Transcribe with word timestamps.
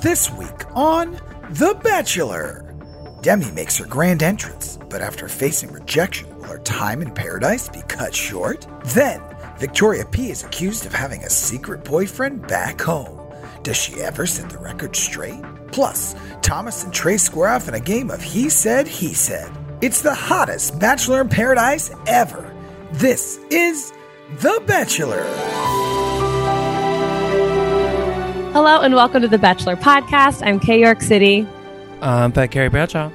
This 0.00 0.30
week 0.30 0.64
on 0.76 1.18
The 1.50 1.76
Bachelor. 1.82 2.64
Demi 3.20 3.50
makes 3.50 3.76
her 3.78 3.84
grand 3.84 4.22
entrance, 4.22 4.78
but 4.88 5.00
after 5.02 5.26
facing 5.26 5.72
rejection, 5.72 6.28
will 6.36 6.44
her 6.44 6.58
time 6.60 7.02
in 7.02 7.10
paradise 7.10 7.68
be 7.68 7.82
cut 7.88 8.14
short? 8.14 8.64
Then, 8.84 9.20
Victoria 9.58 10.04
P 10.04 10.30
is 10.30 10.44
accused 10.44 10.86
of 10.86 10.94
having 10.94 11.24
a 11.24 11.30
secret 11.30 11.84
boyfriend 11.84 12.46
back 12.46 12.80
home. 12.80 13.18
Does 13.64 13.76
she 13.76 13.94
ever 14.00 14.24
set 14.24 14.50
the 14.50 14.58
record 14.58 14.94
straight? 14.94 15.42
Plus, 15.72 16.14
Thomas 16.42 16.84
and 16.84 16.94
Trey 16.94 17.16
square 17.16 17.48
off 17.48 17.66
in 17.66 17.74
a 17.74 17.80
game 17.80 18.10
of 18.12 18.22
He 18.22 18.50
Said, 18.50 18.86
He 18.86 19.14
Said. 19.14 19.50
It's 19.80 20.00
the 20.00 20.14
hottest 20.14 20.78
Bachelor 20.78 21.22
in 21.22 21.28
Paradise 21.28 21.90
ever. 22.06 22.54
This 22.92 23.40
is 23.50 23.92
The 24.38 24.62
Bachelor. 24.64 25.87
Hello 28.52 28.80
and 28.80 28.94
welcome 28.94 29.22
to 29.22 29.28
the 29.28 29.38
Bachelor 29.38 29.76
Podcast. 29.76 30.44
I'm 30.44 30.58
Kay 30.60 30.80
York 30.80 31.00
City, 31.02 31.46
Um, 32.00 32.32
Pat 32.32 32.50
Carey 32.50 32.68
Bradshaw. 32.68 33.10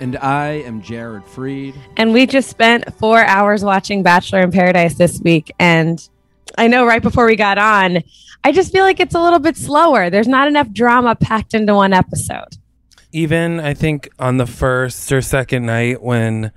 And 0.00 0.16
I 0.18 0.62
am 0.66 0.82
Jared 0.82 1.24
Freid. 1.24 1.74
and 1.96 2.12
we 2.12 2.26
just 2.26 2.48
spent 2.50 2.92
four 2.98 3.24
hours 3.24 3.64
watching 3.64 4.02
Bachelor 4.02 4.40
in 4.40 4.50
Paradise 4.50 4.94
this 4.94 5.20
week. 5.20 5.52
And 5.58 6.06
I 6.58 6.66
know 6.68 6.84
right 6.86 7.02
before 7.02 7.26
we 7.26 7.36
got 7.36 7.58
on, 7.58 8.02
I 8.44 8.52
just 8.52 8.72
feel 8.72 8.82
like 8.84 8.98
it's 9.00 9.14
a 9.14 9.22
little 9.22 9.38
bit 9.38 9.56
slower. 9.56 10.10
There's 10.10 10.28
not 10.28 10.48
enough 10.48 10.70
drama 10.70 11.14
packed 11.14 11.54
into 11.54 11.74
one 11.74 11.92
episode. 11.92 12.56
Even 13.12 13.60
I 13.60 13.74
think 13.74 14.08
on 14.18 14.38
the 14.38 14.46
first 14.46 15.12
or 15.12 15.20
second 15.22 15.66
night 15.66 16.02
when 16.02 16.50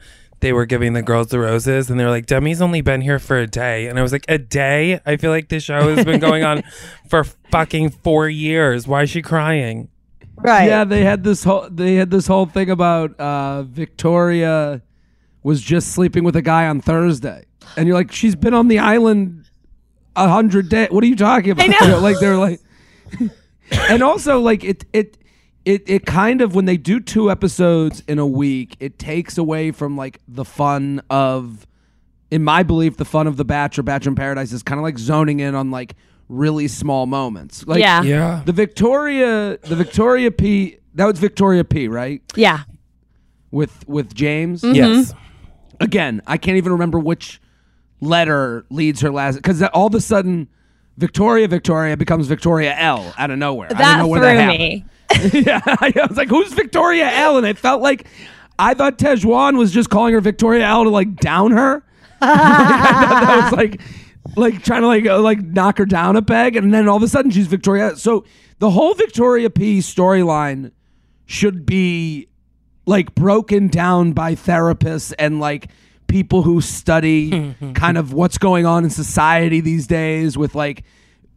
they 0.46 0.54
were 0.54 0.68
giving 0.68 0.94
the 0.94 1.02
girls 1.02 1.30
the 1.30 1.40
roses 1.40 1.90
and 1.90 2.00
they 2.00 2.04
were 2.04 2.12
like, 2.12 2.28
Demi's 2.28 2.62
only 2.62 2.82
been 2.82 3.02
here 3.02 3.18
for 3.18 3.36
a 3.36 3.48
day. 3.48 3.88
And 3.88 3.98
I 3.98 4.04
was 4.04 4.12
like, 4.12 4.26
a 4.30 4.38
day? 4.38 5.00
I 5.04 5.18
feel 5.18 5.32
like 5.32 5.50
the 5.50 5.60
show 5.60 5.96
has 5.96 6.06
been 6.06 6.20
going 6.20 6.44
on 6.44 6.62
for 7.10 7.24
fucking 7.24 7.90
four 7.90 8.30
years. 8.30 8.88
Why 8.88 9.02
is 9.02 9.10
she 9.10 9.24
crying? 9.24 9.90
Right. 10.36 10.68
Yeah, 10.68 10.84
they 10.84 11.04
had 11.04 11.24
this 11.24 11.44
whole 11.44 11.68
they 11.68 11.96
had 11.96 12.12
this 12.12 12.28
whole 12.28 12.46
thing 12.46 12.70
about 12.70 13.20
uh, 13.20 13.64
Victoria 13.64 14.84
was 15.42 15.62
just 15.62 15.94
sleeping 15.94 16.24
with 16.24 16.36
a 16.36 16.44
guy 16.44 16.68
on 16.68 16.80
Thursday, 16.80 17.46
and 17.76 17.88
you're 17.88 17.98
like, 17.98 18.12
she's 18.12 18.36
been 18.36 18.54
on 18.54 18.68
the 18.68 18.78
island 18.78 19.50
a 20.16 20.30
hundred 20.30 20.70
days. 20.70 20.90
What 20.92 21.04
are 21.04 21.08
you 21.08 21.16
talking 21.16 21.52
about? 21.52 21.66
I 21.68 21.88
know. 21.88 22.00
like 22.02 22.20
they're 22.20 22.38
like, 22.38 22.60
and 23.72 24.04
also 24.04 24.42
like 24.42 24.64
it 24.64 24.86
it. 24.94 25.18
It, 25.66 25.84
it 25.90 26.06
kind 26.06 26.42
of 26.42 26.54
when 26.54 26.66
they 26.66 26.78
do 26.78 27.00
two 27.00 27.32
episodes 27.32 28.04
in 28.08 28.20
a 28.20 28.26
week, 28.28 28.76
it 28.80 29.00
takes 29.00 29.38
away 29.38 29.72
from 29.72 29.98
like 29.98 30.20
the 30.28 30.46
fun 30.46 31.02
of, 31.10 31.66
in 32.30 32.44
my 32.44 32.62
belief, 32.62 32.98
the 32.98 33.06
fun 33.06 33.26
of 33.26 33.38
the 33.38 33.46
Bachelor, 33.46 33.84
Bachelor 33.84 34.10
in 34.12 34.16
Paradise 34.16 34.52
is 34.52 34.62
kind 34.62 34.78
of 34.80 34.84
like 34.84 35.00
zoning 35.00 35.40
in 35.40 35.56
on 35.56 35.72
like 35.72 35.96
really 36.30 36.68
small 36.68 37.08
moments. 37.08 37.66
Like 37.66 37.80
Yeah. 37.80 38.04
Yeah. 38.04 38.44
the 38.46 38.52
Victoria, 38.52 39.58
the 39.64 39.76
Victoria 39.76 40.30
P. 40.32 40.78
That 40.94 41.06
was 41.06 41.20
Victoria 41.20 41.64
P. 41.64 41.88
Right 41.88 42.22
Yeah. 42.36 42.60
with 43.52 43.88
with 43.88 44.14
James. 44.14 44.62
Mm-hmm. 44.62 44.76
Yes. 44.76 45.14
Again, 45.80 46.22
I 46.28 46.38
can't 46.38 46.58
even 46.58 46.72
remember 46.74 47.00
which 47.00 47.42
letter 48.02 48.66
leads 48.70 49.02
her 49.02 49.12
last 49.12 49.36
because 49.38 49.62
all 49.64 49.88
of 49.88 49.96
a 49.96 50.02
sudden, 50.02 50.48
Victoria 50.98 51.48
Victoria 51.48 51.98
becomes 51.98 52.28
Victoria 52.28 52.76
L. 52.78 53.14
out 53.18 53.32
of 53.32 53.38
nowhere. 53.40 53.68
I 53.72 53.74
That 53.74 53.90
don't 53.98 53.98
know 54.00 54.08
where 54.08 54.20
threw 54.22 54.28
that 54.28 54.40
happened. 54.40 54.60
me. 54.60 54.86
yeah, 55.34 55.62
I 55.66 55.94
was 56.08 56.18
like, 56.18 56.30
"Who's 56.30 56.54
Victoria 56.54 57.10
L?" 57.10 57.38
And 57.38 57.46
it 57.46 57.58
felt 57.58 57.82
like 57.82 58.08
I 58.58 58.74
thought 58.74 58.98
Tahzjuan 58.98 59.58
was 59.58 59.72
just 59.72 59.90
calling 59.90 60.14
her 60.14 60.22
Victoria 60.22 60.66
L 60.66 60.84
to 60.84 60.90
like 60.90 61.16
down 61.16 61.52
her. 61.52 61.84
Like, 62.22 62.40
I 62.40 63.08
thought 63.08 63.22
that 63.22 63.44
was 63.44 63.52
like, 63.52 63.82
like 64.36 64.64
trying 64.64 64.82
to 64.82 64.88
like 64.88 65.06
uh, 65.06 65.20
like 65.20 65.42
knock 65.42 65.78
her 65.78 65.86
down 65.86 66.16
a 66.16 66.22
peg, 66.22 66.56
and 66.56 66.74
then 66.74 66.88
all 66.88 66.98
of 66.98 67.04
a 67.04 67.08
sudden 67.08 67.30
she's 67.30 67.48
Victoria. 67.48 67.96
So 67.98 68.26
the 68.60 68.72
whole 68.72 68.94
Victoria 68.94 69.50
P 69.50 69.80
storyline 69.80 70.72
should 71.26 71.66
be 71.66 72.28
like 72.86 73.14
broken 73.16 73.68
down 73.68 74.14
by 74.14 74.34
therapists 74.34 75.14
and 75.20 75.40
like 75.40 75.70
people 76.08 76.44
who 76.44 76.62
study 76.62 77.56
kind 77.74 77.98
of 77.98 78.14
what's 78.14 78.38
going 78.38 78.66
on 78.66 78.84
in 78.84 78.90
society 78.90 79.60
these 79.60 79.88
days 79.88 80.38
with 80.38 80.56
like 80.56 80.84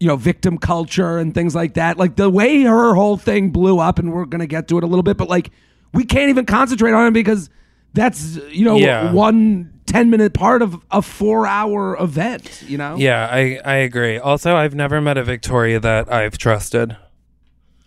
you 0.00 0.06
know 0.06 0.16
victim 0.16 0.59
culture 0.59 1.19
and 1.19 1.34
things 1.34 1.54
like 1.54 1.75
that 1.75 1.97
like 1.98 2.16
the 2.16 2.31
way 2.31 2.62
her 2.62 2.94
whole 2.94 3.16
thing 3.16 3.50
blew 3.50 3.78
up 3.78 3.98
and 3.98 4.12
we're 4.12 4.25
going 4.26 4.41
to 4.41 4.47
get 4.47 4.69
to 4.69 4.78
it 4.78 4.84
a 4.84 4.86
little 4.86 5.03
bit 5.03 5.16
but 5.16 5.28
like 5.28 5.50
we 5.92 6.04
can't 6.04 6.28
even 6.31 6.47
concentrate 6.47 6.92
on 6.92 7.06
it 7.06 7.12
because 7.12 7.50
that's 7.94 8.36
you 8.53 8.64
know 8.64 8.76
Yeah. 8.76 9.12
one 9.12 9.72
10 9.86 10.10
minute 10.10 10.34
part 10.34 10.60
of 10.62 10.81
a 10.91 11.00
4 11.03 11.47
hour 11.47 11.97
event 12.00 12.62
you 12.66 12.76
know 12.78 12.97
Yeah, 12.97 13.26
I, 13.31 13.59
I 13.64 13.75
agree. 13.76 14.19
Also, 14.19 14.54
I've 14.54 14.75
never 14.75 15.00
met 15.00 15.16
a 15.16 15.25
Victoria 15.25 15.81
that 15.81 16.12
I've 16.12 16.36
trusted. 16.38 16.97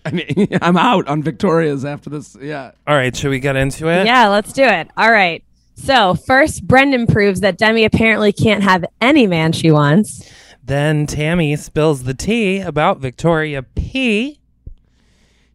i 0.06 0.10
mean 0.10 0.48
i'm 0.64 0.78
out 0.78 1.08
on 1.08 1.22
victoria's 1.22 1.86
after 1.86 2.10
this 2.10 2.36
yeah 2.42 2.72
All 2.88 2.96
right, 2.96 3.16
should 3.16 3.30
we 3.30 3.40
get 3.40 3.56
into 3.56 3.88
it? 3.88 4.08
Yeah, 4.08 4.30
let's 4.30 4.52
do 4.52 4.64
it. 4.64 4.90
All 4.98 5.12
right. 5.12 5.44
So, 5.76 6.16
first, 6.16 6.68
Brendan 6.68 7.06
proves 7.08 7.40
that 7.42 7.58
Demi 7.58 7.86
apparently 7.86 8.34
can't 8.34 8.64
have 8.64 8.84
any 9.00 9.26
man 9.28 9.52
she 9.52 9.70
wants. 9.72 10.28
Then 10.64 11.08
Tammy 11.08 11.56
spills 11.56 12.04
the 12.04 12.14
tea 12.14 12.60
about 12.60 13.00
Victoria 13.00 13.64
P. 13.64 14.40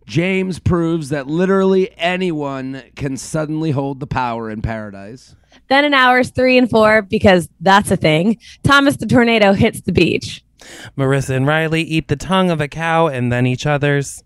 James 0.06 0.58
proves 0.58 1.08
that 1.08 1.26
literally 1.26 1.90
anyone 1.96 2.82
can 2.94 3.16
suddenly 3.16 3.72
hold 3.72 3.98
the 4.00 4.06
power 4.06 4.50
in 4.50 4.62
paradise. 4.62 5.34
Then, 5.68 5.84
in 5.84 5.94
hours 5.94 6.30
three 6.30 6.56
and 6.58 6.70
four, 6.70 7.02
because 7.02 7.48
that's 7.60 7.90
a 7.90 7.96
thing, 7.96 8.38
Thomas 8.62 8.96
the 8.96 9.06
Tornado 9.06 9.52
hits 9.52 9.80
the 9.80 9.92
beach. 9.92 10.44
Maurissa 10.96 11.34
and 11.36 11.46
Riley 11.46 11.82
eat 11.82 12.08
the 12.08 12.16
tongue 12.16 12.50
of 12.50 12.60
a 12.60 12.68
cow 12.68 13.08
and 13.08 13.32
then 13.32 13.46
each 13.46 13.66
other's. 13.66 14.22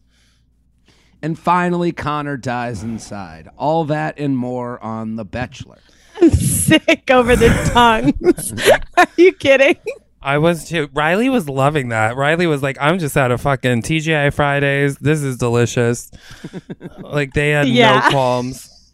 And 1.23 1.39
finally, 1.39 1.93
Connor 1.93 2.37
dies 2.37 2.83
inside. 2.83 3.49
All 3.57 3.85
that 3.85 4.19
and 4.19 4.37
more 4.37 4.83
on 4.83 5.17
The 5.17 5.25
Bachelor. 5.25 5.79
I'm 6.21 6.31
sick 6.35 7.11
over 7.11 7.37
the 7.37 7.49
tongues. 7.73 8.55
Are 8.97 9.07
you 9.17 9.33
kidding? 9.33 9.77
I 10.23 10.39
was 10.39 10.69
too. 10.69 10.89
Riley 10.93 11.29
was 11.31 11.49
loving 11.49 11.89
that. 11.91 12.17
Riley 12.17 12.47
was 12.47 12.63
like, 12.63 12.77
I'm 12.81 12.99
just 12.99 13.17
out 13.17 13.31
of 13.31 13.41
fucking 13.41 13.83
TGI 13.83 14.33
Fridays. 14.35 14.97
This 14.99 15.23
is 15.23 15.39
delicious. 15.39 16.11
like 16.99 17.33
they 17.33 17.51
had 17.51 17.69
Yeah. 17.69 18.01
no 18.01 18.11
qualms. 18.11 18.93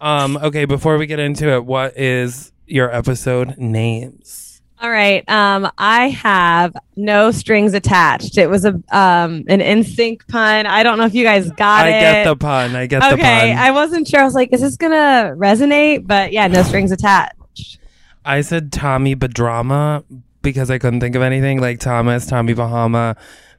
Um, 0.00 0.36
okay, 0.36 0.64
before 0.64 0.96
we 0.98 1.06
get 1.06 1.18
into 1.18 1.48
it, 1.50 1.64
what 1.64 1.96
is 1.98 2.52
your 2.66 2.94
episode 2.94 3.56
names? 3.58 4.60
All 4.80 4.90
right. 4.90 5.26
Um, 5.30 5.70
I 5.78 6.10
have 6.10 6.76
no 6.94 7.30
strings 7.30 7.72
attached. 7.74 8.36
It 8.36 8.48
was 8.50 8.64
a 8.64 8.74
um 8.92 9.44
an 9.48 9.60
NSYNC 9.60 10.28
pun. 10.28 10.66
I 10.66 10.82
don't 10.82 10.98
know 10.98 11.06
if 11.06 11.14
you 11.14 11.24
guys 11.24 11.50
got 11.52 11.86
I 11.86 11.88
it. 11.88 11.96
I 11.96 12.00
get 12.00 12.24
the 12.24 12.36
pun. 12.36 12.76
I 12.76 12.86
get 12.86 13.00
the 13.00 13.08
pun. 13.08 13.14
okay. 13.20 13.52
I 13.54 13.70
wasn't 13.70 14.06
sure. 14.06 14.20
I 14.20 14.24
was 14.24 14.34
like, 14.34 14.52
is 14.52 14.60
this 14.60 14.76
gonna 14.76 15.32
resonate? 15.36 16.06
But 16.06 16.32
yeah, 16.32 16.46
no 16.48 16.62
strings 16.62 16.92
attached. 16.92 17.78
I 18.26 18.40
said 18.42 18.72
Tommy 18.72 19.16
Badrama 19.16 20.04
because 20.44 20.70
I 20.70 20.78
couldn't 20.78 21.00
think 21.00 21.16
of 21.16 21.22
anything 21.22 21.60
like 21.60 21.80
Thomas, 21.80 22.26
Tommy 22.26 22.54
Bahama. 22.54 23.16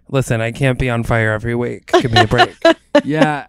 Listen, 0.07 0.39
I 0.39 0.53
can't 0.53 0.79
be 0.79 0.89
on 0.89 1.03
fire 1.03 1.33
every 1.33 1.55
week. 1.55 1.87
Give 1.91 2.11
me 2.13 2.21
a 2.21 2.27
break. 2.27 2.55
yeah, 3.03 3.47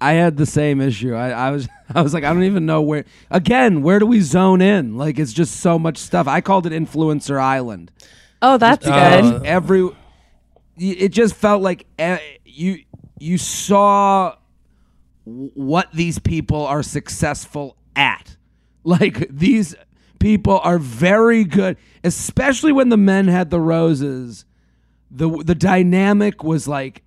I 0.00 0.12
had 0.14 0.36
the 0.38 0.46
same 0.46 0.80
issue. 0.80 1.14
I, 1.14 1.30
I 1.30 1.50
was 1.50 1.68
I 1.94 2.00
was 2.00 2.14
like, 2.14 2.24
I 2.24 2.32
don't 2.32 2.44
even 2.44 2.64
know 2.64 2.80
where 2.80 3.04
again, 3.30 3.82
where 3.82 3.98
do 3.98 4.06
we 4.06 4.20
zone 4.20 4.62
in? 4.62 4.96
Like 4.96 5.18
it's 5.18 5.32
just 5.34 5.60
so 5.60 5.78
much 5.78 5.98
stuff. 5.98 6.26
I 6.26 6.40
called 6.40 6.66
it 6.66 6.72
Influencer 6.72 7.38
Island. 7.38 7.90
Oh, 8.40 8.56
that's 8.56 8.86
Uh, 8.86 9.20
good. 9.20 9.44
every 9.46 9.90
it 10.78 11.08
just 11.08 11.34
felt 11.34 11.62
like 11.62 11.86
eh, 11.98 12.18
you 12.44 12.78
you 13.18 13.38
saw 13.38 14.36
what 15.24 15.90
these 15.92 16.18
people 16.18 16.64
are 16.66 16.82
successful 16.82 17.76
at. 17.96 18.36
Like 18.84 19.26
these 19.28 19.74
people 20.18 20.60
are 20.60 20.78
very 20.78 21.44
good, 21.44 21.76
especially 22.04 22.72
when 22.72 22.88
the 22.88 22.96
men 22.96 23.28
had 23.28 23.50
the 23.50 23.60
roses. 23.60 24.44
The 25.10 25.28
the 25.28 25.54
dynamic 25.54 26.42
was 26.42 26.66
like 26.66 27.02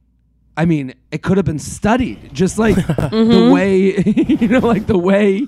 I 0.58 0.66
mean, 0.66 0.94
it 1.12 1.24
could 1.24 1.38
have 1.38 1.46
been 1.46 1.60
studied. 1.60 2.34
Just 2.34 2.60
like 2.60 2.76
the 2.76 2.82
mm-hmm. 2.84 3.52
way 3.52 3.98
you 4.42 4.48
know 4.48 4.60
like 4.60 4.88
the 4.88 4.98
way 4.98 5.48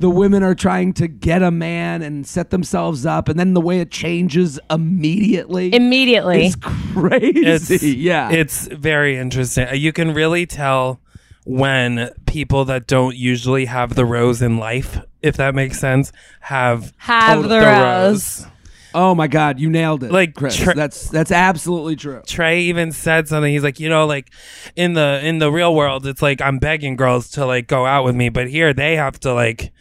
the 0.00 0.10
women 0.10 0.42
are 0.42 0.54
trying 0.54 0.94
to 0.94 1.06
get 1.06 1.42
a 1.42 1.50
man 1.50 2.00
and 2.00 2.26
set 2.26 2.50
themselves 2.50 3.04
up 3.04 3.28
and 3.28 3.38
then 3.38 3.52
the 3.52 3.60
way 3.60 3.80
it 3.80 3.90
changes 3.90 4.58
immediately. 4.70 5.72
Immediately. 5.74 6.46
It's 6.46 6.56
crazy. 6.56 7.46
It's 7.46 7.82
yeah. 7.82 8.30
It's 8.30 8.66
very 8.66 9.18
interesting. 9.18 9.68
Uh, 9.68 9.74
you 9.74 9.92
can 9.92 10.14
really 10.14 10.46
tell 10.46 11.00
when 11.44 12.10
people 12.26 12.64
that 12.64 12.86
don't 12.86 13.14
usually 13.14 13.66
have 13.66 13.94
the 13.94 14.06
rose 14.06 14.40
in 14.40 14.56
life, 14.56 14.98
if 15.22 15.36
that 15.36 15.54
makes 15.54 15.78
sense, 15.78 16.12
have 16.40 16.92
Have 16.98 17.48
the 17.48 17.60
rose. 17.60 18.46
oh 18.94 19.14
my 19.14 19.26
god, 19.28 19.60
you 19.60 19.70
nailed 19.70 20.02
it. 20.02 20.10
Like, 20.12 20.34
Chris. 20.34 20.56
tr- 20.56 20.72
that's 20.72 21.08
that's 21.08 21.30
absolutely 21.30 21.96
true. 21.96 22.22
Trey 22.26 22.62
even 22.62 22.92
said 22.92 23.28
something. 23.28 23.52
He's 23.52 23.62
like, 23.62 23.78
you 23.80 23.88
know, 23.88 24.06
like 24.06 24.30
in 24.76 24.94
the 24.94 25.20
in 25.22 25.38
the 25.38 25.50
real 25.52 25.74
world, 25.74 26.06
it's 26.06 26.22
like 26.22 26.40
I'm 26.40 26.58
begging 26.58 26.96
girls 26.96 27.30
to 27.32 27.46
like 27.46 27.66
go 27.68 27.86
out 27.86 28.04
with 28.04 28.14
me, 28.16 28.28
but 28.28 28.48
here 28.48 28.72
they 28.72 28.96
have 28.96 29.18
to 29.20 29.32
like, 29.34 29.72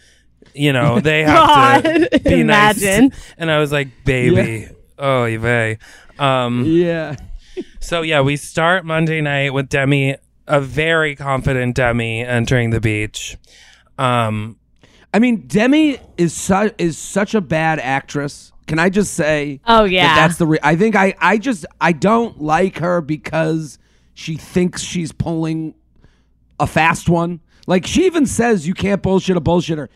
you 0.53 0.74
know, 0.74 1.00
they 1.01 1.24
have 1.24 1.83
to 1.83 2.19
be 2.24 2.41
imagine. 2.41 3.09
nice. 3.09 3.33
And 3.38 3.50
I 3.51 3.59
was 3.59 3.71
like, 3.71 3.88
baby, 4.06 4.68
oh, 4.97 5.24
Yve. 5.25 5.77
Um, 6.19 6.65
Yeah. 6.65 7.15
so 7.80 8.01
yeah, 8.01 8.21
we 8.21 8.36
start 8.36 8.86
Monday 8.86 9.21
night 9.21 9.53
with 9.53 9.69
Demi, 9.69 10.15
a 10.47 10.59
very 10.62 11.15
confident 11.15 11.75
Demi 11.75 12.21
entering 12.25 12.69
the 12.71 12.80
beach. 12.81 13.38
Um, 13.97 14.57
I 15.14 15.20
mean, 15.20 15.48
Demi 15.48 16.00
is 16.18 16.34
su- 16.34 16.72
is 16.78 16.98
such 16.98 17.34
a 17.34 17.42
bad 17.42 17.80
actress. 17.80 18.52
Can 18.68 18.78
I 18.78 18.90
just 18.90 19.14
say? 19.16 19.60
Oh, 19.66 19.84
that 19.84 19.92
yeah. 19.92 20.16
that's 20.16 20.38
the. 20.38 20.46
Re- 20.46 20.60
I 20.62 20.76
think 20.76 20.96
I 20.96 21.16
I 21.20 21.38
just 21.38 21.66
I 21.82 21.92
don't 21.92 22.40
like 22.42 22.78
her 22.80 23.02
because 23.02 23.80
she 24.14 24.36
thinks 24.36 24.82
she's 24.82 25.12
pulling 25.12 25.74
a 26.60 26.68
fast 26.68 27.10
one. 27.10 27.40
Like 27.66 27.86
she 27.88 28.06
even 28.06 28.26
says 28.26 28.68
you 28.68 28.74
can't 28.74 29.02
bullshit 29.02 29.38
a 29.38 29.42
bullshitter. 29.42 29.88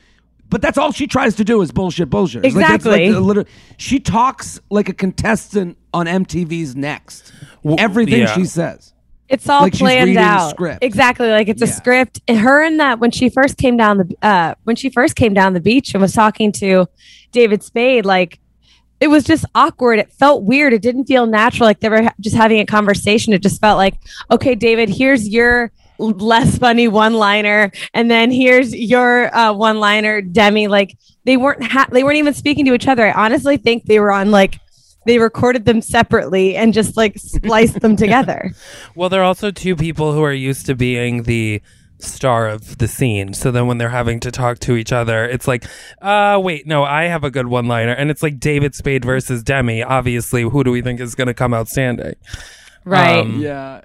But 0.50 0.62
that's 0.62 0.78
all 0.78 0.92
she 0.92 1.08
tries 1.08 1.36
to 1.36 1.44
do 1.44 1.62
is 1.64 1.72
bullshit 1.72 2.10
bullshit. 2.12 2.44
Like, 2.44 2.54
that's 2.54 2.86
Exactly. 2.86 3.12
the 3.12 3.20
liter- 3.22 3.46
she 3.78 4.00
talks 4.00 4.60
like 4.70 4.88
a 4.88 4.94
contestant 4.94 5.78
on 5.94 6.06
MTV's 6.06 6.76
Next. 6.76 7.34
W- 7.64 7.76
Everything 7.80 8.20
yeah. 8.22 8.34
she 8.36 8.46
says. 8.46 8.93
It's 9.30 9.48
all 9.50 9.62
Like 9.62 9.74
planned 9.74 10.18
out. 10.18 10.52
script. 10.52 10.84
Exactly, 10.84 11.30
like 11.30 11.48
it's 11.48 11.62
a 11.62 11.68
script. 11.68 12.22
And 12.28 12.38
Her 12.38 12.62
and 12.64 12.80
that 12.80 13.00
when 13.00 13.10
she 13.12 13.30
first 13.30 13.58
came 13.58 13.78
down 13.78 13.98
the 13.98 14.16
uh 14.22 14.56
when 14.64 14.76
she 14.76 14.90
first 14.90 15.16
came 15.16 15.34
down 15.34 15.54
the 15.54 15.60
beach 15.60 15.94
and 15.94 16.02
was 16.02 16.14
talking 16.14 16.52
to 16.54 16.88
David 17.32 17.64
Spade, 17.64 18.06
like 18.06 18.40
it 19.00 19.08
was 19.08 19.24
just 19.24 19.46
awkward. 19.56 20.00
It 20.00 20.12
felt 20.14 20.44
weird. 20.44 20.72
It 20.74 20.82
didn't 20.82 21.06
feel 21.06 21.26
natural. 21.26 21.66
Like 21.68 21.80
they 21.80 21.90
were 21.90 22.10
just 22.22 22.36
having 22.36 22.60
a 22.60 22.66
conversation. 22.66 23.34
It 23.34 23.42
just 23.42 23.60
felt 23.60 23.78
like, 23.78 23.96
okay, 24.32 24.56
David, 24.56 24.88
here's 24.90 25.28
your 25.28 25.72
less 26.00 26.58
funny 26.58 26.88
one 26.88 27.14
liner, 27.14 27.72
and 27.94 28.10
then 28.12 28.30
here's 28.32 28.74
your 28.76 29.36
uh, 29.36 29.54
one 29.54 29.80
liner, 29.80 30.22
Demi. 30.22 30.68
Like 30.68 30.98
they 31.26 31.38
weren't 31.38 31.64
ha- 31.64 31.88
they 31.92 32.04
weren't 32.04 32.18
even 32.18 32.34
speaking 32.34 32.66
to 32.66 32.74
each 32.74 32.88
other. 32.88 33.08
I 33.08 33.26
honestly 33.26 33.58
think 33.58 33.86
they 33.86 34.00
were 34.00 34.12
on 34.12 34.32
like 34.32 34.60
they 35.06 35.20
recorded 35.20 35.66
them 35.66 35.82
separately 35.82 36.56
and 36.56 36.74
just 36.74 36.98
like 36.98 37.18
spliced 37.18 37.80
them 37.82 37.96
together. 37.96 38.52
well, 38.96 39.10
they're 39.10 39.24
also 39.24 39.52
two 39.52 39.76
people 39.76 40.14
who 40.14 40.24
are 40.24 40.34
used 40.34 40.66
to 40.68 40.76
being 40.76 41.24
the 41.24 41.62
star 42.00 42.48
of 42.48 42.78
the 42.78 42.88
scene. 42.88 43.34
So 43.34 43.52
then 43.52 43.68
when 43.68 43.78
they're 43.78 43.90
having 43.90 44.20
to 44.22 44.32
talk 44.32 44.60
to 44.60 44.76
each 44.76 44.92
other, 44.92 45.26
it's 45.26 45.48
like, 45.48 45.66
uh, 46.02 46.40
wait, 46.42 46.68
no, 46.68 46.84
I 46.84 47.04
have 47.04 47.24
a 47.24 47.32
good 47.32 47.48
one 47.48 47.68
liner. 47.68 47.94
And 47.94 48.12
it's 48.12 48.24
like 48.24 48.40
David 48.40 48.76
Spade 48.76 49.06
versus 49.06 49.44
Demi. 49.44 49.84
Obviously, 49.84 50.44
who 50.44 50.64
do 50.64 50.72
we 50.72 50.82
think 50.82 51.00
is 51.00 51.16
going 51.16 51.28
to 51.28 51.34
come 51.34 51.54
outstanding? 51.54 52.16
Right. 52.86 53.20
Um, 53.20 53.40
Yeah. 53.40 53.82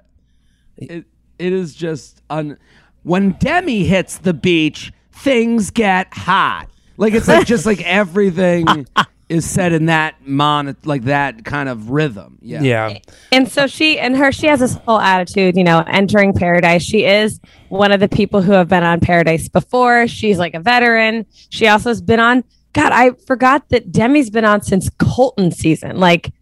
It 0.77 1.05
it 1.37 1.53
is 1.53 1.75
just 1.75 2.21
un 2.29 2.57
when 3.03 3.31
Demi 3.33 3.83
hits 3.83 4.17
the 4.17 4.33
beach, 4.33 4.93
things 5.11 5.71
get 5.71 6.13
hot. 6.13 6.67
Like 6.97 7.13
it's 7.13 7.27
like 7.27 7.45
just 7.45 7.65
like 7.65 7.81
everything 7.85 8.87
is 9.29 9.49
said 9.49 9.71
in 9.73 9.85
that 9.85 10.15
mon 10.25 10.75
like 10.85 11.03
that 11.03 11.45
kind 11.45 11.69
of 11.69 11.91
rhythm. 11.91 12.39
Yeah. 12.41 12.61
Yeah. 12.61 12.97
And 13.31 13.47
so 13.47 13.67
she 13.67 13.99
and 13.99 14.17
her, 14.17 14.31
she 14.31 14.47
has 14.47 14.59
this 14.59 14.73
whole 14.73 14.99
attitude, 14.99 15.55
you 15.55 15.63
know, 15.63 15.83
entering 15.87 16.33
paradise. 16.33 16.83
She 16.83 17.05
is 17.05 17.39
one 17.69 17.91
of 17.91 17.99
the 17.99 18.09
people 18.09 18.41
who 18.41 18.53
have 18.53 18.67
been 18.67 18.83
on 18.83 18.99
paradise 18.99 19.47
before. 19.47 20.07
She's 20.07 20.39
like 20.39 20.55
a 20.55 20.59
veteran. 20.59 21.25
She 21.49 21.67
also 21.67 21.89
has 21.89 22.01
been 22.01 22.19
on, 22.19 22.43
God, 22.73 22.91
I 22.91 23.11
forgot 23.27 23.69
that 23.69 23.91
Demi's 23.91 24.29
been 24.31 24.45
on 24.45 24.61
since 24.63 24.89
Colton 24.97 25.51
season. 25.51 25.99
Like, 25.99 26.33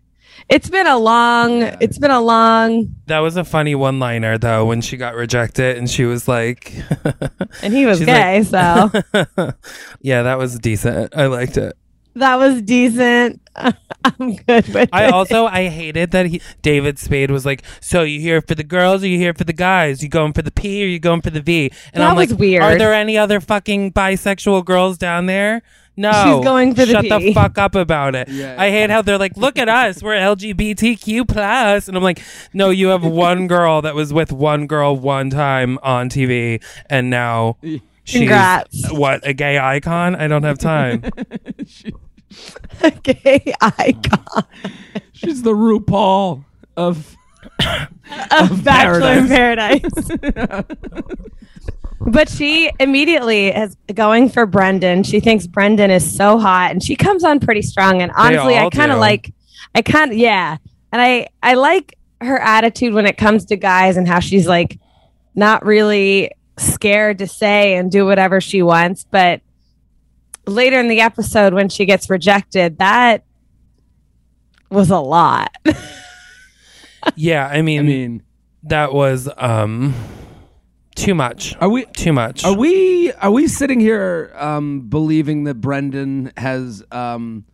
it's 0.50 0.70
been 0.70 0.88
a 0.88 0.98
long, 0.98 1.62
it's 1.82 1.98
been 1.98 2.12
a 2.12 2.22
long, 2.22 2.96
That 3.08 3.20
was 3.20 3.36
a 3.36 3.44
funny 3.44 3.76
one 3.76 4.00
liner, 4.00 4.38
though, 4.38 4.64
when 4.66 4.80
she 4.80 4.96
got 4.96 5.14
rejected 5.14 5.78
and 5.78 5.90
she 5.90 6.06
was 6.06 6.26
like, 6.26 6.74
and 7.62 7.74
he 7.74 7.86
was 7.86 8.00
gay. 8.06 8.42
like- 8.44 8.46
so 8.48 9.54
yeah, 10.02 10.24
that 10.24 10.38
was 10.38 10.58
decent. 10.60 11.14
I 11.18 11.26
liked 11.28 11.58
it. 11.58 11.76
That 12.20 12.36
was 12.38 12.62
decent. 12.62 13.42
I'm 13.56 14.36
good 14.36 14.68
with 14.74 14.90
I 14.94 15.06
it. 15.08 15.14
also 15.14 15.46
I 15.48 15.68
hated 15.70 16.12
that 16.12 16.28
he 16.28 16.42
David 16.62 17.00
Spade 17.00 17.32
was 17.32 17.46
like, 17.46 17.64
so 17.82 18.04
you 18.04 18.20
here 18.20 18.42
for 18.42 18.56
the 18.56 18.64
girls 18.64 19.04
or 19.04 19.08
you 19.08 19.18
here 19.18 19.34
for 19.34 19.44
the 19.44 19.54
guys? 19.54 20.04
You 20.04 20.10
going 20.10 20.34
for 20.34 20.42
the 20.44 20.52
P 20.52 20.84
or 20.84 20.88
you 20.88 21.00
going 21.00 21.22
for 21.22 21.30
the 21.32 21.42
V? 21.42 21.72
And 21.94 22.02
That 22.02 22.10
I'm 22.12 22.16
was 22.16 22.30
like, 22.32 22.40
weird. 22.40 22.64
Are 22.64 22.78
there 22.78 22.94
any 22.94 23.18
other 23.18 23.40
fucking 23.42 23.94
bisexual 23.94 24.66
girls 24.66 24.98
down 24.98 25.26
there? 25.26 25.64
No, 26.00 26.12
She's 26.12 26.44
going 26.46 26.76
for 26.76 26.86
the 26.86 26.92
Shut 26.92 27.02
P. 27.06 27.10
the 27.10 27.34
fuck 27.34 27.58
up 27.58 27.74
about 27.74 28.14
it. 28.14 28.28
Yeah. 28.30 28.56
I 28.60 28.70
hate 28.70 28.92
how 28.92 29.02
they're 29.02 29.18
like, 29.18 29.36
look 29.36 29.58
at 29.58 29.68
us, 29.68 30.04
we're 30.04 30.14
LGBTQ 30.14 31.28
plus," 31.28 31.34
plus, 31.34 31.88
and 31.88 31.98
I'm 31.98 32.04
like, 32.04 32.22
no, 32.54 32.70
you 32.70 32.90
have 32.90 33.04
one 33.06 33.48
girl 33.48 33.82
that 33.82 33.96
was 33.96 34.14
with 34.14 34.32
one 34.32 34.68
girl 34.68 34.96
one 34.96 35.32
time 35.32 35.80
on 35.82 36.08
TV, 36.10 36.64
and 36.88 37.10
now 37.10 37.58
she's 38.04 38.20
Congrats. 38.20 38.92
what 38.92 39.28
a 39.28 39.34
gay 39.34 39.58
icon. 39.58 40.14
I 40.16 40.28
don't 40.28 40.44
have 40.44 40.60
time. 40.60 41.04
gay 43.04 43.54
icon 43.62 44.24
um, 44.36 44.44
She's 45.14 45.42
the 45.42 45.54
RuPaul 45.54 46.46
of 46.76 47.16
of 47.60 48.64
Bachelor 48.64 49.14
in 49.14 49.28
Paradise. 49.28 49.82
but 52.00 52.30
she 52.30 52.72
immediately 52.80 53.48
is 53.48 53.76
going 53.94 54.30
for 54.30 54.46
Brendan. 54.46 55.04
She 55.04 55.20
thinks 55.20 55.48
Brendan 55.48 55.92
is 55.92 56.16
so 56.16 56.38
hot, 56.38 56.72
and 56.72 56.84
she 56.84 56.96
comes 56.96 57.24
on 57.24 57.40
pretty 57.40 57.64
strong. 57.64 58.02
And 58.02 58.12
honestly, 58.16 58.56
I 58.56 58.70
kind 58.70 58.92
of 58.92 59.00
like, 59.00 59.34
I 59.74 59.82
kind 59.82 60.12
of 60.12 60.18
yeah, 60.18 60.58
and 60.92 61.02
I 61.02 61.28
I 61.42 61.56
like 61.56 61.98
her 62.22 62.40
attitude 62.40 62.94
when 62.94 63.06
it 63.06 63.18
comes 63.18 63.46
to 63.46 63.56
guys 63.56 63.98
and 63.98 64.08
how 64.08 64.20
she's 64.20 64.48
like 64.48 64.80
not 65.36 65.66
really 65.66 66.32
scared 66.58 67.20
to 67.20 67.28
say 67.28 67.76
and 67.76 67.92
do 67.92 68.06
whatever 68.06 68.42
she 68.42 68.62
wants, 68.62 69.06
but 69.10 69.42
later 70.48 70.80
in 70.80 70.88
the 70.88 71.02
episode 71.02 71.54
when 71.54 71.70
she 71.70 71.86
gets 71.86 72.10
rejected, 72.10 72.80
that 72.80 73.24
was 74.70 74.90
a 74.90 75.00
lot. 75.00 75.56
yeah, 77.16 77.48
I 77.48 77.62
mean, 77.62 77.80
I 77.80 77.84
mean, 77.84 78.24
that 78.64 78.94
was 78.94 79.30
um 79.38 79.94
too 80.96 81.14
much. 81.14 81.56
are 81.58 81.70
we 81.70 81.86
Too 81.86 82.14
much. 82.14 82.44
Are 82.44 82.56
we 82.56 83.12
are 83.14 83.32
we 83.32 83.48
sitting 83.48 83.80
here 83.80 84.32
um, 84.36 84.82
believing 84.82 85.44
that 85.44 85.56
Brendan 85.56 86.32
has 86.38 86.84
um, 86.92 87.46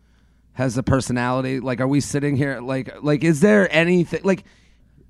has 0.54 0.78
a 0.78 0.82
personality? 0.82 1.60
Like, 1.60 1.80
are 1.80 1.88
we 1.88 2.00
sitting 2.00 2.36
here 2.36 2.60
like 2.60 3.02
like 3.02 3.22
is 3.22 3.40
there 3.40 3.68
anything 3.74 4.22
like? 4.24 4.44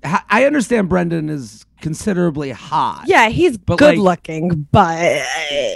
H- 0.05 0.21
I 0.29 0.45
understand 0.45 0.89
Brendan 0.89 1.29
is 1.29 1.65
considerably 1.81 2.51
hot. 2.51 3.03
yeah, 3.07 3.29
he's 3.29 3.57
But, 3.57 3.77
good 3.79 3.97
like- 3.97 4.19
looking, 4.27 4.67
but 4.71 5.23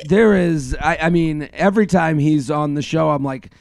there 0.07 0.35
is. 0.35 0.75
I, 0.79 0.97
I 1.03 1.09
mean, 1.09 1.49
every 1.53 1.87
time 1.87 2.19
he's 2.19 2.49
on 2.49 2.73
the 2.75 2.81
show, 2.81 3.09
I'm 3.09 3.23
like 3.23 3.51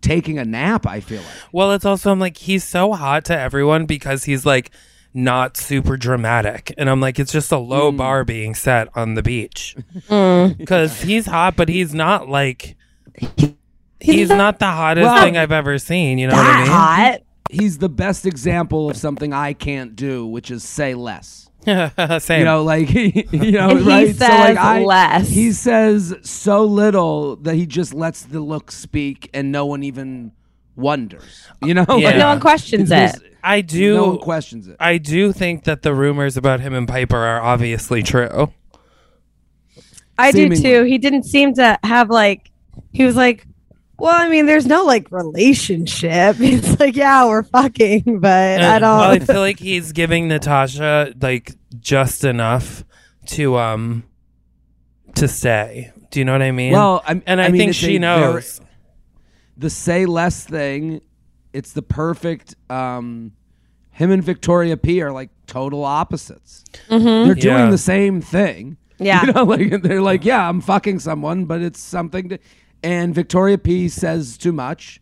taking 0.00 0.38
a 0.38 0.44
nap. 0.44 0.86
I 0.86 1.00
feel 1.00 1.20
like. 1.22 1.30
Well, 1.52 1.72
it's 1.72 1.84
also 1.84 2.10
I'm 2.12 2.20
like 2.20 2.36
he's 2.36 2.64
so 2.64 2.92
hot 2.92 3.24
to 3.26 3.38
everyone 3.38 3.86
because 3.86 4.24
he's 4.24 4.44
like 4.46 4.70
not 5.14 5.56
super 5.56 5.96
dramatic, 5.96 6.74
and 6.76 6.90
I'm 6.90 7.00
like 7.00 7.18
it's 7.18 7.32
just 7.32 7.50
a 7.50 7.58
low 7.58 7.90
Mm. 7.90 7.96
bar 7.96 8.24
being 8.24 8.54
set 8.54 8.88
on 8.94 9.14
the 9.14 9.22
beach 9.22 9.74
Mm. 10.08 10.58
because 10.58 11.00
he's 11.02 11.26
hot, 11.26 11.56
but 11.56 11.68
he's 11.70 11.94
not 11.94 12.28
like 12.28 12.76
he's 14.00 14.28
not 14.28 14.36
not 14.36 14.58
the 14.58 14.66
hottest 14.66 15.04
Well- 15.06 15.22
thing 15.24 15.36
I've 15.36 15.52
ever 15.52 15.78
seen. 15.78 16.18
You 16.18 16.28
know 16.28 16.34
that 16.36 16.42
what 16.42 16.54
I 16.56 16.58
mean? 16.60 16.70
hot. 16.70 17.20
He's 17.50 17.78
the 17.78 17.88
best 17.88 18.26
example 18.26 18.90
of 18.90 18.96
something 18.96 19.32
I 19.32 19.52
can't 19.52 19.94
do, 19.96 20.26
which 20.26 20.50
is 20.50 20.64
say 20.64 20.94
less. 20.94 21.50
Same. 21.66 22.38
You 22.38 22.44
know, 22.44 22.62
like 22.62 22.88
he, 22.88 23.26
you 23.32 23.52
know, 23.52 23.70
And 23.70 23.80
he 23.80 23.88
right? 23.88 24.14
says 24.14 24.56
I, 24.56 24.82
less. 24.84 25.28
He 25.28 25.52
says 25.52 26.14
so 26.22 26.64
little 26.64 27.36
that 27.36 27.54
he 27.56 27.66
just 27.66 27.92
lets 27.92 28.22
the 28.22 28.40
look 28.40 28.70
speak, 28.70 29.28
and 29.34 29.50
no 29.50 29.66
one 29.66 29.82
even 29.82 30.32
wonders. 30.76 31.48
You 31.64 31.74
know, 31.74 31.84
Yeah. 31.88 32.08
Like, 32.10 32.16
No 32.16 32.28
one 32.28 32.40
questions 32.40 32.90
it. 32.92 33.16
I 33.42 33.60
do. 33.62 33.94
No 33.94 34.06
one 34.08 34.18
questions 34.18 34.68
it. 34.68 34.76
I 34.78 34.98
do 34.98 35.32
think 35.32 35.64
that 35.64 35.82
the 35.82 35.94
rumors 35.94 36.36
about 36.36 36.60
him 36.60 36.74
and 36.74 36.86
Pieper 36.88 37.16
are 37.16 37.40
obviously 37.40 38.02
true. 38.02 38.52
I 40.18 40.32
do 40.32 40.48
too. 40.54 40.84
He 40.84 40.98
didn't 40.98 41.24
seem 41.24 41.54
to 41.54 41.78
have 41.82 42.10
like. 42.10 42.50
He 42.92 43.04
was 43.04 43.16
like, 43.16 43.46
"Well, 43.98 44.14
I 44.14 44.28
mean, 44.28 44.46
there's 44.46 44.66
no 44.66 44.84
like 44.84 45.10
relationship." 45.10 46.36
It's 46.40 46.78
like, 46.80 46.96
yeah, 46.96 47.26
we're 47.26 47.42
fucking, 47.42 48.20
but 48.20 48.30
I 48.30 48.76
And- 48.76 48.82
Well, 48.82 49.00
I 49.00 49.18
don't. 49.18 49.26
feel 49.26 49.40
like 49.40 49.58
he's 49.58 49.92
giving 49.92 50.28
Natasha 50.28 51.12
like 51.20 51.52
just 51.80 52.24
enough 52.24 52.84
to 53.28 53.56
um 53.58 54.04
to 55.14 55.28
stay. 55.28 55.92
Do 56.10 56.20
you 56.20 56.24
know 56.24 56.32
what 56.32 56.42
I 56.42 56.52
mean? 56.52 56.72
well, 56.72 57.02
I'm, 57.06 57.22
and 57.26 57.40
I, 57.40 57.48
mean, 57.48 57.58
think 57.60 57.74
she 57.74 57.96
a 57.96 58.00
knows. 58.00 58.60
the 59.56 59.70
say 59.70 60.06
less 60.06 60.44
thing. 60.44 61.00
It's 61.52 61.72
the 61.72 61.82
perfect. 61.82 62.54
Um, 62.70 63.32
him 63.90 64.10
and 64.10 64.22
Victoria 64.22 64.76
P 64.76 65.00
are 65.02 65.10
like 65.10 65.30
total 65.46 65.84
opposites. 65.84 66.64
They're 66.88 67.34
doing 67.34 67.36
Yeah. 67.64 67.70
the 67.70 67.78
same 67.78 68.20
thing. 68.20 68.76
Yeah. 68.98 69.26
You 69.26 69.32
know, 69.34 69.44
like 69.44 69.82
they're 69.82 70.00
like, 70.00 70.24
yeah, 70.24 70.48
I'm 70.48 70.62
fucking 70.62 71.00
someone, 71.00 71.44
but 71.44 71.60
it's 71.60 71.78
something 71.80 72.30
to. 72.30 72.38
And 72.86 73.14
Victoria 73.14 73.58
P 73.58 73.88
says 73.88 74.38
too 74.38 74.52
much, 74.52 75.00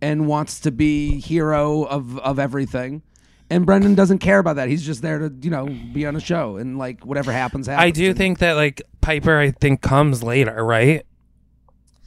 and 0.00 0.26
wants 0.26 0.58
to 0.60 0.70
be 0.70 1.20
hero 1.20 1.82
of 1.84 2.18
of 2.20 2.38
everything. 2.38 3.02
And 3.50 3.64
Brendan 3.66 3.94
doesn't 3.94 4.18
care 4.18 4.38
about 4.38 4.56
that. 4.56 4.68
He's 4.68 4.84
just 4.84 5.02
there 5.02 5.18
to, 5.20 5.32
you 5.42 5.50
know, 5.50 5.66
be 5.66 6.04
on 6.06 6.16
a 6.16 6.20
show 6.20 6.56
and 6.56 6.78
like 6.78 7.04
whatever 7.04 7.30
happens, 7.32 7.66
happens. 7.68 7.84
I 7.86 7.90
do 7.90 8.08
And- 8.08 8.18
think 8.18 8.38
that 8.38 8.54
like 8.54 8.82
Pieper, 9.02 9.38
I 9.38 9.50
think 9.52 9.82
comes 9.82 10.22
later, 10.22 10.64
right? 10.64 11.04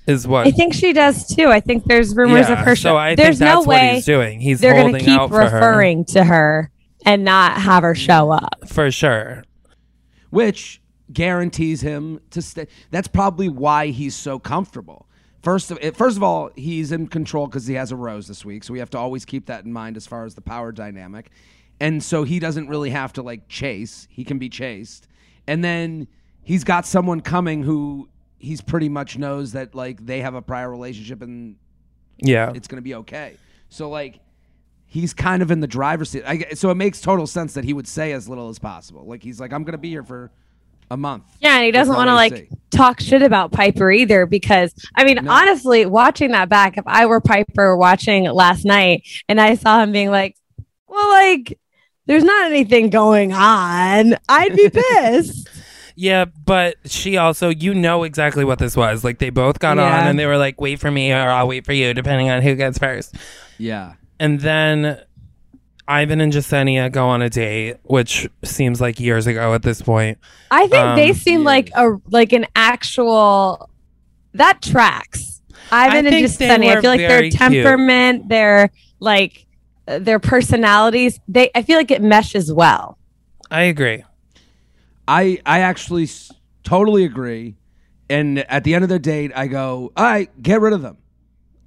Is 0.08 0.28
what 0.28 0.48
I 0.48 0.52
think 0.52 0.74
she 0.74 0.92
does 0.92 1.28
too. 1.34 1.48
I 1.50 1.60
think 1.60 1.86
there's 1.86 2.16
rumors 2.16 2.50
Yeah, 2.50 2.60
of 2.60 2.66
her. 2.66 2.76
So 2.76 2.98
I 2.98 3.14
there's 3.16 3.38
think 3.38 3.40
that's 3.40 3.54
no 3.54 3.60
what 3.60 3.68
way 3.68 3.96
he's 3.96 4.06
doing. 4.06 4.42
He's 4.42 4.60
they're 4.60 4.74
going 4.74 4.88
to 4.88 5.00
holding 5.00 5.06
keep 5.06 5.20
out 5.20 5.30
for 5.30 5.38
referring 5.40 6.04
to 6.06 6.24
her 6.24 6.72
and 7.06 7.24
not 7.24 7.54
have 7.62 7.84
her 7.84 7.94
show 7.96 8.32
up. 8.32 8.68
for 8.68 8.90
sure. 8.92 9.44
which 10.32 10.82
guarantees 11.14 11.82
him 11.82 12.20
to 12.32 12.42
stay. 12.42 12.68
That's 12.92 13.08
probably 13.08 13.50
why 13.50 13.88
he's 13.88 14.16
so 14.16 14.40
comfortable. 14.40 15.08
First 15.42 15.72
of 15.72 15.80
first 15.96 16.18
of 16.18 16.24
all, 16.24 16.52
he's 16.56 16.92
in 16.92 17.08
control 17.08 17.48
because 17.48 17.66
he 17.66 17.76
has 17.76 17.92
a 17.92 17.96
rose 17.96 18.28
this 18.28 18.44
week, 18.44 18.64
so 18.64 18.74
we 18.74 18.80
have 18.80 18.90
to 18.92 18.98
always 18.98 19.26
keep 19.26 19.46
that 19.46 19.66
in 19.66 19.72
mind 19.72 19.96
as 19.98 20.06
far 20.06 20.26
as 20.26 20.36
the 20.36 20.42
power 20.42 20.72
dynamic. 20.72 21.30
And 21.80 22.04
so 22.04 22.24
he 22.24 22.40
doesn't 22.40 22.68
really 22.68 22.90
have 22.90 23.14
to 23.14 23.22
like 23.22 23.48
chase; 23.48 24.08
he 24.12 24.24
can 24.26 24.38
be 24.38 24.50
chased. 24.50 25.08
And 25.48 25.64
then 25.64 26.08
he's 26.44 26.64
got 26.64 26.86
someone 26.86 27.22
coming 27.22 27.64
who 27.64 28.10
he's 28.38 28.62
pretty 28.62 28.90
much 28.90 29.18
knows 29.18 29.54
that 29.54 29.76
like 29.76 30.06
they 30.06 30.22
have 30.22 30.36
a 30.36 30.42
prior 30.42 30.70
relationship 30.70 31.22
and 31.22 31.56
Yeah. 32.18 32.52
it's 32.56 32.68
going 32.68 32.78
to 32.78 32.82
be 32.84 32.96
okay. 32.96 33.36
So 33.70 33.90
like 33.90 34.20
he's 34.86 35.14
kind 35.14 35.42
of 35.42 35.52
in 35.52 35.60
the 35.60 35.68
driver's 35.68 36.10
seat. 36.10 36.24
I, 36.26 36.54
so 36.54 36.70
it 36.70 36.76
makes 36.76 37.00
total 37.00 37.28
sense 37.28 37.54
that 37.54 37.64
he 37.64 37.74
would 37.74 37.88
say 37.88 38.12
as 38.12 38.28
little 38.28 38.50
as 38.50 38.58
possible. 38.60 39.06
Like 39.06 39.22
he's 39.24 39.40
like, 39.40 39.54
I'm 39.54 39.64
going 39.64 39.74
to 39.74 39.78
be 39.78 39.90
here 39.90 40.04
for 40.04 40.32
a 40.92 40.98
month. 40.98 41.24
Yeah, 41.40 41.56
and 41.58 41.66
he 41.66 41.72
doesn't 41.72 41.96
want 41.96 42.08
to 42.10 42.14
like 42.16 42.36
see. 42.36 42.50
talk 42.72 43.00
shit 43.00 43.22
about 43.22 43.52
Pieper 43.52 43.92
either 43.92 44.26
because 44.26 44.74
I 44.96 45.04
mean, 45.04 45.20
No. 45.24 45.32
honestly, 45.32 45.86
watching 45.86 46.32
that 46.32 46.50
back, 46.50 46.78
if 46.78 46.84
I 46.88 47.06
were 47.06 47.22
Pieper 47.22 47.76
watching 47.78 48.24
last 48.26 48.66
night 48.66 49.04
and 49.28 49.40
I 49.40 49.56
saw 49.56 49.82
him 49.84 49.92
being 49.92 50.10
like, 50.12 50.36
"Well, 50.88 51.10
like, 51.10 51.60
there's 52.08 52.24
not 52.24 52.46
anything 52.52 52.90
going 52.90 53.34
on," 53.34 54.16
I'd 54.28 54.56
be 54.56 54.70
pissed. 54.74 55.48
Yeah, 55.96 56.26
but 56.46 56.76
she 56.86 57.18
also, 57.18 57.50
you 57.50 57.74
know 57.74 58.04
exactly 58.04 58.46
what 58.46 58.58
this 58.58 58.76
was. 58.78 59.04
Like 59.04 59.20
they 59.20 59.30
both 59.32 59.60
got 59.60 59.78
Yeah. 59.78 60.02
on 60.02 60.08
and 60.08 60.18
they 60.18 60.26
were 60.26 60.38
like, 60.38 60.60
"Wait 60.62 60.80
for 60.80 60.90
me, 60.90 61.12
or 61.12 61.30
I'll 61.30 61.48
wait 61.48 61.66
for 61.66 61.74
you," 61.74 61.94
depending 61.94 62.30
on 62.30 62.42
who 62.42 62.56
gets 62.56 62.78
first. 62.80 63.16
Yeah. 63.58 63.94
And 64.20 64.40
then 64.40 65.00
Ivan 65.90 66.22
and 66.22 66.32
Jessenia 66.32 66.92
go 66.92 67.08
on 67.08 67.24
a 67.24 67.30
date, 67.32 67.78
which 67.84 68.30
seems 68.44 68.80
like 68.80 69.00
years 69.00 69.26
ago 69.26 69.56
at 69.56 69.64
this 69.64 69.82
point. 69.82 70.20
I 70.52 70.68
think 70.68 70.96
they 70.96 71.10
Um, 71.10 71.16
seem 71.16 71.44
like 71.44 71.72
a 71.76 71.98
like 72.12 72.32
an 72.32 72.46
actual 72.56 73.70
that 74.36 74.62
tracks. 74.62 75.42
Ivan 75.72 76.06
and 76.06 76.10
think 76.10 76.28
just 76.28 76.38
they 76.38 76.48
Sunny. 76.48 76.70
I 76.72 76.80
feel 76.80 76.92
like 76.92 77.00
their 77.00 77.10
very 77.10 77.30
cute. 77.32 77.40
temperament, 77.40 78.30
their 78.30 78.70
like 79.00 79.48
their 79.88 80.20
personalities, 80.20 81.20
they 81.28 81.50
I 81.56 81.64
feel 81.64 81.78
like 81.78 81.90
it 81.90 82.04
meshes 82.04 82.54
well. 82.54 82.98
I 83.50 83.64
agree. 83.64 84.04
I 85.08 85.40
I 85.46 85.62
actually 85.62 86.04
s- 86.04 86.32
totally 86.64 87.04
agree. 87.04 87.56
And 88.12 88.40
at 88.40 88.64
the 88.64 88.76
end 88.76 88.84
of 88.84 88.90
the 88.90 89.00
date, 89.00 89.32
I 89.36 89.48
go, 89.48 89.92
all 89.98 90.04
right, 90.06 90.30
get 90.42 90.62
rid 90.62 90.74
of 90.74 90.82
them. 90.84 90.98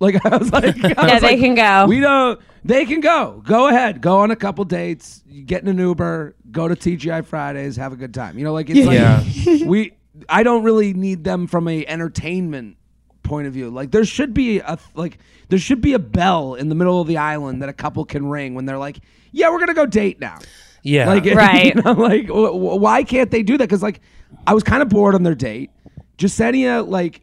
Like 0.03 0.25
I 0.31 0.37
was 0.37 0.53
like, 0.53 0.65
I 0.85 0.89
Yeah, 0.89 1.13
was 1.15 1.21
they 1.23 1.29
like, 1.31 1.39
can 1.41 1.55
go. 1.55 1.87
We 1.89 2.01
don't. 2.01 2.41
They 2.65 2.85
can 2.85 3.01
go. 3.01 3.43
Go 3.47 3.69
ahead. 3.69 4.01
Go 4.01 4.19
on 4.19 4.31
a 4.31 4.37
couple 4.37 4.65
dates. 4.65 5.23
Get 5.47 5.63
in 5.63 5.69
an 5.69 5.79
Uber. 5.79 6.35
Go 6.51 6.69
to 6.69 6.75
TGI 6.77 7.25
Fridays. 7.25 7.77
Have 7.77 7.93
a 7.93 7.97
good 7.97 8.13
time. 8.13 8.37
You 8.39 8.45
know, 8.45 8.53
like 8.53 8.69
it's 8.69 8.79
Yeah. 8.81 9.23
like 9.47 9.67
we. 9.69 9.93
I 10.29 10.43
don't 10.43 10.63
really 10.65 10.93
need 10.93 11.25
them 11.25 11.47
from 11.47 11.67
a 11.69 11.87
entertainment 11.87 12.77
point 13.23 13.47
of 13.47 13.53
view. 13.55 13.71
Like 13.71 13.91
there 13.93 14.05
should 14.05 14.35
be 14.35 14.59
a 14.59 14.77
like 14.95 15.19
there 15.49 15.59
should 15.59 15.81
be 15.81 15.93
a 15.95 15.99
bell 15.99 16.55
in 16.55 16.69
the 16.69 16.75
middle 16.75 17.01
of 17.01 17.07
the 17.09 17.17
island 17.19 17.63
that 17.63 17.69
a 17.69 17.73
couple 17.73 18.05
can 18.05 18.27
ring 18.27 18.55
when 18.55 18.67
they're 18.67 18.79
like, 18.79 18.99
yeah, 19.33 19.51
we're 19.51 19.61
gonna 19.61 19.73
go 19.75 19.87
date 19.87 20.21
now. 20.21 20.39
Yeah. 20.83 21.07
Like, 21.07 21.25
Right. 21.35 21.75
you 21.77 21.81
know, 21.83 21.93
like, 21.93 22.27
wh- 22.27 22.51
wh- 22.53 22.81
why 22.81 23.05
can't 23.05 23.31
they 23.31 23.45
do 23.45 23.57
that? 23.57 23.69
Because, 23.69 23.85
like, 23.85 24.01
I 24.49 24.53
was 24.53 24.65
kind 24.65 24.83
of 24.83 24.89
bored 24.89 25.15
on 25.15 25.23
their 25.23 25.37
date. 25.37 25.71
Jessenia, 26.19 26.87
like, 26.87 27.21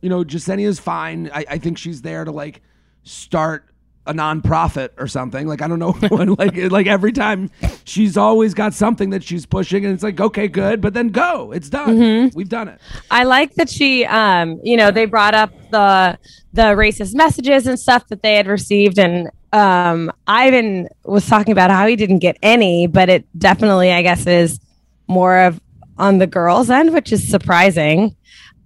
you 0.00 0.08
know, 0.08 0.24
Jessenia's 0.24 0.80
fine. 0.80 1.30
I, 1.32 1.44
I 1.50 1.58
think 1.58 1.78
she's 1.78 2.02
there 2.02 2.24
to 2.24 2.30
like 2.30 2.62
start 3.02 3.66
a 4.06 4.12
nonprofit 4.14 4.90
or 4.98 5.06
something. 5.06 5.46
Like, 5.46 5.62
I 5.62 5.68
don't 5.68 5.78
know, 5.78 5.96
like, 6.38 6.56
like 6.70 6.86
every 6.86 7.12
time 7.12 7.50
she's 7.84 8.16
always 8.16 8.54
got 8.54 8.74
something 8.74 9.10
that 9.10 9.22
she's 9.22 9.46
pushing, 9.46 9.84
and 9.84 9.94
it's 9.94 10.02
like, 10.02 10.20
okay, 10.20 10.48
good, 10.48 10.80
but 10.80 10.94
then 10.94 11.08
go. 11.08 11.52
It's 11.52 11.68
done. 11.68 11.96
Mm-hmm. 11.96 12.36
We've 12.36 12.48
done 12.48 12.68
it. 12.68 12.80
I 13.10 13.24
like 13.24 13.54
that 13.54 13.68
she, 13.68 14.04
um, 14.06 14.60
you 14.62 14.76
know, 14.76 14.90
they 14.90 15.04
brought 15.04 15.34
up 15.34 15.52
the 15.70 16.18
the 16.52 16.62
racist 16.62 17.14
messages 17.14 17.68
and 17.68 17.78
stuff 17.78 18.08
that 18.08 18.22
they 18.22 18.34
had 18.34 18.48
received, 18.48 18.98
and 18.98 19.30
um, 19.52 20.10
Ivan 20.26 20.88
was 21.04 21.26
talking 21.26 21.52
about 21.52 21.70
how 21.70 21.86
he 21.86 21.96
didn't 21.96 22.18
get 22.18 22.36
any, 22.42 22.86
but 22.86 23.08
it 23.08 23.24
definitely, 23.38 23.92
I 23.92 24.02
guess, 24.02 24.26
is 24.26 24.60
more 25.06 25.38
of 25.38 25.60
on 25.98 26.18
the 26.18 26.26
girls' 26.26 26.70
end, 26.70 26.92
which 26.92 27.12
is 27.12 27.28
surprising. 27.28 28.16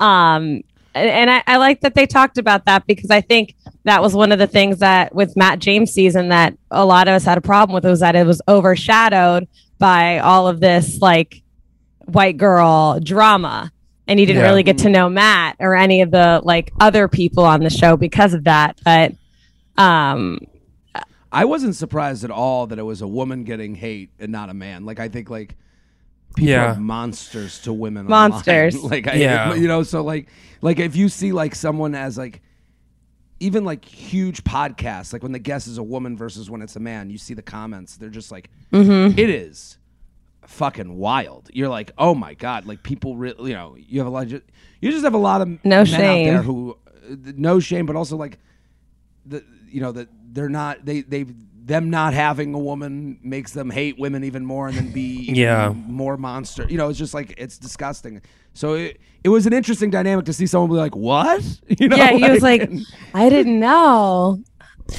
Um, 0.00 0.62
and 0.94 1.30
I, 1.30 1.42
I 1.46 1.56
like 1.56 1.80
that 1.80 1.94
they 1.94 2.06
talked 2.06 2.38
about 2.38 2.64
that 2.66 2.86
because 2.86 3.10
I 3.10 3.20
think 3.20 3.54
that 3.84 4.00
was 4.02 4.14
one 4.14 4.32
of 4.32 4.38
the 4.38 4.46
things 4.46 4.78
that 4.78 5.14
with 5.14 5.36
Matt 5.36 5.58
James 5.58 5.90
season 5.92 6.28
that 6.28 6.56
a 6.70 6.84
lot 6.84 7.08
of 7.08 7.14
us 7.14 7.24
had 7.24 7.36
a 7.38 7.42
problem 7.42 7.74
with 7.74 7.84
was 7.84 8.00
that 8.00 8.16
it 8.16 8.26
was 8.26 8.40
overshadowed 8.48 9.48
by 9.78 10.18
all 10.18 10.46
of 10.48 10.60
this 10.60 11.00
like 11.00 11.42
white 12.06 12.36
girl 12.36 13.00
drama 13.00 13.72
and 14.06 14.20
you 14.20 14.26
didn't 14.26 14.42
Yeah. 14.42 14.48
really 14.48 14.62
get 14.62 14.78
to 14.78 14.88
know 14.88 15.08
Matt 15.08 15.56
or 15.58 15.74
any 15.74 16.02
of 16.02 16.10
the 16.10 16.40
like 16.44 16.72
other 16.80 17.08
people 17.08 17.44
on 17.44 17.60
the 17.60 17.70
show 17.70 17.96
because 17.96 18.34
of 18.34 18.44
that 18.44 18.78
but 18.84 19.12
um 19.76 20.38
I 21.32 21.46
wasn't 21.46 21.74
surprised 21.74 22.22
at 22.22 22.30
all 22.30 22.68
that 22.68 22.78
it 22.78 22.84
was 22.84 23.02
a 23.02 23.08
woman 23.08 23.42
getting 23.42 23.74
hate 23.74 24.10
and 24.20 24.30
not 24.30 24.50
a 24.50 24.54
man. 24.54 24.84
Like, 24.84 25.00
I 25.00 25.08
think, 25.08 25.28
like, 25.30 25.56
people 26.34 26.50
Yeah. 26.50 26.72
are 26.74 26.80
monsters 26.80 27.60
to 27.62 27.72
women. 27.72 28.06
online. 28.06 28.30
Monsters. 28.30 28.82
like, 28.84 29.06
I, 29.08 29.14
Yeah. 29.14 29.54
you 29.54 29.68
know, 29.68 29.82
so 29.82 30.02
like, 30.02 30.28
like 30.60 30.78
if 30.78 30.96
you 30.96 31.08
see 31.08 31.32
like 31.32 31.54
someone 31.54 31.94
as 31.94 32.16
like, 32.18 32.40
even 33.40 33.64
like 33.64 33.84
huge 33.84 34.44
podcasts, 34.44 35.12
like 35.12 35.22
when 35.22 35.32
the 35.32 35.38
guest 35.38 35.66
is 35.66 35.78
a 35.78 35.82
woman 35.82 36.16
versus 36.16 36.48
when 36.50 36.62
it's 36.62 36.76
a 36.76 36.80
man, 36.80 37.10
you 37.10 37.18
see 37.18 37.34
the 37.34 37.42
comments. 37.42 37.96
They're 37.96 38.08
just 38.08 38.30
like, 38.32 38.48
Mm-hmm. 38.72 39.18
"It 39.18 39.30
is 39.30 39.78
fucking 40.46 40.96
wild. 40.96 41.50
You're 41.52 41.68
like, 41.68 41.90
oh 41.98 42.14
my 42.14 42.34
god, 42.34 42.64
like 42.66 42.82
people 42.82 43.16
really, 43.16 43.50
you 43.50 43.56
know, 43.56 43.76
you 43.78 43.98
have 44.00 44.06
a 44.06 44.10
lot. 44.10 44.24
Of, 44.24 44.28
ju- 44.30 44.42
you 44.80 44.90
just 44.90 45.04
have 45.04 45.14
a 45.14 45.18
lot 45.18 45.40
of 45.40 45.48
No 45.64 45.76
men 45.78 45.86
shame. 45.86 46.28
out 46.28 46.32
there 46.32 46.42
who, 46.42 46.78
uh, 47.10 47.14
no 47.36 47.60
shame, 47.60 47.86
but 47.86 47.96
also 47.96 48.16
like, 48.16 48.38
the 49.26 49.42
you 49.68 49.80
know 49.80 49.90
that 49.92 50.08
they're 50.32 50.48
not 50.50 50.84
they 50.84 51.00
they 51.02 51.24
them 51.66 51.88
not 51.88 52.12
having 52.12 52.52
a 52.54 52.58
woman 52.58 53.18
makes 53.22 53.52
them 53.52 53.70
hate 53.70 53.98
women 53.98 54.22
even 54.24 54.44
more 54.44 54.68
and 54.68 54.76
then 54.76 54.92
be 54.92 55.30
Yeah. 55.32 55.72
more 55.86 56.16
monster. 56.18 56.66
You 56.68 56.76
know, 56.76 56.90
it's 56.90 56.98
just 56.98 57.14
like 57.14 57.34
it's 57.38 57.56
disgusting. 57.58 58.20
So 58.52 58.74
it 58.74 59.00
it 59.24 59.30
was 59.30 59.46
an 59.46 59.52
interesting 59.54 59.88
dynamic 59.90 60.26
to 60.26 60.32
see 60.34 60.46
someone 60.46 60.68
be 60.70 60.76
like, 60.76 60.94
what? 60.94 61.42
You 61.78 61.88
know, 61.88 61.96
yeah 61.96 62.10
he 62.12 62.30
was 62.30 62.42
like 62.42 62.70
I 63.14 63.28
didn't 63.30 63.58
know 63.58 64.42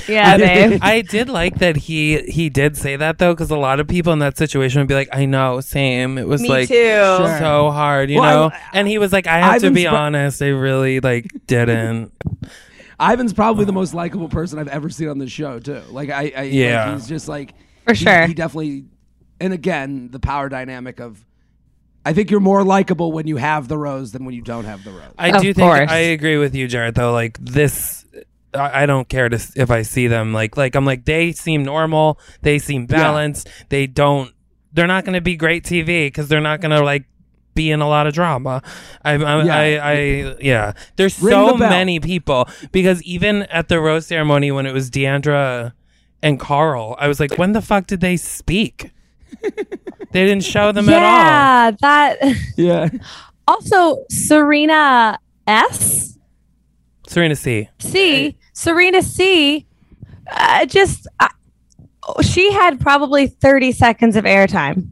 yeah 0.08 0.36
Dave. 0.38 0.80
I 0.82 1.02
did 1.02 1.30
like 1.30 1.60
that 1.60 1.76
he 1.76 2.24
he 2.24 2.50
did 2.50 2.76
say 2.76 2.96
that 2.96 3.20
though, 3.20 3.34
because 3.36 3.52
a 3.52 3.56
lot 3.58 3.80
of 3.80 3.88
people 3.88 4.12
in 4.14 4.18
that 4.20 4.36
situation 4.36 4.82
would 4.82 4.88
be 4.88 4.96
like, 4.96 5.10
"I 5.14 5.26
know, 5.26 5.62
same." 5.62 6.18
It 6.18 6.28
was 6.28 6.42
Me 6.42 6.50
like 6.50 6.68
too. 6.70 6.74
So 6.74 7.70
hard, 7.70 8.10
you 8.10 8.20
Well, 8.20 8.50
know. 8.50 8.56
I- 8.56 8.60
and 8.74 8.88
he 8.88 8.98
was 8.98 9.14
like, 9.14 9.28
"I 9.28 9.38
have 9.38 9.62
to 9.62 9.70
be 9.70 9.86
pro- 9.86 9.94
honest, 9.96 10.42
I 10.42 10.48
really 10.48 11.02
like 11.02 11.28
didn't." 11.46 12.12
Ivan's 13.00 13.34
probably 13.34 13.66
the 13.66 13.74
most 13.74 13.94
likable 13.94 14.30
person 14.30 14.60
I've 14.60 14.68
ever 14.68 14.90
seen 14.90 15.08
on 15.10 15.18
this 15.18 15.32
show 15.32 15.60
too. 15.60 15.82
Like 15.90 16.10
I, 16.10 16.32
I 16.36 16.42
like, 16.44 16.54
Yeah. 16.54 16.94
he's 16.94 17.08
just 17.08 17.28
like 17.28 17.54
For 17.86 17.94
he- 17.94 18.06
sure. 18.06 18.28
He 18.28 18.34
definitely, 18.34 18.86
and 19.40 19.54
again, 19.54 20.10
the 20.12 20.20
power 20.20 20.50
dynamic 20.50 21.00
of. 21.00 21.24
I 22.08 22.14
think 22.14 22.30
you're 22.30 22.40
more 22.40 22.64
likable 22.64 23.12
when 23.12 23.26
you 23.26 23.38
have 23.38 23.68
the 23.68 23.78
rose 23.80 24.12
than 24.12 24.26
when 24.26 24.36
you 24.36 24.44
don't 24.44 24.66
have 24.66 24.84
the 24.84 24.92
rose. 24.92 25.12
I 25.18 25.30
Of 25.32 25.42
do 25.42 25.54
think 25.56 25.68
course. 25.68 25.90
I 25.90 25.98
agree 25.98 26.38
with 26.38 26.54
you, 26.54 26.68
Jared. 26.68 26.94
Though, 26.94 27.12
like 27.12 27.40
this, 27.40 28.06
I 28.54 28.84
I 28.84 28.86
don't 28.86 29.10
care 29.10 29.28
to 29.28 29.40
if 29.56 29.72
I 29.72 29.82
see 29.82 30.06
them 30.08 30.32
like 30.32 30.56
like 30.56 30.76
I'm 30.76 30.86
like 30.86 31.06
they 31.06 31.32
seem 31.32 31.64
normal, 31.64 32.20
they 32.44 32.60
seem 32.60 32.86
balanced, 32.86 33.50
they 33.70 33.88
don't 33.88 34.32
they're 34.72 34.86
not 34.86 35.04
going 35.04 35.16
to 35.16 35.22
be 35.22 35.36
great 35.36 35.64
TV 35.64 36.06
because 36.08 36.28
they're 36.28 36.42
not 36.42 36.62
going 36.62 36.72
to 36.78 36.84
like 36.84 37.06
be 37.56 37.72
in 37.72 37.82
a 37.82 37.88
lot 37.88 38.06
of 38.06 38.14
drama. 38.14 38.62
I 39.04 39.14
I 39.14 39.44
Yeah. 39.44 39.56
I, 39.56 39.92
I 39.92 40.36
yeah. 40.42 40.74
There's 40.98 41.20
Ring 41.22 41.32
so 41.32 41.58
the 41.58 41.70
many 41.70 42.00
people 42.00 42.48
because 42.72 43.02
even 43.04 43.44
at 43.44 43.70
the 43.70 43.80
rose 43.80 44.06
ceremony 44.06 44.52
when 44.52 44.66
it 44.66 44.74
was 44.74 44.92
Deandra 44.92 45.74
and 46.22 46.40
Karl, 46.40 46.96
I 47.00 47.08
was 47.08 47.20
like, 47.20 47.38
when 47.38 47.54
the 47.54 47.62
fuck 47.62 47.88
did 47.88 48.02
they 48.02 48.18
speak? 48.18 48.92
they 49.42 50.26
didn't 50.26 50.44
show 50.44 50.72
them 50.72 50.88
at 50.90 50.96
all. 50.96 51.02
yeah, 51.02 51.72
that. 51.82 52.18
Yeah. 52.58 52.90
Also, 53.48 54.04
Serena 54.10 55.20
S. 55.48 56.18
Serena 57.08 57.36
C. 57.36 57.70
C. 57.80 58.36
Serena 58.54 59.04
C. 59.04 59.68
Uh, 60.32 60.66
just 60.66 61.08
uh, 61.20 61.28
she 62.24 62.52
had 62.52 62.80
probably 62.80 63.28
thirty 63.28 63.72
seconds 63.72 64.16
of 64.16 64.24
airtime. 64.24 64.90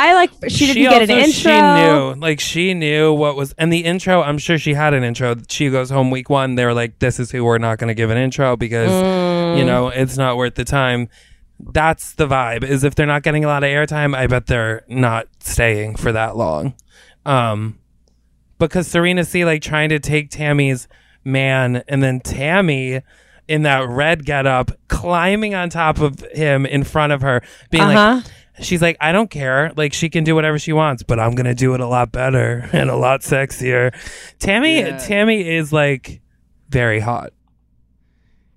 I 0.00 0.14
like 0.14 0.30
she 0.48 0.66
didn't 0.66 0.84
get 0.90 1.02
an 1.02 1.10
intro. 1.10 1.32
She 1.32 1.60
knew, 1.60 2.14
like 2.20 2.38
she 2.40 2.72
knew 2.72 3.12
what 3.12 3.34
was, 3.36 3.52
and 3.58 3.72
the 3.72 3.80
intro. 3.80 4.22
I'm 4.22 4.38
sure 4.38 4.56
she 4.56 4.74
had 4.74 4.94
an 4.94 5.02
intro. 5.02 5.34
She 5.48 5.68
goes 5.70 5.90
home 5.90 6.10
week 6.12 6.30
one. 6.30 6.54
They 6.54 6.64
were 6.64 6.72
like, 6.72 7.00
"This 7.00 7.18
is 7.18 7.32
who 7.32 7.44
we're 7.44 7.58
not 7.58 7.78
going 7.78 7.88
to 7.88 7.94
give 7.94 8.08
an 8.10 8.16
intro 8.16 8.56
because 8.56 8.90
Mm. 8.92 9.58
you 9.58 9.64
know 9.64 9.88
it's 9.88 10.16
not 10.16 10.36
worth 10.36 10.54
the 10.54 10.64
time." 10.64 11.08
That's 11.60 12.12
the 12.14 12.28
vibe. 12.28 12.62
Is 12.62 12.84
if 12.84 12.94
they're 12.94 13.06
not 13.06 13.24
getting 13.24 13.44
a 13.44 13.48
lot 13.48 13.64
of 13.64 13.68
airtime, 13.68 14.16
I 14.16 14.28
bet 14.28 14.46
they're 14.46 14.84
not 14.88 15.26
staying 15.40 15.96
for 15.96 16.12
that 16.12 16.36
long. 16.36 16.74
Um, 17.26 17.80
because 18.58 18.86
Serena 18.86 19.24
C 19.24 19.44
like 19.44 19.62
trying 19.62 19.88
to 19.88 19.98
take 19.98 20.30
Tammy's 20.30 20.86
man, 21.24 21.82
and 21.88 22.00
then 22.02 22.20
Tammy 22.20 23.02
in 23.48 23.62
that 23.62 23.88
red 23.88 24.24
getup 24.24 24.70
climbing 24.88 25.54
on 25.56 25.70
top 25.70 25.98
of 26.00 26.20
him 26.32 26.64
in 26.66 26.84
front 26.84 27.12
of 27.12 27.22
her, 27.22 27.42
being 27.70 27.82
Uh-huh. 27.82 28.14
like. 28.16 28.24
She's 28.60 28.82
like, 28.82 28.96
I 29.00 29.12
don't 29.12 29.30
care. 29.30 29.72
Like, 29.76 29.92
she 29.92 30.08
can 30.10 30.24
do 30.24 30.34
whatever 30.34 30.58
she 30.58 30.72
wants, 30.72 31.02
but 31.02 31.18
I'm 31.20 31.34
gonna 31.34 31.54
do 31.54 31.74
it 31.74 31.80
a 31.80 31.86
lot 31.86 32.12
better 32.12 32.68
and 32.72 32.90
a 32.90 32.96
lot 32.96 33.20
sexier. 33.20 33.92
Tammy, 34.38 34.80
Yeah. 34.80 34.98
Tammy 34.98 35.48
is 35.48 35.72
like 35.72 36.20
very 36.68 37.00
hot. 37.00 37.30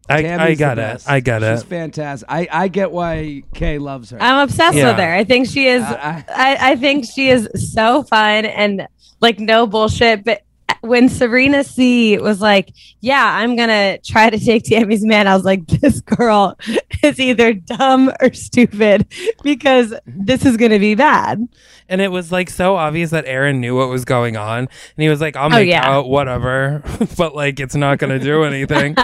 I, 0.10 0.50
I 0.50 0.56
got 0.56 0.78
it. 0.78 1.04
I 1.08 1.22
got 1.22 1.42
it. 1.42 1.56
She's 1.60 1.64
fantastic. 1.64 2.28
I, 2.30 2.48
I 2.52 2.68
get 2.68 2.92
why 2.92 3.44
Kay 3.54 3.78
loves 3.78 4.10
her. 4.10 4.22
I'm 4.22 4.40
obsessed 4.44 4.76
Yeah. 4.76 4.90
with 4.90 4.98
her. 4.98 5.14
I 5.14 5.24
think 5.24 5.48
she 5.48 5.68
is. 5.68 5.84
I- 5.84 6.26
I, 6.28 6.72
I 6.72 6.76
think 6.76 7.06
she 7.06 7.30
is 7.30 7.48
so 7.74 8.04
fun 8.04 8.44
and 8.46 8.88
like 9.22 9.40
no 9.40 9.68
bullshit. 9.68 10.26
But 10.26 10.42
when 10.82 11.10
Serena 11.10 11.64
C 11.64 12.18
was 12.18 12.42
like, 12.42 12.74
"Yeah, 13.00 13.24
I'm 13.38 13.56
gonna 13.56 13.98
try 14.00 14.30
to 14.30 14.40
take 14.40 14.64
Tammy's 14.64 15.06
man," 15.06 15.28
I 15.28 15.36
was 15.36 15.46
like, 15.46 15.66
"This 15.68 16.02
girl 16.02 16.58
is 17.04 17.20
either 17.20 17.54
dumb 17.54 18.12
or 18.22 18.34
stupid 18.34 19.06
because 19.44 19.94
this 20.06 20.46
is 20.46 20.58
gonna 20.58 20.80
be 20.80 20.96
bad." 20.96 21.48
And 21.90 22.00
it 22.02 22.08
was 22.10 22.32
like 22.32 22.50
so 22.50 22.76
obvious 22.78 23.10
that 23.12 23.26
Aaron 23.26 23.60
knew 23.60 23.76
what 23.78 23.90
was 23.90 24.06
going 24.06 24.38
on, 24.38 24.60
and 24.60 24.70
he 24.98 25.10
was 25.10 25.22
like, 25.22 25.36
"I'll 25.36 25.48
Oh, 25.48 25.50
make 25.50 25.70
yeah. 25.70 25.88
out, 25.88 26.10
whatever," 26.10 26.84
but 27.18 27.36
like 27.36 27.60
it's 27.60 27.76
not 27.76 27.98
gonna 28.00 28.20
do 28.20 28.44
anything. 28.46 28.96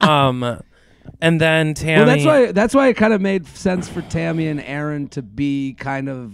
um, 0.00 0.60
and 1.20 1.40
then 1.40 1.74
Tammy. 1.74 2.04
well, 2.04 2.06
that's 2.16 2.24
why 2.26 2.52
that's 2.52 2.74
why 2.74 2.88
it 2.88 2.94
kind 2.94 3.12
of 3.12 3.20
made 3.20 3.46
sense 3.46 3.88
for 3.88 4.02
Tammy 4.02 4.48
and 4.48 4.60
Aaron 4.60 5.08
to 5.08 5.22
be 5.22 5.74
kind 5.78 6.08
of 6.08 6.32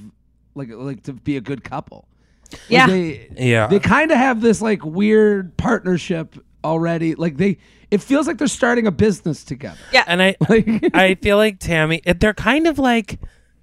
like 0.55 0.69
like 0.73 1.03
to 1.05 1.13
be 1.13 1.37
a 1.37 1.41
good 1.41 1.65
couple. 1.65 2.07
Like, 2.55 2.61
Yeah. 2.69 2.87
they, 2.87 3.29
Yeah. 3.37 3.67
they 3.67 3.79
kind 3.79 4.11
of 4.11 4.19
have 4.19 4.41
this 4.41 4.61
like 4.63 4.85
weird 4.85 5.57
partnership 5.57 6.37
already. 6.65 7.15
Like 7.15 7.37
they, 7.37 7.59
it 7.91 7.99
feels 8.03 8.27
like 8.27 8.39
they're 8.39 8.49
starting 8.49 8.87
a 8.87 8.91
business 8.93 9.45
together. 9.45 9.79
Yeah. 9.93 10.05
and 10.07 10.23
I 10.23 10.37
Like, 10.49 10.91
I 10.95 11.15
feel 11.17 11.37
like 11.37 11.59
Tammy, 11.59 12.01
they're 12.19 12.35
kind 12.35 12.67
of 12.67 12.79
like, 12.79 13.19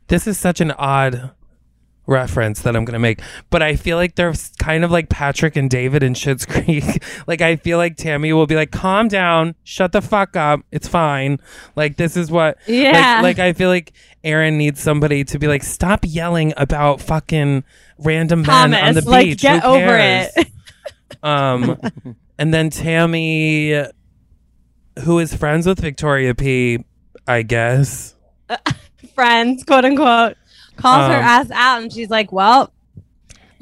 this 0.07 0.27
is 0.27 0.37
such 0.37 0.61
an 0.61 0.71
odd 0.71 1.31
reference 2.07 2.61
that 2.63 2.75
I'm 2.75 2.83
going 2.83 2.93
to 2.93 2.99
make, 2.99 3.21
but 3.49 3.61
I 3.61 3.75
feel 3.75 3.95
like 3.97 4.15
they're 4.15 4.33
kind 4.59 4.83
of 4.83 4.91
like 4.91 5.07
Patrick 5.09 5.55
and 5.55 5.69
David 5.69 6.03
in 6.03 6.13
Schitt's 6.13 6.45
Creek. 6.47 7.03
like, 7.27 7.41
I 7.41 7.55
feel 7.55 7.77
like 7.77 7.95
Tammy 7.95 8.33
will 8.33 8.47
be 8.47 8.55
like, 8.55 8.71
calm 8.71 9.07
down, 9.07 9.55
shut 9.63 9.91
the 9.91 10.01
fuck 10.01 10.35
up, 10.35 10.61
it's 10.71 10.87
fine. 10.87 11.39
Like, 11.75 11.97
this 11.97 12.17
is 12.17 12.29
what, 12.31 12.57
like- 12.67 12.67
Yeah. 12.67 13.21
like, 13.21 13.39
I 13.39 13.53
feel 13.53 13.69
like 13.69 13.93
Aaron 14.23 14.57
needs 14.57 14.81
somebody 14.81 15.23
to 15.25 15.39
be 15.39 15.47
like, 15.47 15.63
stop 15.63 16.01
yelling 16.03 16.53
about 16.57 17.01
fucking 17.01 17.63
random 17.99 18.41
men 18.41 18.73
on 18.73 18.93
the 18.95 19.01
like, 19.09 19.25
beach. 19.27 19.41
get 19.41 19.63
over 19.63 19.95
it. 19.97 20.31
Um, 21.23 21.77
and 22.39 22.51
then 22.53 22.69
Tammy, 22.71 23.85
who 25.03 25.19
is 25.19 25.35
friends 25.35 25.67
with 25.67 25.79
Victoria 25.79 26.33
P, 26.33 26.83
I 27.27 27.43
guess. 27.43 28.15
Friends, 29.13 29.63
quote 29.63 29.85
unquote, 29.85 30.35
calls 30.77 31.07
her 31.07 31.17
Um, 31.17 31.23
ass 31.23 31.51
out, 31.51 31.81
and 31.83 31.91
she's 31.93 32.09
like, 32.09 32.31
"Well." 32.31 32.71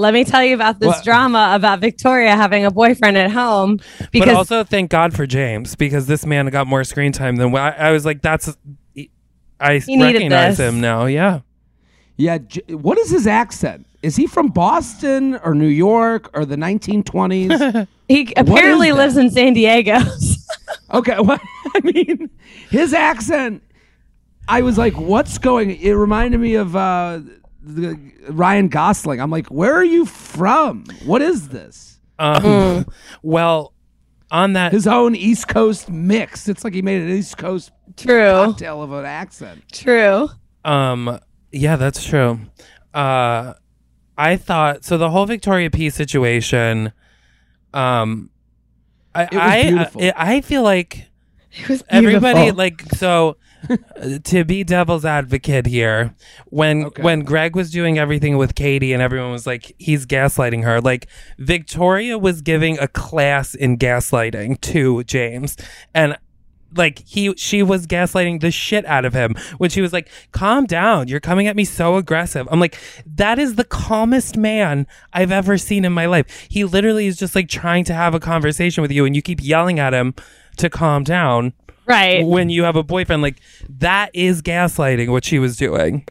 Let 0.01 0.13
me 0.13 0.23
tell 0.23 0.41
you 0.41 0.55
about 0.55 0.79
this 0.79 0.87
What- 0.87 1.03
drama 1.03 1.49
about 1.53 1.79
Victoria 1.81 2.33
having 2.33 2.63
a 2.63 2.71
boyfriend 2.71 3.17
at 3.17 3.31
home 3.31 3.81
because 4.13 4.27
but 4.29 4.33
also 4.37 4.63
thank 4.63 4.89
God 4.89 5.13
for 5.13 5.27
James 5.27 5.75
because 5.75 6.05
this 6.07 6.25
man 6.25 6.45
got 6.45 6.67
more 6.67 6.85
screen 6.85 7.11
time 7.11 7.35
than 7.35 7.53
I, 7.53 7.71
I 7.71 7.91
was 7.91 8.05
like. 8.05 8.21
That's 8.21 8.55
I 9.59 9.79
He 9.79 9.97
needed 9.97 10.13
recognize 10.13 10.55
this. 10.55 10.69
him 10.73 10.79
now. 10.79 11.03
Yeah, 11.03 11.41
yeah. 12.15 12.37
J- 12.37 12.61
What 12.75 12.97
is 12.97 13.09
his 13.09 13.27
accent? 13.27 13.85
Is 14.01 14.15
he 14.15 14.25
from 14.25 14.47
Boston 14.47 15.35
or 15.43 15.53
New 15.53 15.67
York 15.67 16.29
or 16.33 16.45
the 16.45 16.55
1920s? 16.55 17.85
he 18.07 18.31
apparently 18.37 18.93
lives 18.93 19.17
in 19.17 19.29
San 19.29 19.51
Diego. 19.53 19.97
Okay, 20.93 21.17
well, 21.19 21.39
I 21.75 21.79
mean, 21.81 22.29
his 22.71 22.93
accent. 22.93 23.61
I 24.49 24.61
was 24.61 24.77
like, 24.77 24.93
"What's 24.97 25.37
going?" 25.37 25.71
It 25.79 25.91
reminded 25.91 26.39
me 26.39 26.55
of 26.55 26.75
uh, 26.75 27.19
the 27.61 27.97
Ryan 28.29 28.67
Gosling. 28.67 29.21
I'm 29.21 29.29
like, 29.31 29.47
"Where 29.47 29.73
are 29.75 29.83
you 29.83 30.05
from? 30.05 30.85
What 31.05 31.21
is 31.21 31.49
this?" 31.49 31.99
um, 32.17 32.41
Mm. 32.43 32.89
well, 33.23 33.73
on 34.31 34.53
that 34.53 34.71
His 34.73 34.87
own 34.87 35.15
East 35.15 35.47
Coast 35.47 35.89
mix. 35.89 36.47
It's 36.49 36.63
like 36.63 36.73
he 36.73 36.81
made 36.81 37.01
an 37.01 37.09
East 37.09 37.37
Coast 37.37 37.71
True. 37.95 38.31
cocktail 38.47 38.81
of 38.83 38.91
an 38.91 39.05
accent. 39.05 39.63
True. 39.71 40.29
Um, 40.65 41.19
yeah, 41.51 41.75
that's 41.77 42.03
true. 42.03 42.39
Uh, 42.93 43.53
I 44.17 44.35
thought 44.35 44.83
so. 44.83 44.97
The 44.97 45.09
whole 45.11 45.25
Victoria 45.25 45.69
P 45.69 45.89
situation. 45.89 46.91
Um, 47.73 48.29
I 49.15 49.23
was 49.23 49.29
I, 49.39 49.63
beautiful. 49.63 50.01
I 50.03 50.13
I 50.17 50.41
feel 50.41 50.63
like 50.63 51.05
It 51.51 51.69
was 51.69 51.81
beautiful. 51.83 51.97
everybody 52.27 52.51
like 52.51 52.81
so. 52.95 53.37
To 54.23 54.43
be 54.43 54.63
devil's 54.63 55.05
advocate 55.05 55.65
here, 55.65 56.13
when 56.47 56.85
Okay. 56.85 57.01
when 57.03 57.21
Greg 57.21 57.55
was 57.55 57.71
doing 57.71 57.97
everything 57.99 58.37
with 58.37 58.55
Katie 58.55 58.93
and 58.93 59.01
everyone 59.01 59.31
was 59.31 59.45
like 59.47 59.73
he's 59.77 60.05
gaslighting 60.05 60.63
her, 60.63 60.81
like 60.81 61.07
Victoria 61.37 62.17
was 62.17 62.41
giving 62.41 62.79
a 62.79 62.87
class 62.87 63.55
in 63.55 63.77
gaslighting 63.77 64.59
to 64.61 65.03
James, 65.03 65.57
and 65.93 66.17
like 66.75 66.99
he 67.07 67.33
she 67.35 67.63
was 67.63 67.87
gaslighting 67.87 68.41
the 68.41 68.51
shit 68.51 68.85
out 68.85 69.03
of 69.03 69.11
him 69.11 69.33
when 69.57 69.71
she 69.71 69.81
was 69.81 69.91
like 69.91 70.07
calm 70.31 70.67
down 70.67 71.07
you're 71.07 71.19
coming 71.19 71.47
at 71.47 71.55
me 71.55 71.65
so 71.65 71.95
aggressive. 71.95 72.47
I'm 72.51 72.59
like 72.59 72.77
that 73.07 73.39
is 73.39 73.55
the 73.55 73.63
calmest 73.63 74.37
man 74.37 74.85
i've 75.11 75.31
ever 75.31 75.57
seen 75.57 75.83
in 75.83 75.91
my 75.93 76.05
life. 76.05 76.27
He 76.47 76.63
literally 76.65 77.07
is 77.07 77.17
just 77.17 77.33
like 77.33 77.49
trying 77.49 77.85
to 77.85 77.93
have 77.95 78.13
a 78.13 78.19
conversation 78.19 78.83
with 78.83 78.91
you 78.91 79.03
and 79.05 79.15
you 79.15 79.23
keep 79.23 79.39
yelling 79.41 79.79
at 79.79 79.95
him 79.95 80.13
to 80.57 80.69
calm 80.69 81.03
down 81.03 81.53
right. 81.89 82.25
when 82.25 82.49
you 82.49 82.63
have 82.63 82.75
a 82.75 82.83
boyfriend 82.83 83.21
like 83.21 83.39
that 83.67 84.11
is 84.13 84.41
gaslighting 84.41 85.09
what 85.09 85.25
she 85.25 85.39
was 85.39 85.57
doing 85.57 86.05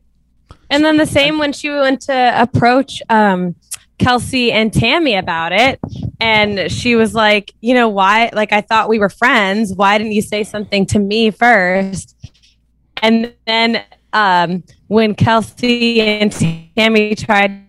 And 0.70 0.84
then 0.84 0.96
the 0.98 1.06
same 1.06 1.38
when 1.38 1.52
she 1.52 1.70
went 1.70 2.02
to 2.02 2.32
approach 2.40 3.00
um, 3.08 3.54
Kelsey 3.98 4.52
and 4.52 4.72
Tammy 4.72 5.14
about 5.14 5.52
it. 5.52 5.80
And 6.20 6.70
she 6.70 6.94
was 6.94 7.14
like, 7.14 7.54
you 7.60 7.74
know, 7.74 7.88
why? 7.88 8.30
Like, 8.32 8.52
I 8.52 8.60
thought 8.60 8.88
we 8.88 8.98
were 8.98 9.08
friends. 9.08 9.72
Why 9.74 9.98
didn't 9.98 10.12
you 10.12 10.22
say 10.22 10.44
something 10.44 10.86
to 10.86 10.98
me 10.98 11.30
first? 11.30 12.16
And 13.02 13.32
then 13.46 13.82
um, 14.12 14.64
when 14.88 15.14
Kelsey 15.14 16.00
and 16.00 16.32
Tammy 16.76 17.14
tried 17.14 17.64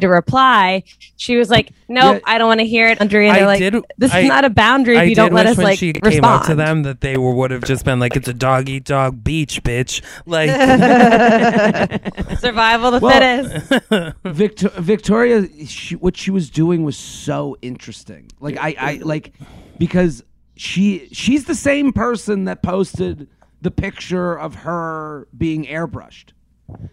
to 0.00 0.08
reply, 0.08 0.82
she 1.16 1.36
was 1.36 1.48
like, 1.50 1.70
nope, 1.88 2.16
Yeah. 2.16 2.20
I 2.32 2.38
don't 2.38 2.48
want 2.48 2.60
to 2.60 2.66
hear 2.66 2.88
it. 2.88 3.00
Andrea, 3.00 3.28
and 3.30 3.36
they're 3.38 3.46
like, 3.46 3.58
did- 3.58 3.84
this 3.98 4.12
I- 4.12 4.20
is 4.20 4.28
not 4.28 4.44
a 4.44 4.50
boundary 4.50 4.96
if 4.98 5.08
you 5.08 5.14
don't 5.14 5.32
let 5.32 5.46
us 5.46 5.58
like 5.58 5.78
she 5.78 5.88
respond. 5.88 6.12
came 6.12 6.24
up 6.24 6.46
to 6.46 6.54
them 6.54 6.82
that 6.84 7.00
they 7.00 7.16
were, 7.16 7.34
would 7.34 7.50
have 7.50 7.64
just 7.64 7.84
been 7.84 7.98
like 7.98 8.16
it's 8.16 8.28
a 8.28 8.34
dog 8.34 8.68
eat 8.68 8.84
dog 8.84 9.22
beach 9.24 9.62
bitch 9.62 10.02
like 10.26 10.50
Survival 12.38 12.94
of 12.94 13.00
the 13.00 13.06
Well- 13.06 13.12
fittest. 13.48 14.16
Victor- 14.24 14.70
Victoria, 14.80 15.48
she, 15.66 15.96
what 15.96 16.16
she 16.16 16.30
was 16.30 16.50
doing 16.50 16.84
was 16.84 16.96
so 16.96 17.56
interesting. 17.62 18.28
Like 18.40 18.56
I, 18.58 18.74
I 18.78 19.00
like 19.02 19.32
because 19.78 20.22
she 20.56 21.08
she's 21.12 21.44
the 21.44 21.54
same 21.54 21.92
person 21.92 22.44
that 22.44 22.62
posted 22.62 23.28
the 23.62 23.70
picture 23.70 24.38
of 24.38 24.54
her 24.54 25.28
being 25.36 25.64
airbrushed. 25.66 26.30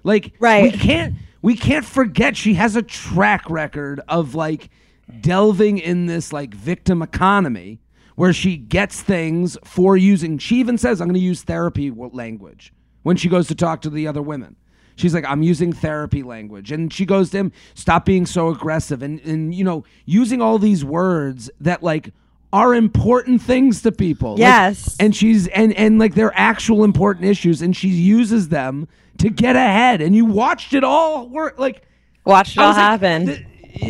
Like 0.04 0.34
Right. 0.40 0.72
we 0.72 0.78
can't 0.78 1.16
we 1.44 1.56
can't 1.56 1.86
forget 1.86 2.36
she 2.36 2.56
has 2.56 2.76
a 2.76 2.82
track 2.82 3.48
record 3.50 4.02
of 4.08 4.34
like 4.34 4.70
delving 5.22 5.78
in 5.78 6.08
this 6.08 6.34
like 6.34 6.56
victim 6.56 7.04
economy 7.04 7.80
where 8.16 8.34
she 8.34 8.56
gets 8.58 9.02
things 9.02 9.58
for 9.66 9.98
using. 9.98 10.40
She 10.40 10.56
even 10.56 10.80
says, 10.80 11.02
"I'm 11.02 11.08
going 11.08 11.16
to 11.16 11.20
use 11.20 11.44
therapy 11.44 11.92
language" 11.92 12.74
when 13.04 13.18
she 13.18 13.30
goes 13.30 13.48
to 13.50 13.56
talk 13.56 13.82
to 13.82 13.90
the 13.90 14.08
other 14.08 14.22
women. 14.22 14.56
She's 14.96 15.14
like, 15.14 15.26
"I'm 15.28 15.44
using 15.44 15.74
therapy 15.74 16.24
language," 16.24 16.72
and 16.72 16.92
she 16.92 17.06
goes 17.06 17.30
to 17.32 17.38
him, 17.38 17.52
"Stop 17.74 18.06
being 18.06 18.26
so 18.26 18.48
aggressive," 18.48 19.04
and 19.04 19.20
and 19.22 19.54
you 19.54 19.66
know, 19.66 19.84
using 20.06 20.42
all 20.42 20.58
these 20.58 20.86
words 20.86 21.52
that 21.60 21.84
like 21.84 22.14
are 22.54 22.74
important 22.74 23.42
things 23.42 23.82
to 23.82 23.92
people. 23.92 24.32
Like, 24.34 24.40
Yes. 24.40 24.96
and 25.00 25.14
she's 25.14 25.48
and 25.48 25.74
and 25.74 26.00
like 26.00 26.14
they're 26.16 26.32
actual 26.34 26.86
important 26.86 27.26
issues, 27.26 27.62
and 27.62 27.76
she 27.76 27.90
uses 27.90 28.48
them 28.50 28.88
to 29.18 29.30
get 29.30 29.56
ahead. 29.58 30.02
And 30.02 30.16
you 30.16 30.24
watched 30.26 30.74
it 30.74 30.84
all 30.86 31.28
work 31.28 31.60
like. 31.60 31.82
watched 32.26 32.56
it 32.56 32.62
all 32.62 32.70
like, 32.70 32.78
happen. 32.78 33.26
th- 33.26 33.46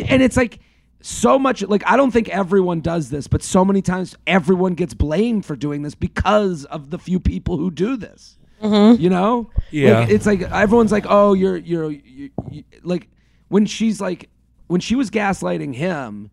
and 0.08 0.20
it's 0.22 0.36
like 0.36 0.58
so 1.02 1.38
much 1.38 1.62
like 1.62 1.82
I 1.86 1.96
don't 1.98 2.10
think 2.10 2.30
everyone 2.30 2.80
does 2.80 3.10
this, 3.10 3.28
but 3.28 3.42
so 3.42 3.64
many 3.64 3.82
times 3.82 4.16
everyone 4.26 4.72
gets 4.74 4.94
blamed 4.94 5.44
for 5.44 5.54
doing 5.56 5.82
this 5.82 5.94
because 5.94 6.64
of 6.64 6.88
the 6.90 6.98
few 6.98 7.20
people 7.20 7.58
who 7.58 7.70
do 7.70 7.96
this. 7.98 8.38
Mm-hmm. 8.62 9.00
You 9.02 9.10
know? 9.10 9.50
Yeah. 9.70 10.00
Like, 10.00 10.08
it's 10.08 10.24
like 10.24 10.40
everyone's 10.40 10.90
like, 10.90 11.04
"Oh, 11.06 11.34
you're 11.34 11.58
you're, 11.58 11.90
you 11.90 12.30
you 12.50 12.64
like 12.82 13.08
when 13.48 13.66
she's 13.66 14.00
like 14.00 14.30
when 14.68 14.80
she 14.80 14.94
was 14.96 15.10
gaslighting 15.10 15.74
him, 15.74 16.30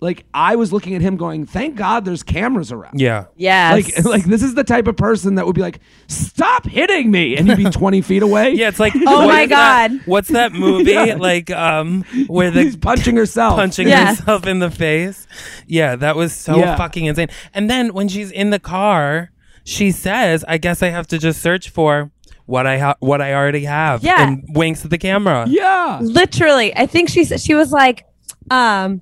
like 0.00 0.24
I 0.34 0.56
was 0.56 0.72
looking 0.72 0.94
at 0.94 1.00
him 1.00 1.16
going, 1.16 1.46
"Thank 1.46 1.74
God 1.76 2.04
there's 2.04 2.22
cameras 2.22 2.70
around." 2.70 3.00
Yeah. 3.00 3.26
yeah. 3.36 3.72
Like, 3.72 4.04
like 4.04 4.24
this 4.24 4.42
is 4.42 4.54
the 4.54 4.62
type 4.64 4.86
of 4.86 4.96
person 4.96 5.36
that 5.36 5.46
would 5.46 5.54
be 5.54 5.62
like, 5.62 5.80
"Stop 6.08 6.66
hitting 6.66 7.10
me," 7.10 7.36
and 7.36 7.48
you'd 7.48 7.56
be 7.56 7.64
twenty 7.70 8.02
feet 8.02 8.22
away. 8.22 8.52
Yeah, 8.52 8.68
it's 8.68 8.78
like 8.78 8.92
Oh 9.06 9.26
my 9.26 9.42
is 9.42 9.48
that- 9.50 9.90
God. 9.90 10.00
what's 10.06 10.28
that 10.28 10.52
movie 10.52 11.14
like 11.14 11.50
um 11.50 12.04
where 12.26 12.50
the 12.50 12.62
he's 12.64 12.76
punching 12.76 13.16
herself. 13.16 13.56
punching 13.56 13.88
Yeah. 13.88 14.14
herself 14.14 14.46
in 14.46 14.58
the 14.58 14.70
face. 14.70 15.26
Yeah, 15.66 15.96
that 15.96 16.14
was 16.16 16.34
so 16.34 16.56
Yeah. 16.58 16.76
fucking 16.76 17.06
insane. 17.06 17.28
And 17.54 17.70
then 17.70 17.94
when 17.94 18.08
she's 18.08 18.30
in 18.30 18.50
the 18.50 18.60
car, 18.60 19.30
she 19.64 19.90
says, 19.92 20.44
"I 20.46 20.58
guess 20.58 20.82
I 20.82 20.88
have 20.88 21.06
to 21.08 21.18
just 21.18 21.40
search 21.40 21.70
for 21.70 22.10
what 22.44 22.66
I 22.66 22.78
ha- 22.78 22.96
what 23.00 23.20
I 23.22 23.32
already 23.34 23.64
have." 23.64 24.04
Yeah. 24.04 24.28
and 24.28 24.44
winks 24.50 24.84
at 24.84 24.90
the 24.90 24.98
camera. 24.98 25.46
Yeah. 25.48 25.98
literally 26.02 26.76
i 26.76 26.84
think 26.86 27.08
she 27.08 27.24
she 27.24 27.54
was 27.54 27.72
like 27.72 28.04
um 28.50 29.00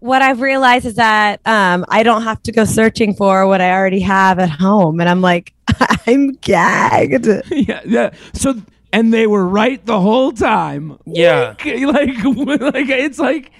what 0.00 0.22
i've 0.22 0.40
realized 0.40 0.84
is 0.86 0.94
that 0.94 1.40
um 1.46 1.84
i 1.88 2.02
don't 2.02 2.22
have 2.22 2.42
to 2.42 2.52
go 2.52 2.64
searching 2.64 3.14
for 3.14 3.46
what 3.46 3.60
i 3.60 3.70
already 3.72 4.00
have 4.00 4.38
at 4.38 4.50
home 4.50 5.00
and 5.00 5.08
i'm 5.08 5.20
like 5.20 5.52
i'm 6.06 6.32
gagged 6.32 7.26
yeah, 7.50 7.80
yeah. 7.84 8.10
So 8.34 8.54
and 8.92 9.12
they 9.12 9.26
were 9.26 9.46
right 9.46 9.84
the 9.84 10.00
whole 10.00 10.32
time. 10.32 10.96
Yeah. 11.04 11.54
like, 11.64 12.24
like 12.24 12.88
it's 12.88 13.18
like, 13.18 13.50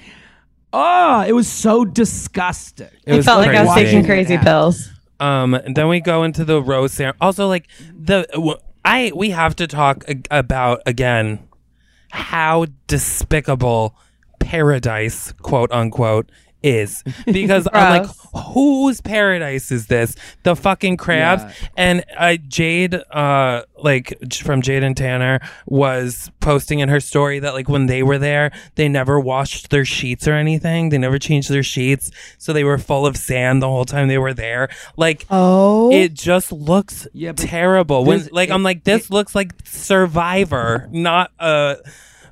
oh, 0.72 1.22
it 1.26 1.32
was 1.32 1.46
so 1.48 1.84
disgusting. 1.84 2.88
It 3.04 3.12
i 3.12 3.16
was 3.16 3.26
felt 3.26 3.40
like 3.44 3.54
i 3.56 3.64
was 3.64 3.74
taking 3.74 4.04
crazy 4.04 4.34
Yeah. 4.34 4.42
pills 4.44 4.88
Um, 5.20 5.54
and 5.54 5.76
then 5.76 5.88
we 5.88 6.00
go 6.00 6.22
into 6.22 6.44
the 6.44 6.62
rose 6.62 6.92
ceremony. 6.92 7.18
Also, 7.20 7.48
like 7.48 7.66
the 7.92 8.24
I 8.84 9.12
we 9.14 9.30
have 9.30 9.56
to 9.56 9.66
talk 9.66 10.04
about 10.30 10.80
again 10.86 11.40
how 12.10 12.66
despicable 12.86 13.94
paradise, 14.50 15.32
quote 15.42 15.72
unquote, 15.72 16.30
is 16.62 17.04
because 17.26 17.68
I'm 17.72 18.02
like, 18.02 18.10
whose 18.54 19.00
paradise 19.00 19.70
is 19.70 19.86
this? 19.88 20.16
The 20.42 20.56
fucking 20.56 20.96
crabs 20.96 21.42
Yeah. 21.44 21.68
and 21.76 22.04
uh, 22.16 22.36
Jade, 22.48 22.94
uh, 22.94 23.62
like 23.78 24.14
j- 24.26 24.42
from 24.42 24.62
Jade 24.62 24.82
and 24.82 24.96
Tanner, 24.96 25.38
was 25.66 26.30
posting 26.40 26.80
in 26.80 26.88
her 26.88 26.98
story 26.98 27.38
that 27.40 27.52
like 27.54 27.68
when 27.68 27.86
they 27.86 28.02
were 28.02 28.18
there, 28.18 28.50
they 28.74 28.88
never 28.88 29.20
washed 29.20 29.70
their 29.70 29.84
sheets 29.84 30.26
or 30.26 30.32
anything. 30.32 30.88
They 30.88 30.98
never 30.98 31.18
changed 31.18 31.50
their 31.50 31.62
sheets, 31.62 32.10
so 32.38 32.52
they 32.52 32.64
were 32.64 32.78
full 32.78 33.06
of 33.06 33.16
sand 33.16 33.62
the 33.62 33.68
whole 33.68 33.84
time 33.84 34.08
they 34.08 34.18
were 34.18 34.34
there. 34.34 34.68
Like 34.96 35.26
oh 35.30 35.92
it 35.92 36.14
just 36.14 36.50
looks 36.52 37.06
Yeah, 37.12 37.32
terrible. 37.32 38.04
When 38.04 38.26
like 38.32 38.50
I'm 38.50 38.62
like 38.64 38.82
this 38.82 39.10
looks 39.10 39.34
like 39.34 39.52
Survivor, 39.64 40.88
not 40.90 41.30
uh 41.38 41.76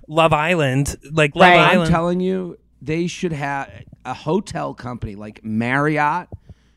Love 0.09 0.33
Island. 0.33 0.97
Like 1.13 1.35
Love 1.35 1.51
Right. 1.51 1.77
I'm 1.77 1.89
telling 1.89 2.21
you, 2.21 2.59
they 2.83 3.07
should 3.07 3.33
have 3.33 3.71
a 4.05 4.15
hotel 4.15 4.75
company 4.75 5.15
like 5.15 5.45
Marriott 5.45 6.29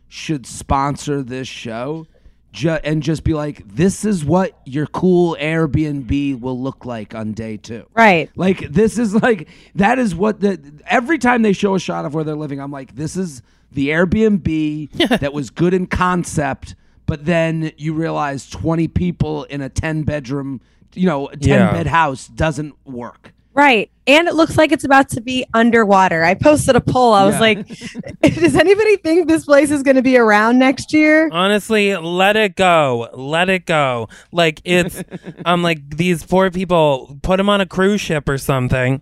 should 0.07 0.45
sponsor 0.45 1.21
this 1.21 1.47
show. 1.47 2.07
Ju- 2.53 2.79
and 2.83 3.03
just 3.03 3.23
be 3.23 3.33
like, 3.33 3.67
this 3.67 4.05
is 4.05 4.23
what 4.25 4.57
your 4.65 4.87
cool 4.87 5.35
Airbnb 5.39 6.39
will 6.39 6.59
look 6.59 6.85
like 6.85 7.13
on 7.13 7.33
day 7.33 7.57
two. 7.57 7.85
right 7.93 8.31
Like 8.35 8.59
this 8.71 8.97
is 8.97 9.13
like 9.13 9.49
that 9.75 9.99
is 9.99 10.15
what 10.15 10.39
the 10.39 10.59
every 10.87 11.17
time 11.19 11.41
they 11.41 11.53
show 11.53 11.75
a 11.75 11.79
shot 11.79 12.05
of 12.05 12.13
where 12.15 12.23
they're 12.23 12.35
living, 12.35 12.59
I'm 12.59 12.71
like, 12.71 12.95
this 12.95 13.15
is 13.17 13.41
the 13.71 13.89
Airbnb 13.89 14.91
that 15.19 15.33
was 15.33 15.49
good 15.49 15.73
in 15.73 15.87
concept, 15.87 16.73
but 17.05 17.25
then 17.25 17.73
you 17.77 17.93
realize 17.93 18.49
20 18.49 18.87
people 18.87 19.43
in 19.43 19.61
a 19.61 19.69
10 19.69 20.03
bedroom, 20.03 20.61
you 20.93 21.05
know, 21.07 21.27
10 21.27 21.39
Yeah. 21.41 21.71
bed 21.71 21.87
house 21.87 22.27
doesn't 22.27 22.73
work. 22.85 23.33
right 23.53 23.89
and 24.05 24.27
it 24.27 24.35
looks 24.35 24.55
like 24.55 24.71
it's 24.71 24.83
about 24.83 25.09
to 25.09 25.19
be 25.19 25.43
underwater 25.55 26.23
i 26.23 26.33
posted 26.35 26.75
a 26.75 26.79
poll 26.81 27.13
i 27.13 27.25
was 27.25 27.33
Yeah. 27.35 27.39
like 27.41 27.67
does 28.35 28.55
anybody 28.55 28.97
think 28.97 29.27
this 29.27 29.45
place 29.45 29.71
is 29.71 29.81
going 29.83 29.95
to 29.95 30.03
be 30.03 30.15
around 30.15 30.59
next 30.59 30.93
year 30.93 31.27
Honestly, 31.31 31.95
let 31.97 32.35
it 32.37 32.55
go. 32.55 33.09
Let 33.13 33.49
it 33.49 33.65
go. 33.65 34.09
Like 34.31 34.61
it's, 34.63 35.03
I'm 35.45 35.63
like 35.63 35.97
these 35.97 36.23
poor 36.23 36.51
people. 36.51 37.17
Put 37.23 37.37
them 37.37 37.49
on 37.49 37.59
a 37.59 37.65
cruise 37.65 37.99
ship 37.99 38.29
or 38.29 38.37
something, 38.37 39.01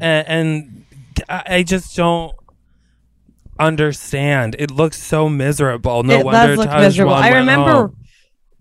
and, 0.00 0.28
and 0.28 0.84
I 1.28 1.42
I 1.58 1.62
just 1.62 1.94
don't 1.96 2.34
understand. 3.58 4.56
It 4.58 4.70
looks 4.70 5.00
so 5.02 5.28
miserable. 5.28 6.02
No 6.02 6.18
it 6.18 6.24
wonder 6.24 6.48
does 6.48 6.58
look 6.58 6.68
Taj 6.68 6.82
miserable. 6.82 7.14
I 7.14 7.28
remember 7.30 7.72
home. 7.72 7.96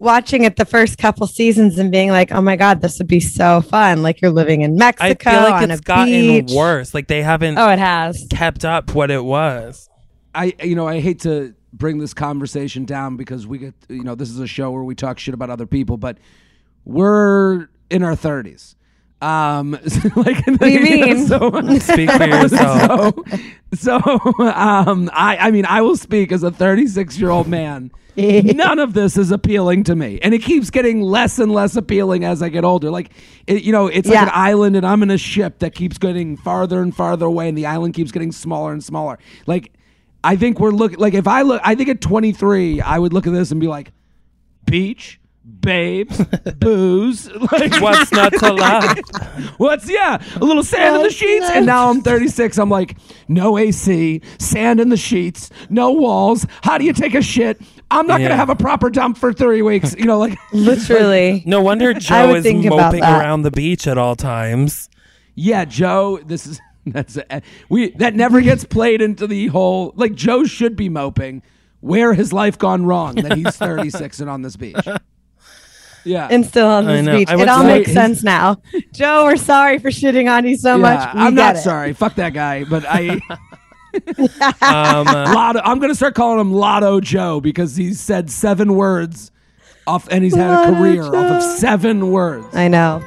Watching 0.01 0.43
it 0.43 0.55
the 0.57 0.65
first 0.65 0.97
couple 0.97 1.27
seasons 1.27 1.77
and 1.79 1.91
being 1.91 2.09
like, 2.09 2.31
"Oh 2.31 2.41
my 2.41 2.55
god, 2.57 2.81
this 2.81 2.97
would 2.97 3.07
be 3.07 3.19
so 3.21 3.61
fun!" 3.61 4.01
Like 4.03 4.21
you're 4.21 4.31
living 4.31 4.61
in 4.61 4.75
Mexico. 4.75 5.05
I 5.05 5.09
Mexico 5.09 5.31
feel 5.31 5.41
like 5.43 5.63
on 5.63 5.71
it's 5.71 5.81
gotten 5.81 6.11
beach. 6.11 6.51
worse. 6.51 6.93
Like 6.93 7.07
they 7.07 7.21
haven't 7.21 7.57
Oh, 7.57 7.69
it 7.69 7.79
has. 7.79 8.27
kept 8.29 8.65
up 8.65 8.93
what 8.93 9.09
it 9.11 9.23
was. 9.23 9.87
I 10.35 10.53
you 10.63 10.75
know 10.75 10.87
I 10.87 10.99
hate 10.99 11.21
to 11.21 11.53
bring 11.73 11.99
this 11.99 12.13
conversation 12.13 12.83
down 12.83 13.15
because 13.15 13.47
we 13.47 13.57
get 13.59 13.73
you 13.87 14.03
know 14.03 14.15
this 14.15 14.29
is 14.29 14.39
a 14.39 14.47
show 14.47 14.71
where 14.71 14.83
we 14.83 14.95
talk 14.95 15.19
shit 15.19 15.33
about 15.33 15.49
other 15.49 15.65
people, 15.67 15.95
but 15.97 16.17
we're 16.83 17.67
in 17.89 18.03
our 18.03 18.15
thirties. 18.15 18.75
Um, 19.21 19.71
like 20.15 20.45
what 20.47 20.59
do 20.59 20.69
you 20.69 20.81
mean? 20.81 21.27
So, 21.27 21.49
Speak 21.79 22.09
for 22.11 22.25
yourself. 22.25 23.15
so, 23.73 23.99
so 23.99 24.43
um, 24.45 25.09
I 25.13 25.37
I 25.37 25.51
mean 25.51 25.65
I 25.65 25.81
will 25.81 25.97
speak 25.97 26.31
as 26.31 26.43
a 26.43 26.51
36 26.51 27.17
year 27.19 27.29
old 27.29 27.47
man. 27.47 27.91
None 28.17 28.79
of 28.79 28.93
this 28.93 29.15
is 29.15 29.31
appealing 29.31 29.85
to 29.85 29.95
me, 29.95 30.19
and 30.21 30.33
it 30.33 30.39
keeps 30.39 30.69
getting 30.69 31.01
less 31.01 31.39
and 31.39 31.49
less 31.51 31.77
appealing 31.77 32.25
as 32.25 32.41
I 32.41 32.49
get 32.49 32.65
older. 32.65 32.91
Like, 32.91 33.11
it, 33.47 33.63
you 33.63 33.71
know, 33.71 33.87
it's 33.87 34.09
like 34.09 34.17
an 34.17 34.31
island, 34.33 34.75
and 34.75 34.85
I'm 34.85 35.01
in 35.01 35.09
a 35.09 35.17
ship 35.17 35.59
that 35.59 35.73
keeps 35.73 35.97
getting 35.97 36.35
farther 36.35 36.81
and 36.81 36.93
farther 36.93 37.25
away, 37.25 37.47
and 37.47 37.57
the 37.57 37.67
island 37.67 37.93
keeps 37.93 38.11
getting 38.11 38.33
smaller 38.33 38.73
and 38.73 38.83
smaller. 38.83 39.17
Like, 39.47 39.71
I 40.25 40.35
think 40.35 40.59
we're 40.59 40.71
looking. 40.71 40.99
Like, 40.99 41.13
if 41.13 41.25
I 41.25 41.43
look, 41.43 41.61
I 41.63 41.73
think 41.75 41.87
at 41.87 42.01
23, 42.01 42.81
I 42.81 42.99
would 42.99 43.13
look 43.13 43.27
at 43.27 43.33
this 43.33 43.49
and 43.51 43.61
be 43.61 43.67
like, 43.67 43.93
beach, 44.65 45.20
babes, 45.59 46.23
booze. 46.59 47.29
Like, 47.31 47.79
What's 47.81 48.11
not 48.11 48.33
to 48.33 48.53
love? 48.53 48.97
What's 49.57 49.89
yeah, 49.89 50.21
a 50.35 50.43
little 50.45 50.63
sand 50.63 50.97
in 50.97 51.03
the 51.03 51.09
sheets, 51.11 51.45
and 51.51 51.65
now 51.65 51.89
I'm 51.89 52.01
36. 52.01 52.57
I'm 52.57 52.69
like, 52.69 52.97
no 53.27 53.57
AC, 53.57 54.21
sand 54.39 54.79
in 54.79 54.89
the 54.89 54.97
sheets, 54.97 55.49
no 55.69 55.91
walls. 55.91 56.45
How 56.63 56.77
do 56.77 56.85
you 56.85 56.93
take 56.93 57.15
a 57.15 57.21
shit? 57.21 57.61
I'm 57.89 58.07
not 58.07 58.21
Yeah. 58.21 58.27
gonna 58.29 58.37
have 58.37 58.49
a 58.49 58.55
proper 58.55 58.89
dump 58.89 59.17
for 59.17 59.33
three 59.33 59.61
weeks. 59.61 59.95
You 59.97 60.05
know, 60.05 60.17
like 60.19 60.37
Literally. 60.53 61.43
No 61.45 61.61
wonder 61.61 61.93
Joe 61.93 62.27
would 62.29 62.37
is 62.37 62.43
think 62.43 62.65
about 62.65 62.77
moping 62.77 63.01
that. 63.01 63.19
around 63.21 63.41
the 63.41 63.51
beach 63.51 63.87
at 63.87 63.97
all 63.97 64.15
times. 64.15 64.89
yeah, 65.35 65.65
Joe. 65.65 66.19
This 66.25 66.47
is 66.47 66.59
that's 66.85 67.17
a, 67.17 67.41
we 67.69 67.91
that 67.91 68.15
never 68.15 68.41
gets 68.41 68.63
played 68.63 69.01
into 69.01 69.27
the 69.27 69.47
whole 69.47 69.93
like 69.95 70.15
Joe 70.15 70.45
should 70.45 70.75
be 70.75 70.89
moping. 70.89 71.41
Where 71.81 72.13
has 72.13 72.31
life 72.31 72.57
gone 72.59 72.85
wrong 72.85 73.15
that 73.15 73.35
he's 73.37 73.55
36 73.57 74.19
and 74.19 74.29
on 74.29 74.43
this 74.43 74.55
beach? 74.55 74.77
Yeah, 76.03 76.27
And 76.31 76.45
still 76.45 76.67
on 76.67 76.87
I 76.87 76.95
this 76.97 77.05
know. 77.05 77.17
beach. 77.17 77.29
I 77.29 77.33
It 77.33 77.37
would 77.37 77.47
all 77.47 77.61
say- 77.61 77.77
makes 77.79 77.93
sense 77.93 78.23
now. 78.23 78.57
Joe, 78.93 79.25
we're 79.25 79.35
sorry 79.37 79.77
for 79.79 79.89
shitting 79.89 80.31
on 80.31 80.45
you 80.45 80.55
so 80.57 80.75
yeah, 80.75 80.81
much. 80.81 81.13
We 81.13 81.19
I'm 81.21 81.35
get 81.35 81.41
not 81.43 81.55
it. 81.57 81.59
sorry. 81.59 81.93
Fuck 81.93 82.15
that 82.15 82.33
guy. 82.33 82.63
But 82.63 82.85
I. 82.87 83.19
Um, 83.93 85.05
Lotto. 85.05 85.59
I'm 85.65 85.79
gonna 85.79 85.95
start 85.95 86.15
calling 86.15 86.39
him 86.39 86.53
Lotto 86.53 87.01
Joe 87.01 87.41
because 87.41 87.75
he 87.75 87.93
said 87.93 88.31
seven 88.31 88.75
words 88.75 89.31
off, 89.85 90.07
and 90.09 90.23
he's 90.23 90.33
had 90.33 90.49
a 90.49 90.53
Lotto 90.53 90.75
career 90.75 91.03
off 91.03 91.13
of 91.13 91.41
Joe. 91.41 91.55
seven 91.57 92.09
words. 92.11 92.47
I 92.55 92.69
know. 92.69 93.03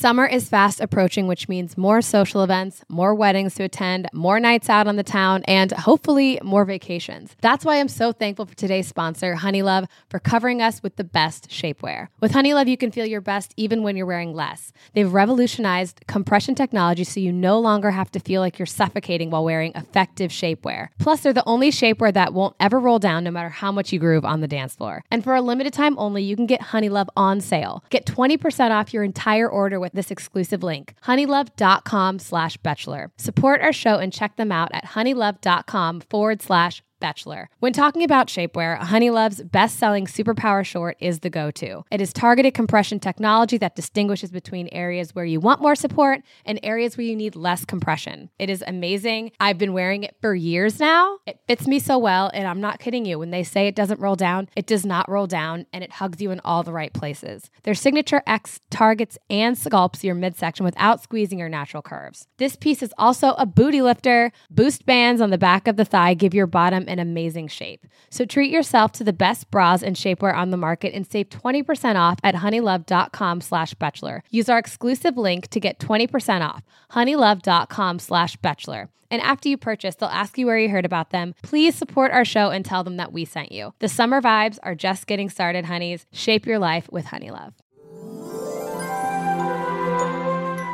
Summer 0.00 0.24
is 0.24 0.48
fast 0.48 0.80
approaching, 0.80 1.26
which 1.26 1.46
means 1.46 1.76
more 1.76 2.00
social 2.00 2.42
events, 2.42 2.82
more 2.88 3.14
weddings 3.14 3.54
to 3.56 3.64
attend, 3.64 4.08
more 4.14 4.40
nights 4.40 4.70
out 4.70 4.86
on 4.86 4.96
the 4.96 5.02
town, 5.02 5.42
and 5.44 5.70
hopefully 5.72 6.40
more 6.42 6.64
vacations. 6.64 7.36
That's 7.42 7.66
why 7.66 7.78
I'm 7.78 7.86
so 7.86 8.10
thankful 8.10 8.46
for 8.46 8.54
today's 8.54 8.88
sponsor, 8.88 9.34
Honeylove, 9.34 9.88
for 10.08 10.18
covering 10.18 10.62
us 10.62 10.82
with 10.82 10.96
the 10.96 11.04
best 11.04 11.50
shapewear. 11.50 12.08
With 12.18 12.32
Honeylove, 12.32 12.66
you 12.66 12.78
can 12.78 12.90
feel 12.90 13.04
your 13.04 13.20
best 13.20 13.52
even 13.58 13.82
when 13.82 13.94
you're 13.94 14.06
wearing 14.06 14.32
less. 14.32 14.72
They've 14.94 15.12
revolutionized 15.12 16.00
compression 16.06 16.54
technology 16.54 17.04
so 17.04 17.20
you 17.20 17.30
no 17.30 17.60
longer 17.60 17.90
have 17.90 18.10
to 18.12 18.20
feel 18.20 18.40
like 18.40 18.58
you're 18.58 18.64
suffocating 18.64 19.28
while 19.28 19.44
wearing 19.44 19.72
effective 19.74 20.30
shapewear. 20.30 20.88
Plus, 20.98 21.20
they're 21.20 21.34
the 21.34 21.46
only 21.46 21.70
shapewear 21.70 22.14
that 22.14 22.32
won't 22.32 22.56
ever 22.58 22.80
roll 22.80 22.98
down 22.98 23.22
no 23.22 23.30
matter 23.30 23.50
how 23.50 23.70
much 23.70 23.92
you 23.92 23.98
groove 23.98 24.24
on 24.24 24.40
the 24.40 24.48
dance 24.48 24.74
floor. 24.74 25.04
And 25.10 25.22
for 25.22 25.34
a 25.34 25.42
limited 25.42 25.74
time 25.74 25.98
only, 25.98 26.22
you 26.22 26.36
can 26.36 26.46
get 26.46 26.62
Honeylove 26.62 27.08
on 27.18 27.42
sale. 27.42 27.84
Get 27.90 28.06
20% 28.06 28.70
off 28.70 28.94
your 28.94 29.04
entire 29.04 29.46
order 29.46 29.78
with 29.78 29.89
this 29.92 30.10
exclusive 30.10 30.62
link, 30.62 30.94
honeylove.com 31.04 32.18
slash 32.18 32.56
bachelor. 32.58 33.10
Support 33.18 33.60
our 33.60 33.72
show 33.72 33.96
and 33.96 34.12
check 34.12 34.36
them 34.36 34.52
out 34.52 34.70
at 34.72 34.84
honeylove.com 34.84 36.02
forward 36.02 36.42
slash 36.42 36.82
Bachelor. 37.00 37.48
When 37.58 37.72
talking 37.72 38.04
about 38.04 38.28
shapewear, 38.28 38.78
Honeylove's 38.78 39.42
best 39.42 39.78
selling 39.78 40.06
Superpower 40.06 40.64
Short 40.64 40.96
is 41.00 41.20
the 41.20 41.30
go 41.30 41.50
to. 41.52 41.84
It 41.90 42.00
is 42.00 42.12
targeted 42.12 42.54
compression 42.54 43.00
technology 43.00 43.58
that 43.58 43.74
distinguishes 43.74 44.30
between 44.30 44.68
areas 44.70 45.14
where 45.14 45.24
you 45.24 45.40
want 45.40 45.60
more 45.60 45.74
support 45.74 46.20
and 46.44 46.60
areas 46.62 46.96
where 46.96 47.06
you 47.06 47.16
need 47.16 47.34
less 47.34 47.64
compression. 47.64 48.30
It 48.38 48.50
is 48.50 48.62
amazing. 48.66 49.32
I've 49.40 49.58
been 49.58 49.72
wearing 49.72 50.04
it 50.04 50.16
for 50.20 50.34
years 50.34 50.78
now. 50.78 51.18
It 51.26 51.40
fits 51.48 51.66
me 51.66 51.78
so 51.78 51.98
well, 51.98 52.30
and 52.32 52.46
I'm 52.46 52.60
not 52.60 52.78
kidding 52.78 53.04
you. 53.04 53.18
When 53.18 53.30
they 53.30 53.42
say 53.42 53.66
it 53.66 53.74
doesn't 53.74 54.00
roll 54.00 54.16
down, 54.16 54.48
it 54.54 54.66
does 54.66 54.84
not 54.84 55.08
roll 55.08 55.26
down, 55.26 55.66
and 55.72 55.82
it 55.82 55.92
hugs 55.92 56.20
you 56.20 56.30
in 56.30 56.40
all 56.44 56.62
the 56.62 56.72
right 56.72 56.92
places. 56.92 57.50
Their 57.62 57.74
signature 57.74 58.22
X 58.26 58.60
targets 58.70 59.18
and 59.28 59.56
sculpts 59.56 60.04
your 60.04 60.14
midsection 60.14 60.64
without 60.64 61.02
squeezing 61.02 61.38
your 61.38 61.48
natural 61.48 61.82
curves. 61.82 62.28
This 62.36 62.56
piece 62.56 62.82
is 62.82 62.92
also 62.98 63.30
a 63.32 63.46
booty 63.46 63.82
lifter. 63.82 64.32
Boost 64.50 64.84
bands 64.84 65.20
on 65.20 65.30
the 65.30 65.38
back 65.38 65.66
of 65.66 65.76
the 65.76 65.84
thigh 65.84 66.14
give 66.14 66.34
your 66.34 66.46
bottom 66.46 66.84
an 66.90 66.98
amazing 66.98 67.48
shape. 67.48 67.86
So 68.10 68.24
treat 68.24 68.50
yourself 68.50 68.92
to 68.92 69.04
the 69.04 69.12
best 69.12 69.50
bras 69.50 69.82
and 69.82 69.96
shapewear 69.96 70.34
on 70.34 70.50
the 70.50 70.56
market 70.56 70.92
and 70.92 71.06
save 71.06 71.30
20% 71.30 71.96
off 71.96 72.18
at 72.22 72.34
honeylove.com 72.34 73.40
slash 73.40 73.74
bachelor. 73.74 74.22
Use 74.30 74.48
our 74.48 74.58
exclusive 74.58 75.16
link 75.16 75.48
to 75.48 75.60
get 75.60 75.78
20% 75.78 76.42
off, 76.42 76.62
honeylove.com 76.92 77.98
slash 77.98 78.36
bachelor. 78.36 78.90
And 79.10 79.20
after 79.22 79.48
you 79.48 79.56
purchase, 79.56 79.96
they'll 79.96 80.08
ask 80.08 80.38
you 80.38 80.46
where 80.46 80.58
you 80.58 80.68
heard 80.68 80.84
about 80.84 81.10
them. 81.10 81.34
Please 81.42 81.74
support 81.74 82.12
our 82.12 82.24
show 82.24 82.50
and 82.50 82.64
tell 82.64 82.84
them 82.84 82.96
that 82.98 83.12
we 83.12 83.24
sent 83.24 83.50
you. 83.50 83.74
The 83.80 83.88
summer 83.88 84.20
vibes 84.20 84.58
are 84.62 84.74
just 84.76 85.06
getting 85.06 85.28
started, 85.28 85.64
honeys. 85.64 86.06
Shape 86.12 86.46
your 86.46 86.60
life 86.60 86.88
with 86.92 87.06
Honeylove. 87.06 87.54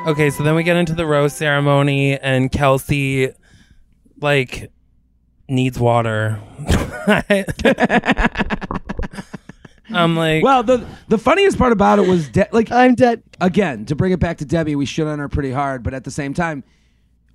Okay, 0.06 0.30
so 0.30 0.44
then 0.44 0.54
we 0.54 0.62
get 0.62 0.76
into 0.76 0.94
the 0.94 1.06
rose 1.06 1.34
ceremony, 1.34 2.16
and 2.16 2.52
Kelsey, 2.52 3.30
like, 4.20 4.70
needs 5.48 5.78
water. 5.78 6.40
I'm 9.88 10.16
like, 10.16 10.42
Well, 10.42 10.62
the 10.64 10.84
the 11.08 11.18
funniest 11.18 11.58
part 11.58 11.72
about 11.72 11.98
it 12.00 12.08
was 12.08 12.28
de- 12.28 12.48
like 12.50 12.72
I'm 12.72 12.94
dead. 12.96 13.22
again 13.40 13.84
to 13.86 13.94
bring 13.94 14.12
it 14.12 14.18
back 14.18 14.38
to 14.38 14.44
Debbie. 14.44 14.74
We 14.74 14.84
shit 14.84 15.06
on 15.06 15.18
her 15.20 15.28
pretty 15.28 15.52
hard, 15.52 15.82
but 15.84 15.94
at 15.94 16.02
the 16.04 16.10
same 16.10 16.34
time, 16.34 16.64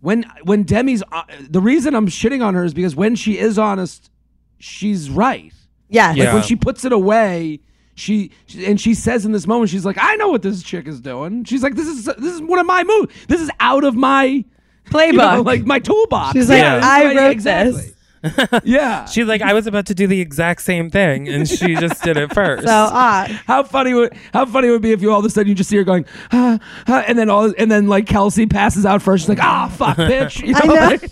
when 0.01 0.25
when 0.43 0.63
Demi's 0.63 1.01
uh, 1.11 1.23
the 1.49 1.61
reason 1.61 1.95
I'm 1.95 2.07
shitting 2.07 2.43
on 2.43 2.53
her 2.55 2.65
is 2.65 2.73
because 2.73 2.95
when 2.95 3.15
she 3.15 3.37
is 3.39 3.57
honest, 3.57 4.11
she's 4.59 5.09
right. 5.09 5.53
Yes. 5.87 6.17
Yeah. 6.17 6.25
Like 6.25 6.33
when 6.33 6.43
she 6.43 6.57
puts 6.57 6.83
it 6.83 6.91
away, 6.91 7.61
she 7.95 8.31
and 8.65 8.79
she 8.81 8.95
says 8.95 9.25
in 9.25 9.31
this 9.31 9.47
moment, 9.47 9.69
she's 9.69 9.85
like, 9.85 9.97
"I 9.99 10.15
know 10.17 10.27
what 10.29 10.41
this 10.41 10.61
chick 10.61 10.87
is 10.89 10.99
doing." 10.99 11.45
She's 11.45 11.63
like, 11.63 11.75
"This 11.75 11.87
is 11.87 12.03
this 12.05 12.33
is 12.33 12.41
one 12.41 12.59
of 12.59 12.65
my 12.65 12.83
moves. 12.83 13.13
This 13.29 13.39
is 13.39 13.49
out 13.61 13.85
of 13.85 13.95
my 13.95 14.43
Playbook. 14.87 15.11
you 15.11 15.17
know, 15.17 15.41
like 15.41 15.63
my 15.65 15.79
toolbox." 15.79 16.33
She's 16.33 16.49
like, 16.49 16.59
Yeah. 16.59 16.81
I 16.83 17.05
right, 17.05 17.15
wrote 17.15 17.31
exactly. 17.31 17.71
this. 17.81 17.93
Yeah. 18.63 19.05
she's 19.05 19.25
like, 19.25 19.41
I 19.41 19.53
was 19.53 19.67
about 19.67 19.85
to 19.87 19.95
do 19.95 20.07
the 20.07 20.21
exact 20.21 20.61
same 20.61 20.89
thing, 20.89 21.27
and 21.27 21.47
she 21.47 21.75
just 21.79 22.03
did 22.03 22.17
it 22.17 22.33
first. 22.33 22.65
So 22.67 22.71
odd. 22.91 23.31
How 23.47 23.63
funny 23.63 23.93
would 23.93 24.13
how 24.33 24.45
funny 24.45 24.69
would 24.69 24.77
it 24.77 24.81
be 24.81 24.91
if 24.91 25.01
you 25.01 25.11
all 25.11 25.19
of 25.19 25.25
a 25.25 25.29
sudden 25.29 25.49
you 25.49 25.55
just 25.55 25.69
see 25.69 25.77
her 25.77 25.83
going, 25.83 26.05
ah, 26.31 26.59
ah, 26.87 27.03
and 27.07 27.17
then 27.17 27.29
all 27.29 27.53
and 27.57 27.71
then 27.71 27.87
like 27.87 28.05
Kelsey 28.07 28.45
passes 28.45 28.85
out 28.85 29.01
first. 29.01 29.23
She's 29.23 29.29
like, 29.29 29.43
ah, 29.43 29.67
fuck, 29.75 29.97
bitch. 29.97 30.45
You 30.45 30.53
I 30.55 30.65
know. 30.67 30.73
like- 30.73 31.09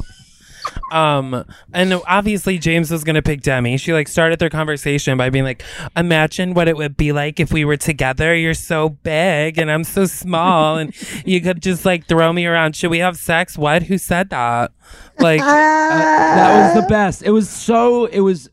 Um, 0.92 1.46
and 1.74 1.94
obviously 2.08 2.58
James 2.58 2.90
was 2.92 3.04
gonna 3.04 3.22
pick 3.22 3.42
Demi. 3.42 3.78
She 3.78 3.94
like 3.94 4.08
started 4.08 4.40
their 4.40 4.50
conversation 4.50 5.18
by 5.18 5.30
being 5.30 5.44
like, 5.44 5.64
"Imagine 5.96 6.54
what 6.56 6.68
it 6.68 6.76
would 6.78 6.98
be 6.98 7.12
like 7.12 7.40
if 7.40 7.52
we 7.54 7.64
were 7.64 7.78
together. 7.78 8.36
You're 8.36 8.54
so 8.56 8.90
big 8.90 9.58
and 9.60 9.70
I'm 9.72 9.84
so 9.84 10.06
small, 10.06 10.78
and 10.78 10.94
you 11.26 11.42
could 11.42 11.62
just 11.62 11.86
like 11.86 12.08
throw 12.08 12.34
me 12.34 12.46
around. 12.48 12.76
Should 12.76 12.90
we 12.92 13.00
have 13.00 13.18
sex? 13.18 13.58
What? 13.58 13.84
Who 13.84 13.98
said 14.00 14.30
that? 14.32 14.72
Like, 15.20 15.42
that 15.42 16.74
was 16.74 16.84
the 16.84 16.88
best. 16.90 17.24
It 17.24 17.32
was 17.32 17.50
so. 17.50 18.06
It 18.06 18.22
was. 18.22 18.50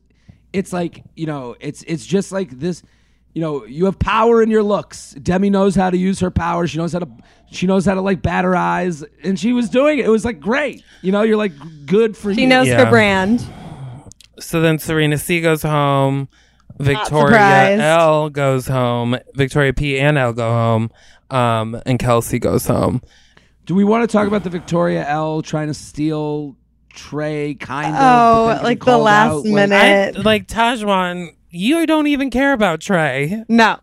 It's 0.53 0.73
like 0.73 1.03
you 1.15 1.27
know. 1.27 1.57
It's 1.61 1.83
it's 1.83 2.05
just 2.07 2.33
like 2.33 2.51
this. 2.59 2.83
You 3.35 3.43
know, 3.43 3.67
you 3.67 3.85
have 3.85 3.99
power 3.99 4.43
in 4.43 4.51
your 4.51 4.63
looks. 4.63 5.13
Demi 5.23 5.51
knows 5.51 5.75
how 5.75 5.91
to 5.91 5.97
use 5.97 6.21
her 6.21 6.31
power. 6.31 6.67
She 6.67 6.79
knows 6.79 6.93
how 6.93 7.01
to. 7.01 7.09
She 7.51 7.67
knows 7.67 7.85
how 7.85 7.95
to 7.95 8.01
like 8.01 8.23
bat 8.23 8.45
her 8.45 8.57
eyes, 8.57 9.05
and 9.23 9.39
she 9.39 9.53
was 9.53 9.69
doing 9.69 9.99
it. 9.99 10.07
It 10.07 10.11
was 10.11 10.25
like 10.25 10.41
great. 10.41 10.83
You 11.03 11.13
know, 11.13 11.23
you're 11.23 11.37
like 11.37 11.53
good 11.87 12.17
for 12.17 12.33
She 12.35 12.43
you. 12.43 12.47
knows 12.49 12.67
Yeah. 12.67 12.85
her 12.85 12.91
brand. 12.91 13.45
so 14.41 14.61
then 14.61 14.79
Serena 14.79 15.19
C 15.19 15.41
goes 15.41 15.63
home. 15.63 16.29
Victoria 16.79 17.27
surprised. 17.29 17.81
L 17.83 18.31
goes 18.31 18.67
home. 18.67 19.17
Victoria 19.35 19.73
P 19.73 19.99
and 19.99 20.19
L 20.19 20.33
go 20.33 20.51
home. 20.51 20.91
Um, 21.31 21.81
and 21.87 21.99
Kelsey 21.99 22.39
goes 22.39 22.67
home. 22.67 23.03
Do 23.67 23.75
we 23.75 23.85
want 23.85 24.09
to 24.09 24.13
talk 24.13 24.29
about 24.29 24.45
the 24.45 24.51
Victoria 24.51 25.07
L 25.07 25.43
trying 25.43 25.67
to 25.67 25.75
steal 25.75 26.57
Trey? 26.91 27.55
Kind 27.55 27.95
of. 27.95 28.01
Oh, 28.01 28.61
like 28.63 28.85
the 28.85 28.97
last 28.97 29.31
out, 29.31 29.45
like- 29.45 29.53
minute. 29.53 30.17
I, 30.17 30.21
like 30.21 30.47
Tahzjuan, 30.47 31.35
you 31.51 31.85
don't 31.85 32.07
even 32.07 32.31
care 32.31 32.53
about 32.53 32.81
Trey. 32.81 33.45
No. 33.49 33.81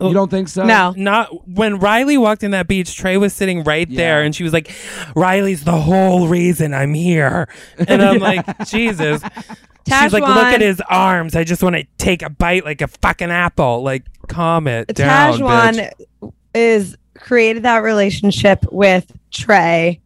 Oh. 0.00 0.08
You 0.08 0.14
don't 0.14 0.30
think 0.30 0.48
so? 0.48 0.64
No. 0.64 0.94
Not 0.96 1.46
when 1.46 1.78
Riley 1.78 2.16
walked 2.16 2.42
in 2.42 2.52
that 2.52 2.68
beach, 2.68 2.96
Trey 2.96 3.18
was 3.18 3.34
sitting 3.34 3.64
right 3.64 3.86
there 3.88 4.22
and 4.22 4.34
she 4.34 4.42
was 4.42 4.52
like, 4.54 4.70
Riley's 5.14 5.64
the 5.64 5.78
whole 5.78 6.26
reason 6.26 6.72
I'm 6.72 6.94
here. 6.94 7.48
And 7.86 8.00
I'm 8.00 8.18
like, 8.18 8.46
Jesus. 8.66 9.22
She's 9.86 10.12
like, 10.12 10.22
look 10.22 10.54
at 10.54 10.62
his 10.62 10.80
arms. 10.88 11.36
I 11.36 11.44
just 11.44 11.62
want 11.62 11.76
to 11.76 11.84
take 11.98 12.22
a 12.22 12.30
bite 12.30 12.64
like 12.64 12.80
a 12.80 12.88
fucking 12.88 13.30
apple. 13.30 13.82
Like, 13.82 14.04
calm 14.28 14.66
it 14.68 14.88
down. 14.94 15.34
Tahzjuan 15.34 16.32
is 16.54 16.96
created 17.20 17.62
that 17.62 17.78
relationship 17.82 18.64
with 18.72 19.12
Trey 19.30 20.00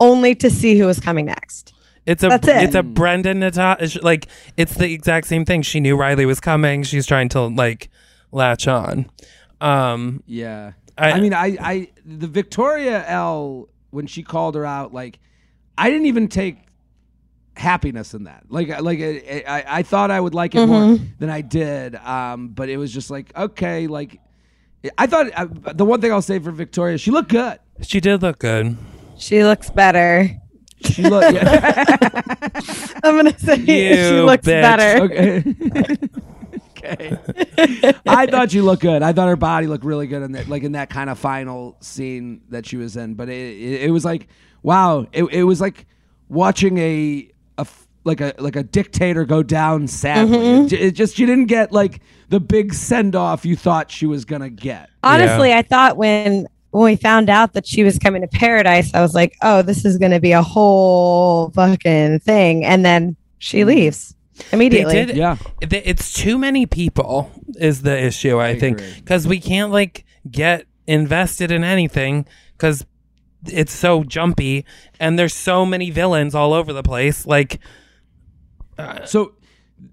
only 0.00 0.34
to 0.36 0.50
see 0.50 0.78
who 0.78 0.86
was 0.86 0.98
coming 0.98 1.26
next. 1.26 1.74
It's 2.06 2.22
a 2.24 2.28
That's 2.28 2.48
it. 2.48 2.62
it's 2.64 2.74
a 2.74 2.82
Brendan 2.82 3.40
Natasha 3.40 4.00
like 4.02 4.26
it's 4.56 4.74
the 4.74 4.90
exact 4.90 5.26
same 5.26 5.44
thing. 5.44 5.62
She 5.62 5.78
knew 5.80 5.96
Riley 5.96 6.26
was 6.26 6.40
coming. 6.40 6.82
She's 6.82 7.06
trying 7.06 7.28
to 7.30 7.42
like 7.42 7.90
latch 8.32 8.66
on. 8.66 9.10
Um 9.60 10.22
Yeah. 10.26 10.72
I- 10.98 11.12
I, 11.12 11.20
mean, 11.20 11.32
I, 11.32 11.56
I, 11.60 11.88
the 12.04 12.26
Victoria 12.26 13.02
L, 13.06 13.68
when 13.90 14.06
she 14.06 14.22
called 14.22 14.54
her 14.54 14.66
out, 14.66 14.92
like, 14.92 15.18
I 15.78 15.88
didn't 15.88 16.04
even 16.06 16.28
take 16.28 16.58
happiness 17.56 18.12
in 18.12 18.24
that. 18.24 18.44
Like, 18.50 18.68
like 18.82 18.98
I, 19.00 19.44
I, 19.48 19.64
I 19.78 19.82
thought 19.82 20.10
I 20.10 20.20
would 20.20 20.34
like 20.34 20.54
it 20.54 20.66
more 20.66 20.98
than 21.18 21.30
I 21.30 21.40
did. 21.40 21.94
Um, 21.96 22.48
but 22.48 22.68
it 22.68 22.76
was 22.76 22.92
just 22.92 23.10
like, 23.10 23.34
okay, 23.34 23.86
like, 23.86 24.20
I 24.96 25.06
thought 25.06 25.30
uh, 25.34 25.46
the 25.74 25.84
one 25.84 26.00
thing 26.00 26.12
I'll 26.12 26.22
say 26.22 26.38
for 26.38 26.50
Victoria, 26.50 26.96
she 26.98 27.10
looked 27.10 27.30
good. 27.30 27.58
she 27.82 28.00
did 28.00 28.22
look 28.22 28.38
good. 28.38 28.76
She 29.18 29.42
looks 29.44 29.68
better. 29.70 30.30
She 30.84 31.02
looked. 31.02 31.34
Yeah. 31.34 31.84
I'm 33.04 33.16
gonna 33.16 33.38
say 33.38 33.64
she 33.64 33.88
You 33.90 34.24
looks 34.24 34.46
bitch. 34.46 34.62
better. 34.62 35.04
okay. 35.04 35.98
okay. 37.18 37.94
I 38.06 38.26
thought 38.26 38.50
she 38.50 38.60
looked 38.62 38.80
good. 38.82 39.02
I 39.02 39.12
thought 39.12 39.28
her 39.28 39.36
body 39.36 39.66
looked 39.66 39.84
really 39.84 40.06
good 40.06 40.22
in 40.22 40.32
that, 40.32 40.48
like 40.48 40.62
in 40.62 40.72
that 40.72 40.88
kind 40.90 41.10
of 41.10 41.18
final 41.18 41.76
scene 41.80 42.40
that 42.48 42.64
she 42.66 42.76
was 42.78 42.96
in. 42.96 43.14
But 43.14 43.28
it, 43.28 43.34
it, 43.58 43.82
it 43.82 43.90
was 43.90 44.04
like, 44.04 44.28
wow. 44.62 45.06
It, 45.12 45.24
it 45.24 45.44
was 45.44 45.60
like 45.60 45.86
watching 46.28 46.78
a, 46.78 46.82
a 46.82 47.28
f- 47.28 47.29
like 48.10 48.20
a 48.20 48.34
like 48.38 48.56
a 48.56 48.62
dictator 48.62 49.24
go 49.24 49.42
down 49.42 49.86
sadly. 49.86 50.38
Mm-hmm. 50.38 50.66
It, 50.66 50.72
it 50.72 50.90
just 50.92 51.16
she 51.16 51.26
didn't 51.26 51.46
get 51.46 51.72
like 51.72 52.00
the 52.28 52.40
big 52.40 52.74
send 52.74 53.14
off 53.14 53.44
you 53.44 53.56
thought 53.56 53.90
she 53.90 54.06
was 54.06 54.24
gonna 54.24 54.50
get. 54.50 54.90
Honestly, 55.02 55.52
I 55.52 55.62
thought 55.62 55.96
when 55.96 56.46
when 56.70 56.84
we 56.84 56.96
found 56.96 57.30
out 57.30 57.52
that 57.54 57.66
she 57.66 57.82
was 57.82 57.98
coming 57.98 58.22
to 58.22 58.28
paradise, 58.28 58.92
I 58.94 59.00
was 59.00 59.14
like, 59.14 59.36
oh, 59.42 59.62
this 59.62 59.84
is 59.84 59.98
gonna 59.98 60.20
be 60.20 60.32
a 60.32 60.42
whole 60.42 61.50
fucking 61.50 62.20
thing. 62.20 62.64
And 62.64 62.84
then 62.84 63.16
she 63.38 63.64
leaves 63.64 64.14
immediately. 64.52 64.94
They 64.94 65.06
did 65.06 65.16
Yeah. 65.16 65.36
it's 65.60 66.12
too 66.12 66.38
many 66.38 66.66
people 66.66 67.30
is 67.58 67.82
the 67.82 68.04
issue 68.04 68.40
i, 68.40 68.58
think 68.58 68.80
because 68.96 69.26
we 69.26 69.38
can't 69.38 69.70
like 69.70 70.04
get 70.30 70.66
invested 70.86 71.50
in 71.50 71.62
anything 71.62 72.26
because 72.56 72.86
it's 73.46 73.72
so 73.72 74.02
jumpy 74.04 74.64
and 74.98 75.18
there's 75.18 75.34
so 75.34 75.66
many 75.66 75.90
villains 75.90 76.34
all 76.34 76.52
over 76.52 76.72
the 76.72 76.82
place 76.82 77.26
like 77.26 77.60
So 79.06 79.34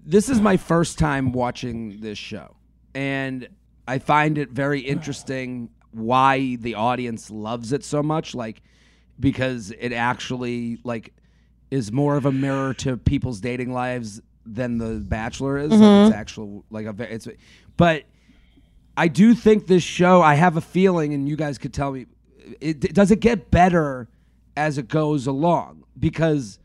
this 0.04 0.28
is 0.28 0.40
my 0.40 0.56
first 0.56 0.98
time 0.98 1.32
watching 1.32 2.00
this 2.00 2.18
show, 2.18 2.56
and 2.94 3.48
I 3.86 3.98
find 3.98 4.38
it 4.38 4.50
very 4.50 4.80
interesting 4.80 5.70
why 5.92 6.56
the 6.56 6.74
audience 6.74 7.30
loves 7.30 7.72
it 7.72 7.84
so 7.84 8.02
much, 8.02 8.34
like 8.34 8.62
because 9.18 9.72
it 9.78 9.92
actually 9.92 10.78
like 10.84 11.14
is 11.70 11.92
more 11.92 12.16
of 12.16 12.26
a 12.26 12.32
mirror 12.32 12.74
to 12.74 12.96
people's 12.96 13.40
dating 13.40 13.72
lives 13.72 14.20
than 14.44 14.78
the 14.78 15.00
Bachelor 15.00 15.58
is. 15.58 15.70
Like 15.70 15.80
it's 15.80 15.82
mm-hmm. 15.82 16.12
actual 16.12 16.64
like 16.70 16.86
a 16.86 17.12
it's, 17.14 17.28
but 17.76 18.04
I 18.96 19.08
do 19.08 19.34
think 19.34 19.66
this 19.66 19.82
show. 19.82 20.22
I 20.22 20.34
have 20.34 20.56
a 20.56 20.60
feeling, 20.60 21.14
and 21.14 21.28
you 21.28 21.36
guys 21.36 21.56
could 21.56 21.72
tell 21.72 21.92
me, 21.92 22.06
it, 22.60 22.94
does 22.94 23.10
it 23.10 23.20
get 23.20 23.50
better 23.50 24.08
as 24.56 24.76
it 24.76 24.88
goes 24.88 25.26
along 25.26 25.84
because 25.98 26.58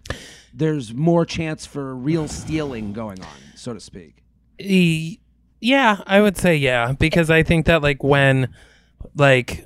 there's 0.54 0.94
more 0.94 1.26
chance 1.26 1.66
for 1.66 1.96
real 1.96 2.28
stealing 2.28 2.94
going 2.94 3.20
on, 3.22 3.38
so 3.56 3.74
to 3.74 3.80
speak. 3.80 4.24
E- 4.60 5.18
yeah, 5.60 6.02
I 6.06 6.22
would 6.22 6.38
say 6.38 6.56
yeah 6.58 6.92
because 6.92 7.30
I 7.30 7.42
think 7.44 7.66
that 7.66 7.82
like 7.82 8.04
when 8.04 8.54
like 9.16 9.66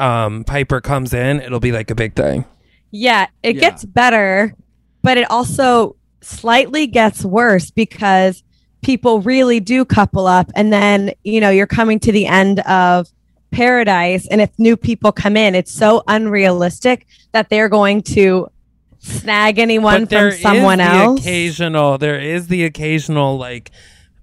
um 0.00 0.44
Pieper 0.44 0.80
comes 0.80 1.14
in, 1.14 1.40
it'll 1.40 1.60
be 1.60 1.72
like 1.72 1.90
a 1.90 1.94
big 1.94 2.14
thing. 2.14 2.44
Yeah, 2.90 3.26
it 3.42 3.56
Yeah. 3.56 3.60
gets 3.60 3.84
better, 3.84 4.54
but 5.02 5.16
it 5.18 5.30
also 5.30 5.96
slightly 6.20 6.86
gets 6.86 7.24
worse 7.24 7.70
because 7.70 8.42
people 8.82 9.20
really 9.20 9.60
do 9.60 9.84
couple 9.84 10.26
up 10.26 10.50
and 10.54 10.72
then, 10.72 11.12
you 11.24 11.40
know, 11.40 11.50
you're 11.50 11.66
coming 11.66 11.98
to 12.00 12.12
the 12.12 12.26
end 12.26 12.60
of 12.60 13.08
paradise 13.52 14.26
and 14.28 14.40
if 14.40 14.50
new 14.58 14.76
people 14.76 15.12
come 15.12 15.36
in, 15.36 15.54
it's 15.54 15.72
so 15.72 16.02
unrealistic 16.08 17.06
that 17.32 17.48
they're 17.48 17.68
going 17.68 18.02
to 18.02 18.48
snag 19.02 19.58
anyone 19.58 20.02
but 20.02 20.10
there 20.10 20.30
from 20.30 20.34
is 20.36 20.40
someone 20.42 20.78
the 20.78 20.84
else. 20.84 21.20
occasional 21.20 21.98
there 21.98 22.18
is 22.20 22.46
the 22.48 22.64
occasional 22.64 23.36
like 23.36 23.70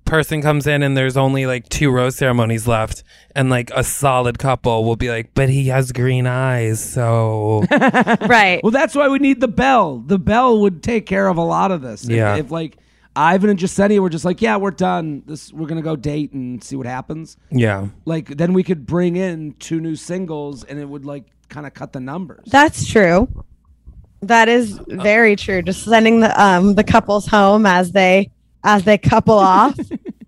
person 0.06 0.42
comes 0.42 0.66
in 0.66 0.82
and 0.82 0.98
there's 0.98 1.16
only 1.18 1.46
like 1.46 1.70
two 1.70 1.92
rose 1.92 2.16
ceremonies 2.16 2.66
left 2.68 3.04
and 3.36 3.50
like 3.52 3.70
a 3.76 3.84
solid 3.84 4.40
couple 4.40 4.84
will 4.84 4.96
be 4.96 5.10
like 5.10 5.32
but 5.36 5.50
he 5.50 5.68
has 5.68 5.92
green 5.92 6.26
eyes 6.26 6.84
so 6.84 7.64
right. 7.72 8.60
Well, 8.64 8.72
that's 8.72 8.96
why 8.96 9.08
we 9.10 9.20
need 9.20 9.40
the 9.40 9.48
bell. 9.48 10.00
The 10.00 10.18
bell 10.18 10.62
would 10.62 10.82
take 10.82 11.06
care 11.06 11.28
of 11.28 11.38
a 11.38 11.44
lot 11.44 11.72
of 11.72 11.82
this. 11.84 12.06
If- 12.06 12.10
Yeah. 12.10 12.38
If, 12.38 12.50
like 12.50 12.78
Ivan 13.16 13.50
and 13.52 13.60
Jessenia 13.60 14.00
were 14.00 14.10
just 14.10 14.24
like, 14.26 14.42
yeah, 14.42 14.58
we're 14.58 14.72
done. 14.72 15.22
This 15.28 15.52
we're 15.54 15.68
gonna 15.68 15.82
go 15.84 15.96
date 15.96 16.32
and 16.34 16.64
see 16.64 16.76
what 16.76 16.88
happens. 16.88 17.38
yeah 17.52 17.88
Like 18.06 18.30
then 18.38 18.54
we 18.54 18.64
could 18.64 18.88
bring 18.88 19.16
in 19.16 19.54
two 19.60 19.80
new 19.80 19.96
singles 19.96 20.64
and 20.64 20.80
it 20.80 20.86
would 20.90 21.06
like 21.06 21.26
kind 21.50 21.68
of 21.68 21.74
cut 21.76 21.94
the 21.94 22.00
numbers. 22.00 22.46
That's 22.48 22.88
true. 22.88 23.28
That 24.22 24.50
is 24.50 24.80
very 24.88 25.36
true. 25.36 25.62
Just 25.62 25.84
sending 25.84 26.20
the 26.20 26.42
um 26.42 26.76
the 26.76 26.84
couples 26.84 27.26
home 27.28 27.66
as 27.66 27.92
they 27.94 28.32
as 28.64 28.84
they 28.84 28.98
couple 28.98 29.36
off. 29.40 29.78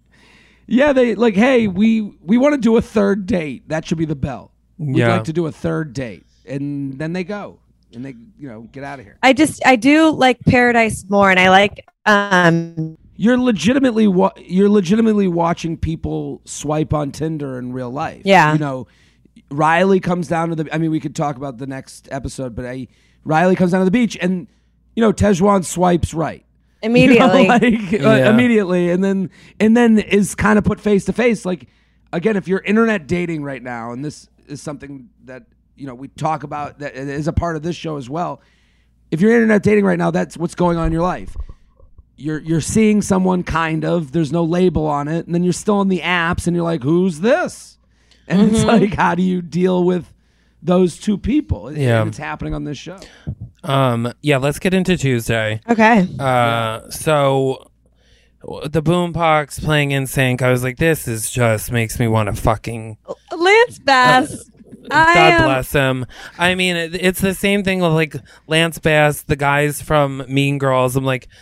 yeah, 0.67 0.93
they 0.93 1.15
like, 1.15 1.35
hey, 1.35 1.67
we 1.67 2.01
we 2.21 2.37
want 2.37 2.53
to 2.55 2.61
do 2.61 2.77
a 2.77 2.81
third 2.81 3.25
date. 3.25 3.67
That 3.69 3.85
should 3.85 3.97
be 3.97 4.05
the 4.05 4.15
bell. 4.15 4.51
We'd 4.77 4.97
Yeah. 4.97 5.13
like 5.15 5.25
to 5.25 5.33
do 5.33 5.45
a 5.47 5.51
third 5.51 5.93
date, 5.93 6.25
and 6.45 6.97
then 6.97 7.13
they 7.13 7.23
go 7.23 7.59
and 7.93 8.05
they 8.05 8.15
you 8.39 8.47
know 8.47 8.61
get 8.71 8.83
out 8.83 8.99
of 8.99 9.05
here. 9.05 9.17
I 9.21 9.33
just 9.33 9.61
I 9.65 9.75
do 9.75 10.09
like 10.11 10.39
Paradise 10.47 11.05
more, 11.09 11.29
and 11.29 11.39
I 11.39 11.49
like 11.49 11.85
um 12.05 12.97
You're 13.17 13.37
legitimately 13.37 14.07
wa- 14.07 14.31
you're 14.37 14.69
legitimately 14.69 15.27
watching 15.27 15.77
people 15.77 16.41
swipe 16.45 16.93
on 16.93 17.11
Tinder 17.11 17.59
in 17.59 17.73
real 17.73 17.91
life. 17.91 18.21
Yeah. 18.25 18.53
you 18.53 18.59
know, 18.59 18.87
Riley 19.51 19.99
comes 19.99 20.29
down 20.29 20.49
to 20.49 20.55
the. 20.55 20.73
I 20.73 20.77
mean, 20.77 20.91
we 20.91 20.99
could 21.01 21.15
talk 21.15 21.35
about 21.35 21.57
the 21.57 21.67
next 21.67 22.07
episode, 22.09 22.55
but 22.55 22.65
I 22.65 22.87
Riley 23.23 23.55
comes 23.55 23.71
down 23.71 23.81
to 23.81 23.85
the 23.85 23.91
beach, 23.91 24.17
and 24.21 24.47
you 24.95 25.01
know, 25.01 25.13
Tahzjuan 25.13 25.63
swipes 25.65 26.13
right. 26.13 26.45
You 26.83 26.89
know, 26.89 26.95
immediately. 26.95 27.47
like, 27.47 27.63
uh, 27.93 27.97
Yeah. 27.97 28.29
immediately, 28.31 28.89
and 28.89 29.03
then 29.03 29.29
and 29.59 29.77
then 29.77 29.99
is 29.99 30.33
kind 30.35 30.57
of 30.57 30.63
put 30.65 30.79
face 30.79 31.05
to 31.05 31.13
face. 31.13 31.45
Like 31.45 31.67
again, 32.11 32.35
if 32.37 32.47
you're 32.47 32.61
internet 32.61 33.07
dating 33.07 33.43
right 33.43 33.61
now, 33.61 33.91
and 33.91 34.03
this 34.03 34.27
is 34.47 34.61
something 34.61 35.09
that 35.25 35.43
you 35.75 35.85
know 35.85 35.93
we 35.93 36.07
talk 36.07 36.41
about 36.43 36.79
that 36.79 36.95
is 36.95 37.27
a 37.27 37.33
part 37.33 37.55
of 37.55 37.61
this 37.61 37.75
show 37.75 37.97
as 37.97 38.09
well. 38.09 38.41
If 39.11 39.21
you're 39.21 39.31
internet 39.31 39.61
dating 39.61 39.85
right 39.85 39.99
now, 39.99 40.09
that's 40.09 40.37
what's 40.37 40.55
going 40.55 40.77
on 40.77 40.87
in 40.87 40.91
your 40.93 41.03
life. 41.03 41.35
You're 42.17 42.39
you're 42.39 42.61
seeing 42.61 43.01
someone 43.03 43.43
kind 43.43 43.85
of. 43.85 44.11
There's 44.11 44.31
no 44.31 44.43
label 44.43 44.87
on 44.87 45.07
it, 45.07 45.25
and 45.27 45.35
then 45.35 45.43
you're 45.43 45.53
still 45.53 45.75
on 45.77 45.87
the 45.87 45.99
apps, 45.99 46.47
and 46.47 46.55
you're 46.55 46.65
like, 46.65 46.81
"Who's 46.83 47.19
this?" 47.19 47.77
And 48.27 48.41
it's 48.55 48.63
like, 48.63 48.93
how 48.95 49.13
do 49.15 49.21
you 49.23 49.41
deal 49.41 49.83
with 49.83 50.11
those 50.61 50.97
two 50.97 51.17
people? 51.17 51.67
And 51.67 51.77
Yeah. 51.77 52.05
it's 52.05 52.17
happening 52.17 52.53
on 52.53 52.63
this 52.63 52.77
show. 52.77 52.99
um 53.63 54.11
yeah 54.23 54.37
let's 54.37 54.57
get 54.57 54.73
into 54.73 54.97
tuesday 54.97 55.61
okay. 55.69 56.07
uh 56.19 56.89
so 56.89 57.69
w- 58.41 58.67
the 58.67 58.81
boombox 58.81 59.63
playing 59.63 59.89
NSYNC 59.91 60.41
i 60.41 60.49
was 60.49 60.63
like 60.63 60.77
this 60.77 61.07
is 61.07 61.29
just 61.29 61.71
makes 61.71 61.99
me 61.99 62.07
want 62.07 62.33
to 62.33 62.41
fucking 62.41 62.97
Lance 63.37 63.77
Bass. 63.79 64.49
I 64.89 65.13
God 65.13 65.33
am- 65.33 65.43
bless 65.43 65.71
him. 65.71 66.05
I 66.39 66.55
mean, 66.55 66.75
it, 66.75 66.95
it's 66.95 67.21
the 67.21 67.35
same 67.35 67.63
thing 67.63 67.81
with 67.81 67.91
like 67.93 68.15
Lance 68.47 68.79
Bass, 68.79 69.21
the 69.21 69.35
guys 69.35 69.79
from 69.81 70.23
Mean 70.27 70.57
Girls. 70.57 70.95
I'm 70.95 71.05
like, 71.05 71.27
uh, 71.27 71.35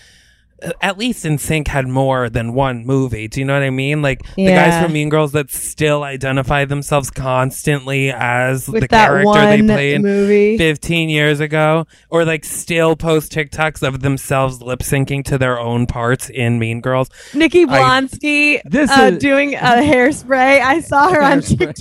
at 0.82 0.98
least 0.98 1.26
NSYNC 1.26 1.68
had 1.68 1.88
more 1.88 2.30
than 2.30 2.54
one 2.54 2.86
movie. 2.86 3.28
Do 3.28 3.40
you 3.40 3.46
know 3.46 3.54
what 3.54 3.64
I 3.64 3.70
mean? 3.70 4.02
Like 4.02 4.24
the 4.36 4.48
guys 4.48 4.84
from 4.84 4.94
Mean 4.94 5.10
Girls 5.10 5.32
that 5.34 5.50
still 5.50 6.04
identify 6.04 6.66
themselves 6.66 7.10
constantly 7.10 8.12
as 8.12 8.68
with 8.68 8.82
the 8.82 8.88
that 8.88 9.08
character 9.08 9.46
they 9.46 9.62
played 9.62 10.02
movie. 10.02 10.58
15 10.58 11.10
years 11.10 11.40
ago, 11.40 11.86
or 12.10 12.26
like 12.26 12.44
still 12.46 12.96
post 12.96 13.32
TikToks 13.32 13.88
of 13.88 14.02
themselves 14.02 14.62
lip 14.62 14.80
syncing 14.80 15.24
to 15.26 15.38
their 15.38 15.60
own 15.60 15.86
parts 15.88 16.30
in 16.30 16.60
Mean 16.60 16.82
Girls. 16.82 17.10
Nikki 17.34 17.66
Blonsky 17.66 18.62
This 18.66 18.90
uh, 18.92 19.12
is- 19.14 19.20
doing 19.20 19.56
a 19.56 19.60
hairspray. 19.60 20.62
I 20.62 20.82
saw 20.82 21.10
her 21.12 21.22
on 21.22 21.42
TikTok. 21.42 21.76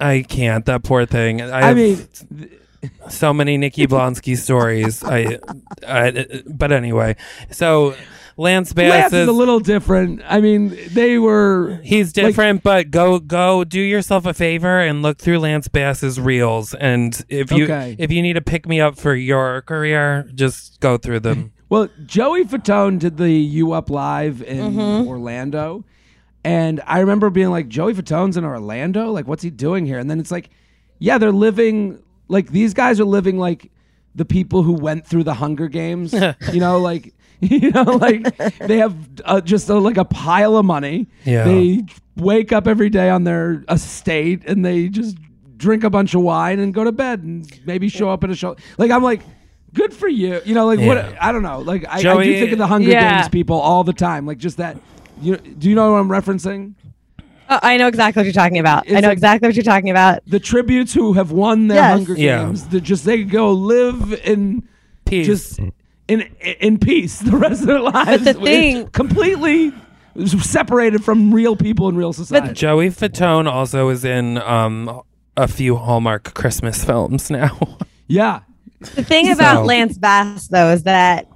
I 0.00 0.24
can't. 0.28 0.64
That 0.66 0.84
poor 0.84 1.06
thing. 1.06 1.42
I, 1.42 1.58
I 1.58 1.64
have 1.66 1.76
mean, 1.76 2.08
so 3.08 3.32
many 3.32 3.56
Nikki 3.58 3.86
Blonsky 3.86 4.36
stories. 4.36 5.02
I, 5.04 5.38
I, 5.86 6.42
but 6.46 6.72
anyway, 6.72 7.16
so 7.50 7.94
Lance 8.36 8.72
Bass 8.72 8.90
Lance 8.90 9.12
is 9.12 9.22
is 9.22 9.28
a 9.28 9.32
little 9.32 9.58
different. 9.60 10.22
I 10.26 10.40
mean, 10.40 10.76
they 10.92 11.18
were. 11.18 11.80
he's 11.82 12.12
different, 12.12 12.62
but 12.62 12.90
go 12.90 13.18
go 13.18 13.64
do 13.64 13.80
yourself 13.80 14.26
a 14.26 14.34
favor 14.34 14.78
and 14.80 15.02
look 15.02 15.18
through 15.18 15.40
Lance 15.40 15.66
Bass's 15.68 16.20
reels, 16.20 16.72
and 16.74 17.20
if 17.28 17.50
you 17.50 17.64
Okay. 17.64 17.96
if 17.98 18.12
you 18.12 18.22
need 18.22 18.34
to 18.34 18.40
pick 18.42 18.68
me 18.68 18.80
up 18.80 18.96
for 18.96 19.14
your 19.14 19.62
career, 19.62 20.30
just 20.34 20.78
go 20.80 20.96
through 20.96 21.20
them. 21.20 21.52
Well, 21.70 21.90
Joey 22.06 22.44
Fatone 22.46 22.98
did 22.98 23.18
the 23.18 23.30
U 23.30 23.72
Up 23.72 23.90
Live 23.90 24.40
in 24.42 24.72
Mm-hmm. 24.72 25.06
Orlando. 25.06 25.84
And 26.42 26.80
I 26.86 27.00
remember 27.00 27.28
being 27.28 27.50
like, 27.50 27.68
Joey 27.68 27.92
Fatone's 27.92 28.38
in 28.38 28.44
Orlando? 28.46 29.12
Like, 29.12 29.26
what's 29.28 29.42
he 29.42 29.50
doing 29.50 29.84
here? 29.84 29.98
And 29.98 30.10
then 30.10 30.18
it's 30.18 30.30
like, 30.30 30.48
yeah, 30.98 31.18
they're 31.18 31.30
living, 31.30 32.02
like, 32.28 32.50
these 32.50 32.74
guys 32.74 33.00
are 33.00 33.04
living 33.04 33.38
like 33.38 33.70
the 34.14 34.24
people 34.24 34.62
who 34.62 34.72
went 34.72 35.06
through 35.06 35.24
the 35.24 35.34
Hunger 35.34 35.68
Games. 35.68 36.12
you 36.52 36.60
know, 36.60 36.78
like, 36.78 37.14
you 37.40 37.70
know, 37.70 37.84
like 37.84 38.36
they 38.58 38.78
have 38.78 38.96
uh, 39.24 39.40
just 39.40 39.68
a, 39.68 39.74
like 39.74 39.96
a 39.96 40.04
pile 40.04 40.56
of 40.56 40.64
money. 40.64 41.06
Yeah. 41.24 41.44
They 41.44 41.84
wake 42.16 42.52
up 42.52 42.66
every 42.66 42.90
day 42.90 43.10
on 43.10 43.24
their 43.24 43.64
estate 43.68 44.44
and 44.46 44.64
they 44.64 44.88
just 44.88 45.16
drink 45.56 45.84
a 45.84 45.90
bunch 45.90 46.14
of 46.14 46.22
wine 46.22 46.58
and 46.58 46.74
go 46.74 46.84
to 46.84 46.92
bed 46.92 47.22
and 47.22 47.48
maybe 47.64 47.88
show 47.88 48.10
up 48.10 48.24
at 48.24 48.30
a 48.30 48.34
show. 48.34 48.56
Like, 48.76 48.90
I'm 48.90 49.02
like, 49.02 49.22
good 49.72 49.94
for 49.94 50.08
you. 50.08 50.40
You 50.44 50.54
know, 50.54 50.66
like, 50.66 50.80
what, 50.80 50.98
I 51.20 51.30
don't 51.30 51.42
know. 51.42 51.60
Like, 51.60 51.86
I, 51.88 51.98
I 51.98 52.24
do 52.24 52.38
think 52.40 52.52
of 52.52 52.58
the 52.58 52.66
Hunger 52.66 52.90
Yeah. 52.90 53.18
Games 53.18 53.28
people 53.28 53.56
all 53.56 53.84
the 53.84 53.92
time. 53.92 54.26
Like, 54.26 54.38
just 54.38 54.56
that. 54.56 54.76
You, 55.20 55.36
do 55.36 55.68
you 55.68 55.74
know 55.74 55.92
what 55.92 55.98
I'm 55.98 56.08
referencing? 56.08 56.74
Oh, 57.50 57.58
I 57.62 57.76
know 57.78 57.86
exactly 57.86 58.20
what 58.20 58.24
you're 58.26 58.32
talking 58.32 58.58
about. 58.58 58.88
I 58.90 59.00
know 59.00 59.08
like- 59.08 59.12
exactly 59.14 59.48
what 59.48 59.54
you're 59.56 59.62
talking 59.64 59.90
about. 59.90 60.20
The 60.26 60.38
tributes 60.40 60.92
who 60.92 61.14
have 61.14 61.30
won 61.32 61.68
their 61.68 61.78
Yes. 61.78 61.92
Hunger 61.92 62.14
Yeah. 62.16 62.44
Games. 62.44 62.68
That 62.68 62.82
just 62.82 63.04
they 63.04 63.24
go 63.24 63.52
live 63.52 64.12
in 64.24 64.62
Peace. 65.06 65.26
just 65.26 65.60
in 66.08 66.22
in 66.60 66.78
peace 66.78 67.18
the 67.20 67.36
rest 67.36 67.62
of 67.62 67.66
their 67.68 67.80
lives. 67.80 68.24
the 68.24 68.34
thing- 68.34 68.88
completely 68.88 69.72
separated 70.26 71.04
from 71.04 71.32
real 71.32 71.54
people 71.56 71.88
in 71.88 71.96
real 71.96 72.12
society. 72.12 72.52
Joey 72.54 72.88
Fatone 72.90 73.46
also 73.50 73.88
is 73.88 74.04
in 74.04 74.38
um 74.38 75.02
a 75.36 75.46
few 75.48 75.76
Hallmark 75.76 76.34
Christmas 76.34 76.84
films 76.84 77.30
now. 77.30 77.56
yeah, 78.08 78.40
The 78.80 79.04
thing 79.04 79.30
about 79.30 79.58
So- 79.58 79.64
Lance 79.64 79.96
Bass 79.98 80.48
though 80.48 80.70
is 80.72 80.82
that 80.82 81.26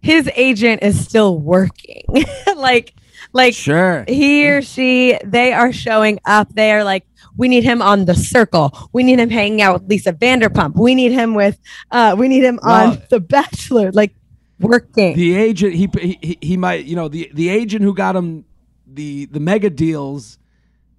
his 0.00 0.30
agent 0.36 0.82
is 0.82 1.02
still 1.04 1.38
working. 1.38 2.04
like 2.56 2.94
like 3.32 3.54
sure. 3.54 4.04
he 4.08 4.48
or 4.48 4.62
she 4.62 5.18
they 5.24 5.52
are 5.52 5.72
showing 5.72 6.18
up. 6.24 6.54
They 6.54 6.72
are 6.72 6.84
like 6.84 7.04
we 7.36 7.48
need 7.48 7.64
him 7.64 7.82
on 7.82 8.04
the 8.04 8.14
circle. 8.14 8.76
We 8.92 9.02
need 9.02 9.18
him 9.20 9.30
hanging 9.30 9.62
out 9.62 9.80
with 9.80 9.90
lisa 9.90 10.12
vanderpump. 10.12 10.76
We 10.76 10.94
need 10.94 11.12
him 11.12 11.34
with 11.34 11.58
uh 11.90 12.16
we 12.18 12.28
need 12.28 12.44
him 12.44 12.58
Well- 12.62 12.92
on 12.92 13.02
the 13.10 13.20
bachelor. 13.20 13.92
Like 13.92 14.14
working. 14.60 15.16
The 15.16 15.36
agent 15.36 15.74
he, 15.74 15.88
he 16.00 16.38
he 16.40 16.56
might 16.56 16.84
you 16.84 16.96
know 16.96 17.08
the 17.08 17.30
the 17.34 17.48
agent 17.48 17.82
who 17.82 17.94
got 17.94 18.16
him 18.16 18.44
the 18.86 19.26
the 19.26 19.40
mega 19.40 19.70
deals 19.70 20.38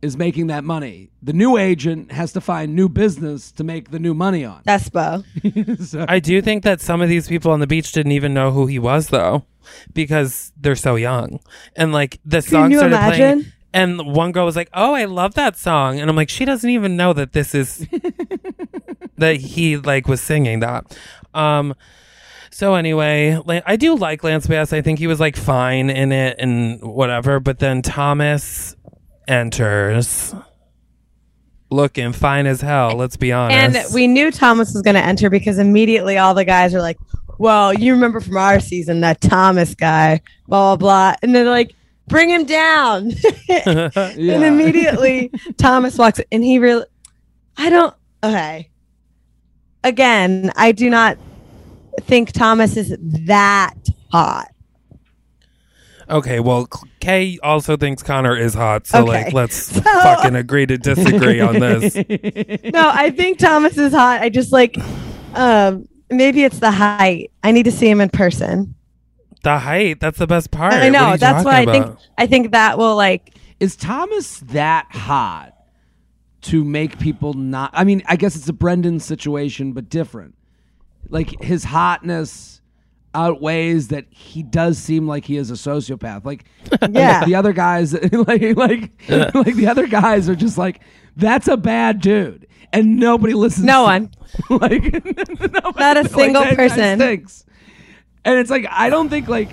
is 0.02 0.16
making 0.18 0.48
that 0.48 0.64
money. 0.64 1.10
The 1.22 1.34
new 1.34 1.58
agent 1.58 2.12
has 2.12 2.32
to 2.34 2.42
find 2.42 2.76
new 2.76 2.88
business 2.88 3.52
to 3.54 3.64
make 3.64 3.92
the 3.92 4.00
new 4.00 4.14
money 4.14 4.46
on. 4.46 4.64
Despo. 4.64 5.24
So- 5.86 6.06
I 6.08 6.20
do 6.20 6.42
think 6.42 6.64
that 6.64 6.80
some 6.82 7.02
of 7.02 7.10
these 7.10 7.28
people 7.28 7.52
on 7.52 7.60
the 7.60 7.68
beach 7.68 7.92
didn't 7.92 8.14
even 8.14 8.34
know 8.34 8.52
who 8.52 8.68
he 8.68 8.80
was 8.80 9.08
though, 9.10 9.46
because 9.94 10.52
they're 10.60 10.76
so 10.76 10.96
young. 10.96 11.40
And 11.76 11.92
like 11.92 12.20
the 12.26 12.42
song 12.42 12.72
you 12.72 12.78
started 12.78 12.96
imagine? 12.96 13.40
playing 13.42 13.54
And 13.72 14.16
one 14.16 14.32
girl 14.32 14.46
was 14.46 14.56
like, 14.56 14.70
"Oh, 14.74 14.96
I 14.96 15.06
love 15.06 15.36
that 15.36 15.56
song," 15.56 16.00
and 16.00 16.10
I'm 16.10 16.16
like, 16.16 16.30
she 16.30 16.44
doesn't 16.44 16.70
even 16.72 16.98
know 16.98 17.14
that 17.14 17.34
this 17.34 17.54
is 17.54 17.86
that 19.18 19.36
he 19.38 19.78
like 19.78 20.08
was 20.08 20.22
singing 20.22 20.62
that. 20.62 20.98
Um, 21.36 21.76
so 22.52 22.74
anyway, 22.76 23.40
like, 23.46 23.64
I 23.68 23.76
do 23.76 23.96
like 23.96 24.24
Lance 24.24 24.48
Bass. 24.48 24.74
I 24.74 24.82
think 24.82 24.98
he 25.00 25.06
was 25.08 25.20
like 25.20 25.36
fine 25.36 25.90
in 25.92 26.12
it 26.12 26.38
and 26.40 26.82
whatever. 26.82 27.40
But 27.40 27.60
then 27.60 27.82
Thomas 27.84 28.76
enters, 29.30 30.34
looking 31.70 32.14
fine 32.14 32.48
as 32.48 32.62
hell. 32.62 32.96
Let's 32.96 33.18
be 33.18 33.32
honest. 33.32 33.86
And 33.86 33.94
we 33.94 34.08
knew 34.08 34.32
Thomas 34.32 34.74
was 34.74 34.82
going 34.82 34.96
to 34.96 35.04
enter 35.04 35.30
because 35.30 35.60
immediately 35.60 36.18
all 36.18 36.34
the 36.34 36.46
guys 36.46 36.74
are 36.74 36.82
like, 36.82 36.98
"Well, 37.38 37.74
you 37.74 37.94
remember 37.94 38.20
from 38.20 38.38
our 38.38 38.60
season 38.60 39.02
that 39.02 39.22
Thomas 39.22 39.76
guy, 39.76 40.22
blah 40.48 40.76
blah 40.76 40.78
blah," 40.78 41.16
and 41.22 41.34
they're 41.34 41.50
like, 41.50 41.74
"Bring 42.08 42.30
him 42.30 42.46
down." 42.46 43.12
And 43.50 44.44
immediately 44.44 45.32
Thomas 45.58 45.98
walks, 45.98 46.20
and 46.32 46.44
he 46.44 46.60
really, 46.60 46.86
I 47.58 47.70
don't. 47.70 47.94
Okay. 48.24 48.70
Again, 49.84 50.52
I 50.56 50.74
do 50.74 50.90
not 50.90 51.18
think 52.02 52.32
Thomas 52.32 52.76
is 52.76 52.96
that 53.00 53.76
hot. 54.12 54.50
Okay, 56.10 56.40
well, 56.40 56.68
Kay 57.00 57.38
also 57.44 57.78
thinks 57.78 58.02
Connor 58.02 58.36
is 58.36 58.54
hot, 58.54 58.88
so 58.88 59.04
Okay. 59.04 59.26
like, 59.26 59.34
let's 59.34 59.56
So- 59.74 59.82
fucking 59.82 60.36
agree 60.36 60.66
to 60.66 60.78
disagree 60.78 61.40
on 61.40 61.60
this. 61.60 61.96
No, 62.74 62.90
I 62.94 63.12
think 63.12 63.38
Thomas 63.40 63.78
is 63.78 63.94
hot. 63.94 64.22
I 64.22 64.30
just 64.30 64.52
like, 64.52 64.78
um, 65.36 65.88
maybe 66.10 66.44
it's 66.44 66.60
the 66.60 66.72
height. 66.72 67.32
I 67.44 67.52
need 67.52 67.64
to 67.64 67.72
see 67.72 67.90
him 67.90 68.02
in 68.02 68.10
person. 68.10 68.76
The 69.44 69.58
height, 69.60 70.00
that's 70.00 70.18
the 70.18 70.28
best 70.28 70.52
part. 70.52 70.74
I 70.74 70.90
know. 70.90 71.16
That's 71.16 71.46
why 71.46 71.62
I 71.62 71.66
think. 71.66 71.98
I 72.18 72.28
think 72.28 72.52
that 72.52 72.78
will 72.78 72.96
like. 72.96 73.36
Is 73.60 73.76
Thomas 73.76 74.40
that 74.52 74.88
hot 74.90 75.54
to 76.44 76.64
make 76.64 77.00
people 77.00 77.34
not? 77.34 77.70
I 77.74 77.84
mean, 77.84 78.02
I 78.08 78.16
guess 78.18 78.36
it's 78.36 78.50
a 78.50 78.54
Brendan 78.54 79.00
situation, 79.00 79.72
but 79.74 79.90
different. 79.90 80.36
Like 81.10 81.42
his 81.42 81.64
hotness 81.64 82.59
outweighs 83.14 83.88
that 83.90 84.06
he 84.10 84.44
does 84.44 84.78
seem 84.78 85.08
like 85.08 85.26
he 85.26 85.38
is 85.38 85.50
a 85.52 85.56
sociopath. 85.56 86.26
Like 86.26 86.46
Yeah. 86.90 87.26
the 87.26 87.36
other 87.36 87.54
guys, 87.54 87.94
like 88.12 88.42
like 88.58 88.92
like 89.34 89.56
the 89.56 89.68
other 89.70 89.88
guys 89.88 90.30
are 90.30 90.36
just 90.36 90.58
like 90.58 90.82
that's 91.16 91.48
a 91.48 91.58
bad 91.58 92.02
dude, 92.02 92.48
and 92.72 92.98
nobody 92.98 93.34
listens. 93.34 93.66
No 93.66 93.80
to- 93.80 93.84
one. 93.84 94.12
like 94.62 94.84
nobody- 94.84 95.80
Not 95.80 95.98
a 95.98 96.08
single 96.10 96.44
that 96.44 96.52
guy 96.52 96.56
person. 96.56 97.00
stinks. 97.00 97.46
And 98.26 98.38
it's 98.40 98.50
like 98.50 98.66
I 98.70 98.90
don't 98.90 99.10
think 99.10 99.28
like 99.28 99.50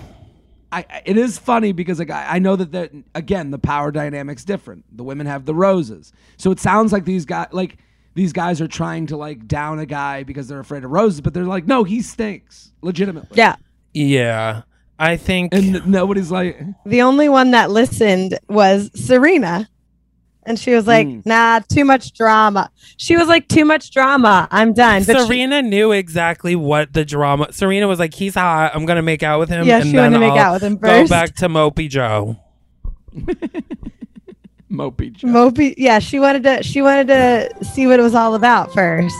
I 0.71 0.85
I- 0.91 1.03
it 1.07 1.17
is 1.17 1.39
funny 1.39 1.73
because 1.73 1.99
like 1.99 2.11
I, 2.11 2.27
I 2.37 2.39
know 2.39 2.57
that 2.57 2.73
that 2.73 2.93
again 3.15 3.51
the 3.51 3.59
power 3.59 3.91
dynamics 3.91 4.45
different. 4.45 4.85
The 4.97 5.05
women 5.05 5.27
have 5.27 5.45
the 5.47 5.55
roses, 5.55 6.13
so 6.37 6.51
it 6.51 6.61
sounds 6.61 6.93
like 6.93 7.05
these 7.05 7.25
guys 7.25 7.49
like 7.53 7.79
these 8.17 8.33
guys 8.33 8.61
are 8.61 8.67
trying 8.67 9.07
to 9.09 9.17
like 9.17 9.47
down 9.47 9.79
a 9.79 9.87
guy 9.87 10.23
because 10.25 10.49
they're 10.49 10.59
afraid 10.59 10.83
of 10.85 10.91
roses, 10.91 11.21
but 11.21 11.35
they're 11.35 11.45
like, 11.45 11.67
no, 11.67 11.85
he 11.85 12.01
stinks, 12.03 12.73
legitimately. 12.83 13.37
Yeah. 13.37 13.57
Yeah, 13.93 14.63
I 14.99 15.17
think. 15.17 15.55
And 15.55 15.87
nobody's 15.87 16.31
like, 16.31 16.59
The 16.87 17.03
only 17.03 17.29
one 17.29 17.53
that 17.53 17.71
listened 17.71 18.39
was 18.49 18.91
Serena. 18.95 19.69
And 20.45 20.59
she 20.59 20.75
was 20.75 20.87
like, 20.87 21.07
Mm. 21.09 21.27
nah, 21.27 21.59
too 21.69 21.85
much 21.85 22.13
drama. 22.15 22.71
She 22.97 23.17
was 23.17 23.27
like, 23.29 23.49
too 23.49 23.65
much 23.65 23.91
drama. 23.91 24.47
I'm 24.51 24.73
done. 24.73 25.03
But 25.05 25.19
she- 25.19 25.27
Serena 25.27 25.61
knew 25.61 25.93
exactly 25.93 26.55
what 26.57 26.93
the 26.93 27.05
drama. 27.05 27.53
Serena 27.53 27.87
was 27.89 27.99
like, 27.99 28.15
"He's 28.15 28.35
hot. 28.37 28.71
I'm 28.75 28.87
gonna 28.87 29.03
make 29.03 29.23
out 29.25 29.41
with 29.41 29.49
him." 29.49 29.67
Yeah, 29.67 29.79
and 29.79 29.87
she 29.87 29.93
then 29.93 30.13
wanted 30.13 30.15
to 30.15 30.21
make 30.21 30.33
I'll 30.33 30.39
out 30.39 30.53
with 30.55 30.63
him 30.63 30.79
first. 30.79 31.11
Go 31.11 31.15
back 31.15 31.35
to 31.37 31.49
Mopey 31.49 31.89
Joe. 31.91 32.37
Mopey. 34.71 35.13
Joe. 35.13 35.29
Mopey, 35.29 35.75
yeah, 35.77 35.99
she 35.99 36.19
wanted 36.19 36.43
to. 36.45 36.63
She 36.63 36.83
wanted 36.83 37.09
to 37.09 37.65
see 37.65 37.87
what 37.87 37.99
it 37.99 38.03
was 38.03 38.15
all 38.15 38.35
about 38.35 38.73
first. 38.73 39.15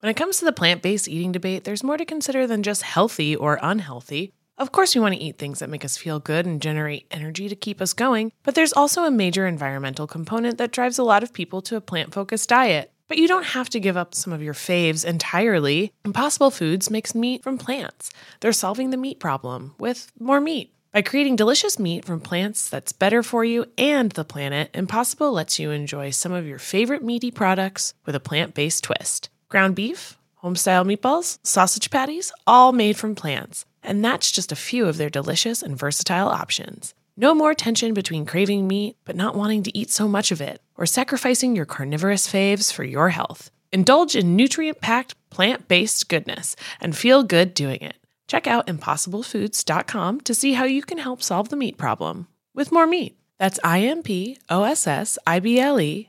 When 0.00 0.08
it 0.08 0.16
comes 0.16 0.38
to 0.38 0.46
the 0.46 0.52
plant 0.52 0.82
based 0.82 1.08
eating 1.08 1.30
debate, 1.30 1.64
there's 1.64 1.84
more 1.84 1.98
to 1.98 2.06
consider 2.06 2.46
than 2.46 2.62
just 2.62 2.82
healthy 2.82 3.36
or 3.36 3.58
unhealthy. 3.62 4.32
Of 4.56 4.72
course, 4.72 4.94
we 4.94 5.00
want 5.00 5.14
to 5.14 5.20
eat 5.20 5.38
things 5.38 5.58
that 5.58 5.70
make 5.70 5.84
us 5.84 5.96
feel 5.96 6.18
good 6.18 6.44
and 6.46 6.60
generate 6.60 7.06
energy 7.10 7.48
to 7.48 7.56
keep 7.56 7.80
us 7.80 7.92
going, 7.92 8.32
but 8.42 8.54
there's 8.54 8.72
also 8.72 9.04
a 9.04 9.10
major 9.10 9.46
environmental 9.46 10.06
component 10.06 10.58
that 10.58 10.72
drives 10.72 10.98
a 10.98 11.02
lot 11.02 11.22
of 11.22 11.32
people 11.32 11.62
to 11.62 11.76
a 11.76 11.80
plant 11.80 12.12
focused 12.12 12.48
diet. 12.48 12.92
But 13.08 13.18
you 13.18 13.26
don't 13.26 13.46
have 13.46 13.68
to 13.70 13.80
give 13.80 13.96
up 13.96 14.14
some 14.14 14.32
of 14.32 14.42
your 14.42 14.54
faves 14.54 15.04
entirely. 15.04 15.92
Impossible 16.04 16.50
Foods 16.50 16.90
makes 16.90 17.14
meat 17.14 17.42
from 17.42 17.58
plants. 17.58 18.10
They're 18.40 18.52
solving 18.52 18.90
the 18.90 18.96
meat 18.96 19.18
problem 19.18 19.74
with 19.78 20.12
more 20.18 20.40
meat. 20.40 20.72
By 20.92 21.02
creating 21.02 21.36
delicious 21.36 21.78
meat 21.78 22.04
from 22.04 22.18
plants 22.18 22.68
that's 22.68 22.90
better 22.90 23.22
for 23.22 23.44
you 23.44 23.66
and 23.78 24.10
the 24.10 24.24
planet, 24.24 24.70
Impossible 24.74 25.30
lets 25.30 25.56
you 25.56 25.70
enjoy 25.70 26.10
some 26.10 26.32
of 26.32 26.48
your 26.48 26.58
favorite 26.58 27.04
meaty 27.04 27.30
products 27.30 27.94
with 28.06 28.16
a 28.16 28.20
plant 28.20 28.54
based 28.54 28.82
twist. 28.82 29.30
Ground 29.48 29.76
beef, 29.76 30.18
homestyle 30.42 30.84
meatballs, 30.84 31.38
sausage 31.44 31.90
patties, 31.90 32.32
all 32.44 32.72
made 32.72 32.96
from 32.96 33.14
plants. 33.14 33.66
And 33.84 34.04
that's 34.04 34.32
just 34.32 34.50
a 34.50 34.56
few 34.56 34.86
of 34.86 34.96
their 34.96 35.08
delicious 35.08 35.62
and 35.62 35.78
versatile 35.78 36.26
options. 36.26 36.92
No 37.16 37.34
more 37.34 37.54
tension 37.54 37.94
between 37.94 38.26
craving 38.26 38.66
meat 38.66 38.96
but 39.04 39.14
not 39.14 39.36
wanting 39.36 39.62
to 39.62 39.78
eat 39.78 39.90
so 39.90 40.08
much 40.08 40.32
of 40.32 40.40
it, 40.40 40.60
or 40.76 40.86
sacrificing 40.86 41.54
your 41.54 41.66
carnivorous 41.66 42.26
faves 42.26 42.72
for 42.72 42.82
your 42.82 43.10
health. 43.10 43.52
Indulge 43.70 44.16
in 44.16 44.34
nutrient 44.34 44.80
packed, 44.80 45.14
plant 45.30 45.68
based 45.68 46.08
goodness 46.08 46.56
and 46.80 46.96
feel 46.96 47.22
good 47.22 47.54
doing 47.54 47.80
it. 47.80 47.94
Check 48.30 48.46
out 48.46 48.68
impossiblefoods.com 48.68 50.20
to 50.20 50.34
see 50.34 50.52
how 50.52 50.62
you 50.62 50.82
can 50.82 50.98
help 50.98 51.20
solve 51.20 51.48
the 51.48 51.56
meat 51.56 51.76
problem 51.76 52.28
with 52.54 52.70
more 52.70 52.86
meat. 52.86 53.18
That's 53.38 53.58
I 53.64 53.80
M 53.80 54.04
P 54.04 54.38
O 54.48 54.62
S 54.62 54.86
S 54.86 55.18
I 55.26 55.40
B 55.40 55.58
L 55.58 55.80
E 55.80 56.08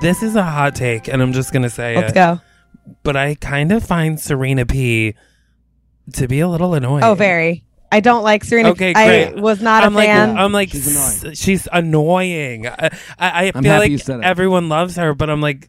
This 0.00 0.22
is 0.22 0.36
a 0.36 0.42
hot 0.42 0.74
take, 0.74 1.08
and 1.08 1.22
I'm 1.22 1.32
just 1.32 1.52
gonna 1.52 1.70
say 1.70 1.96
Let's 1.96 2.12
it. 2.12 2.14
go. 2.14 2.40
But 3.02 3.16
I 3.16 3.34
kind 3.34 3.72
of 3.72 3.82
find 3.82 4.20
Serena 4.20 4.66
P 4.66 5.14
to 6.14 6.28
be 6.28 6.40
a 6.40 6.48
little 6.48 6.74
annoying. 6.74 7.02
Oh, 7.02 7.14
very. 7.14 7.64
I 7.90 8.00
don't 8.00 8.22
like 8.22 8.44
Serena. 8.44 8.70
Okay, 8.70 8.92
I 8.94 9.06
great. 9.30 9.40
was 9.42 9.60
not 9.62 9.82
I'm 9.84 9.94
a 9.94 9.96
like, 9.96 10.06
fan. 10.08 10.36
I'm 10.36 10.52
like, 10.52 10.68
She's 10.70 10.86
s- 10.96 11.20
annoying. 11.22 11.34
she's 11.34 11.68
annoying. 11.72 12.66
I, 12.66 12.72
I, 12.78 12.90
I 13.18 13.52
I'm 13.54 13.62
feel 13.62 13.72
happy 13.72 13.90
you 13.90 13.96
like 13.96 14.04
said 14.06 14.18
it. 14.20 14.24
everyone 14.24 14.68
loves 14.68 14.96
her, 14.96 15.14
but 15.14 15.30
I'm 15.30 15.40
like, 15.40 15.68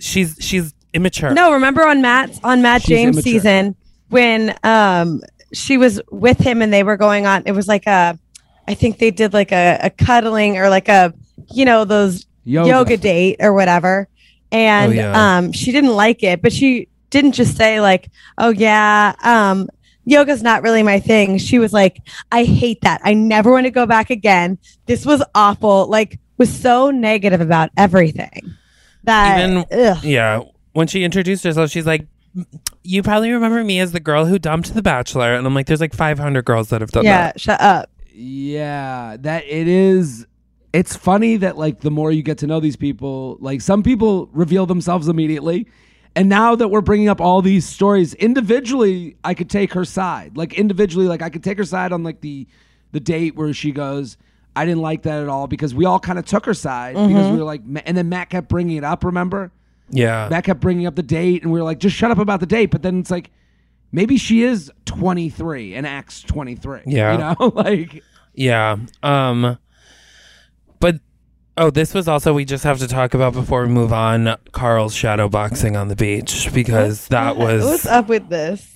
she's 0.00 0.36
she's 0.40 0.74
immature. 0.92 1.30
No, 1.32 1.52
remember 1.52 1.86
on 1.86 2.02
Matt's 2.02 2.40
on 2.42 2.62
Matt 2.62 2.82
She's 2.82 2.88
James 2.88 3.16
immature. 3.16 3.32
season 3.32 3.76
when 4.08 4.54
um 4.64 5.22
she 5.52 5.78
was 5.78 6.00
with 6.10 6.38
him 6.38 6.62
and 6.62 6.72
they 6.72 6.82
were 6.82 6.96
going 6.96 7.26
on. 7.26 7.44
It 7.46 7.52
was 7.52 7.68
like 7.68 7.86
a, 7.86 8.18
I 8.66 8.74
think 8.74 8.98
they 8.98 9.10
did 9.12 9.32
like 9.32 9.52
a, 9.52 9.78
a 9.82 9.90
cuddling 9.90 10.58
or 10.58 10.68
like 10.68 10.88
a, 10.88 11.14
you 11.52 11.64
know, 11.64 11.84
those 11.84 12.26
Yoga. 12.46 12.68
yoga, 12.70 12.96
date 12.96 13.36
or 13.40 13.52
whatever. 13.52 14.08
And 14.52 14.92
Oh, 14.92 14.94
yeah. 14.94 15.36
um 15.36 15.52
she 15.52 15.72
didn't 15.72 15.94
like 15.94 16.22
it, 16.22 16.40
but 16.40 16.52
she 16.52 16.88
didn't 17.10 17.32
just 17.32 17.56
say 17.56 17.80
like, 17.80 18.08
oh 18.38 18.50
yeah, 18.50 19.14
um 19.22 19.68
yoga's 20.04 20.42
not 20.42 20.62
really 20.62 20.82
my 20.84 21.00
thing. 21.00 21.36
She 21.38 21.58
was 21.58 21.72
like, 21.72 21.98
I 22.30 22.44
hate 22.44 22.80
that. 22.82 23.00
I 23.04 23.12
never 23.14 23.50
want 23.50 23.66
to 23.66 23.70
go 23.72 23.84
back 23.86 24.08
again. 24.10 24.58
This 24.86 25.04
was 25.04 25.22
awful. 25.34 25.88
Like 25.88 26.18
was 26.38 26.52
so 26.56 26.90
negative 26.90 27.40
about 27.40 27.70
everything. 27.76 28.54
That 29.04 29.40
Even- 29.50 29.64
ugh. 29.72 30.04
Yeah, 30.04 30.42
when 30.72 30.86
she 30.86 31.02
introduced 31.04 31.42
herself, 31.44 31.70
she's 31.70 31.86
like, 31.86 32.06
"You 32.84 33.02
probably 33.02 33.32
remember 33.32 33.64
me 33.64 33.80
as 33.80 33.92
the 33.92 34.00
girl 34.00 34.26
who 34.26 34.38
dumped 34.38 34.74
The 34.74 34.82
Bachelor," 34.82 35.34
and 35.34 35.46
I'm 35.46 35.54
like, 35.54 35.66
"There's 35.66 35.80
like 35.80 35.94
500 35.94 36.44
girls 36.44 36.68
that 36.68 36.80
have 36.80 36.90
done 36.90 37.04
yeah, 37.04 37.16
that." 37.32 37.36
Yeah, 37.36 37.40
shut 37.40 37.60
up. 37.60 37.90
Yeah, 38.12 39.16
that 39.20 39.44
it 39.46 39.68
is. 39.68 40.26
It's 40.72 40.94
funny 40.94 41.36
that 41.38 41.56
like 41.56 41.80
the 41.80 41.90
more 41.90 42.12
you 42.12 42.22
get 42.22 42.38
to 42.38 42.46
know 42.46 42.60
these 42.60 42.76
people, 42.76 43.38
like 43.40 43.60
some 43.60 43.82
people 43.82 44.28
reveal 44.32 44.66
themselves 44.66 45.08
immediately, 45.08 45.66
and 46.14 46.28
now 46.28 46.54
that 46.54 46.68
we're 46.68 46.80
bringing 46.80 47.08
up 47.08 47.20
all 47.20 47.42
these 47.42 47.66
stories 47.66 48.14
individually, 48.14 49.16
I 49.24 49.34
could 49.34 49.50
take 49.50 49.72
her 49.74 49.84
side. 49.84 50.36
Like 50.36 50.54
individually, 50.54 51.06
like 51.06 51.22
I 51.22 51.30
could 51.30 51.44
take 51.44 51.58
her 51.58 51.64
side 51.64 51.92
on 51.92 52.02
like 52.02 52.20
the 52.20 52.46
the 52.92 53.00
date 53.00 53.36
where 53.36 53.52
she 53.52 53.70
goes, 53.70 54.16
"I 54.54 54.64
didn't 54.64 54.82
like 54.82 55.02
that 55.02 55.22
at 55.22 55.28
all," 55.28 55.46
because 55.46 55.74
we 55.74 55.84
all 55.84 56.00
kind 56.00 56.18
of 56.18 56.24
took 56.26 56.46
her 56.46 56.54
side 56.54 56.94
because 56.94 57.30
we 57.30 57.38
were 57.38 57.44
like, 57.44 57.62
and 57.84 57.96
then 57.96 58.08
Matt 58.08 58.30
kept 58.30 58.48
bringing 58.48 58.76
it 58.76 58.84
up. 58.84 59.04
Remember? 59.04 59.52
Yeah, 59.90 60.28
Matt 60.28 60.44
kept 60.44 60.60
bringing 60.60 60.86
up 60.86 60.96
the 60.96 61.02
date, 61.02 61.42
and 61.42 61.52
we 61.52 61.58
were 61.58 61.64
like, 61.64 61.78
just 61.78 61.96
shut 61.96 62.10
up 62.10 62.18
about 62.18 62.40
the 62.40 62.46
date. 62.46 62.70
But 62.70 62.82
then 62.82 62.98
it's 62.98 63.10
like, 63.10 63.30
maybe 63.92 64.16
she 64.16 64.42
is 64.42 64.70
23 64.86 65.74
and 65.74 65.86
acts 65.86 66.22
23. 66.22 66.80
Yeah. 66.86 67.12
You 67.12 67.18
know, 67.18 67.52
like 67.54 68.02
Yeah. 68.34 68.76
Um 69.02 69.58
but 70.80 71.00
oh, 71.56 71.70
this 71.70 71.94
was 71.94 72.06
also 72.08 72.32
we 72.34 72.44
just 72.44 72.64
have 72.64 72.78
to 72.80 72.88
talk 72.88 73.14
about 73.14 73.32
before 73.32 73.62
we 73.62 73.68
move 73.68 73.92
on 73.92 74.36
Karl's 74.52 74.94
shadow 74.94 75.28
boxing 75.28 75.76
on 75.76 75.88
the 75.88 75.96
beach 75.96 76.50
because 76.52 77.08
that 77.08 77.36
was 77.36 77.64
What's 77.64 77.86
up 77.86 78.08
with 78.08 78.28
this? 78.28 78.72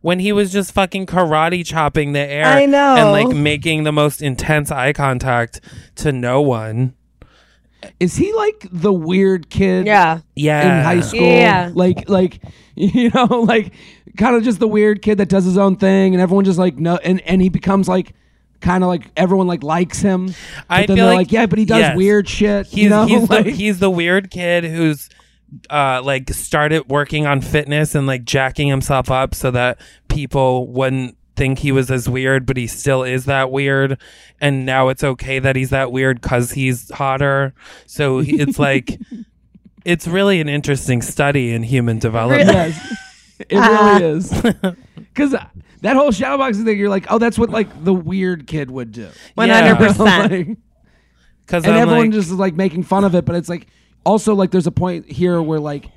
when 0.00 0.18
he 0.18 0.32
was 0.32 0.52
just 0.52 0.72
fucking 0.72 1.06
karate 1.06 1.64
chopping 1.64 2.12
the 2.12 2.20
air 2.20 2.44
I 2.44 2.66
know. 2.66 2.94
and 2.96 3.10
like 3.10 3.34
making 3.34 3.84
the 3.84 3.92
most 3.92 4.20
intense 4.20 4.70
eye 4.70 4.92
contact 4.92 5.62
to 5.96 6.12
no 6.12 6.42
one. 6.42 6.94
is 7.98 8.14
he 8.16 8.30
like 8.34 8.68
the 8.70 8.92
weird 8.92 9.48
kid 9.48 9.86
Yeah. 9.86 10.20
Yeah. 10.36 10.78
in 10.80 10.84
high 10.84 11.00
school? 11.00 11.22
Yeah. 11.22 11.70
Like 11.74 12.06
like 12.08 12.40
you 12.74 13.08
know, 13.10 13.24
like 13.24 13.72
kind 14.18 14.36
of 14.36 14.42
just 14.42 14.58
the 14.60 14.68
weird 14.68 15.00
kid 15.00 15.16
that 15.18 15.30
does 15.30 15.44
his 15.46 15.56
own 15.56 15.76
thing 15.76 16.14
and 16.14 16.20
everyone 16.20 16.44
just 16.44 16.58
like 16.58 16.76
no 16.76 16.96
and 16.98 17.20
and 17.22 17.40
he 17.40 17.48
becomes 17.48 17.88
like 17.88 18.12
kind 18.64 18.82
of 18.82 18.88
like 18.88 19.10
everyone 19.16 19.46
like 19.46 19.62
likes 19.62 20.00
him. 20.00 20.26
But 20.26 20.34
I 20.68 20.86
then 20.86 20.96
feel 20.96 21.06
they're 21.06 21.14
like- 21.14 21.26
like, 21.28 21.32
yeah, 21.32 21.46
but 21.46 21.58
he 21.58 21.64
does 21.64 21.78
yes. 21.78 21.96
weird 21.96 22.28
shit. 22.28 22.66
He's 22.66 22.84
you 22.84 22.88
know, 22.90 23.06
he's, 23.06 23.28
like, 23.30 23.44
the, 23.44 23.50
he's 23.52 23.78
the 23.78 23.90
weird 23.90 24.30
kid 24.30 24.64
who's 24.64 25.08
uh 25.70 26.02
like 26.02 26.28
started 26.30 26.88
working 26.88 27.26
on 27.26 27.40
fitness 27.40 27.94
and 27.94 28.08
like 28.08 28.24
jacking 28.24 28.66
himself 28.66 29.08
up 29.10 29.34
so 29.36 29.52
that 29.52 29.78
people 30.08 30.66
wouldn't 30.66 31.16
think 31.36 31.60
he 31.60 31.70
was 31.70 31.90
as 31.92 32.08
weird 32.08 32.44
but 32.46 32.56
he 32.56 32.66
still 32.66 33.04
is 33.04 33.24
that 33.26 33.52
weird 33.52 33.96
and 34.40 34.66
now 34.66 34.88
it's 34.88 35.04
okay 35.04 35.38
that 35.38 35.54
he's 35.54 35.70
that 35.70 35.92
weird 35.92 36.22
cuz 36.22 36.52
he's 36.52 36.90
hotter 36.92 37.54
so 37.86 38.18
he- 38.20 38.40
it's 38.40 38.58
like 38.58 38.98
it's 39.84 40.08
really 40.08 40.40
an 40.40 40.48
interesting 40.48 41.00
study 41.02 41.52
in 41.52 41.62
human 41.62 41.98
development 42.00 42.48
yes, 42.48 42.94
it 43.48 43.56
really 43.56 44.04
is. 44.04 44.32
Because 45.14 45.32
that 45.82 45.96
whole 45.96 46.10
shadowboxing 46.10 46.64
thing, 46.64 46.78
you're 46.78 46.88
like, 46.88 47.06
oh, 47.08 47.18
that's 47.18 47.38
what 47.38 47.50
like 47.50 47.84
the 47.84 47.94
weird 47.94 48.46
kid 48.48 48.70
would 48.70 48.90
do. 48.92 49.08
Hundred 49.38 49.76
percent. 49.76 50.58
Cuz 51.46 51.64
and 51.64 51.74
I'm 51.74 51.82
everyone 51.82 52.06
like, 52.06 52.12
just 52.12 52.28
is 52.28 52.34
like 52.34 52.54
making 52.54 52.84
fun 52.84 53.04
of 53.04 53.14
it 53.14 53.26
but 53.26 53.34
it's 53.36 53.50
like 53.50 53.66
also 54.04 54.34
like 54.34 54.50
there's 54.50 54.66
a 54.66 54.72
point 54.72 55.10
here 55.10 55.42
where 55.42 55.60
like 55.60 55.90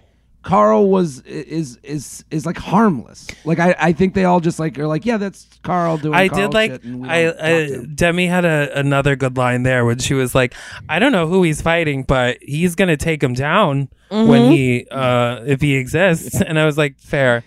karl 0.43 0.89
was 0.89 1.21
is 1.21 1.77
is 1.83 2.23
is 2.31 2.45
like 2.45 2.57
harmless 2.57 3.27
like 3.43 3.59
i 3.59 3.75
i 3.79 3.91
think 3.91 4.13
they 4.13 4.23
all 4.23 4.39
just 4.39 4.59
like 4.59 4.77
are 4.79 4.87
like 4.87 5.05
yeah 5.05 5.17
that's 5.17 5.47
karl 5.63 5.97
doing 5.97 6.13
I 6.13 6.27
Karl 6.29 6.41
did 6.41 6.53
like 6.53 6.71
shit 6.71 6.81
I, 6.83 7.23
don't 7.23 7.31
talk 7.31 7.39
to 7.39 7.81
I. 7.81 7.85
Demi 7.95 8.27
had 8.27 8.45
a, 8.45 8.77
another 8.79 9.15
good 9.15 9.35
line 9.37 9.63
there 9.63 9.83
when 9.85 9.99
she 9.99 10.13
was 10.13 10.33
like, 10.35 10.53
"I 10.87 10.99
don't 10.99 11.11
know 11.11 11.27
who 11.27 11.43
he's 11.43 11.61
fighting, 11.61 12.03
but 12.03 12.37
he's 12.41 12.75
gonna 12.75 12.95
take 12.97 13.21
him 13.21 13.33
down 13.33 13.89
when 14.09 14.51
he 14.51 14.85
uh 14.89 15.41
if 15.45 15.59
he 15.61 15.75
exists." 15.75 16.41
And 16.41 16.57
I 16.59 16.65
was 16.65 16.77
like, 16.77 16.97
"Fair." 16.99 17.43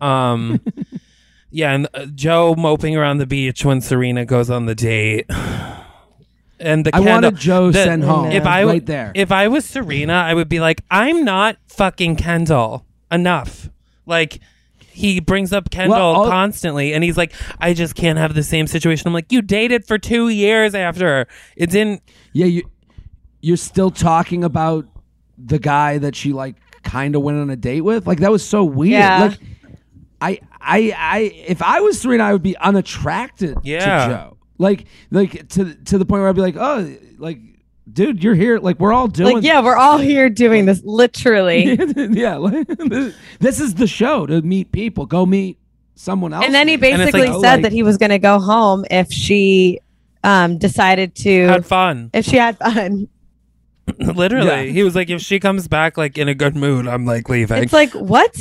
Um, 0.00 0.60
yeah, 1.50 1.72
and 1.72 1.88
uh, 1.94 2.06
Joe 2.14 2.54
moping 2.56 2.96
around 2.96 3.18
the 3.18 3.26
beach 3.26 3.64
when 3.64 3.80
Serena 3.80 4.24
goes 4.24 4.50
on 4.50 4.66
the 4.66 4.74
date. 4.74 5.26
And 6.62 6.84
the 6.84 6.94
I 6.94 6.98
candle, 6.98 7.14
wanted 7.30 7.36
Joe 7.36 7.70
the- 7.70 7.82
sent 7.84 8.04
home 8.04 8.30
If 8.32 8.44
I 8.44 8.64
right 8.64 8.84
there. 8.84 9.12
if 9.14 9.32
I 9.32 9.48
was 9.48 9.64
Serena, 9.64 10.12
I 10.12 10.34
would 10.34 10.50
be 10.50 10.60
like, 10.60 10.82
"I'm 10.90 11.24
not 11.24 11.56
fucking 11.68 12.16
Kendall 12.16 12.84
enough." 13.10 13.70
Like 14.04 14.40
he 14.78 15.20
brings 15.20 15.54
up 15.54 15.70
Kendall 15.70 15.96
all- 15.96 16.28
constantly, 16.28 16.92
and 16.92 17.02
he's 17.02 17.16
like, 17.16 17.32
"I 17.58 17.72
just 17.72 17.94
can't 17.94 18.18
have 18.18 18.34
the 18.34 18.42
same 18.42 18.66
situation." 18.66 19.08
I'm 19.08 19.14
like, 19.14 19.32
"You 19.32 19.40
dated 19.40 19.86
for 19.86 19.96
two 19.96 20.28
years 20.28 20.74
after 20.74 21.26
it 21.56 21.70
didn't." 21.70 22.02
yeah 22.34 22.44
you 22.44 22.62
you're 23.40 23.56
still 23.56 23.90
talking 23.90 24.44
about 24.44 24.84
the 25.38 25.58
guy 25.58 25.96
that 25.96 26.14
she 26.14 26.34
like 26.34 26.56
kind 26.82 27.16
of 27.16 27.22
went 27.22 27.38
on 27.38 27.48
a 27.48 27.56
date 27.56 27.80
with 27.80 28.06
like 28.06 28.18
that 28.18 28.30
was 28.30 28.46
so 28.46 28.62
weird 28.64 28.92
Yeah. 29.00 29.18
like 29.30 29.38
I, 30.20 30.40
I, 30.60 30.94
I, 30.96 31.18
if 31.46 31.62
I 31.62 31.80
was 31.80 32.00
Serena, 32.00 32.24
I 32.24 32.32
would 32.32 32.42
be 32.42 32.56
unattracted 32.56 33.56
Yeah. 33.64 34.06
to 34.08 34.12
Joe. 34.14 34.36
Like, 34.58 34.84
like 35.10 35.48
to 35.50 35.74
to 35.74 35.96
the 35.98 36.04
point 36.04 36.20
where 36.20 36.28
I'd 36.28 36.34
be 36.34 36.42
like, 36.42 36.56
oh, 36.58 36.94
like, 37.18 37.38
dude, 37.90 38.22
you're 38.22 38.34
here. 38.34 38.58
Like, 38.58 38.78
we're 38.78 38.92
all 38.92 39.08
doing. 39.08 39.36
Like, 39.36 39.44
yeah, 39.44 39.62
we're 39.62 39.76
all 39.76 39.96
here 39.98 40.28
doing 40.28 40.66
this 40.66 40.82
literally. 40.84 41.76
yeah, 41.96 42.36
like, 42.36 42.66
this 43.40 43.58
is 43.58 43.74
the 43.76 43.86
show 43.86 44.26
to 44.26 44.42
meet 44.42 44.70
people. 44.70 45.06
Go 45.06 45.24
meet 45.24 45.58
someone 45.94 46.32
else. 46.34 46.44
and 46.44 46.54
then 46.54 46.68
he 46.68 46.76
basically 46.76 47.28
like- 47.28 47.42
said 47.42 47.52
like- 47.56 47.62
that 47.62 47.72
he 47.72 47.82
was 47.82 47.96
going 47.96 48.10
to 48.10 48.18
go 48.18 48.38
home 48.38 48.84
if 48.90 49.10
she 49.12 49.80
um 50.24 50.58
decided 50.58 51.14
to 51.14 51.46
Had 51.46 51.64
fun, 51.64 52.10
if 52.12 52.26
she 52.26 52.36
had 52.36 52.58
fun. 52.58 53.08
literally. 53.98 54.46
Yeah. 54.66 54.72
He 54.72 54.82
was 54.82 54.94
like, 54.94 55.08
"If 55.10 55.20
she 55.22 55.40
comes 55.40 55.66
back 55.68 55.96
like 55.96 56.18
in 56.18 56.28
a 56.28 56.34
good 56.34 56.54
mood, 56.54 56.86
I'm 56.86 57.06
like 57.06 57.28
leaving." 57.28 57.62
It's 57.62 57.72
like 57.72 57.92
what? 57.92 58.36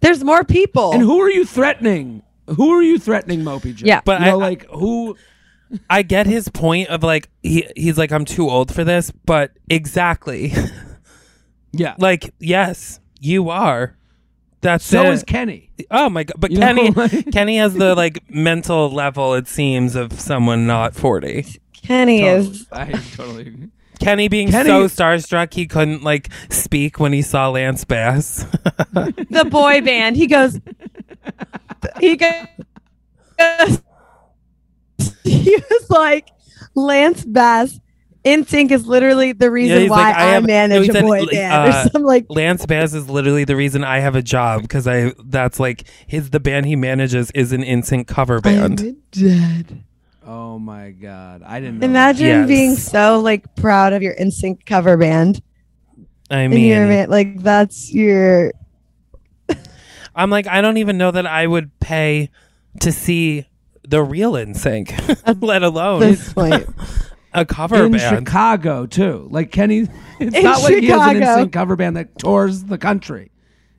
There's 0.00 0.22
more 0.24 0.44
people. 0.44 0.92
And 0.92 1.02
who 1.02 1.20
are 1.20 1.30
you 1.30 1.44
threatening? 1.44 2.22
Who 2.56 2.70
are 2.70 2.82
you 2.82 2.98
threatening, 2.98 3.40
Mopey 3.40 3.74
Joe? 3.74 3.86
Yeah. 3.86 4.00
But 4.04 4.20
You 4.20 4.26
know, 4.26 4.32
I- 4.40 4.48
like 4.48 4.66
who? 4.70 5.16
I 5.90 6.00
get 6.02 6.26
his 6.26 6.48
point 6.48 6.88
of 6.88 7.02
like 7.02 7.28
he 7.42 7.66
he's 7.76 7.98
like, 7.98 8.10
"I'm 8.10 8.24
too 8.24 8.48
old 8.48 8.72
for 8.74 8.84
this," 8.84 9.10
but 9.26 9.52
exactly, 9.68 10.54
Yeah. 11.72 11.94
like 11.98 12.32
yes, 12.38 13.00
you 13.20 13.50
are. 13.50 13.94
That's 14.62 14.84
so 14.84 15.02
it. 15.02 15.12
is 15.12 15.22
Kenny. 15.24 15.70
Oh 15.90 16.08
my 16.08 16.24
god! 16.24 16.36
But 16.38 16.50
You 16.52 16.58
know, 16.58 16.66
Kenny, 16.66 16.90
like- 16.96 17.30
Kenny 17.32 17.56
has 17.58 17.74
the 17.74 17.94
like 17.94 18.28
mental 18.30 18.90
level 18.90 19.34
it 19.34 19.46
seems 19.46 19.94
of 19.94 20.18
someone 20.18 20.66
not 20.66 20.94
forty. 20.94 21.44
Kenny 21.74 22.22
is 22.22 22.66
I 22.72 22.92
totally. 22.92 23.68
Kenny 23.98 24.28
being 24.28 24.50
Kenny- 24.50 24.68
so 24.68 24.84
starstruck 24.86 25.52
he 25.54 25.66
couldn't 25.66 26.02
like 26.02 26.28
speak 26.50 26.98
when 27.00 27.12
he 27.12 27.22
saw 27.22 27.48
Lance 27.50 27.84
Bass. 27.84 28.44
the 28.92 29.46
boy 29.50 29.80
band. 29.80 30.16
He 30.16 30.26
goes. 30.26 30.60
He 32.00 32.16
goes. 32.16 32.32
He 35.24 35.56
was 35.70 35.90
like 35.90 36.28
Lance 36.74 37.24
Bass. 37.24 37.80
NSYNC 38.24 38.72
is 38.72 38.86
literally 38.86 39.32
the 39.32 39.50
reason 39.50 39.82
he's 39.82 39.90
why 39.90 40.08
like, 40.10 40.16
I 40.16 40.22
I, 40.22 40.24
have- 40.32 40.42
no, 40.42 40.46
manage 40.48 40.90
he 40.90 40.98
a 40.98 41.00
boy 41.02 41.24
band. 41.26 41.52
uh, 41.74 41.84
or 41.86 41.90
some 41.90 42.02
like 42.02 42.26
Lance 42.28 42.66
Bass 42.66 42.92
is 42.92 43.08
literally 43.08 43.44
the 43.44 43.56
reason 43.56 43.84
I 43.84 44.00
have 44.00 44.16
a 44.16 44.22
job 44.22 44.62
because 44.62 44.86
I 44.88 45.12
that's 45.24 45.60
like 45.60 45.84
his 46.06 46.30
the 46.30 46.40
band 46.40 46.66
he 46.66 46.76
manages 46.76 47.30
is 47.30 47.52
an 47.52 47.62
NSYNC 47.62 48.06
cover 48.08 48.40
band. 48.40 48.80
I'm 48.80 48.96
dead. 49.12 49.84
Oh 50.30 50.58
my 50.58 50.90
god! 50.90 51.42
I 51.42 51.58
didn't. 51.58 51.78
Know 51.78 51.86
Imagine 51.86 52.26
Yes. 52.26 52.48
being 52.48 52.74
so 52.76 53.18
like 53.20 53.54
proud 53.56 53.94
of 53.94 54.02
your 54.02 54.14
NSYNC 54.14 54.66
cover 54.66 54.98
band. 54.98 55.40
I 56.30 56.40
And 56.40 56.52
you're 56.52 56.80
mean, 56.80 56.88
man- 56.90 57.08
like 57.10 57.42
that's 57.42 57.90
your 57.94 58.52
I'm 60.14 60.28
like 60.30 60.46
I 60.46 60.60
don't 60.60 60.76
even 60.76 60.98
know 60.98 61.10
that 61.10 61.26
I 61.26 61.46
would 61.46 61.70
pay 61.80 62.28
to 62.80 62.92
see 62.92 63.46
the 63.88 64.02
real 64.02 64.32
NSYNC, 64.32 65.40
let 65.42 65.62
alone 65.62 66.00
this 66.00 66.32
point. 66.34 66.68
a 67.32 67.46
cover 67.46 67.86
in 67.86 67.92
band. 67.92 68.16
In 68.18 68.24
Chicago 68.26 68.84
too. 68.84 69.28
Like 69.30 69.50
Kenny, 69.50 69.88
it's 70.20 70.36
In 70.36 70.42
not 70.44 70.60
like 70.62 70.74
he 70.74 70.86
has 70.88 71.00
an 71.00 71.14
Chicago. 71.20 71.44
NSYNC 71.46 71.52
cover 71.52 71.76
band 71.76 71.96
that 71.96 72.18
tours 72.18 72.64
the 72.64 72.76
country. 72.76 73.30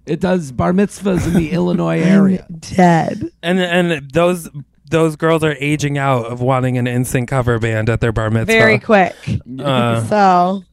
It 0.07 0.19
does 0.19 0.51
bar 0.51 0.73
mitzvahs 0.73 1.27
in 1.27 1.33
the 1.35 1.51
Illinois 1.51 1.99
area. 2.01 2.47
Dead. 2.75 3.29
And 3.43 3.59
and 3.59 4.09
those 4.11 4.49
those 4.89 5.15
girls 5.15 5.43
are 5.43 5.55
aging 5.59 5.97
out 5.97 6.25
of 6.25 6.41
wanting 6.41 6.77
an 6.77 6.85
NSYNC 6.85 7.27
cover 7.27 7.59
band 7.59 7.89
at 7.89 8.01
their 8.01 8.11
bar 8.11 8.29
mitzvah. 8.29 8.51
Very 8.51 8.79
quick. 8.79 9.15
Uh, 9.59 10.03
So 10.09 10.63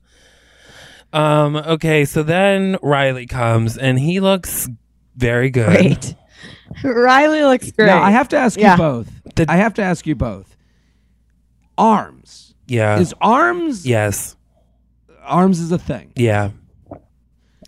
um. 1.13 1.57
Okay. 1.57 2.05
So 2.05 2.23
then 2.23 2.77
Riley 2.83 3.27
comes 3.27 3.79
and 3.79 3.99
he 3.99 4.21
looks 4.21 4.69
very 5.17 5.51
good. 5.51 5.67
great. 5.71 6.15
Riley 6.83 7.43
looks 7.45 7.71
great. 7.71 7.87
Now 7.87 8.03
I 8.03 8.11
have 8.11 8.29
to 8.31 8.37
ask 8.37 8.59
Yeah. 8.59 8.73
you 8.73 8.79
both. 8.79 9.11
The- 9.37 9.47
I 9.49 9.57
have 9.57 9.75
to 9.75 9.83
ask 9.83 10.07
you 10.07 10.15
both. 10.15 10.57
Arms 11.79 12.55
Yeah. 12.67 12.99
is 12.99 13.15
arms. 13.21 13.87
yes. 13.87 14.37
Arms 15.25 15.61
is 15.61 15.73
a 15.73 15.79
thing. 15.79 16.13
Yeah. 16.17 16.51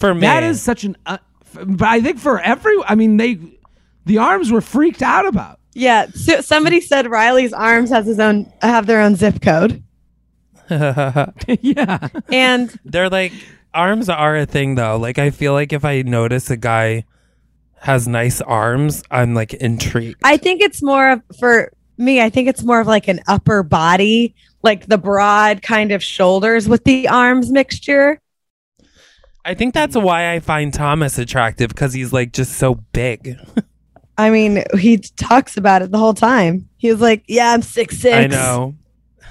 For 0.00 0.14
me, 0.14 0.20
That 0.22 0.42
is 0.44 0.62
such 0.62 0.84
an. 0.84 0.96
Uh, 1.06 1.18
f- 1.44 1.64
but 1.66 1.88
I 1.88 2.00
think 2.00 2.18
for 2.18 2.38
every, 2.40 2.74
I 2.86 2.94
mean, 2.94 3.16
they, 3.16 3.38
the 4.06 4.18
arms 4.18 4.52
were 4.52 4.60
freaked 4.60 5.02
out 5.02 5.26
about. 5.26 5.57
Yeah. 5.78 6.06
So 6.08 6.40
somebody 6.40 6.80
said 6.80 7.08
Riley's 7.08 7.52
arms 7.52 7.90
has 7.90 8.06
his 8.06 8.18
own 8.18 8.52
have 8.60 8.86
their 8.86 9.00
own 9.00 9.14
zip 9.14 9.40
code. 9.40 9.82
yeah. 10.68 12.08
And 12.30 12.78
They're 12.84 13.08
like 13.08 13.32
arms 13.72 14.08
are 14.08 14.36
a 14.36 14.46
thing 14.46 14.74
though. 14.74 14.96
Like 14.96 15.18
I 15.18 15.30
feel 15.30 15.52
like 15.52 15.72
if 15.72 15.84
I 15.84 16.02
notice 16.02 16.50
a 16.50 16.56
guy 16.56 17.04
has 17.80 18.08
nice 18.08 18.40
arms, 18.40 19.02
I'm 19.10 19.34
like 19.34 19.54
intrigued. 19.54 20.20
I 20.24 20.36
think 20.36 20.60
it's 20.60 20.82
more 20.82 21.12
of 21.12 21.22
for 21.38 21.72
me, 21.96 22.20
I 22.20 22.28
think 22.28 22.48
it's 22.48 22.62
more 22.62 22.80
of 22.80 22.86
like 22.86 23.08
an 23.08 23.20
upper 23.28 23.62
body, 23.62 24.34
like 24.62 24.86
the 24.86 24.98
broad 24.98 25.62
kind 25.62 25.92
of 25.92 26.02
shoulders 26.02 26.68
with 26.68 26.84
the 26.84 27.08
arms 27.08 27.50
mixture. 27.50 28.20
I 29.44 29.54
think 29.54 29.74
that's 29.74 29.96
why 29.96 30.32
I 30.32 30.40
find 30.40 30.74
Thomas 30.74 31.18
attractive 31.18 31.70
because 31.70 31.94
he's 31.94 32.12
like 32.12 32.32
just 32.32 32.54
so 32.58 32.74
big. 32.92 33.38
I 34.18 34.30
mean, 34.30 34.64
he 34.78 34.98
talks 34.98 35.56
about 35.56 35.80
it 35.82 35.90
the 35.92 35.98
whole 35.98 36.12
time. 36.14 36.68
He 36.76 36.90
was 36.90 37.00
like, 37.00 37.22
"Yeah, 37.28 37.52
I'm 37.52 37.62
six 37.62 37.96
six. 37.98 38.14
I 38.16 38.26
know. 38.26 38.74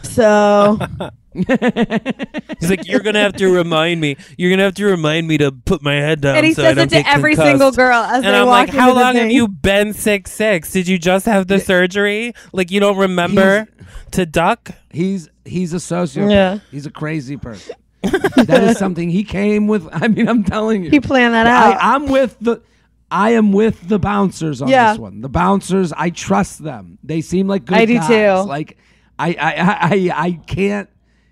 So 0.04 0.80
He's 1.34 2.70
like, 2.70 2.88
you're 2.88 3.02
gonna 3.02 3.20
have 3.20 3.34
to 3.34 3.48
remind 3.54 4.02
me. 4.02 4.18
You're 4.38 4.50
gonna 4.50 4.64
have 4.64 4.76
to 4.76 4.86
remind 4.86 5.28
me 5.28 5.38
to 5.40 5.52
put 5.52 5.82
my 5.82 5.96
head 5.96 6.22
down. 6.22 6.38
and 6.38 6.46
he 6.46 6.54
so 6.54 6.64
I 6.64 6.68
says 6.68 6.76
don't 6.78 6.86
it 6.86 6.90
to 6.90 6.96
get 7.04 7.08
every 7.16 7.36
concussed." 7.36 7.48
single 7.52 7.72
girl 7.72 8.02
as 8.04 8.24
And 8.24 8.34
they 8.34 8.40
I'm 8.40 8.48
walk 8.48 8.68
like, 8.68 8.70
how 8.70 8.90
into 8.90 8.94
the 9.00 9.06
long 9.06 9.16
have 9.16 9.24
thing. 9.28 9.32
you 9.32 9.48
been 9.48 9.94
six 9.94 10.32
six? 10.32 10.72
Did 10.72 10.88
you 10.88 10.98
just 10.98 11.26
have 11.26 11.48
the 11.48 11.60
surgery? 11.60 12.34
Like 12.54 12.72
you 12.72 12.80
don't 12.80 12.98
remember 12.98 13.68
to 14.12 14.26
duck? 14.26 14.72
He's 14.90 15.30
he's 15.46 15.74
a 15.74 15.78
sociopath. 15.78 16.32
Yeah. 16.32 16.60
He's 16.72 16.86
a 16.86 16.92
crazy 16.92 17.38
person. 17.38 17.76
that 18.04 18.64
is 18.64 18.78
something 18.80 19.10
he 19.10 19.24
came 19.24 19.68
with. 19.68 19.88
I 19.92 20.08
mean, 20.08 20.28
I'm 20.30 20.44
telling 20.44 20.84
you. 20.84 20.90
He 20.90 21.00
planned 21.00 21.34
that 21.34 21.46
out. 21.48 21.76
I, 21.78 21.96
I'm 21.96 22.08
with 22.08 22.38
the. 22.40 22.62
I 23.10 23.32
am 23.32 23.52
with 23.54 23.88
the 23.88 24.00
bouncers 24.00 24.62
on 24.62 24.68
Yeah. 24.68 24.92
this 24.94 25.00
one. 25.00 25.22
The 25.22 25.30
bouncers, 25.30 25.94
I 25.94 26.10
trust 26.10 26.64
them. 26.64 26.98
They 27.04 27.22
seem 27.22 27.48
like 27.48 27.66
good 27.66 27.78
I 27.78 27.86
do 27.86 28.00
too. 28.06 28.48
Like 28.48 28.78
I, 29.18 29.30
I, 29.30 29.34
I, 29.34 29.78
I, 30.12 30.12
I 30.26 30.32
can't 30.46 30.90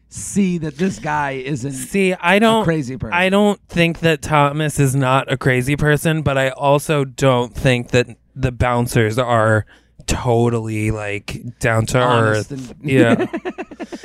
see 0.08 0.58
that 0.60 0.78
this 0.78 1.00
guy 1.00 1.32
isn't. 1.32 1.74
See, 1.74 2.14
I 2.14 2.40
don't 2.40 2.64
crazy 2.64 2.96
person. 2.98 3.14
I 3.14 3.30
don't 3.30 3.60
think 3.68 4.00
that 4.00 4.22
Thomas 4.22 4.80
is 4.80 4.96
not 4.96 5.30
a 5.32 5.36
crazy 5.38 5.76
person, 5.76 6.22
but 6.22 6.38
I 6.38 6.50
also 6.50 7.04
don't 7.04 7.54
think 7.54 7.92
that 7.92 8.08
the 8.36 8.52
bouncers 8.54 9.18
are 9.20 9.66
totally 10.08 10.92
like 10.92 11.42
down 11.60 11.86
to 11.88 12.00
Honest 12.00 12.52
earth. 12.52 12.72
and- 12.80 12.90
yeah. 12.90 13.26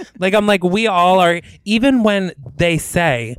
like 0.19 0.35
I'm 0.35 0.47
like 0.47 0.65
we 0.65 0.87
all 0.87 1.21
are 1.21 1.41
even 1.65 2.03
when 2.03 2.33
they 2.57 2.79
say 2.79 3.37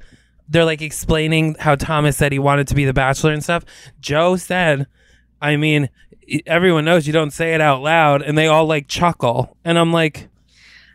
they're 0.51 0.65
like 0.65 0.81
explaining 0.81 1.55
how 1.59 1.75
Thomas 1.75 2.17
said 2.17 2.31
he 2.31 2.39
wanted 2.39 2.67
to 2.67 2.75
be 2.75 2.85
the 2.85 2.93
bachelor 2.93 3.31
and 3.31 3.43
stuff. 3.43 3.63
Joe 3.99 4.35
said, 4.35 4.85
I 5.41 5.55
mean, 5.55 5.89
everyone 6.45 6.85
knows 6.85 7.07
you 7.07 7.13
don't 7.13 7.31
say 7.31 7.53
it 7.53 7.61
out 7.61 7.81
loud 7.81 8.21
and 8.21 8.37
they 8.37 8.47
all 8.47 8.65
like 8.65 8.87
chuckle. 8.87 9.57
And 9.65 9.79
I'm 9.79 9.91
like 9.93 10.27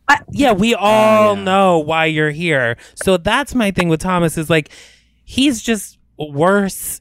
I- 0.08 0.20
yeah, 0.30 0.52
we 0.52 0.74
oh, 0.74 0.78
all 0.78 1.36
know 1.36 1.78
why 1.78 2.04
you're 2.06 2.30
here. 2.30 2.76
So 2.94 3.16
that's 3.16 3.54
my 3.54 3.70
thing 3.72 3.88
with 3.88 4.00
Thomas 4.00 4.38
is 4.38 4.48
like 4.48 4.68
he's 5.24 5.62
just 5.62 5.98
worse 6.18 7.00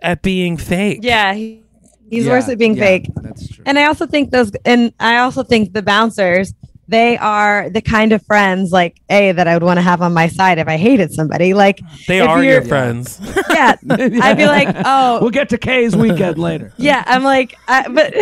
at 0.00 0.22
being 0.22 0.56
fake. 0.56 1.00
yeah, 1.02 1.32
he, 1.34 1.62
he's 2.10 2.26
Yeah, 2.26 2.32
worse 2.32 2.48
at 2.48 2.58
being 2.58 2.76
yeah, 2.76 2.84
fake. 2.84 3.08
That's 3.16 3.48
true. 3.48 3.64
And 3.66 3.78
I 3.78 3.86
also 3.86 4.06
think 4.06 4.30
those, 4.30 4.52
and 4.64 4.92
I 5.00 5.16
also 5.16 5.42
think 5.42 5.72
the 5.72 5.82
bouncers, 5.82 6.54
they 6.88 7.16
are 7.18 7.70
the 7.70 7.80
kind 7.80 8.12
of 8.12 8.24
friends 8.26 8.72
like 8.72 9.00
a 9.08 9.32
that 9.32 9.46
I 9.48 9.54
would 9.54 9.62
want 9.62 9.78
to 9.78 9.82
have 9.82 10.02
on 10.02 10.12
my 10.12 10.28
side 10.28 10.58
if 10.58 10.68
I 10.68 10.76
hated 10.76 11.12
somebody. 11.12 11.54
Like, 11.54 11.80
They 12.08 12.20
are 12.20 12.42
your 12.42 12.54
you're- 12.56 12.68
friends. 12.68 13.20
yeah, 13.50 13.76
I'd 13.90 14.36
be 14.36 14.46
like, 14.46 14.68
oh, 14.84 15.18
We'll 15.20 15.30
get 15.30 15.48
to 15.50 15.58
Kay's 15.58 15.96
weekend 15.96 16.38
later. 16.38 16.72
yeah. 16.78 17.02
I'm 17.06 17.22
like, 17.24 17.56
I, 17.68 17.88
but 17.88 18.14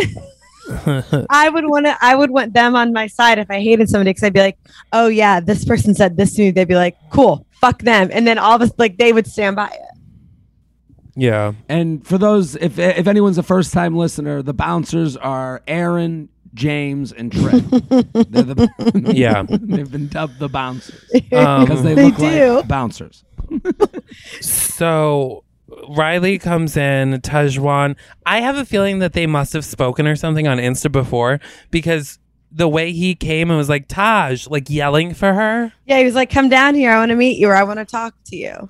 I 1.29 1.49
would 1.49 1.65
want 1.67 1.85
to. 1.87 1.97
I 2.01 2.15
would 2.15 2.29
want 2.31 2.53
them 2.53 2.75
on 2.75 2.93
my 2.93 3.07
side 3.07 3.37
if 3.37 3.51
I 3.51 3.59
hated 3.61 3.89
somebody 3.89 4.11
because 4.11 4.23
I'd 4.23 4.33
be 4.33 4.39
like, 4.39 4.57
oh 4.93 5.07
yeah, 5.07 5.39
this 5.41 5.65
person 5.65 5.93
said 5.93 6.15
this 6.17 6.35
to 6.35 6.41
me. 6.43 6.51
They'd 6.51 6.67
be 6.67 6.75
like, 6.75 6.95
cool, 7.11 7.45
fuck 7.59 7.81
them, 7.81 8.09
and 8.13 8.25
then 8.25 8.37
all 8.37 8.55
of 8.55 8.61
us 8.61 8.71
like 8.77 8.97
they 8.97 9.11
would 9.11 9.27
stand 9.27 9.57
by 9.57 9.67
it. 9.67 9.81
yeah. 11.15 11.51
And 11.67 12.05
for 12.07 12.17
those, 12.17 12.55
if 12.55 12.79
if 12.79 13.07
anyone's 13.07 13.37
a 13.37 13.43
first 13.43 13.73
time 13.73 13.95
listener, 13.97 14.41
the 14.41 14.53
bouncers 14.53 15.17
are 15.17 15.61
Aaron, 15.67 16.29
James, 16.53 17.11
and 17.11 17.31
Trey. 17.31 17.59
They're 17.59 18.43
the, 18.43 19.11
Yeah. 19.15 19.43
they've 19.49 19.91
been 19.91 20.07
dubbed 20.07 20.39
the 20.39 20.49
bouncers 20.49 21.03
Um, 21.31 21.65
because 21.65 21.83
they, 21.83 21.93
They 21.95 22.05
look 22.05 22.17
do. 22.17 22.55
like 22.57 22.67
bouncers. 22.67 23.23
So 24.41 25.43
Riley 25.89 26.37
comes 26.39 26.77
in, 26.77 27.19
Tahzjuan. 27.21 27.95
I 28.25 28.41
have 28.41 28.55
a 28.57 28.65
feeling 28.65 28.99
that 28.99 29.13
they 29.13 29.25
must 29.27 29.53
have 29.53 29.65
spoken 29.65 30.07
or 30.07 30.15
something 30.15 30.47
on 30.47 30.57
Insta 30.57 30.91
before 30.91 31.39
because 31.71 32.19
the 32.51 32.67
way 32.67 32.91
he 32.91 33.15
came 33.15 33.49
and 33.49 33.57
was 33.57 33.69
like, 33.69 33.87
Taj, 33.87 34.47
like 34.47 34.69
yelling 34.69 35.13
for 35.13 35.33
her. 35.33 35.73
Yeah, 35.85 35.97
he 35.99 36.05
was 36.05 36.15
like, 36.15 36.29
come 36.29 36.49
down 36.49 36.75
here. 36.75 36.91
I 36.91 36.97
want 36.99 37.09
to 37.09 37.15
meet 37.15 37.39
you, 37.39 37.47
or 37.47 37.55
I 37.55 37.63
want 37.63 37.79
to 37.79 37.85
talk 37.85 38.13
to 38.25 38.35
you. 38.35 38.69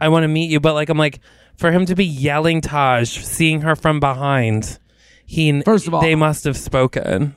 I 0.00 0.08
want 0.08 0.24
to 0.24 0.28
meet 0.28 0.50
you. 0.50 0.60
But 0.60 0.74
like, 0.74 0.88
I'm 0.88 0.98
like, 0.98 1.20
for 1.56 1.70
him 1.70 1.84
to 1.86 1.94
be 1.94 2.04
yelling 2.06 2.60
Taj, 2.62 3.10
seeing 3.18 3.60
her 3.60 3.76
from 3.76 4.00
behind, 4.00 4.78
he 5.26 5.62
First 5.62 5.86
of 5.86 5.94
all- 5.94 6.00
they 6.02 6.14
must 6.14 6.44
have 6.44 6.56
spoken. 6.56 7.34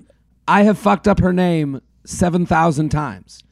I 0.48 0.64
have 0.64 0.78
fucked 0.78 1.08
up 1.08 1.20
her 1.20 1.34
name 1.34 1.82
seven 2.06 2.46
thousand 2.46 2.90
times. 2.90 3.44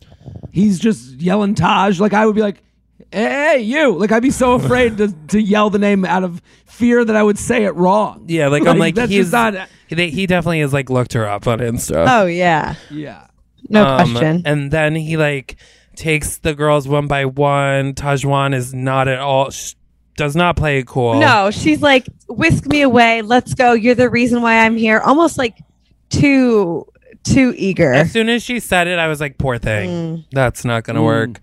He's 0.51 0.79
just 0.79 1.19
yelling 1.21 1.55
Taj. 1.55 1.99
Like 1.99 2.13
I 2.13 2.25
would 2.25 2.35
be 2.35 2.41
like, 2.41 2.63
"Hey, 3.11 3.59
you!" 3.61 3.97
Like 3.97 4.11
I'd 4.11 4.21
be 4.23 4.31
so 4.31 4.53
afraid 4.59 4.97
to, 4.97 5.11
to 5.27 5.39
yell 5.41 5.69
the 5.69 5.79
name 5.79 6.05
out 6.05 6.23
of 6.23 6.41
fear 6.65 7.03
that 7.05 7.15
I 7.15 7.21
would 7.23 7.37
say 7.37 7.65
it 7.65 7.75
wrong. 7.75 8.25
Yeah, 8.27 8.47
like, 8.47 8.65
I'm 8.67 8.77
like 8.79 8.95
that's 8.95 9.11
he's 9.11 9.31
just 9.31 9.33
not. 9.33 9.67
he, 9.87 10.09
he 10.09 10.25
definitely 10.25 10.61
has 10.61 10.73
like 10.73 10.89
looked 10.89 11.13
her 11.13 11.27
up 11.27 11.47
on 11.47 11.59
Insta. 11.59 12.05
Oh 12.07 12.25
yeah, 12.25 12.75
Yeah. 12.89 13.27
no 13.69 13.83
Um, 13.85 14.11
question. 14.11 14.41
And 14.45 14.71
then 14.71 14.95
he 14.95 15.17
like 15.17 15.57
takes 15.95 16.37
the 16.39 16.53
girls 16.55 16.87
one 16.87 17.07
by 17.07 17.25
one. 17.25 17.93
Tahzjuan 17.93 18.53
is 18.55 18.73
not 18.73 19.07
at 19.07 19.19
all. 19.19 19.49
Sh- 19.51 19.75
does 20.17 20.35
not 20.35 20.55
play 20.55 20.79
it 20.79 20.87
cool. 20.87 21.19
No, 21.19 21.51
she's 21.51 21.81
like, 21.81 22.07
whisk 22.29 22.65
me 22.67 22.81
away. 22.81 23.21
Let's 23.21 23.53
go. 23.53 23.73
You're 23.73 23.95
the 23.95 24.09
reason 24.09 24.41
why 24.41 24.59
I'm 24.65 24.77
here. 24.77 24.99
Almost 24.99 25.37
like 25.37 25.57
too 26.09 26.85
too 27.23 27.53
eager. 27.57 27.91
As 27.93 28.11
soon 28.11 28.29
as 28.29 28.43
she 28.43 28.59
said 28.59 28.87
it, 28.87 28.99
I 28.99 29.07
was 29.07 29.19
like, 29.19 29.37
"Poor 29.37 29.57
thing, 29.57 29.89
Mm. 29.89 30.25
that's 30.31 30.63
not 30.65 30.83
gonna 30.83 31.03
work." 31.03 31.39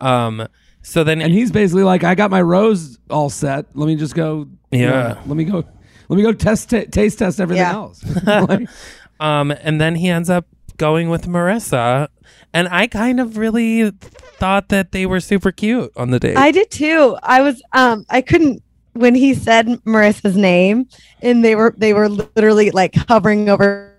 Um. 0.00 0.46
So 0.82 1.02
then, 1.02 1.20
And 1.22 1.32
he's 1.32 1.50
basically 1.50 1.82
like, 1.82 2.04
"I 2.04 2.14
got 2.14 2.30
my 2.30 2.42
rose 2.42 2.98
all 3.10 3.30
set. 3.30 3.66
Let 3.74 3.86
me 3.86 3.96
just 3.96 4.14
go. 4.14 4.46
you 4.70 4.86
know, 4.86 4.92
Yeah. 4.94 5.16
let 5.26 5.36
me 5.36 5.44
go. 5.44 5.64
Let 6.08 6.16
me 6.16 6.22
go 6.22 6.32
test 6.32 6.70
ta 6.70 6.82
taste 6.90 7.18
test 7.18 7.40
everything 7.40 7.62
Yeah. 7.64 7.72
else." 7.72 8.04
Like, 8.26 8.68
um, 9.20 9.50
and 9.50 9.80
then 9.80 9.94
he 9.96 10.08
ends 10.08 10.28
up 10.30 10.46
going 10.76 11.08
with 11.08 11.26
Maurissa, 11.26 12.08
and 12.52 12.68
I 12.68 12.86
kind 12.86 13.20
of 13.20 13.36
really 13.36 13.90
thought 13.90 14.68
that 14.68 14.92
they 14.92 15.06
were 15.06 15.20
super 15.20 15.52
cute 15.52 15.90
on 15.96 16.10
the 16.10 16.18
date. 16.20 16.36
I 16.36 16.50
did 16.50 16.70
too. 16.70 17.16
I 17.22 17.40
was 17.42 17.62
um 17.72 18.04
I 18.10 18.20
couldn't 18.20 18.62
when 18.94 19.14
he 19.14 19.34
said 19.34 19.68
Maurissa's 19.84 20.36
name 20.36 20.86
and 21.20 21.44
they 21.44 21.56
were 21.56 21.74
they 21.76 21.92
were 21.94 22.08
literally 22.08 22.70
like 22.70 22.94
hovering 22.94 23.48
over. 23.48 23.94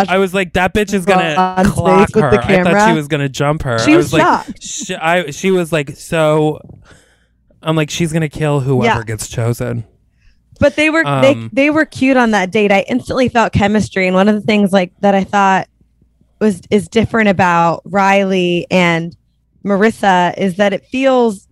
I 0.00 0.18
was 0.18 0.32
like, 0.32 0.52
that 0.52 0.72
bitch 0.74 0.94
is 0.94 1.04
gonna 1.04 1.34
clock 1.66 2.14
her. 2.14 2.28
I 2.40 2.62
thought 2.62 2.88
she 2.88 2.94
was 2.94 3.08
gonna 3.08 3.28
jump 3.28 3.62
her. 3.62 3.78
She 3.80 3.94
I 3.94 3.96
was 3.96 4.06
was 4.06 4.12
like, 4.14 4.22
shocked. 4.22 4.62
she, 4.62 4.94
I, 4.94 5.30
she 5.30 5.50
was 5.50 5.72
like, 5.72 5.90
so. 5.96 6.60
I'm 7.60 7.74
like, 7.74 7.90
she's 7.90 8.12
gonna 8.12 8.28
kill 8.28 8.60
whoever 8.60 8.98
Yeah. 9.00 9.02
gets 9.04 9.28
chosen. 9.28 9.84
But 10.60 10.76
they 10.76 10.90
were 10.90 11.04
Um, 11.04 11.22
they 11.22 11.48
they 11.52 11.70
were 11.70 11.84
cute 11.84 12.16
on 12.16 12.30
that 12.30 12.52
date. 12.52 12.70
I 12.70 12.84
instantly 12.88 13.28
felt 13.28 13.52
chemistry 13.52 14.06
and 14.06 14.14
one 14.14 14.28
of 14.28 14.36
the 14.36 14.40
things 14.40 14.72
like 14.72 14.92
that 15.00 15.14
I 15.16 15.24
thought 15.24 15.66
was 16.40 16.60
is 16.70 16.88
different 16.88 17.28
about 17.28 17.82
Riley 17.84 18.66
and 18.70 19.16
Maurissa 19.64 20.36
is 20.38 20.56
that 20.56 20.72
it 20.72 20.84
feels 20.86 21.48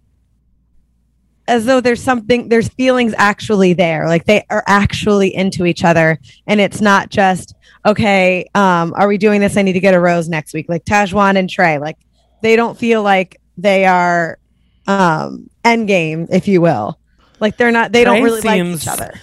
as 1.49 1.65
though 1.65 1.81
there's 1.81 2.03
something 2.03 2.49
there's 2.49 2.69
feelings 2.69 3.15
actually 3.17 3.73
there. 3.73 4.07
Like 4.09 4.25
they 4.25 4.45
are 4.51 4.65
actually 4.67 5.35
into 5.35 5.65
each 5.65 5.85
other. 5.85 6.19
And 6.47 6.61
it's 6.61 6.81
not 6.81 7.11
just 7.11 7.55
okay 7.85 8.47
um 8.55 8.95
are 8.97 9.09
we 9.09 9.19
doing 9.19 9.41
this? 9.41 9.57
I 9.57 9.63
need 9.63 9.75
to 9.75 9.81
get 9.81 9.95
a 9.95 10.01
rose 10.01 10.29
next 10.29 10.55
week. 10.55 10.67
Like 10.69 10.85
tahzjuan 10.85 11.37
and 11.37 11.49
trey 11.49 11.79
like 11.79 11.99
they 12.43 12.57
don't 12.57 12.77
feel 12.79 13.03
like 13.03 13.41
they 13.57 13.87
are 13.87 14.39
um 14.87 15.49
end 15.65 15.89
game 15.89 16.27
if 16.31 16.49
you 16.49 16.61
will. 16.61 16.99
Like 17.41 17.57
they're 17.57 17.73
not 17.73 17.93
they 17.93 18.05
don't 18.05 18.17
Trey 18.17 18.23
really 18.25 18.41
like 18.41 18.57
seems- 18.59 18.83
each 18.83 18.89
other. 18.89 19.15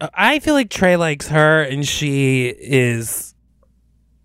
I 0.00 0.38
feel 0.38 0.54
like 0.54 0.70
Trey 0.70 0.94
likes 0.96 1.26
her, 1.26 1.62
and 1.64 1.84
she 1.84 2.46
is 2.46 3.27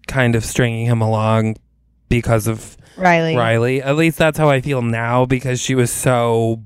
kind 0.08 0.36
of 0.36 0.44
stringing 0.46 0.86
him 0.86 1.02
along 1.02 1.56
because 2.10 2.48
of 2.48 2.78
riley 2.98 3.36
Riley. 3.36 3.82
At 3.82 3.96
least 3.96 4.18
that's 4.18 4.38
how 4.38 4.50
I 4.50 4.62
feel 4.62 4.82
now 4.82 5.26
because 5.26 5.60
she 5.62 5.76
was 5.76 5.92
so 5.92 6.64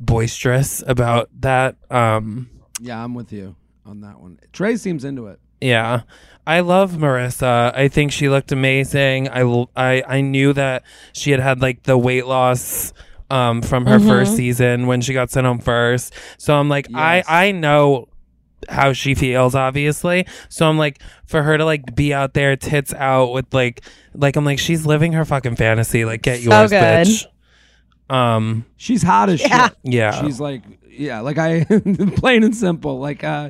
boisterous 0.00 0.82
about 0.86 1.28
that. 1.40 1.76
Um, 1.90 2.50
yeah, 2.80 3.02
I'm 3.02 3.14
with 3.14 3.32
you 3.32 3.56
on 3.84 4.00
that 4.02 4.20
one. 4.20 4.38
Trey 4.52 4.76
seems 4.76 5.04
into 5.04 5.26
it. 5.26 5.40
yeah. 5.60 6.02
I 6.44 6.58
love 6.58 6.94
Maurissa. 6.94 7.72
I 7.72 7.86
think 7.86 8.10
she 8.10 8.28
looked 8.28 8.50
amazing. 8.50 9.28
I, 9.28 9.42
I, 9.76 10.02
I 10.08 10.20
knew 10.22 10.52
that 10.54 10.82
she 11.12 11.30
had 11.30 11.38
had 11.38 11.62
like 11.62 11.84
the 11.84 11.96
weight 11.96 12.26
loss 12.26 12.92
um, 13.30 13.62
from 13.62 13.86
her 13.86 14.00
first 14.00 14.34
season 14.34 14.88
when 14.88 15.02
she 15.02 15.12
got 15.12 15.30
sent 15.30 15.46
home 15.46 15.60
first. 15.60 16.12
So 16.38 16.54
I'm 16.56 16.68
like, 16.68 16.88
Yes. 16.90 17.24
I, 17.28 17.46
I 17.46 17.52
know 17.52 18.08
how 18.68 18.92
she 18.92 19.14
feels 19.14 19.54
obviously 19.54 20.26
so 20.48 20.68
i'm 20.68 20.78
like 20.78 21.00
for 21.26 21.42
her 21.42 21.56
to 21.58 21.64
like 21.64 21.94
be 21.94 22.12
out 22.14 22.34
there 22.34 22.56
tits 22.56 22.92
out 22.94 23.32
with 23.32 23.52
like 23.52 23.80
like 24.14 24.36
i'm 24.36 24.44
like 24.44 24.58
she's 24.58 24.86
living 24.86 25.12
her 25.12 25.24
fucking 25.24 25.56
fantasy 25.56 26.04
like 26.04 26.22
get 26.22 26.40
So 26.40 26.50
yours 26.50 26.70
good. 26.70 26.80
bitch 26.82 27.26
um 28.10 28.64
She's 28.76 29.02
hot 29.02 29.28
as 29.30 29.40
Yeah. 29.40 29.68
shit. 29.68 29.76
yeah 29.84 30.22
She's 30.24 30.40
like, 30.40 30.62
yeah, 30.88 31.20
like 31.20 31.38
I, 31.38 31.64
plain 32.16 32.44
and 32.44 32.54
simple. 32.54 32.98
Like, 32.98 33.24
uh, 33.24 33.48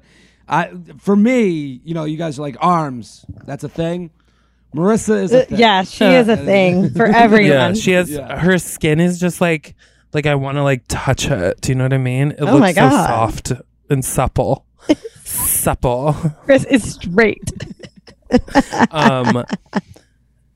I, 0.49 0.71
for 0.99 1.17
me, 1.17 1.81
you 1.85 1.95
know, 1.95 2.05
you 2.05 2.17
guys 2.17 2.39
are 2.39 2.43
like 2.43 2.57
arms. 2.61 3.25
That's 3.45 3.65
a 3.65 3.69
thing. 3.69 4.11
Maurissa 4.75 5.21
is 5.23 5.33
a 5.33 5.43
Uh, 5.43 5.45
thing. 5.47 5.59
yeah 5.59 5.83
she 5.83 6.05
is 6.05 6.29
a 6.29 6.37
thing 6.37 6.91
for 6.91 7.05
everyone 7.25 7.49
yeah 7.49 7.73
she 7.75 7.91
has 7.93 8.11
Yeah. 8.11 8.39
her 8.39 8.57
skin 8.59 9.01
is 9.01 9.19
just 9.21 9.39
like 9.41 9.75
like 10.15 10.25
i 10.25 10.35
want 10.35 10.57
to 10.57 10.63
like 10.63 10.85
touch 10.89 11.27
it 11.31 11.61
do 11.61 11.73
you 11.73 11.75
know 11.75 11.85
what 11.85 11.93
i 11.93 11.99
mean 11.99 12.31
it 12.31 12.37
Oh 12.41 12.45
looks 12.57 12.61
my 12.61 12.73
so 12.73 12.81
God. 12.89 13.07
soft 13.07 13.53
and 13.91 14.03
supple 14.03 14.65
supple 15.25 16.15
chris 16.45 16.65
is 16.65 16.93
straight 16.95 17.51
um 18.91 19.45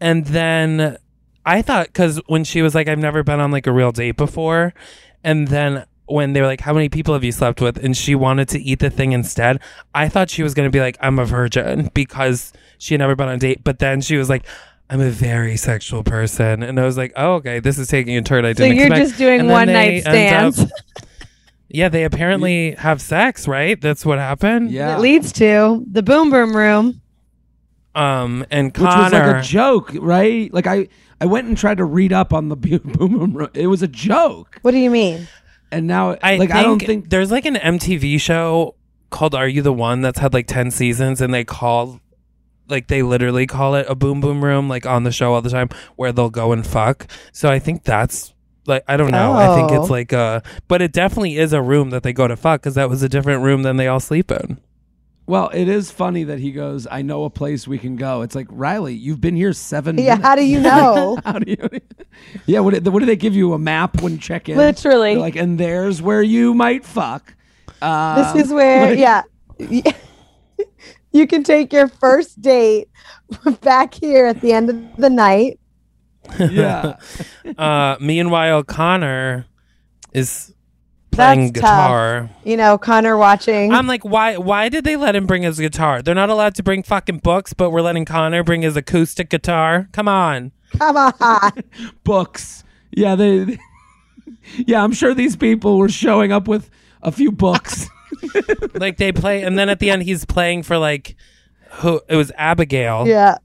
And 0.00 0.26
then 0.26 0.98
I 1.46 1.62
thought 1.62 1.86
because 1.86 2.20
when 2.26 2.44
she 2.44 2.60
was 2.60 2.74
like, 2.74 2.86
I've 2.88 2.98
never 2.98 3.22
been 3.22 3.40
on 3.40 3.50
like 3.50 3.66
a 3.66 3.72
real 3.72 3.92
date 3.92 4.16
before, 4.18 4.74
and 5.24 5.48
then 5.48 5.86
when 6.04 6.32
they 6.34 6.40
were 6.42 6.46
like, 6.46 6.60
How 6.60 6.74
many 6.74 6.88
people 6.90 7.14
have 7.14 7.24
you 7.24 7.32
slept 7.32 7.60
with? 7.62 7.82
And 7.82 7.96
she 7.96 8.14
wanted 8.14 8.48
to 8.50 8.60
eat 8.60 8.78
the 8.80 8.90
thing 8.90 9.12
instead, 9.12 9.60
I 9.94 10.08
thought 10.10 10.28
she 10.28 10.42
was 10.42 10.52
gonna 10.54 10.70
be 10.70 10.80
like, 10.80 10.98
I'm 11.00 11.18
a 11.18 11.24
virgin 11.24 11.90
because 11.94 12.52
she 12.78 12.92
had 12.94 12.98
never 13.00 13.16
been 13.16 13.28
on 13.28 13.36
a 13.36 13.38
date. 13.38 13.64
But 13.64 13.78
then 13.78 14.00
she 14.02 14.16
was 14.16 14.28
like, 14.28 14.44
I'm 14.90 15.00
a 15.00 15.10
very 15.10 15.56
sexual 15.56 16.04
person. 16.04 16.62
And 16.62 16.78
I 16.78 16.84
was 16.84 16.96
like, 16.98 17.12
Oh, 17.16 17.34
okay, 17.36 17.58
this 17.60 17.78
is 17.78 17.88
taking 17.88 18.16
a 18.18 18.22
turn 18.22 18.44
I 18.44 18.52
So 18.52 18.64
didn't 18.64 18.76
you're 18.76 18.86
expect. 18.86 19.06
just 19.08 19.18
doing 19.18 19.48
one 19.48 19.68
night 19.68 20.02
stands. 20.02 20.62
Yeah, 21.76 21.90
they 21.90 22.04
apparently 22.04 22.72
have 22.72 23.02
sex, 23.02 23.46
right? 23.46 23.78
That's 23.78 24.06
what 24.06 24.18
happened. 24.18 24.70
Yeah. 24.70 24.96
It 24.96 25.00
leads 25.00 25.30
to 25.34 25.84
the 25.90 26.02
boom 26.02 26.30
boom 26.30 26.56
room. 26.56 27.02
Um, 27.94 28.46
and 28.50 28.72
Which 28.76 28.82
was 28.82 29.12
like 29.12 29.36
a 29.36 29.42
joke, 29.42 29.92
right? 30.00 30.52
Like 30.52 30.66
I, 30.66 30.88
I 31.20 31.26
went 31.26 31.48
and 31.48 31.56
tried 31.56 31.78
to 31.78 31.84
read 31.84 32.12
up 32.12 32.32
on 32.32 32.48
the 32.48 32.56
boom 32.66 32.80
boom 32.94 33.34
room. 33.34 33.50
It 33.52 33.66
was 33.66 33.82
a 33.82 33.88
joke, 33.88 34.58
What 34.62 34.70
do 34.70 34.78
you 34.78 34.90
mean? 34.90 35.28
and 35.72 35.86
now 35.86 36.16
I 36.22 36.36
like 36.36 36.50
I 36.52 36.62
don't 36.62 36.78
think 36.80 37.10
there's 37.10 37.30
like 37.30 37.44
an 37.44 37.56
MTV 37.56 38.20
show 38.20 38.76
called 39.10 39.34
Are 39.34 39.48
You 39.48 39.62
the 39.62 39.72
One 39.72 40.00
that's 40.00 40.18
had 40.18 40.32
like 40.32 40.46
10 40.46 40.70
seasons 40.70 41.20
and 41.20 41.34
they 41.34 41.44
call 41.44 42.00
like 42.68 42.86
they 42.88 43.02
literally 43.02 43.46
call 43.46 43.74
it 43.74 43.84
a 43.88 43.94
boom 43.94 44.20
boom 44.20 44.42
room 44.44 44.68
like 44.68 44.86
on 44.86 45.02
the 45.04 45.12
show 45.12 45.34
all 45.34 45.42
the 45.42 45.50
time 45.50 45.68
where 45.96 46.12
they'll 46.12 46.30
go 46.30 46.52
and 46.52 46.66
fuck. 46.66 47.06
So 47.32 47.50
I 47.50 47.58
think 47.58 47.84
that's 47.84 48.32
like 48.68 48.82
I 48.88 48.96
don't 48.96 49.10
know. 49.10 49.32
I 49.32 49.54
think 49.56 49.70
it's 49.72 49.88
Oh. 49.90 49.92
like 49.92 50.12
a 50.12 50.42
but 50.68 50.82
it 50.82 50.92
definitely 50.92 51.36
is 51.38 51.52
a 51.52 51.62
room 51.62 51.90
that 51.90 52.02
they 52.02 52.12
go 52.12 52.26
to 52.28 52.36
fuck 52.36 52.62
cuz 52.62 52.74
that 52.74 52.88
was 52.90 53.02
a 53.02 53.08
different 53.08 53.42
room 53.42 53.62
than 53.62 53.76
they 53.76 53.86
all 53.88 54.00
sleep 54.00 54.30
in. 54.30 54.58
Well, 55.28 55.50
it 55.52 55.68
is 55.68 55.90
funny 55.90 56.22
that 56.22 56.38
he 56.38 56.52
goes, 56.52 56.86
"I 56.88 57.02
know 57.02 57.24
a 57.24 57.30
place 57.30 57.66
we 57.66 57.78
can 57.78 57.96
go." 57.96 58.22
It's 58.22 58.36
like 58.36 58.46
Riley, 58.48 58.94
you've 58.94 59.20
been 59.20 59.34
here 59.34 59.52
seven. 59.52 59.98
Yeah, 59.98 60.10
minutes. 60.14 60.22
how 60.22 60.36
do 60.36 60.44
you 60.44 60.60
know? 60.60 61.18
how 61.24 61.38
do 61.40 61.50
you? 61.50 61.68
Yeah, 62.46 62.60
what, 62.60 62.82
do- 62.82 62.90
what 62.90 63.00
do 63.00 63.06
they 63.06 63.16
give 63.16 63.34
you 63.34 63.52
a 63.52 63.58
map 63.58 64.00
when 64.00 64.12
you 64.12 64.18
check 64.18 64.48
in? 64.48 64.56
Literally. 64.56 65.14
They're 65.14 65.20
like, 65.20 65.36
and 65.36 65.58
there's 65.58 66.00
where 66.00 66.22
you 66.22 66.54
might 66.54 66.82
fuck. 66.84 67.34
Uh, 67.82 68.32
This 68.32 68.46
is 68.46 68.52
where, 68.52 68.90
like- 68.94 68.98
yeah. 68.98 69.22
You 71.12 71.26
can 71.26 71.42
take 71.42 71.72
your 71.72 71.88
first 71.88 72.40
date 72.42 72.88
back 73.62 73.94
here 73.94 74.26
at 74.26 74.40
the 74.42 74.52
end 74.52 74.68
of 74.70 74.96
the 74.96 75.08
night. 75.10 75.58
Yeah. 76.38 76.96
Uh 77.58 77.96
meanwhile 78.00 78.62
Connor 78.64 79.46
is 80.12 80.52
playing 81.10 81.52
That's 81.52 81.60
tough. 81.62 81.70
guitar. 81.88 82.30
You 82.44 82.56
know, 82.56 82.76
Connor 82.78 83.16
watching. 83.16 83.72
I'm 83.72 83.86
like, 83.86 84.04
why? 84.04 84.36
Why 84.36 84.68
did 84.68 84.84
they 84.84 84.96
let 84.96 85.16
him 85.16 85.26
bring 85.26 85.42
his 85.42 85.58
guitar? 85.58 86.02
They're 86.02 86.14
not 86.14 86.28
allowed 86.30 86.54
to 86.56 86.62
bring 86.62 86.82
fucking 86.82 87.18
books, 87.18 87.52
but 87.54 87.70
we're 87.70 87.80
letting 87.80 88.04
Connor 88.04 88.42
bring 88.44 88.62
his 88.62 88.76
acoustic 88.76 89.30
guitar. 89.30 89.88
Come 89.92 90.08
on. 90.08 90.52
Come 90.78 90.96
on. 90.96 91.52
books. 92.04 92.64
Yeah, 92.90 93.14
they. 93.14 93.58
yeah, 94.66 94.82
I'm 94.82 94.92
sure 94.92 95.14
these 95.14 95.36
people 95.36 95.78
were 95.78 95.88
showing 95.88 96.32
up 96.32 96.48
with 96.48 96.68
a 97.02 97.12
few 97.12 97.32
books. 97.32 97.88
Like 98.74 98.96
they 98.98 99.12
play, 99.12 99.42
and 99.42 99.58
then 99.58 99.68
at 99.68 99.78
the 99.78 99.90
end 99.90 100.02
he's 100.02 100.24
playing 100.24 100.62
for 100.64 100.76
like 100.78 101.16
who? 101.80 102.00
It 102.08 102.16
was 102.16 102.32
Abigail. 102.36 103.06
yeah. 103.06 103.38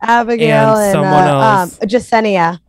Abigail 0.00 0.76
And 0.76 0.82
and, 0.84 0.92
someone 0.92 1.24
uh, 1.24 1.40
else. 1.40 1.82
Um, 1.82 1.88
Jessenia. 1.88 2.60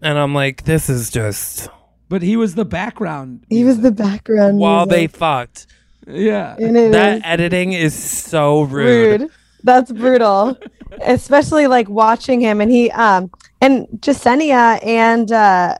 And 0.00 0.18
I'm 0.18 0.34
like, 0.34 0.64
this 0.64 0.88
is 0.88 1.10
just 1.10 1.68
but 2.08 2.22
he 2.22 2.36
was 2.36 2.54
the 2.54 2.64
background. 2.64 3.44
He 3.50 3.64
was 3.64 3.80
the 3.80 3.90
background. 3.92 4.58
while 4.58 4.86
they 4.86 5.02
music. 5.02 5.16
fucked. 5.16 5.66
Yeah. 6.06 6.56
And 6.58 6.76
it 6.76 6.92
That 6.92 7.16
is 7.18 7.22
editing 7.24 7.72
is 7.74 7.94
so 7.94 8.62
rude. 8.62 9.20
rude. 9.22 9.30
That's 9.62 9.92
brutal. 9.92 10.58
Especially 11.02 11.66
like 11.66 11.88
watching 11.88 12.40
him 12.40 12.60
and 12.60 12.70
he 12.70 12.90
um 12.92 13.30
and 13.60 13.86
Jessenia 14.00 14.78
and 14.84 15.30
uh 15.30 15.76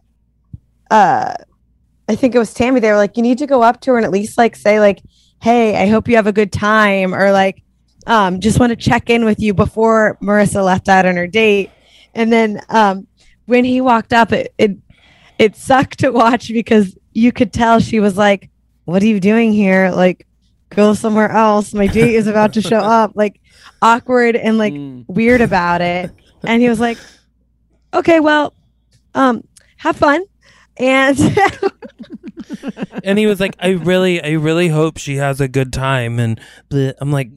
uh 0.90 1.34
I 2.11 2.14
think 2.14 2.34
it 2.34 2.38
was 2.38 2.53
Tammy, 2.55 2.80
they 2.80 2.90
were 2.90 2.96
like, 2.96 3.16
you 3.16 3.22
need 3.22 3.38
to 3.38 3.46
go 3.46 3.62
up 3.62 3.80
to 3.82 3.92
her 3.92 3.96
and 3.96 4.05
at 4.05 4.11
least 4.11 4.36
like 4.38 4.57
say 4.57 4.80
like, 4.80 5.01
Hey, 5.40 5.82
I 5.82 5.86
hope 5.86 6.09
you 6.09 6.16
have 6.16 6.26
a 6.26 6.32
good 6.32 6.53
time 6.53 7.14
or 7.14 7.32
like 7.32 7.62
um 8.09 8.40
just 8.40 8.59
want 8.59 8.70
to 8.70 8.76
check 8.76 9.09
in 9.11 9.24
with 9.24 9.38
you 9.38 9.54
before 9.54 10.18
Maurissa 10.20 10.64
left 10.64 10.88
out 10.88 11.06
on 11.06 11.16
her 11.16 11.26
date. 11.28 11.70
And 12.14 12.32
then 12.32 12.61
um 12.70 13.06
when 13.46 13.64
he 13.64 13.80
walked 13.80 14.12
up 14.12 14.32
it 14.32 14.52
it, 14.59 14.76
it 15.38 15.54
sucked 15.56 16.00
to 16.00 16.11
watch 16.11 16.48
because 16.48 16.96
you 17.12 17.30
could 17.32 17.52
tell 17.52 17.78
she 17.78 18.00
was 18.00 18.16
like, 18.16 18.50
What 18.86 19.02
are 19.02 19.06
you 19.06 19.20
doing 19.20 19.52
here? 19.52 19.90
Like 19.90 20.26
go 20.70 20.94
somewhere 20.94 21.30
else. 21.30 21.72
My 21.72 21.86
date 21.86 22.14
is 22.14 22.26
about 22.26 22.52
to 22.54 22.61
show 22.62 22.78
up. 22.80 23.12
Like 23.14 23.40
awkward 23.80 24.34
and 24.36 24.59
like 24.59 24.72
Mm. 24.74 25.04
weird 25.09 25.40
about 25.40 25.80
it. 25.80 26.11
And 26.42 26.61
he 26.61 26.68
was 26.68 26.80
like, 26.80 26.98
Okay, 27.94 28.20
well, 28.20 28.52
um, 29.14 29.44
have 29.76 29.96
fun. 29.96 30.22
And 30.76 31.18
And 33.04 33.18
he 33.18 33.26
was 33.26 33.40
like, 33.40 33.54
I 33.61 33.70
really, 33.70 34.22
I 34.22 34.32
really 34.32 34.68
hope 34.68 34.98
she 34.98 35.16
has 35.16 35.40
a 35.40 35.48
good 35.48 35.72
time. 35.72 36.18
And 36.18 36.40
bleh. 36.70 36.92
I'm 37.00 37.11
like, 37.12 37.30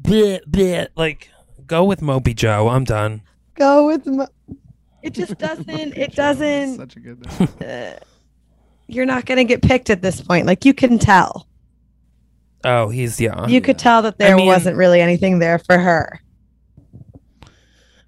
bleh, 0.00 0.40
bleh. 0.48 0.88
like, 0.96 1.28
go 1.66 1.84
with 1.84 2.00
Mopey 2.00 2.34
Joe. 2.34 2.68
I'm 2.68 2.84
done. 2.84 3.22
go 3.54 3.86
with 3.86 4.06
mo- 4.06 4.28
it 5.02 5.14
just 5.14 5.38
doesn't 5.38 5.68
it 5.96 6.14
doesn't 6.16 6.76
Such 6.76 6.96
a 6.96 7.00
good. 7.00 7.26
uh, 7.64 7.98
you're 8.88 9.06
not 9.06 9.26
going 9.26 9.38
to 9.38 9.44
get 9.44 9.62
picked 9.62 9.90
at 9.90 10.00
this 10.02 10.20
point 10.20 10.46
like 10.46 10.64
you 10.64 10.74
can 10.74 10.98
tell 10.98 11.46
Oh, 12.64 12.88
he's 12.88 13.20
yeah. 13.20 13.46
you 13.46 13.60
could 13.60 13.78
tell 13.78 14.02
that 14.02 14.18
there 14.18 14.34
mean- 14.36 14.46
wasn't 14.46 14.76
really 14.76 15.00
anything 15.00 15.38
there 15.38 15.58
for 15.58 15.78
her 15.78 16.20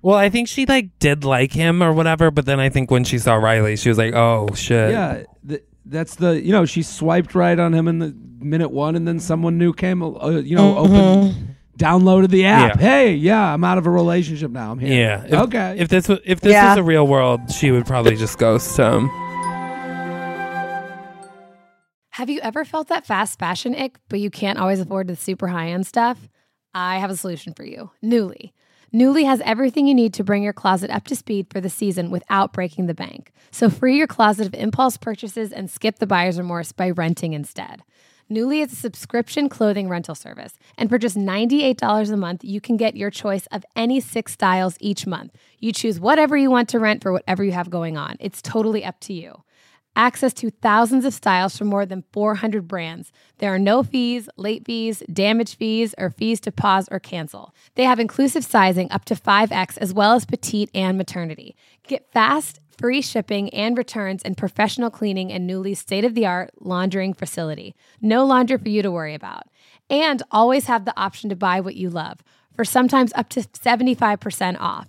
Well, 0.03 0.17
I 0.17 0.31
think 0.31 0.49
she 0.49 0.67
like 0.67 0.99
did 0.99 1.25
like 1.25 1.53
him 1.53 1.83
or 1.83 1.93
whatever, 1.93 2.31
but 2.31 2.47
then 2.47 2.59
I 2.59 2.69
think 2.71 2.91
when 2.91 3.05
she 3.05 3.19
saw 3.19 3.35
Riley, 3.35 3.77
she 3.77 3.89
was 3.91 3.99
like, 3.99 4.15
"Oh 4.15 4.49
shit." 4.55 4.91
Yeah, 4.93 5.25
th- 5.47 5.63
that's 5.85 6.15
the 6.15 6.41
you 6.43 6.53
know 6.53 6.65
she 6.65 6.83
swiped 6.83 7.35
right 7.35 7.59
on 7.59 7.75
him 7.75 7.87
in 7.87 7.99
the 7.99 8.17
minute 8.39 8.71
one, 8.71 8.97
and 8.97 9.07
then 9.07 9.21
someone 9.21 9.59
new 9.59 9.75
came. 9.75 10.03
Uh, 10.03 10.31
you 10.43 10.57
know, 10.57 10.79
opened, 10.79 11.55
downloaded 11.81 12.29
the 12.29 12.45
app. 12.45 12.77
Yeah. 12.77 12.81
Hey, 12.81 13.15
yeah, 13.15 13.55
I'm 13.55 13.65
out 13.65 13.79
of 13.79 13.87
a 13.87 13.91
relationship 13.91 14.51
now. 14.51 14.71
I'm 14.73 14.79
here. 14.79 14.93
Yeah. 14.93 15.25
If, 15.25 15.33
okay. 15.49 15.77
If 15.79 15.89
this 15.89 16.09
was 16.09 16.19
if 16.25 16.41
this 16.41 16.53
Yeah. 16.53 16.69
was 16.71 16.79
a 16.79 16.83
real 16.83 17.07
world, 17.07 17.51
she 17.51 17.71
would 17.71 17.87
probably 17.87 18.17
just 18.17 18.39
ghost 18.39 18.77
him. 18.77 19.09
Have 22.15 22.29
you 22.29 22.41
ever 22.41 22.65
felt 22.65 22.89
that 22.89 23.07
fast 23.07 23.39
fashion 23.39 23.75
ick, 23.75 23.99
but 24.09 24.21
you 24.21 24.31
can't 24.31 24.59
always 24.59 24.81
afford 24.81 25.07
the 25.07 25.17
super 25.17 25.49
high 25.49 25.69
end 25.71 25.87
stuff? 25.87 26.29
I 26.75 26.99
have 26.99 27.11
a 27.11 27.17
solution 27.17 27.55
for 27.55 27.65
you 27.65 27.91
Nuuly. 28.05 28.53
Nuuly 28.93 29.25
has 29.25 29.41
everything 29.45 29.87
you 29.87 29.95
need 29.95 30.13
to 30.15 30.25
bring 30.25 30.43
your 30.43 30.53
closet 30.53 30.91
up 30.91 31.05
to 31.07 31.17
speed 31.17 31.47
for 31.51 31.61
the 31.61 31.71
season 31.71 32.11
without 32.11 32.53
breaking 32.53 32.87
the 32.87 32.95
bank. 32.95 33.33
So 33.53 33.71
free 33.71 33.97
your 33.97 34.09
closet 34.09 34.47
of 34.49 34.55
impulse 34.55 34.97
purchases 34.97 35.53
and 35.53 35.71
skip 35.71 35.99
the 35.99 36.07
buyer's 36.07 36.39
remorse 36.39 36.73
by 36.73 36.91
renting 36.91 37.33
instead. 37.33 37.83
Nuuly 38.31 38.63
is 38.63 38.73
a 38.73 38.77
subscription 38.77 39.49
clothing 39.49 39.89
rental 39.89 40.15
service, 40.15 40.55
and 40.79 40.89
for 40.89 40.99
just 40.99 41.17
$98 41.17 42.13
a 42.13 42.17
month, 42.17 42.45
you 42.45 42.61
can 42.61 42.77
get 42.77 42.97
your 42.97 43.11
choice 43.11 43.47
of 43.47 43.65
any 43.75 43.99
six 43.99 44.35
styles 44.35 44.77
each 44.79 45.05
month. 45.05 45.37
You 45.59 45.73
choose 45.73 45.99
whatever 45.99 46.37
you 46.37 46.49
want 46.49 46.69
to 46.69 46.79
rent 46.79 47.03
for 47.03 47.11
whatever 47.11 47.43
you 47.43 47.51
have 47.51 47.71
going 47.71 47.97
on. 47.97 48.17
It's 48.21 48.41
totally 48.41 48.85
up 48.85 49.01
to 49.01 49.13
you 49.13 49.43
access 49.97 50.33
to 50.33 50.51
thousands 50.51 51.05
of 51.05 51.13
styles 51.13 51.57
from 51.59 51.67
more 51.67 51.85
than 51.85 52.05
400 52.13 52.69
brands. 52.69 53.13
There 53.39 53.53
are 53.53 53.59
no 53.59 53.83
fees, 53.83 54.29
late 54.37 54.65
fees, 54.65 55.03
damage 55.13 55.57
fees, 55.57 55.95
or 55.99 56.11
fees 56.11 56.41
to 56.41 56.53
pause 56.53 56.89
or 56.91 57.01
cancel. 57.01 57.55
They 57.75 57.85
have 57.85 57.99
inclusive 58.01 58.45
sizing 58.45 58.91
up 58.91 59.05
to 59.07 59.15
5X 59.15 59.79
as 59.79 59.93
well 59.93 60.13
as 60.13 60.25
petite 60.25 60.71
and 60.75 60.97
maternity. 60.97 61.57
Get 61.87 62.11
fast, 62.13 62.61
free 62.81 63.03
shipping 63.03 63.51
and 63.51 63.77
returns 63.77 64.23
and 64.23 64.39
professional 64.39 64.91
cleaning 64.91 65.29
in 65.29 65.47
Nuuly's 65.47 65.79
state 65.79 66.05
of 66.05 66.15
the 66.15 66.25
art 66.25 66.51
laundering 66.61 67.13
facility. 67.13 67.75
No 68.01 68.25
laundry 68.25 68.57
for 68.57 68.71
you 68.71 68.81
to 68.81 68.91
worry 68.91 69.15
about. 69.15 69.43
And 69.91 70.23
always 70.31 70.65
have 70.65 70.87
the 70.87 70.99
option 70.99 71.29
to 71.29 71.37
buy 71.37 71.61
what 71.61 71.77
you 71.77 71.91
love 71.91 72.21
for 72.57 72.65
sometimes 72.65 73.13
up 73.15 73.29
to 73.31 73.41
75% 73.41 74.59
off. 74.59 74.89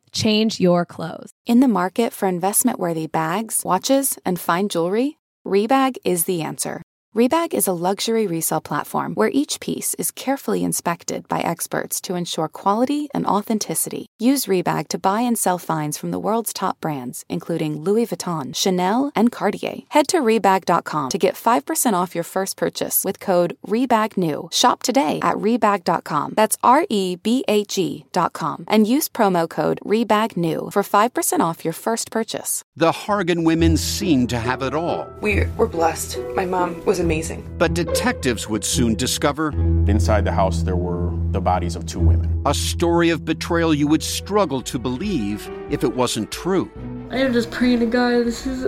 Change 0.11 0.59
your 0.59 0.85
clothes. 0.85 1.31
In 1.45 1.61
the 1.61 1.67
market 1.67 2.11
for 2.11 2.27
investment 2.27 2.79
worthy 2.79 3.07
bags, 3.07 3.61
watches, 3.63 4.17
and 4.25 4.39
fine 4.39 4.67
jewelry, 4.67 5.17
Rebag 5.45 5.95
is 6.03 6.25
the 6.25 6.41
answer. 6.41 6.80
Rebag 7.13 7.53
is 7.53 7.67
a 7.67 7.73
luxury 7.73 8.25
resale 8.25 8.61
platform 8.61 9.15
where 9.15 9.31
each 9.33 9.59
piece 9.59 9.93
is 9.95 10.11
carefully 10.11 10.63
inspected 10.63 11.27
by 11.27 11.41
experts 11.41 11.99
to 11.99 12.15
ensure 12.15 12.47
quality 12.47 13.09
and 13.13 13.27
authenticity. 13.27 14.05
Use 14.17 14.45
Rebag 14.45 14.87
to 14.87 14.97
buy 14.97 15.19
and 15.19 15.37
sell 15.37 15.57
finds 15.57 15.97
from 15.97 16.11
the 16.11 16.19
world's 16.19 16.53
top 16.53 16.79
brands, 16.79 17.25
including 17.27 17.81
Louis 17.81 18.05
Vuitton, 18.05 18.55
Chanel, 18.55 19.11
and 19.13 19.29
Cartier. 19.29 19.79
Head 19.89 20.07
to 20.07 20.19
Rebag.com 20.19 21.09
to 21.09 21.17
get 21.17 21.33
5% 21.35 21.91
off 21.91 22.15
your 22.15 22.23
first 22.23 22.55
purchase 22.55 23.03
with 23.03 23.19
code 23.19 23.57
REBAGNEW. 23.67 24.53
Shop 24.53 24.81
today 24.81 25.19
at 25.21 25.35
Rebag.com. 25.35 26.35
That's 26.37 26.57
R 26.63 26.85
E 26.89 27.17
B 27.17 27.43
A 27.49 27.65
G.com. 27.65 28.63
And 28.69 28.87
use 28.87 29.09
promo 29.09 29.49
code 29.49 29.81
REBAGNEW 29.83 30.71
for 30.71 30.81
5% 30.81 31.39
off 31.41 31.65
your 31.65 31.73
first 31.73 32.09
purchase. 32.09 32.63
The 32.77 32.93
Hargan 32.93 33.43
women 33.43 33.75
seem 33.75 34.27
to 34.27 34.39
have 34.39 34.61
it 34.61 34.73
all. 34.73 35.09
We 35.19 35.43
were 35.57 35.67
blessed. 35.67 36.17
My 36.35 36.45
mom 36.45 36.81
was 36.85 37.00
amazing. 37.01 37.53
But 37.57 37.73
detectives 37.73 38.47
would 38.47 38.63
soon 38.63 38.95
discover 38.95 39.49
Inside 39.87 40.23
the 40.25 40.31
house, 40.31 40.63
there 40.63 40.75
were 40.75 41.11
the 41.31 41.41
bodies 41.41 41.75
of 41.75 41.85
two 41.85 41.99
women. 41.99 42.41
a 42.45 42.53
story 42.53 43.09
of 43.09 43.25
betrayal 43.25 43.73
you 43.73 43.87
would 43.87 44.03
struggle 44.03 44.61
to 44.61 44.79
believe 44.79 45.49
if 45.69 45.83
it 45.83 45.95
wasn't 45.95 46.31
true. 46.31 46.69
I 47.09 47.17
am 47.17 47.33
just 47.33 47.51
praying 47.51 47.79
to 47.81 47.85
God. 47.85 48.25
This 48.25 48.45
is 48.47 48.65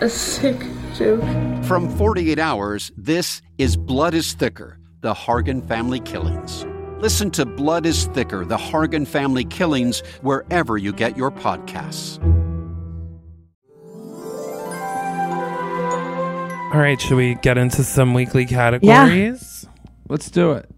a 0.00 0.08
sick 0.08 0.56
joke. 0.96 1.22
From 1.64 1.88
48 1.96 2.38
Hours, 2.38 2.90
this 2.96 3.40
is 3.58 3.76
Blood 3.76 4.14
is 4.14 4.32
Thicker 4.32 4.78
The 5.00 5.14
Hargan 5.14 5.66
Family 5.68 6.00
Killings. 6.00 6.64
Listen 6.98 7.30
to 7.32 7.44
Blood 7.44 7.84
is 7.86 8.06
Thicker 8.06 8.44
The 8.44 8.56
Hargan 8.56 9.06
Family 9.06 9.44
Killings 9.44 10.00
wherever 10.22 10.78
you 10.78 10.92
get 10.92 11.16
your 11.16 11.30
podcasts. 11.30 12.18
All 16.74 16.80
right, 16.80 17.00
should 17.00 17.16
we 17.16 17.36
get 17.36 17.56
into 17.56 17.84
some 17.84 18.14
weekly 18.14 18.46
categories? 18.46 19.64
Let's 20.08 20.28
do 20.28 20.54
it. 20.54 20.68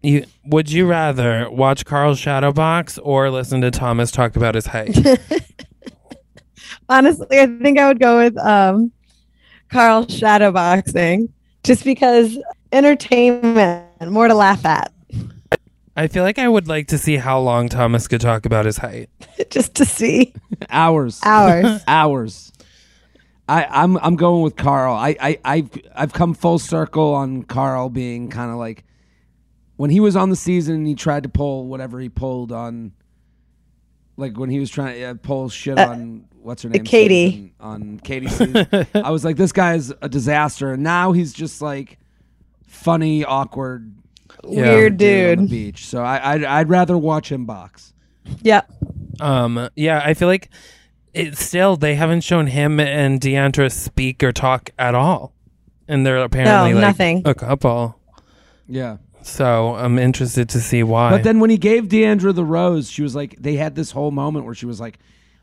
You 0.00 0.26
would 0.44 0.70
you 0.70 0.86
rather 0.86 1.50
watch 1.50 1.84
Karl 1.84 2.14
Shadowbox 2.14 3.00
or 3.02 3.28
listen 3.28 3.62
to 3.62 3.72
Thomas 3.72 4.12
talk 4.12 4.36
about 4.36 4.54
his 4.54 4.66
height? 4.66 4.96
Honestly, 6.88 7.40
I 7.40 7.46
think 7.46 7.80
I 7.80 7.88
would 7.88 7.98
go 7.98 8.18
with 8.18 8.38
um, 8.38 8.92
Karl 9.70 10.06
shadowboxing 10.06 11.30
just 11.64 11.82
because 11.82 12.38
entertainment, 12.70 13.84
more 14.08 14.28
to 14.28 14.34
laugh 14.34 14.64
at, 14.64 14.92
I 15.94 16.06
feel 16.06 16.22
like 16.22 16.38
I 16.38 16.48
would 16.48 16.68
like 16.68 16.88
to 16.88 16.98
see 16.98 17.16
how 17.16 17.38
long 17.38 17.68
Thomas 17.68 18.08
could 18.08 18.20
talk 18.20 18.46
about 18.46 18.64
his 18.64 18.78
height. 18.78 19.10
just 19.50 19.74
to 19.74 19.84
see 19.84 20.32
Hours. 20.70 21.20
hours. 21.24 21.82
Hours. 21.88 22.51
I, 23.48 23.64
I'm 23.64 23.96
I'm 23.98 24.16
going 24.16 24.42
with 24.42 24.56
Karl. 24.56 24.94
I, 24.94 25.16
I 25.20 25.38
I've 25.44 25.70
I've 25.94 26.12
come 26.12 26.32
full 26.34 26.58
circle 26.58 27.12
on 27.14 27.42
Karl 27.42 27.88
being 27.90 28.28
kind 28.30 28.50
of 28.50 28.56
like 28.56 28.84
when 29.76 29.90
he 29.90 30.00
was 30.00 30.14
on 30.16 30.30
the 30.30 30.36
season 30.36 30.76
and 30.76 30.86
he 30.86 30.94
tried 30.94 31.24
to 31.24 31.28
pull 31.28 31.66
whatever 31.66 31.98
he 32.00 32.08
pulled 32.08 32.52
on 32.52 32.92
like 34.16 34.36
when 34.38 34.48
he 34.50 34.60
was 34.60 34.70
trying 34.70 34.94
to 34.94 35.02
uh, 35.04 35.14
pull 35.14 35.48
shit 35.48 35.78
Uh, 35.78 35.88
on 35.88 36.24
what's 36.40 36.62
her 36.62 36.68
name 36.68 36.84
Katie. 36.84 37.30
season, 37.30 37.52
on 37.60 38.00
Katie's 38.00 38.36
season. 38.36 38.66
I 38.94 39.10
was 39.10 39.24
like 39.24 39.36
this 39.36 39.52
guy 39.52 39.74
is 39.74 39.92
a 40.00 40.08
disaster 40.08 40.72
and 40.72 40.82
now 40.82 41.12
he's 41.12 41.32
just 41.32 41.60
like 41.60 41.98
funny 42.66 43.24
awkward 43.24 43.92
Weird 44.44 44.96
dude 44.96 45.38
on 45.38 45.44
the 45.44 45.50
beach. 45.50 45.86
So 45.86 46.02
I 46.02 46.32
I'd, 46.34 46.44
I'd 46.44 46.68
rather 46.68 46.96
watch 46.98 47.30
him 47.30 47.44
box. 47.46 47.92
Yeah. 48.40 48.62
Um, 49.20 49.68
yeah, 49.76 50.00
I 50.04 50.14
feel 50.14 50.26
like 50.28 50.48
it 51.14 51.36
still 51.36 51.76
they 51.76 51.94
haven't 51.94 52.22
shown 52.22 52.46
him 52.46 52.80
and 52.80 53.20
Deandra 53.20 53.70
speak 53.70 54.22
or 54.22 54.32
talk 54.32 54.70
at 54.78 54.94
all, 54.94 55.32
and 55.88 56.04
they're 56.06 56.18
apparently 56.18 56.74
like 56.74 56.80
nothing. 56.80 57.22
a 57.24 57.34
couple. 57.34 57.98
Yeah. 58.68 58.98
So 59.22 59.74
I'm 59.76 59.98
interested 59.98 60.48
to 60.50 60.60
see 60.60 60.82
why. 60.82 61.10
But 61.10 61.22
then 61.22 61.38
when 61.38 61.50
he 61.50 61.58
gave 61.58 61.84
Deandra 61.84 62.34
the 62.34 62.44
rose, 62.44 62.90
she 62.90 63.02
was 63.02 63.14
like, 63.14 63.36
they 63.38 63.54
had 63.56 63.74
this 63.74 63.90
whole 63.92 64.10
moment 64.10 64.46
where 64.46 64.54
she 64.54 64.66
was 64.66 64.80
like, 64.80 64.98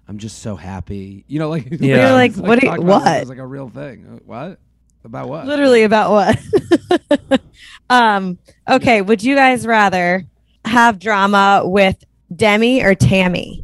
"I'm 0.07 0.17
just 0.17 0.39
so 0.39 0.55
happy," 0.57 1.23
you 1.27 1.39
know, 1.39 1.49
like 1.49 1.67
Yeah. 1.71 2.07
You're 2.07 2.11
like, 2.11 2.31
it's 2.31 2.39
what 2.41 2.59
do 2.59 2.65
you- 2.65 2.71
talking 2.71 2.87
it 2.87 2.89
what? 2.89 3.19
was 3.21 3.29
like 3.29 3.37
a 3.37 3.45
real 3.45 3.69
thing. 3.69 4.05
Uh, 4.05 4.19
What 4.25 4.59
about 5.05 5.29
what? 5.29 5.45
Literally 5.47 5.83
about 5.83 6.11
what? 6.11 7.41
um, 7.89 8.37
okay, 8.67 9.01
would 9.01 9.23
you 9.23 9.35
guys 9.35 9.65
rather 9.65 10.25
have 10.65 10.99
drama 10.99 11.61
with 11.63 12.03
Demi 12.35 12.83
or 12.83 12.95
Tammy? 12.95 13.63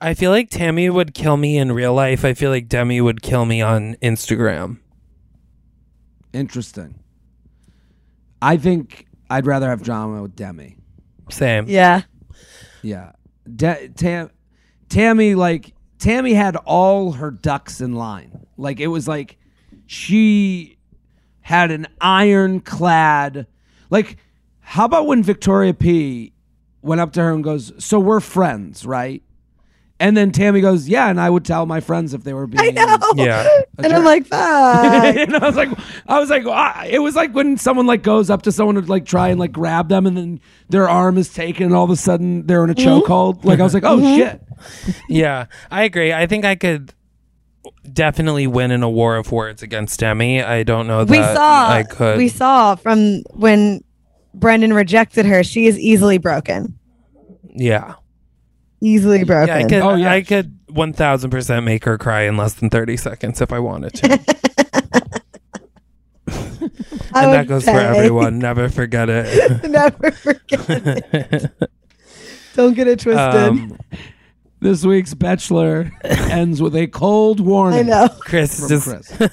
I 0.00 0.14
feel 0.14 0.30
like 0.30 0.48
Tammy 0.50 0.88
would 0.88 1.12
kill 1.14 1.36
me 1.36 1.58
in 1.58 1.72
real 1.72 1.92
life. 1.92 2.24
I 2.24 2.32
feel 2.34 2.50
like 2.50 2.68
Demi 2.68 3.00
would 3.00 3.20
kill 3.22 3.44
me 3.44 3.60
on 3.60 3.96
Instagram. 3.96 4.78
Interesting. 6.32 7.00
I 8.40 8.56
think 8.56 9.06
I'd 9.28 9.46
rather 9.46 9.68
have 9.68 9.82
drama 9.82 10.22
with 10.22 10.34
Demi. 10.36 10.76
Same. 11.30 11.66
Yeah. 11.68 12.02
Yeah, 12.82 13.12
De- 13.56 13.88
Tam- 13.90 14.30
Tammy 14.88 15.34
like 15.34 15.74
Tammy 15.98 16.32
had 16.32 16.56
all 16.56 17.12
her 17.12 17.30
ducks 17.30 17.82
in 17.82 17.92
line. 17.94 18.46
Like 18.56 18.80
it 18.80 18.86
was 18.86 19.06
like 19.06 19.36
she 19.86 20.78
had 21.42 21.70
an 21.70 21.86
ironclad. 22.00 23.46
Like, 23.90 24.16
how 24.60 24.86
about 24.86 25.06
when 25.06 25.22
Victoria 25.22 25.74
P 25.74 26.32
went 26.80 27.02
up 27.02 27.12
to 27.14 27.22
her 27.22 27.32
and 27.34 27.44
goes, 27.44 27.72
"So 27.78 28.00
we're 28.00 28.20
friends, 28.20 28.86
right?" 28.86 29.22
And 30.00 30.16
then 30.16 30.32
Tammy 30.32 30.62
goes, 30.62 30.88
"Yeah," 30.88 31.10
and 31.10 31.20
I 31.20 31.28
would 31.28 31.44
tell 31.44 31.66
my 31.66 31.80
friends 31.80 32.14
if 32.14 32.24
they 32.24 32.32
were 32.32 32.46
being. 32.46 32.78
I 32.78 32.84
know. 32.86 32.98
Yeah. 33.16 33.46
And 33.78 33.92
I'm 33.92 34.02
like, 34.04 34.26
fuck. 34.26 34.38
and 35.16 35.36
I 35.36 35.46
was 35.46 35.56
like, 35.56 35.68
I 36.08 36.18
was 36.18 36.30
like, 36.30 36.44
ah, 36.46 36.84
it 36.86 37.00
was 37.00 37.14
like 37.14 37.34
when 37.34 37.58
someone 37.58 37.86
like 37.86 38.02
goes 38.02 38.30
up 38.30 38.42
to 38.42 38.52
someone 38.52 38.76
to 38.76 38.80
like 38.80 39.04
try 39.04 39.28
and 39.28 39.38
like 39.38 39.52
grab 39.52 39.90
them, 39.90 40.06
and 40.06 40.16
then 40.16 40.40
their 40.70 40.88
arm 40.88 41.18
is 41.18 41.32
taken, 41.32 41.66
and 41.66 41.74
all 41.74 41.84
of 41.84 41.90
a 41.90 41.96
sudden 41.96 42.46
they're 42.46 42.64
in 42.64 42.70
a 42.70 42.74
chokehold. 42.74 43.44
Like 43.44 43.60
I 43.60 43.62
was 43.62 43.74
like, 43.74 43.84
oh 43.84 44.00
shit. 44.00 44.42
Yeah, 45.08 45.46
I 45.70 45.82
agree. 45.84 46.12
I 46.12 46.26
think 46.26 46.44
I 46.46 46.54
could 46.54 46.94
definitely 47.92 48.46
win 48.46 48.70
in 48.70 48.82
a 48.82 48.90
war 48.90 49.16
of 49.16 49.30
words 49.30 49.62
against 49.62 50.00
Demi. 50.00 50.42
I 50.42 50.62
don't 50.62 50.86
know 50.86 51.04
that 51.04 51.10
we 51.10 51.22
saw 51.22 51.68
I 51.68 51.82
could. 51.82 52.16
we 52.16 52.28
saw 52.28 52.74
from 52.74 53.22
when 53.34 53.84
Brendan 54.32 54.72
rejected 54.72 55.26
her, 55.26 55.44
she 55.44 55.66
is 55.66 55.78
easily 55.78 56.16
broken. 56.18 56.78
yeah. 57.44 57.94
Easily 58.80 59.24
broken. 59.24 59.48
Yeah, 59.48 59.56
I 59.58 59.68
could. 59.68 59.82
Oh, 59.82 59.94
yeah. 59.94 60.12
I 60.12 60.22
could 60.22 60.58
one 60.68 60.92
thousand 60.92 61.30
percent 61.30 61.64
make 61.66 61.84
her 61.84 61.98
cry 61.98 62.22
in 62.22 62.36
less 62.36 62.54
than 62.54 62.70
thirty 62.70 62.96
seconds 62.96 63.40
if 63.40 63.52
I 63.52 63.58
wanted 63.58 63.92
to, 63.94 64.12
and 66.26 67.32
that 67.32 67.46
goes 67.48 67.64
for 67.64 67.70
everyone. 67.70 68.38
Never 68.38 68.68
forget 68.68 69.08
it. 69.10 69.64
Never 69.70 70.10
forget 70.12 70.70
it. 70.70 71.52
Don't 72.54 72.74
get 72.74 72.88
it 72.88 73.00
twisted. 73.00 73.18
um, 73.20 73.78
This 74.60 74.84
week's 74.84 75.14
Bachelor 75.14 75.90
ends 76.04 76.60
with 76.62 76.74
a 76.76 76.86
cold 76.86 77.40
warning. 77.40 77.80
I 77.80 77.82
know. 77.82 78.08
Chris 78.20 78.60
From 78.60 78.68
just. 78.68 78.86
Chris. 79.16 79.30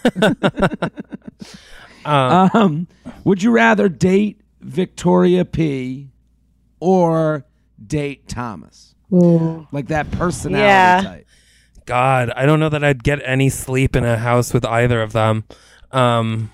um, 2.06 2.50
Um, 2.54 2.88
would 3.24 3.42
you 3.44 3.52
rather 3.52 3.90
date 3.90 4.42
Victoria 4.62 5.46
P 5.46 6.10
or 6.80 7.46
date 7.86 8.28
Thomas? 8.28 8.87
Like 9.12 9.88
that 9.88 10.10
personality 10.12 10.64
Yeah. 10.64 11.02
type. 11.02 11.28
God, 11.86 12.32
I 12.36 12.46
don't 12.46 12.60
know 12.60 12.70
that 12.70 12.84
I'd 12.84 13.04
get 13.04 13.22
any 13.24 13.50
sleep 13.50 13.96
in 13.96 14.04
a 14.04 14.18
house 14.18 14.54
with 14.54 14.66
either 14.66 15.02
of 15.02 15.14
them. 15.14 15.46
Um, 15.92 16.52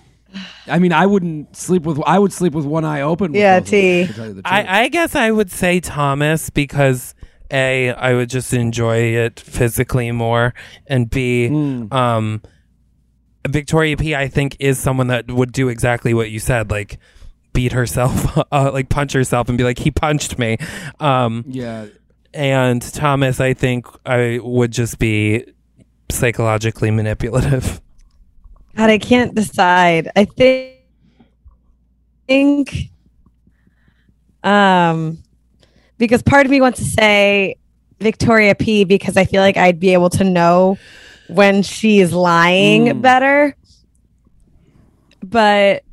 I 0.67 0.77
mean, 0.79 0.93
I 0.93 1.05
wouldn't 1.07 1.55
sleep 1.55 1.83
with. 1.83 1.99
I 2.05 2.19
would 2.19 2.31
sleep 2.33 2.53
with 2.53 2.65
one 2.65 2.85
eye 2.85 3.01
open. 3.01 3.31
with 3.31 3.41
Yeah, 3.41 3.59
both 3.59 3.67
of 3.67 3.71
them, 3.71 3.79
T. 3.81 4.07
to 4.07 4.13
tell 4.13 4.27
you 4.27 4.33
the 4.35 4.41
truth. 4.43 4.45
I, 4.53 4.83
I 4.83 4.87
guess 4.89 5.15
I 5.15 5.31
would 5.31 5.51
say 5.51 5.79
Thomas 5.79 6.49
because 6.51 7.15
a 7.51 7.91
I 7.93 8.13
would 8.13 8.29
just 8.29 8.53
enjoy 8.53 8.97
it 8.97 9.39
physically 9.39 10.11
more, 10.11 10.53
and 10.87 11.09
b 11.09 11.47
Hmm. 11.49 11.91
um, 11.91 12.41
Victoria 13.47 13.97
P 13.97 14.15
I 14.15 14.27
think 14.27 14.55
is 14.59 14.79
someone 14.79 15.07
that 15.07 15.29
would 15.31 15.51
do 15.51 15.67
exactly 15.67 16.13
what 16.13 16.29
you 16.31 16.39
said, 16.39 16.71
like 16.71 16.97
beat 17.53 17.71
herself, 17.73 18.37
uh, 18.51 18.71
like 18.71 18.89
punch 18.89 19.13
herself, 19.13 19.49
and 19.49 19.57
be 19.57 19.63
like 19.63 19.79
he 19.79 19.91
punched 19.91 20.37
me. 20.39 20.57
Um, 20.99 21.43
yeah, 21.47 21.87
and 22.33 22.81
Thomas, 22.93 23.39
I 23.39 23.53
think 23.53 23.85
I 24.05 24.39
would 24.41 24.71
just 24.71 24.99
be 24.99 25.45
psychologically 26.09 26.91
manipulative. 26.91 27.81
God, 28.75 28.89
I 28.89 28.97
can't 28.97 29.35
decide. 29.35 30.09
I 30.15 30.25
think, 30.25 30.79
think 32.27 32.89
um 34.43 35.17
because 35.97 36.21
part 36.21 36.45
of 36.45 36.51
me 36.51 36.59
wants 36.59 36.79
to 36.79 36.85
say 36.85 37.55
Victoria 37.99 38.55
P 38.55 38.83
because 38.83 39.15
I 39.15 39.23
feel 39.25 39.41
like 39.41 39.55
I'd 39.55 39.79
be 39.79 39.93
able 39.93 40.09
to 40.11 40.23
know 40.23 40.77
when 41.29 41.63
she's 41.63 42.11
lying 42.11 42.85
Mm. 42.85 43.01
better. 43.01 43.55
But 45.23 45.83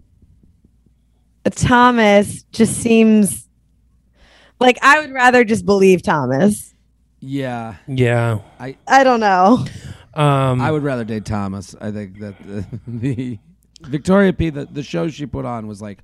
Thomas 1.55 2.43
just 2.53 2.75
seems 2.79 3.47
like 4.61 4.79
I 4.83 5.01
would 5.01 5.13
rather 5.13 5.45
just 5.45 5.65
believe 5.67 6.03
Thomas. 6.03 6.75
yeah. 7.21 7.77
Yeah. 7.89 8.41
I 8.59 8.77
I 8.87 9.05
don't 9.05 9.21
know. 9.21 9.65
Um, 10.15 10.61
I 10.61 10.71
would 10.71 10.83
rather 10.83 11.05
date 11.05 11.25
Thomas. 11.25 11.75
I 11.81 11.91
think 11.91 12.19
that 12.21 12.35
the, 12.45 12.65
the 12.87 13.39
Victoria 13.83 14.33
P. 14.33 14.51
The, 14.51 14.67
the 14.67 14.83
show 14.83 15.09
she 15.09 15.27
put 15.27 15.45
on 15.45 15.67
was 15.67 15.81
like 15.81 15.99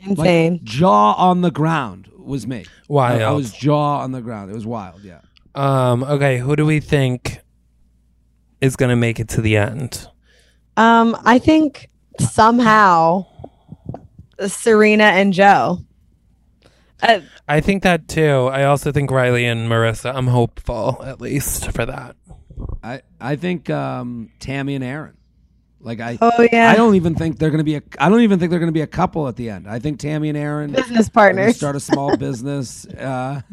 Insane. 0.00 0.52
Like, 0.54 0.64
jaw 0.64 1.12
on 1.12 1.42
the 1.42 1.50
ground 1.50 2.08
was 2.16 2.46
me. 2.46 2.64
Wild. 2.88 3.20
I, 3.20 3.24
I 3.24 3.30
was 3.32 3.52
jaw 3.52 4.00
on 4.00 4.12
the 4.12 4.22
ground. 4.22 4.50
It 4.50 4.54
was 4.54 4.66
wild. 4.66 5.02
Yeah. 5.02 5.20
Um. 5.54 6.02
Okay. 6.04 6.38
Who 6.38 6.56
do 6.56 6.64
we 6.66 6.80
think 6.80 7.40
is 8.60 8.76
gonna 8.76 8.96
make 8.96 9.20
it 9.20 9.28
to 9.30 9.40
the 9.40 9.56
end? 9.56 10.06
Um, 10.76 11.16
I 11.24 11.38
think 11.38 11.90
somehow 12.18 13.26
Serena 14.46 15.04
and 15.04 15.32
Joe. 15.32 15.80
Uh, 17.02 17.20
I 17.48 17.60
think 17.60 17.82
that 17.82 18.08
too. 18.08 18.48
I 18.52 18.64
also 18.64 18.92
think 18.92 19.10
Riley 19.10 19.44
and 19.46 19.70
Maurissa. 19.70 20.14
I'm 20.14 20.26
hopeful, 20.28 21.02
at 21.04 21.20
least 21.20 21.72
for 21.72 21.86
that. 21.86 22.16
I 22.82 23.02
I 23.20 23.36
think 23.36 23.70
um, 23.70 24.30
Tammy 24.38 24.74
and 24.74 24.84
Aaron. 24.84 25.16
Like 25.82 26.00
I, 26.00 26.18
Oh, 26.20 26.46
yeah. 26.52 26.70
I 26.70 26.76
don't 26.76 26.94
even 26.94 27.14
think 27.14 27.38
they're 27.38 27.50
gonna 27.50 27.64
be 27.64 27.76
a. 27.76 27.82
I 27.98 28.10
don't 28.10 28.20
even 28.20 28.38
think 28.38 28.50
they're 28.50 28.60
gonna 28.60 28.70
be 28.72 28.82
a 28.82 28.86
couple 28.86 29.28
at 29.28 29.36
the 29.36 29.48
end. 29.48 29.66
I 29.66 29.78
think 29.78 29.98
Tammy 29.98 30.28
and 30.28 30.36
Aaron 30.36 30.72
Business 30.72 31.08
partners. 31.08 31.56
start 31.56 31.74
a 31.74 31.80
small 31.80 32.16
business. 32.18 32.86
Uh, 32.86 33.40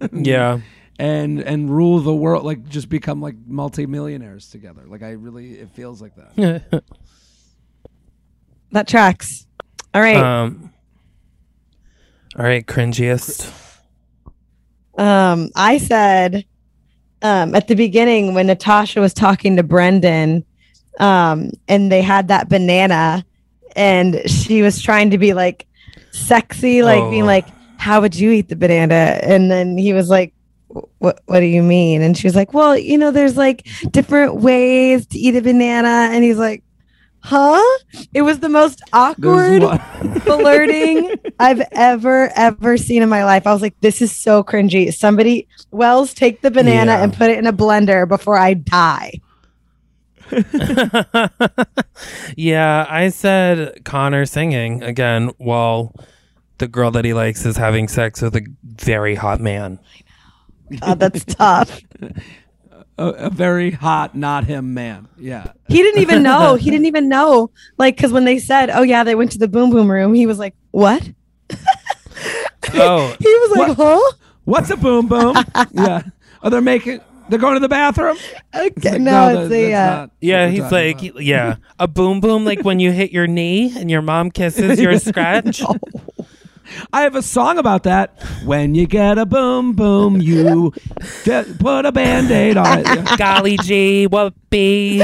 Yeah. 0.12 0.60
and 0.98 1.40
and 1.40 1.68
rule 1.68 1.98
the 1.98 2.14
world. 2.14 2.44
Like 2.44 2.68
just 2.68 2.88
become 2.88 3.20
like 3.20 3.34
multimillionaires 3.46 4.48
together. 4.48 4.82
Like 4.86 5.02
I 5.02 5.10
really, 5.10 5.54
it 5.58 5.70
feels 5.70 6.00
like 6.00 6.12
that. 6.14 6.62
that 8.70 8.86
tracks. 8.88 9.46
All 9.92 10.00
right. 10.00 10.16
Um. 10.16 10.72
All 12.38 12.44
right, 12.44 12.64
cringiest. 12.64 13.50
Um, 14.96 15.50
I 15.56 15.78
said 15.78 16.44
um, 17.22 17.54
at 17.54 17.68
the 17.68 17.74
beginning 17.74 18.34
when 18.34 18.46
Natasha 18.46 19.00
was 19.00 19.12
talking 19.14 19.56
to 19.56 19.62
Brendan, 19.62 20.44
um, 20.98 21.50
and 21.68 21.90
they 21.90 22.02
had 22.02 22.28
that 22.28 22.48
banana, 22.48 23.24
and 23.74 24.20
she 24.28 24.62
was 24.62 24.80
trying 24.80 25.10
to 25.10 25.18
be 25.18 25.32
like 25.34 25.66
sexy, 26.12 26.82
like 26.82 27.08
being 27.10 27.22
Oh. 27.22 27.26
like, 27.26 27.46
"How 27.78 28.00
would 28.00 28.14
you 28.14 28.30
eat 28.30 28.48
the 28.48 28.56
banana?" 28.56 29.18
And 29.22 29.50
then 29.50 29.76
he 29.78 29.92
was 29.92 30.08
like, 30.08 30.32
"What? 30.98 31.20
What 31.26 31.40
do 31.40 31.46
you 31.46 31.62
mean?" 31.62 32.02
And 32.02 32.16
she 32.16 32.26
was 32.26 32.36
like, 32.36 32.52
"Well, 32.54 32.76
you 32.76 32.98
know, 32.98 33.10
there's 33.10 33.36
like 33.36 33.66
different 33.90 34.36
ways 34.36 35.06
to 35.06 35.18
eat 35.18 35.34
a 35.36 35.42
banana," 35.42 36.08
and 36.12 36.22
he's 36.22 36.38
like. 36.38 36.62
Huh? 37.22 37.78
It 38.14 38.22
was 38.22 38.38
the 38.40 38.48
most 38.48 38.80
awkward 38.92 39.62
flirting 40.22 41.14
I've 41.38 41.62
ever 41.72 42.30
ever 42.34 42.76
seen 42.76 43.02
in 43.02 43.08
my 43.08 43.24
life. 43.24 43.46
I 43.46 43.52
was 43.52 43.62
like, 43.62 43.78
this 43.80 44.00
is 44.00 44.14
so 44.16 44.42
cringy. 44.42 44.92
Somebody, 44.92 45.46
Wells, 45.70 46.14
take 46.14 46.40
the 46.40 46.50
banana 46.50 46.92
Yeah. 46.92 47.02
and 47.04 47.12
put 47.12 47.30
it 47.30 47.38
in 47.38 47.46
a 47.46 47.52
blender 47.52 48.08
before 48.08 48.38
I 48.38 48.54
die. 48.54 49.20
yeah, 52.36 52.86
I 52.88 53.08
said 53.08 53.84
Connor 53.84 54.26
singing 54.26 54.82
again 54.82 55.30
while 55.38 55.94
the 56.58 56.68
girl 56.68 56.90
that 56.92 57.04
he 57.04 57.12
likes 57.14 57.44
is 57.44 57.56
having 57.56 57.88
sex 57.88 58.22
with 58.22 58.36
a 58.36 58.46
very 58.64 59.14
hot 59.14 59.40
man. 59.40 59.78
I 60.70 60.76
God, 60.76 61.00
that's 61.00 61.24
tough. 61.24 61.80
a, 63.00 63.26
a 63.26 63.30
very 63.30 63.70
hot, 63.70 64.14
not 64.14 64.44
him 64.44 64.74
man. 64.74 65.08
Yeah. 65.18 65.52
He 65.68 65.82
didn't 65.82 66.02
even 66.02 66.22
know. 66.30 66.54
He 66.54 66.70
didn't 66.70 66.86
even 66.86 67.08
know. 67.08 67.50
Like, 67.78 67.96
because 67.96 68.12
when 68.12 68.24
they 68.24 68.38
said, 68.38 68.70
"Oh 68.70 68.82
yeah, 68.82 69.02
they 69.04 69.14
went 69.14 69.32
to 69.32 69.38
the 69.38 69.48
boom 69.48 69.70
boom 69.70 69.90
room," 69.90 70.14
he 70.14 70.26
was 70.26 70.38
like, 70.38 70.54
"What?" 70.70 71.10
Oh, 72.74 73.16
He 73.18 73.26
was 73.26 73.58
like, 73.58 73.76
"Huh?" 73.76 74.12
What's 74.44 74.70
a 74.70 74.76
boom 74.76 75.06
boom? 75.08 75.36
yeah. 75.72 76.02
Are 76.42 76.50
they 76.50 76.60
making? 76.60 77.00
They're 77.28 77.38
going 77.38 77.54
to 77.54 77.60
the 77.60 77.68
bathroom. 77.68 78.16
Okay, 78.54 78.92
like, 78.92 79.00
no, 79.00 79.34
that- 79.34 79.44
it's 79.44 79.52
a. 79.52 79.72
Uh, 79.72 79.86
not 80.00 80.10
yeah, 80.20 80.48
he's 80.48 80.72
like, 80.72 81.00
about. 81.02 81.22
yeah, 81.22 81.56
a 81.78 81.86
boom 81.86 82.20
boom, 82.20 82.44
like 82.44 82.62
when 82.62 82.80
you 82.80 82.90
hit 82.90 83.12
your 83.12 83.26
knee 83.28 83.72
and 83.78 83.88
your 83.90 84.02
mom 84.02 84.30
kisses 84.32 84.80
your 84.80 84.98
scratch. 84.98 85.62
I 86.92 87.02
have 87.02 87.14
a 87.16 87.22
song 87.22 87.58
about 87.58 87.82
that. 87.84 88.22
When 88.44 88.74
you 88.74 88.86
get 88.86 89.18
a 89.18 89.26
boom 89.26 89.72
boom, 89.74 90.20
you 90.20 90.72
d- 91.24 91.42
put 91.58 91.86
a 91.86 91.92
band 91.92 92.30
aid 92.30 92.56
on 92.56 92.80
it. 92.80 92.86
Yeah. 92.86 93.16
Golly 93.18 93.56
gee, 93.58 94.06
whoopee. 94.06 95.02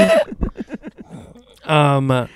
Um, 1.65 2.29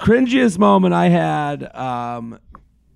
Cringiest 0.00 0.58
moment 0.58 0.92
I 0.94 1.08
had 1.08 1.74
um, 1.74 2.38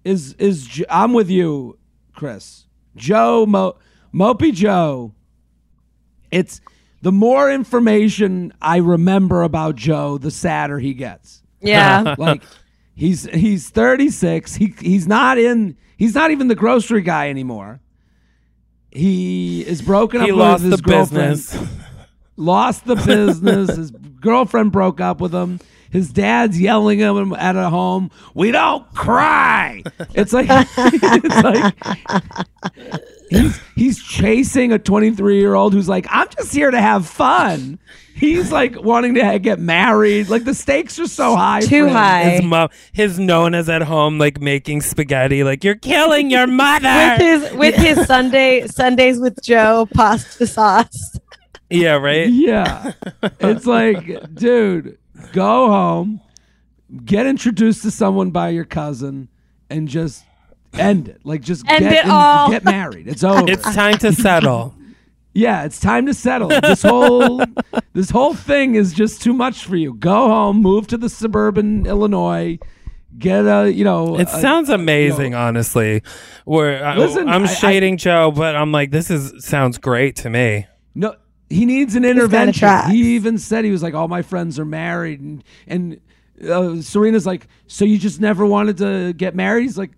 is 0.05 0.35
is 0.35 0.67
J- 0.67 0.85
I'm 0.91 1.13
with 1.15 1.31
you, 1.31 1.79
Chris. 2.15 2.67
Joe 2.97 3.47
Mo, 3.47 3.77
Mopey 4.13 4.53
Joe. 4.53 5.15
It's 6.31 6.61
the 7.03 7.11
more 7.13 7.51
information 7.51 8.53
I 8.61 8.77
remember 8.77 9.43
about 9.43 9.77
Joe, 9.77 10.19
the 10.19 10.31
sadder 10.31 10.79
he 10.79 10.93
gets. 10.93 11.43
yeah. 11.63 12.15
like 12.19 12.43
he's 13.01 13.25
he's 13.33 13.71
36 13.71 14.55
he 14.57 14.75
he's 14.79 15.07
not 15.09 15.39
in 15.39 15.77
he's 15.97 16.15
not 16.15 16.31
even 16.31 16.49
the 16.49 16.55
grocery 16.55 17.01
guy 17.01 17.31
anymore. 17.31 17.81
He 18.93 19.63
is 19.67 19.81
broken 19.81 20.21
he 20.21 20.31
up 20.31 20.37
lost 20.37 20.63
with 20.63 20.73
his 20.73 20.81
the 20.81 20.91
girlfriend. 20.91 21.31
Business. 21.31 21.69
lost 22.37 22.85
the 22.85 22.97
business. 22.97 23.75
His 23.77 23.91
girlfriend 24.21 24.71
broke 24.73 25.01
up 25.01 25.21
with 25.21 25.35
him 25.35 25.61
his 25.91 26.13
dad's 26.13 26.61
yelling 26.61 27.03
at 27.03 27.15
him 27.15 27.33
at 27.35 27.57
a 27.57 27.69
home 27.71 28.11
we 28.35 28.51
don't 28.51 28.93
cry 28.95 29.83
it's 30.15 30.33
like 30.33 30.47
it's 30.51 31.43
like 31.43 31.75
he's 33.31 33.61
he's 33.77 34.03
chasing 34.03 34.73
a 34.73 34.79
23 34.79 35.39
year 35.39 35.55
old 35.55 35.73
who's 35.73 35.89
like 35.89 36.07
i'm 36.11 36.29
just 36.31 36.53
here 36.53 36.71
to 36.71 36.81
have 36.81 37.07
fun 37.07 37.79
he's 38.15 38.53
like 38.53 38.81
wanting 38.83 39.15
to 39.15 39.39
get 39.39 39.59
married 39.59 40.29
like 40.29 40.45
the 40.45 40.55
stakes 40.55 40.99
are 40.99 41.07
so 41.07 41.35
high 41.37 41.61
Too 41.61 41.89
high. 41.89 42.25
His 42.31 42.43
mom, 42.43 42.69
his 42.93 43.19
known 43.19 43.55
as 43.55 43.69
at 43.69 43.83
home, 43.83 44.19
like 44.19 44.41
making 44.41 44.83
spaghetti, 44.83 45.43
like 45.43 45.65
you're 45.65 45.75
killing 45.77 46.31
your 46.31 46.47
mother. 46.63 47.17
with 47.19 47.21
his 47.21 47.53
with 47.55 47.75
his 47.77 48.07
Sunday 48.07 48.67
Sundays 48.67 49.19
with 49.19 49.43
Joe 49.43 49.89
pasta 49.95 50.47
sauce. 50.47 51.19
yeah, 51.71 51.95
right. 51.95 52.29
Yeah. 52.29 52.93
it's 53.41 53.65
like, 53.67 54.35
dude, 54.35 54.99
go 55.33 55.69
home, 55.69 56.21
get 57.05 57.27
introduced 57.27 57.83
to 57.83 57.91
someone 57.91 58.31
by 58.31 58.51
your 58.51 58.65
cousin, 58.65 59.29
and 59.69 59.89
just 59.89 60.25
end 60.75 61.09
it. 61.09 61.21
Like, 61.25 61.43
just 61.43 61.69
End 61.69 61.85
get, 61.89 62.05
it 62.07 62.11
all. 62.11 62.51
get 62.51 62.65
married. 62.65 63.09
It's 63.09 63.25
over. 63.25 63.51
It's 63.51 63.63
time 63.75 63.99
to 63.99 64.13
settle. 64.13 64.75
yeah, 65.35 65.65
it's 65.65 65.81
time 65.81 66.07
to 66.07 66.15
settle. 66.15 66.49
This 66.49 66.83
whole 66.83 67.43
this 67.93 68.11
whole 68.11 68.35
thing 68.35 68.75
is 68.75 68.93
just 68.93 69.23
too 69.23 69.33
much 69.33 69.65
for 69.65 69.77
you. 69.77 69.95
Go 69.95 70.29
home, 70.29 70.59
move 70.63 70.87
to 70.89 70.97
the 70.97 71.09
suburban 71.09 71.87
Illinois, 71.87 72.59
get 73.19 73.45
a 73.47 73.71
you 73.73 73.85
know. 73.85 74.19
It 74.19 74.29
a- 74.29 74.41
sounds 74.41 74.69
amazing, 74.69 75.35
honestly. 75.35 76.03
Where 76.45 76.85
I, 76.85 76.97
Listen, 76.97 77.29
I'm 77.29 77.45
I- 77.45 77.47
shading 77.47 77.97
Joe, 77.97 78.31
but 78.31 78.57
I'm 78.57 78.73
like, 78.73 78.91
this 78.91 79.11
is 79.11 79.45
sounds 79.45 79.79
great 79.79 80.17
to 80.17 80.31
me. 80.31 80.67
No, 80.95 81.15
he 81.51 81.67
needs 81.67 81.95
an 81.97 82.05
intervention. 82.05 82.69
He 82.91 83.17
even 83.17 83.37
said 83.37 83.65
he 83.67 83.71
was 83.71 83.83
like, 83.83 83.93
all 83.95 84.09
my 84.09 84.23
friends 84.23 84.59
are 84.59 84.65
married, 84.65 85.21
and 85.21 85.45
and 85.67 86.01
uh, 86.49 86.81
Serena's 86.81 87.27
like, 87.27 87.47
so 87.67 87.85
you 87.85 87.99
just 87.99 88.21
never 88.21 88.47
wanted 88.47 88.79
to 88.79 89.13
get 89.13 89.35
married? 89.35 89.63
He's 89.65 89.77
like, 89.77 89.91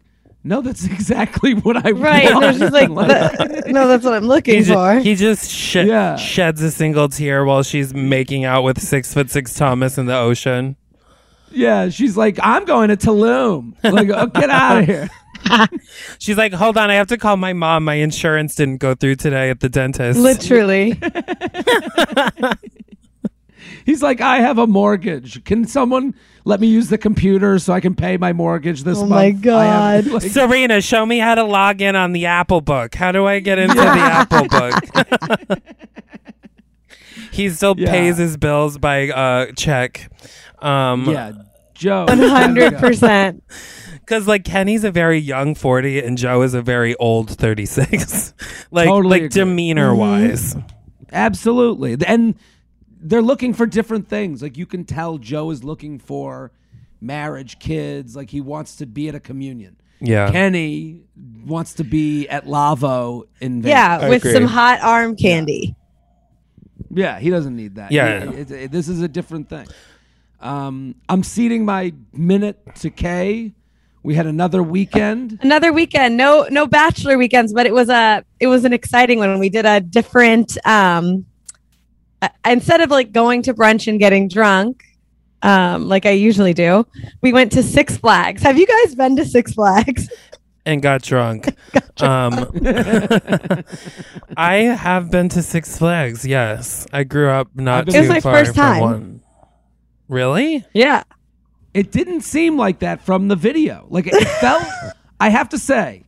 no, 0.45 0.61
that's 0.61 0.85
exactly 0.97 1.55
what 1.55 1.77
I 1.87 1.93
Right. 1.93 2.25
No, 2.31 2.41
want. 2.41 2.57
she's 2.57 2.71
like, 2.73 2.89
"The- 2.89 3.65
no, 3.69 3.87
that's 3.87 4.05
what 4.05 4.15
I'm 4.15 4.25
looking 4.27 4.57
He 4.57 4.65
for. 4.65 4.73
just, 4.95 5.05
he 5.07 5.15
just 5.15 5.51
sh- 5.51 5.77
Yeah. 5.77 6.17
sheds 6.17 6.61
a 6.63 6.71
single 6.73 7.09
tear 7.09 7.45
while 7.45 7.63
she's 7.63 7.95
making 7.95 8.45
out 8.45 8.63
with 8.63 8.81
six 8.83 9.15
foot 9.15 9.31
six 9.31 9.55
Thomas 9.55 9.99
in 9.99 10.07
the 10.07 10.17
ocean. 10.17 10.75
yeah, 11.53 11.91
she's 11.91 12.17
like, 12.17 12.39
I'm 12.43 12.65
going 12.65 12.89
to 12.89 12.97
Tulum. 12.97 13.75
Like, 13.85 14.09
oh, 14.09 14.27
get 14.27 14.51
out 14.51 14.79
of 14.81 14.87
here. 14.89 15.09
She's 16.19 16.37
like, 16.37 16.53
hold 16.53 16.77
on, 16.77 16.91
I 16.91 16.95
have 16.95 17.09
to 17.09 17.19
call 17.19 17.37
my 17.37 17.53
mom. 17.53 17.85
My 17.85 17.95
insurance 17.95 18.55
didn't 18.55 18.79
go 18.79 18.95
through 18.95 19.17
today 19.17 19.51
at 19.51 19.61
the 19.61 19.69
dentist. 19.69 20.19
Literally. 20.19 21.01
He's 23.85 24.03
like, 24.03 24.21
I 24.21 24.39
have 24.39 24.59
a 24.59 24.67
mortgage. 24.67 25.43
Can 25.45 25.67
someone 25.67 26.15
let 26.45 26.61
me 26.61 26.67
use 26.69 26.89
the 26.89 26.99
computer 26.99 27.59
so 27.59 27.73
I 27.73 27.81
can 27.81 27.95
pay 27.97 28.17
my 28.17 28.33
mortgage 28.33 28.85
this 28.85 28.99
Oh 28.99 29.07
month? 29.07 29.45
my 29.45 29.51
I 29.61 29.65
have- 29.65 30.05
God. 30.05 30.07
like- 30.23 30.31
Serena, 30.31 30.81
show 30.81 31.05
me 31.05 31.19
how 31.19 31.35
to 31.35 31.43
log 31.45 31.81
in 31.81 31.97
on 31.97 32.13
the 32.13 32.27
Apple 32.27 32.61
Book. 32.61 32.95
How 32.95 33.11
do 33.13 33.27
I 33.27 33.41
get 33.41 33.59
into 33.59 33.75
the 33.75 33.81
Apple 33.83 34.47
Book? 34.49 35.59
he 37.33 37.49
still 37.51 37.75
Yeah. 37.77 37.91
pays 37.91 38.19
his 38.19 38.37
bills 38.37 38.79
by 38.79 39.09
uh, 39.11 39.47
check. 39.57 40.11
Um, 40.61 41.09
yeah, 41.11 41.33
Joe. 41.75 42.05
One 42.07 42.19
hundred 42.21 42.79
percent. 42.79 43.43
Because 44.05 44.27
like 44.29 44.45
Kenny's 44.45 44.85
a 44.85 44.91
very 44.91 45.19
young 45.19 45.55
forty 45.55 45.99
and 46.01 46.19
Joe 46.19 46.43
is 46.43 46.55
a 46.55 46.63
very 46.63 46.95
old 46.97 47.31
thirty 47.31 47.67
six. 47.67 48.35
like 48.71 48.89
Totally 48.89 49.11
like 49.11 49.23
agree. 49.23 49.29
demeanor 49.45 49.95
wise. 49.95 50.57
Absolutely. 51.13 51.97
And 52.07 52.35
they're 53.01 53.23
looking 53.23 53.55
for 53.55 53.67
different 53.67 54.09
things. 54.09 54.43
Like 54.43 54.57
you 54.57 54.67
can 54.67 54.85
tell 54.85 55.19
Joe 55.19 55.51
is 55.51 55.63
looking 55.65 55.99
for 55.99 56.53
marriage, 57.01 57.59
kids, 57.59 58.15
like 58.17 58.31
he 58.31 58.41
wants 58.41 58.77
to 58.77 58.87
be 58.87 59.09
at 59.09 59.15
a 59.15 59.21
communion. 59.21 59.77
Yeah. 60.01 60.31
Kenny 60.31 61.03
wants 61.45 61.75
to 61.75 61.85
be 61.85 62.27
at 62.29 62.47
Lavo 62.47 63.25
in 63.41 63.63
Vegas. 63.63 63.71
Yeah, 63.71 64.09
with 64.09 64.31
some 64.33 64.45
hot 64.47 64.81
arm 64.81 65.15
candy. 65.17 65.77
Yeah, 66.91 67.19
he 67.21 67.31
doesn't 67.31 67.55
need 67.57 67.77
that. 67.77 67.93
Yeah. 67.93 68.31
He- 68.31 68.37
it- 68.39 68.51
it- 68.51 68.73
this 68.73 68.89
is 68.89 69.01
a 69.01 69.09
different 69.09 69.49
thing. 69.49 69.67
Um, 70.41 70.97
I'm 71.09 71.23
ceding 71.23 71.65
my 71.65 71.93
minute 72.13 72.59
to 72.77 72.91
Kay. 72.91 73.53
We 74.05 74.15
had 74.15 74.27
another 74.27 74.63
weekend. 74.63 75.39
Another 75.43 75.73
weekend. 75.73 76.17
No, 76.17 76.47
no 76.51 76.67
bachelor 76.67 77.17
weekends, 77.19 77.53
but 77.53 77.67
it 77.67 77.73
was 77.75 77.89
a 77.89 78.25
it 78.41 78.49
was 78.49 78.65
an 78.65 78.73
exciting 78.73 79.19
one. 79.19 79.39
We 79.39 79.49
did 79.49 79.65
a 79.67 79.81
different. 79.81 80.57
Um, 80.67 81.27
uh, 82.21 82.29
instead 82.47 82.81
of 82.81 82.91
like 82.91 83.13
going 83.13 83.43
to 83.43 83.55
brunch 83.55 83.87
and 83.89 83.99
getting 83.99 84.29
drunk, 84.29 84.85
um, 85.43 85.89
like 85.89 86.07
I 86.07 86.11
usually 86.11 86.53
do, 86.55 86.87
we 87.21 87.33
went 87.33 87.53
to 87.53 87.63
Six 87.63 87.97
Flags. 87.97 88.43
Have 88.43 88.59
you 88.59 88.67
guys 88.67 88.95
been 88.95 89.17
to 89.17 89.25
Six 89.25 89.55
Flags? 89.55 90.09
and 90.67 90.83
got 90.83 91.03
drunk. 91.03 91.55
Um, 92.01 92.33
I 94.37 94.55
have 94.77 95.11
been 95.11 95.29
to 95.31 95.43
Six 95.43 95.79
Flags. 95.79 96.25
Yes, 96.27 96.87
I 96.93 97.05
grew 97.05 97.29
up 97.29 97.49
not 97.55 97.85
been- 97.85 97.93
too 97.93 97.99
It 97.99 98.01
was 98.03 98.09
my 98.09 98.21
far 98.21 98.39
first 98.39 98.55
time. 98.55 98.81
one. 98.81 99.23
Really? 100.09 100.65
Yeah. 100.75 101.05
It 101.75 101.91
didn't 101.91 102.21
seem 102.23 102.57
like 102.57 102.81
that 102.81 103.03
from 103.03 103.29
the 103.29 103.37
video. 103.37 103.87
Like 103.89 104.07
it 104.07 104.29
felt. 104.41 104.65
I 105.21 105.29
have 105.29 105.49
to 105.51 105.59
say, 105.59 106.05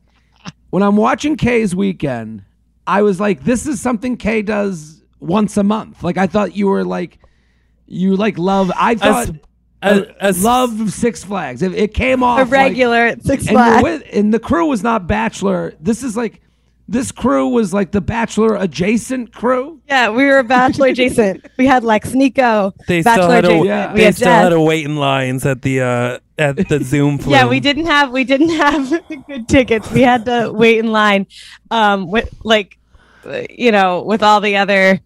when 0.69 0.83
I'm 0.83 0.97
watching 0.97 1.37
Kay's 1.37 1.75
weekend, 1.75 2.43
I 2.85 3.01
was 3.01 3.19
like, 3.19 3.43
"This 3.43 3.65
is 3.65 3.81
something 3.81 4.17
Kay 4.17 4.41
does 4.41 5.03
once 5.19 5.57
a 5.57 5.63
month." 5.63 6.03
Like 6.03 6.17
I 6.17 6.27
thought 6.27 6.55
you 6.55 6.67
were 6.67 6.83
like, 6.83 7.19
you 7.87 8.15
like 8.15 8.37
love. 8.37 8.71
I 8.75 8.95
thought. 8.95 9.29
as- 9.29 9.35
uh, 9.81 10.05
as- 10.19 10.43
love 10.43 10.91
Six 10.91 11.23
Flags. 11.23 11.61
It, 11.61 11.73
it 11.73 11.93
came 11.93 12.23
off 12.23 12.39
A 12.39 12.45
regular 12.45 12.97
at 13.05 13.23
Six 13.23 13.43
and, 13.47 13.51
Flags. 13.55 13.83
with, 13.83 14.03
and 14.11 14.33
the 14.33 14.39
crew 14.39 14.65
was 14.65 14.81
not 14.81 15.05
Bachelor. 15.07 15.75
This 15.79 16.01
is 16.03 16.17
like, 16.17 16.41
this 16.87 17.11
crew 17.11 17.47
was 17.47 17.73
like 17.73 17.91
the 17.91 18.01
Bachelor 18.01 18.55
adjacent 18.55 19.33
crew. 19.33 19.81
Yeah, 19.87 20.09
we 20.09 20.25
were 20.25 20.43
bachelor 20.43 20.87
adjacent. 20.87 21.45
We 21.57 21.65
had 21.65 21.83
Lex 21.83 22.13
Nico, 22.13 22.73
They 22.87 23.01
still 23.01 23.29
had 23.29 23.45
to, 23.45 23.65
yeah. 23.65 23.91
We 23.93 23.99
they 23.99 24.05
had 24.05 24.15
still 24.15 24.25
Jess. 24.27 24.43
had 24.43 24.49
to 24.49 24.61
wait 24.61 24.85
in 24.85 24.97
lines 24.97 25.45
at 25.45 25.61
the 25.61 25.81
uh, 25.81 26.19
at 26.37 26.67
the 26.69 26.79
Zoom. 26.83 27.17
Flume. 27.17 27.31
Yeah, 27.31 27.47
we 27.47 27.59
didn't 27.59 27.85
have 27.87 28.11
we 28.11 28.23
didn't 28.23 28.49
have 28.49 29.01
good 29.27 29.47
tickets. 29.47 29.89
We 29.91 30.01
had 30.01 30.25
to 30.25 30.51
wait 30.53 30.77
in 30.79 30.91
line, 30.91 31.27
um, 31.71 32.11
with 32.11 32.29
like, 32.43 32.77
you 33.49 33.71
know, 33.71 34.03
with 34.03 34.21
all 34.21 34.41
the 34.41 34.57
other 34.57 34.99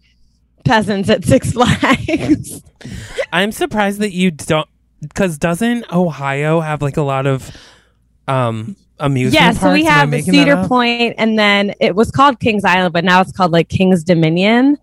peasants 0.64 1.08
at 1.08 1.24
Six 1.24 1.52
Flags. 1.52 2.62
I'm 3.32 3.52
surprised 3.52 4.00
that 4.00 4.12
you 4.12 4.30
don't, 4.30 4.68
because 5.00 5.38
doesn't 5.38 5.90
Ohio 5.92 6.60
have 6.60 6.82
like 6.82 6.96
a 6.98 7.02
lot 7.02 7.26
of 7.26 7.50
um 8.28 8.76
amusement 9.00 9.34
yeah, 9.34 9.50
parks? 9.50 9.60
so 9.60 9.72
we 9.72 9.84
have 9.84 10.12
Cedar 10.24 10.64
Point, 10.68 11.14
and 11.18 11.38
then 11.38 11.74
it 11.80 11.94
was 11.94 12.10
called 12.10 12.38
Kings 12.40 12.64
Island, 12.64 12.92
but 12.92 13.04
now 13.04 13.20
it's 13.20 13.32
called 13.32 13.52
like 13.52 13.68
Kings 13.68 14.04
Dominion. 14.04 14.78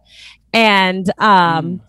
And 0.54 1.12
um, 1.20 1.82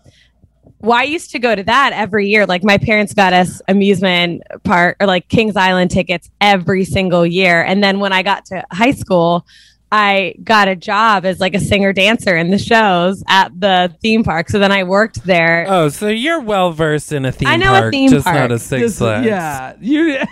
well, 0.81 0.97
I 0.97 1.03
used 1.03 1.31
to 1.31 1.39
go 1.39 1.55
to 1.55 1.63
that 1.63 1.91
every 1.93 2.27
year. 2.27 2.45
Like 2.45 2.63
my 2.63 2.77
parents 2.77 3.13
got 3.13 3.33
us 3.33 3.61
amusement 3.67 4.43
park 4.63 4.97
or 4.99 5.07
like 5.07 5.27
Kings 5.27 5.55
Island 5.55 5.91
tickets 5.91 6.29
every 6.39 6.85
single 6.85 7.25
year. 7.25 7.63
And 7.63 7.83
then 7.83 7.99
when 7.99 8.13
I 8.13 8.23
got 8.23 8.45
to 8.45 8.63
high 8.71 8.91
school, 8.91 9.45
I 9.91 10.35
got 10.43 10.67
a 10.67 10.75
job 10.75 11.25
as 11.25 11.39
like 11.39 11.55
a 11.55 11.59
singer 11.59 11.93
dancer 11.93 12.37
in 12.37 12.51
the 12.51 12.59
shows 12.59 13.23
at 13.27 13.59
the 13.59 13.93
theme 14.01 14.23
park. 14.23 14.49
So 14.49 14.59
then 14.59 14.71
I 14.71 14.83
worked 14.83 15.25
there. 15.25 15.65
Oh, 15.67 15.89
so 15.89 16.07
you're 16.07 16.39
well 16.39 16.71
versed 16.71 17.11
in 17.11 17.25
a 17.25 17.31
theme 17.31 17.47
I 17.47 17.55
know 17.57 17.73
a 17.73 17.79
park, 17.79 17.93
theme 17.93 18.09
just 18.11 18.25
park. 18.25 18.37
not 18.37 18.51
a 18.51 18.59
Six 18.59 18.99
Flags. 18.99 19.25
Yeah, 19.25 19.73
you. 19.81 20.19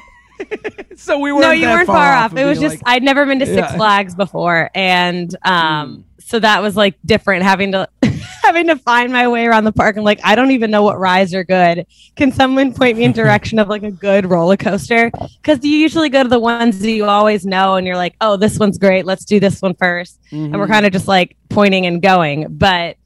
so 0.96 1.20
we 1.20 1.32
weren't. 1.32 1.44
no, 1.44 1.52
you 1.52 1.68
weren't 1.68 1.88
far, 1.88 2.14
off. 2.14 2.32
of 2.32 2.38
It 2.38 2.46
was 2.46 2.60
just 2.60 2.76
like- 2.76 2.84
I'd 2.86 3.04
never 3.04 3.26
been 3.26 3.40
to 3.40 3.46
Six 3.46 3.58
Yeah. 3.58 3.72
Hmm. 3.72 3.78
Flags 3.78 4.16
before, 4.16 4.70
and 4.76 5.36
um, 5.44 6.06
so 6.20 6.40
that 6.40 6.62
was 6.62 6.76
like 6.76 6.96
different 7.06 7.44
having 7.44 7.72
to 7.74 7.88
having 8.44 8.68
to 8.68 8.76
find 8.78 9.12
my 9.12 9.28
way 9.28 9.46
around 9.46 9.64
the 9.66 9.72
park. 9.72 9.98
I'm 9.98 10.04
like, 10.04 10.20
I 10.24 10.36
don't 10.36 10.52
even 10.52 10.72
know 10.72 10.84
what 10.84 11.00
rides 11.00 11.34
are 11.34 11.44
good. 11.44 11.86
Can 12.16 12.32
someone 12.32 12.74
point 12.74 12.98
me 12.98 13.04
in 13.06 13.12
direction 13.14 13.60
of 13.60 13.68
like 13.68 13.84
a 13.84 13.92
good 13.92 14.26
roller 14.26 14.58
coaster? 14.58 15.12
Because 15.42 15.64
you 15.64 15.72
usually 15.78 16.10
go 16.10 16.24
to 16.24 16.30
the 16.30 16.40
ones 16.40 16.80
that 16.80 16.92
you 16.92 17.06
always 17.06 17.46
know, 17.46 17.76
and 17.76 17.86
you're 17.88 17.96
like, 17.98 18.16
oh, 18.22 18.38
this 18.38 18.58
one's 18.60 18.78
great. 18.78 19.06
Let's 19.06 19.26
do 19.26 19.40
this 19.40 19.62
one 19.62 19.74
first. 19.76 20.20
and 20.32 20.48
Mm-hmm. 20.52 20.58
we're 20.60 20.68
kind 20.68 20.86
of 20.86 20.92
just 20.92 21.08
like 21.08 21.36
pointing 21.50 21.86
and 21.86 22.02
going. 22.02 22.48
But 22.50 22.98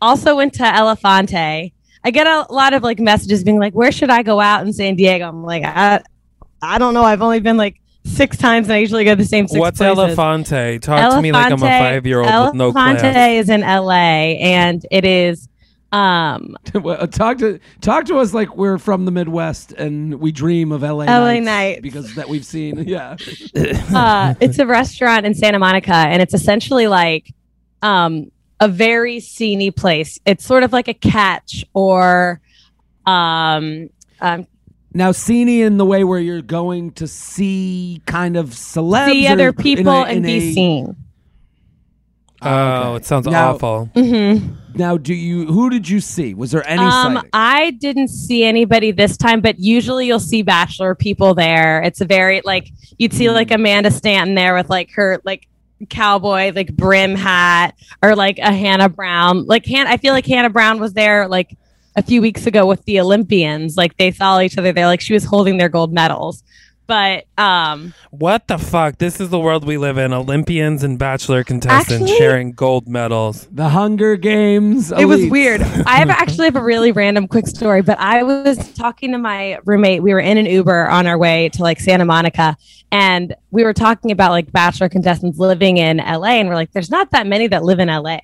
also 0.00 0.36
went 0.36 0.54
to 0.54 0.62
Elefante. 0.62 1.72
I 2.04 2.10
get 2.12 2.26
a 2.28 2.46
lot 2.52 2.72
of 2.74 2.82
like 2.84 3.00
messages 3.00 3.42
being 3.42 3.58
like, 3.58 3.74
"Where 3.74 3.90
should 3.92 4.10
I 4.10 4.22
go 4.22 4.38
out 4.40 4.64
in 4.64 4.72
San 4.72 4.94
Diego?" 4.94 5.28
I'm 5.28 5.42
like, 5.42 5.64
I, 5.64 6.00
I 6.62 6.78
don't 6.78 6.94
know. 6.94 7.04
I've 7.04 7.22
only 7.22 7.40
been 7.40 7.56
like 7.56 7.80
six 8.04 8.36
times, 8.36 8.66
and 8.66 8.74
I 8.74 8.78
usually 8.78 9.04
go 9.04 9.12
to 9.12 9.16
the 9.16 9.24
same 9.24 9.46
six 9.48 9.58
What's 9.58 9.78
places. 9.78 10.16
Elefante? 10.16 10.80
Talk 10.80 11.14
to 11.14 11.22
me 11.22 11.32
like 11.32 11.52
I'm 11.52 11.62
a 11.62 11.66
five 11.66 12.06
year 12.06 12.20
old 12.20 12.46
with 12.46 12.54
no 12.54 12.72
Elefante 12.72 12.98
class. 13.00 13.30
is 13.30 13.48
in 13.48 13.60
LA, 13.60 14.36
and 14.40 14.84
it 14.90 15.04
is 15.04 15.48
um 15.90 16.54
talk 17.12 17.38
to 17.38 17.58
talk 17.80 18.04
to 18.04 18.18
us 18.18 18.34
like 18.34 18.54
we're 18.54 18.76
from 18.76 19.06
the 19.06 19.10
Midwest 19.10 19.72
and 19.72 20.20
we 20.20 20.30
dream 20.30 20.70
of 20.70 20.82
LA, 20.82 21.04
LA 21.04 21.34
nights, 21.34 21.44
Nights. 21.46 21.80
because 21.80 22.14
that 22.16 22.28
we've 22.28 22.44
seen. 22.44 22.78
Yeah, 22.88 23.16
uh, 23.94 24.34
it's 24.40 24.58
a 24.58 24.66
restaurant 24.66 25.26
in 25.26 25.34
Santa 25.34 25.58
Monica, 25.58 25.94
and 25.94 26.22
it's 26.22 26.34
essentially 26.34 26.86
like 26.86 27.32
um, 27.82 28.30
a 28.60 28.68
very 28.68 29.18
sceney 29.18 29.74
place. 29.74 30.18
It's 30.26 30.44
sort 30.44 30.62
of 30.62 30.72
like 30.72 30.88
a 30.88 30.94
catch 30.94 31.64
or 31.74 32.40
um, 33.06 33.90
um, 34.20 34.46
now 34.98 35.12
sceney 35.12 35.60
in 35.62 35.78
the 35.78 35.84
way 35.86 36.04
where 36.04 36.18
you're 36.18 36.42
going 36.42 36.90
to 36.92 37.06
see 37.06 38.02
kind 38.06 38.36
of 38.36 38.50
celebs, 38.50 39.12
see 39.12 39.28
or 39.28 39.32
other 39.32 39.48
in 39.48 39.54
people 39.54 39.92
a- 39.92 40.06
and 40.06 40.22
be 40.22 40.50
a- 40.50 40.52
seen. 40.52 40.96
Oh, 42.40 42.94
it 42.94 43.04
sounds 43.04 43.26
Now- 43.26 43.54
awful. 43.54 43.86
hmm 43.94 44.36
Now, 44.74 44.96
do 44.96 45.12
you? 45.12 45.46
Who 45.46 45.70
did 45.70 45.88
you 45.88 45.98
see? 45.98 46.34
Was 46.34 46.52
there 46.52 46.64
any 46.68 46.82
Um, 46.82 47.14
sighting? 47.14 47.30
I 47.32 47.70
didn't 47.80 48.08
see 48.08 48.44
anybody 48.44 48.92
this 48.92 49.16
time, 49.16 49.40
but 49.40 49.58
usually 49.58 50.06
you'll 50.06 50.20
see 50.20 50.42
bachelor 50.42 50.94
people 50.94 51.34
there. 51.34 51.82
It's 51.82 52.00
a 52.00 52.04
very 52.04 52.42
like 52.44 52.70
you'd 52.96 53.12
see 53.12 53.28
like 53.30 53.50
Amanda 53.50 53.90
Stanton 53.90 54.36
there 54.36 54.54
with 54.54 54.70
like 54.70 54.90
her 54.92 55.20
like 55.24 55.48
cowboy 55.90 56.52
like 56.54 56.76
brim 56.76 57.16
hat 57.16 57.74
or 58.02 58.14
like 58.14 58.38
a 58.38 58.52
Hannah 58.52 58.88
Brown. 58.88 59.46
Like 59.46 59.66
Han, 59.66 59.88
I 59.88 59.96
feel 59.96 60.12
like 60.12 60.26
Hannah 60.26 60.50
Brown 60.50 60.78
was 60.78 60.92
there 60.92 61.26
like 61.26 61.56
a 61.98 62.02
few 62.02 62.22
weeks 62.22 62.46
ago 62.46 62.64
with 62.64 62.84
the 62.84 63.00
Olympians. 63.00 63.76
Like 63.76 63.96
they 63.96 64.10
saw 64.12 64.40
each 64.40 64.56
other 64.56 64.72
there. 64.72 64.86
Like 64.86 65.00
she 65.00 65.12
was 65.14 65.24
holding 65.24 65.56
their 65.58 65.68
gold 65.68 65.92
medals. 65.92 66.42
But 66.86 67.26
um 67.36 67.92
What 68.10 68.46
the 68.48 68.56
fuck? 68.56 68.96
This 68.96 69.20
is 69.20 69.28
the 69.28 69.38
world 69.38 69.66
we 69.66 69.76
live 69.76 69.98
in. 69.98 70.14
Olympians 70.14 70.82
and 70.84 70.98
bachelor 70.98 71.44
contestants 71.44 72.04
Actually- 72.04 72.16
sharing 72.16 72.52
gold 72.52 72.88
medals. 72.88 73.46
the 73.52 73.68
Hunger 73.68 74.16
Games. 74.16 74.90
It 74.92 75.04
was 75.04 75.26
weird. 75.26 75.60
I 75.60 75.96
have 75.96 76.08
actually 76.22 76.46
have 76.46 76.56
a 76.56 76.62
really 76.62 76.92
random 76.92 77.28
quick 77.28 77.46
story, 77.46 77.82
but 77.82 77.98
I 77.98 78.22
was 78.22 78.56
talking 78.72 79.12
to 79.12 79.18
my 79.18 79.58
roommate. 79.66 80.02
We 80.02 80.14
were 80.14 80.20
in 80.20 80.38
an 80.38 80.46
Uber 80.46 80.88
on 80.88 81.06
our 81.06 81.18
way 81.18 81.50
to 81.50 81.62
like 81.62 81.78
Santa 81.78 82.06
Monica, 82.06 82.56
and 82.90 83.34
we 83.50 83.64
were 83.64 83.74
talking 83.74 84.10
about 84.10 84.30
like 84.30 84.50
bachelor 84.50 84.88
contestants 84.88 85.38
living 85.38 85.76
in 85.76 85.98
LA, 85.98 86.38
and 86.40 86.48
we're 86.48 86.54
like, 86.54 86.72
there's 86.72 86.90
not 86.90 87.10
that 87.10 87.26
many 87.26 87.48
that 87.48 87.64
live 87.64 87.80
in 87.80 87.88
LA. 87.88 88.20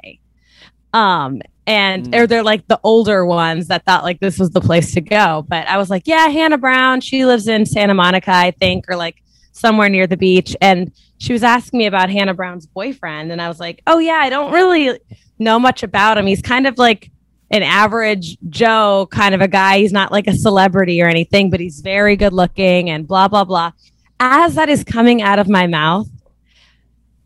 Um, 0.95 1.43
and 1.67 2.15
or 2.15 2.27
they're 2.27 2.43
like 2.43 2.67
the 2.69 2.79
older 2.85 3.27
ones 3.27 3.69
that 3.69 3.85
thought 3.85 4.05
like 4.05 4.21
this 4.21 4.39
was 4.39 4.51
the 4.51 4.61
place 4.61 4.95
to 4.95 5.01
go. 5.01 5.45
But 5.49 5.67
I 5.67 5.77
was 5.77 5.91
like, 5.91 6.07
yeah, 6.07 6.29
Hannah 6.29 6.59
Brown, 6.59 7.01
she 7.01 7.25
lives 7.25 7.49
in 7.49 7.67
Santa 7.67 7.95
Monica, 7.95 8.31
I 8.31 8.53
think, 8.53 8.85
or 8.89 8.97
like 8.97 9.23
somewhere 9.53 9.89
near 9.89 10.07
the 10.07 10.17
beach. 10.17 10.55
And 10.61 10.93
she 11.19 11.33
was 11.33 11.43
asking 11.43 11.79
me 11.79 11.87
about 11.87 12.11
Hannah 12.11 12.35
Brown's 12.35 12.67
boyfriend, 12.67 13.33
and 13.33 13.41
I 13.41 13.49
was 13.49 13.61
like, 13.61 13.83
oh 13.87 13.99
yeah, 13.99 14.21
I 14.23 14.31
don't 14.31 14.53
really 14.53 14.99
know 15.39 15.59
much 15.59 15.83
about 15.83 16.19
him. 16.19 16.27
He's 16.27 16.43
kind 16.43 16.67
of 16.67 16.79
like 16.79 17.11
an 17.51 17.63
average 17.63 18.37
Joe 18.49 19.09
kind 19.11 19.35
of 19.35 19.41
a 19.41 19.49
guy. 19.49 19.79
He's 19.79 19.93
not 19.93 20.13
like 20.13 20.27
a 20.27 20.35
celebrity 20.35 21.01
or 21.03 21.09
anything, 21.09 21.51
but 21.51 21.61
he's 21.61 21.81
very 21.81 22.17
good 22.17 22.33
looking 22.33 22.91
and 22.91 23.07
blah, 23.07 23.29
blah, 23.29 23.45
blah. 23.45 23.73
As 24.21 24.55
that 24.55 24.69
is 24.69 24.85
coming 24.85 25.23
out 25.23 25.39
of 25.39 25.49
my 25.49 25.67
mouth, 25.67 26.09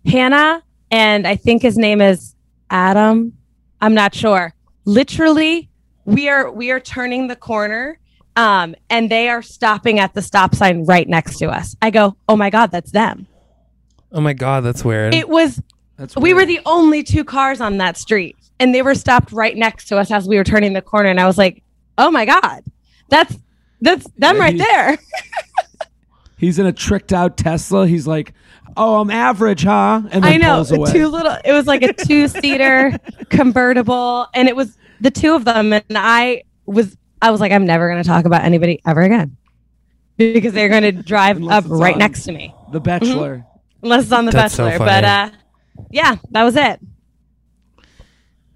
Hannah, 0.05 0.63
and 0.91 1.27
I 1.27 1.37
think 1.37 1.63
his 1.63 1.77
name 1.77 2.01
is 2.01 2.35
Adam. 2.71 3.38
I'm 3.81 3.95
not 3.95 4.15
sure. 4.15 4.55
Literally, 4.85 5.69
we 6.05 6.29
are 6.29 6.51
we 6.51 6.71
are 6.71 6.81
turning 6.81 7.29
the 7.29 7.37
corner 7.37 7.99
um, 8.37 8.75
and 8.89 9.11
they 9.11 9.29
are 9.29 9.43
stopping 9.43 9.99
at 9.99 10.15
the 10.15 10.23
stop 10.23 10.55
sign 10.55 10.85
right 10.85 11.09
next 11.09 11.39
to 11.39 11.49
us. 11.49 11.77
I 11.83 11.91
go, 11.91 12.17
oh 12.29 12.37
my 12.37 12.51
God, 12.51 12.71
that's 12.71 12.91
them. 12.93 13.27
Oh 14.13 14.21
my 14.21 14.33
god, 14.33 14.65
that's 14.65 14.85
weird. 14.85 15.15
It 15.15 15.29
was 15.29 15.61
That's 15.97 16.17
we 16.17 16.33
were 16.35 16.47
the 16.47 16.61
only 16.65 17.03
two 17.03 17.25
cars 17.25 17.61
on 17.61 17.77
that 17.79 17.97
street 17.97 18.37
and 18.61 18.75
they 18.75 18.83
were 18.83 18.95
stopped 18.95 19.33
right 19.33 19.57
next 19.57 19.87
to 19.89 19.99
us 19.99 20.11
as 20.11 20.27
we 20.27 20.37
were 20.37 20.45
turning 20.45 20.73
the 20.73 20.83
corner 20.83 21.09
and 21.09 21.21
i 21.21 21.27
was 21.27 21.39
like 21.39 21.63
oh 21.97 22.11
my 22.11 22.25
god 22.25 22.65
that's 23.09 23.37
that's 23.81 24.05
them 24.17 24.37
Yeah, 24.37 24.43
right 24.43 24.55
he's- 24.55 24.67
there 24.67 24.99
He's 26.39 26.61
in 26.61 26.67
a 26.67 26.73
tricked 26.73 27.13
out 27.13 27.37
Tesla. 27.37 27.89
He's 27.89 28.07
like, 28.07 28.33
"Oh, 28.77 29.01
I'm 29.01 29.11
average, 29.11 29.65
huh?" 29.65 30.03
And 30.11 30.25
then 30.25 30.25
i 30.25 30.37
know 30.37 30.57
pulls 30.57 30.73
away. 30.73 30.93
two 30.93 31.09
little 31.09 31.37
it 31.45 31.53
was 31.53 31.67
like 31.67 31.83
a 31.83 31.93
two 31.93 32.29
seater 32.29 32.97
convertible 33.31 34.27
and 34.35 34.49
it 34.49 34.57
was 34.57 34.77
the 35.01 35.11
two 35.11 35.35
of 35.35 35.45
them 35.45 35.73
and 35.73 35.85
i 35.91 36.43
was 36.67 36.97
i 37.23 37.31
was 37.31 37.41
like 37.41 37.53
i'm 37.53 37.67
never 37.67 37.89
going 37.89 38.03
to 38.03 38.09
talk 38.09 38.25
about 38.25 38.43
anybody 38.43 38.81
ever 38.87 39.03
again 39.03 39.37
because 40.17 40.53
they're 40.53 40.69
going 40.69 40.83
to 40.83 40.93
drive 40.93 41.43
up 41.49 41.65
right 41.69 41.95
on 41.95 41.99
next 41.99 42.25
to 42.25 42.33
me 42.33 42.55
the 42.73 42.81
Bachelor. 42.81 43.45
unless 43.83 44.05
it's 44.05 44.13
on 44.13 44.25
the 44.27 44.33
That's 44.33 44.55
so 44.55 44.67
bachelor 44.67 44.87
but 44.87 45.05
uh 45.05 45.31
yeah 45.91 46.17
that 46.31 46.43
was 46.45 46.57
it 46.57 46.81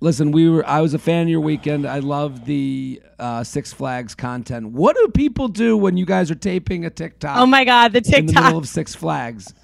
Listen, 0.02 0.32
we 0.32 0.50
were. 0.50 0.66
I 0.66 0.80
was 0.80 0.94
a 0.94 0.98
fan 0.98 1.22
of 1.22 1.28
your 1.28 1.40
weekend. 1.40 1.86
I 1.86 2.00
love 2.00 2.44
the 2.44 3.00
uh, 3.20 3.44
Six 3.44 3.72
Flags 3.72 4.16
content. 4.16 4.72
What 4.72 4.96
do 4.96 5.06
people 5.14 5.46
do 5.46 5.76
when 5.76 5.96
you 5.96 6.04
guys 6.04 6.28
are 6.28 6.34
taping 6.34 6.84
a 6.84 6.90
TikTok? 6.90 7.36
Oh 7.38 7.46
my 7.46 7.64
God, 7.64 7.92
the 7.92 8.00
TikTok 8.00 8.18
In 8.18 8.26
the 8.26 8.32
middle 8.32 8.58
of 8.58 8.66
Six 8.66 8.96
Flags. 8.96 9.54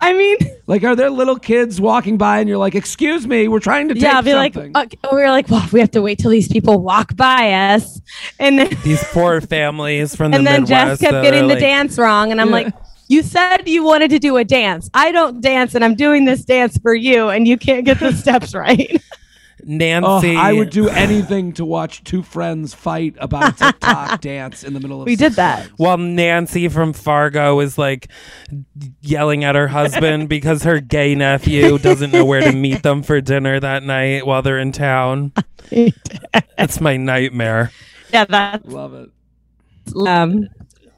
I 0.00 0.12
mean, 0.12 0.36
Like, 0.66 0.82
are 0.84 0.96
there 0.96 1.10
little 1.10 1.38
kids 1.38 1.80
walking 1.80 2.18
by 2.18 2.40
and 2.40 2.48
you're 2.48 2.58
like, 2.58 2.74
"Excuse 2.74 3.26
me, 3.26 3.48
we're 3.48 3.60
trying 3.60 3.88
to 3.88 3.94
tape 3.94 4.02
yeah, 4.02 4.20
be 4.20 4.32
something." 4.32 4.72
like, 4.72 4.86
okay. 4.94 4.98
we're 5.12 5.30
like, 5.30 5.48
well, 5.48 5.66
we 5.72 5.80
have 5.80 5.90
to 5.92 6.02
wait 6.02 6.18
till 6.18 6.30
these 6.30 6.48
people 6.48 6.80
walk 6.80 7.16
by 7.16 7.52
us, 7.52 8.00
and 8.38 8.58
then 8.58 8.70
These 8.84 9.02
poor 9.12 9.40
families 9.40 10.14
from 10.16 10.30
the 10.32 10.38
and 10.38 10.46
then 10.46 10.62
Midwest. 10.62 11.00
Jess 11.00 11.10
kept 11.10 11.22
getting 11.22 11.48
the 11.48 11.54
like- 11.54 11.60
dance 11.60 11.98
wrong, 11.98 12.30
and 12.32 12.40
I'm 12.40 12.50
like, 12.50 12.72
you 13.08 13.22
said 13.22 13.68
you 13.68 13.84
wanted 13.84 14.10
to 14.10 14.18
do 14.18 14.36
a 14.36 14.44
dance. 14.44 14.90
I 14.92 15.12
don't 15.12 15.40
dance, 15.40 15.74
and 15.76 15.84
I'm 15.84 15.94
doing 15.94 16.24
this 16.24 16.44
dance 16.44 16.76
for 16.78 16.94
you, 16.94 17.28
and 17.28 17.46
you 17.46 17.56
can't 17.56 17.84
get 17.84 18.00
the 18.00 18.12
steps 18.22 18.54
right. 18.54 19.00
Oh, 19.68 19.72
Nancy. 19.72 20.36
I 20.36 20.52
would 20.52 20.70
do 20.70 20.88
anything 20.88 21.52
to 21.54 21.64
watch 21.64 22.04
two 22.04 22.22
friends 22.22 22.72
fight 22.72 23.16
about 23.18 23.54
a 23.54 23.64
TikTok 23.64 24.20
dance 24.20 24.62
in 24.62 24.74
the 24.74 24.80
middle 24.80 25.00
of. 25.02 25.06
We 25.06 25.16
did 25.16 25.32
that. 25.32 25.66
While 25.76 25.98
Nancy 25.98 26.68
from 26.68 26.92
Fargo 26.92 27.58
is 27.60 27.76
like 27.76 28.08
yelling 29.00 29.42
at 29.42 29.56
her 29.56 29.66
husband 29.68 30.28
because 30.28 30.62
her 30.62 30.78
gay 30.80 31.14
nephew 31.16 31.78
doesn't 31.78 32.12
know 32.12 32.24
where 32.24 32.42
to 32.42 32.52
meet 32.52 32.82
them 32.84 33.02
for 33.02 33.20
dinner 33.20 33.58
that 33.58 33.82
night 33.82 34.24
while 34.24 34.42
they're 34.42 34.58
in 34.58 34.70
town. 34.70 35.32
That's 36.56 36.80
my 36.80 36.96
nightmare. 36.96 37.72
yeah, 38.12 38.24
that 38.26 38.68
Love 38.68 38.94
it. 38.94 39.10
um 40.06 40.48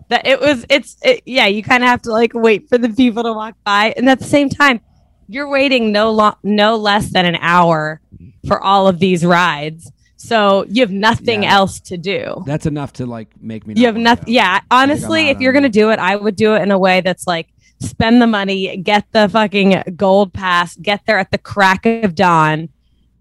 that 0.08 0.26
it 0.26 0.40
was 0.40 0.64
it's 0.68 0.96
it, 1.02 1.22
yeah 1.26 1.46
you 1.46 1.62
kind 1.62 1.82
of 1.82 1.88
have 1.88 2.02
to 2.02 2.10
like 2.12 2.32
wait 2.34 2.68
for 2.68 2.76
the 2.78 2.88
people 2.90 3.22
to 3.22 3.32
walk 3.32 3.54
by 3.64 3.92
and 3.96 4.08
at 4.08 4.18
the 4.18 4.24
same 4.24 4.48
time 4.48 4.80
you're 5.28 5.48
waiting 5.48 5.92
no 5.92 6.10
lo- 6.10 6.36
no 6.42 6.76
less 6.76 7.10
than 7.12 7.26
an 7.26 7.36
hour 7.36 8.00
for 8.46 8.60
all 8.62 8.88
of 8.88 8.98
these 8.98 9.24
rides 9.24 9.90
so 10.16 10.64
you 10.68 10.82
have 10.82 10.90
nothing 10.90 11.44
Yeah. 11.44 11.54
else 11.54 11.78
to 11.80 11.96
do 11.96 12.42
That's 12.46 12.66
enough 12.66 12.92
to 12.94 13.06
like 13.06 13.28
make 13.40 13.66
me. 13.66 13.74
you 13.76 13.86
have 13.86 13.96
nothing 13.96 14.32
yeah 14.32 14.60
honestly 14.70 15.28
if 15.28 15.40
you're 15.40 15.52
gonna 15.52 15.68
do 15.68 15.90
it 15.90 15.98
i 15.98 16.16
would 16.16 16.34
do 16.36 16.54
it 16.54 16.62
in 16.62 16.70
a 16.70 16.78
way 16.78 17.00
that's 17.00 17.26
like 17.26 17.48
spend 17.80 18.20
the 18.20 18.26
money 18.26 18.76
get 18.78 19.04
the 19.12 19.28
fucking 19.28 19.82
gold 19.96 20.32
pass 20.32 20.74
get 20.76 21.02
there 21.06 21.18
at 21.18 21.30
the 21.30 21.38
crack 21.38 21.86
of 21.86 22.14
dawn 22.14 22.68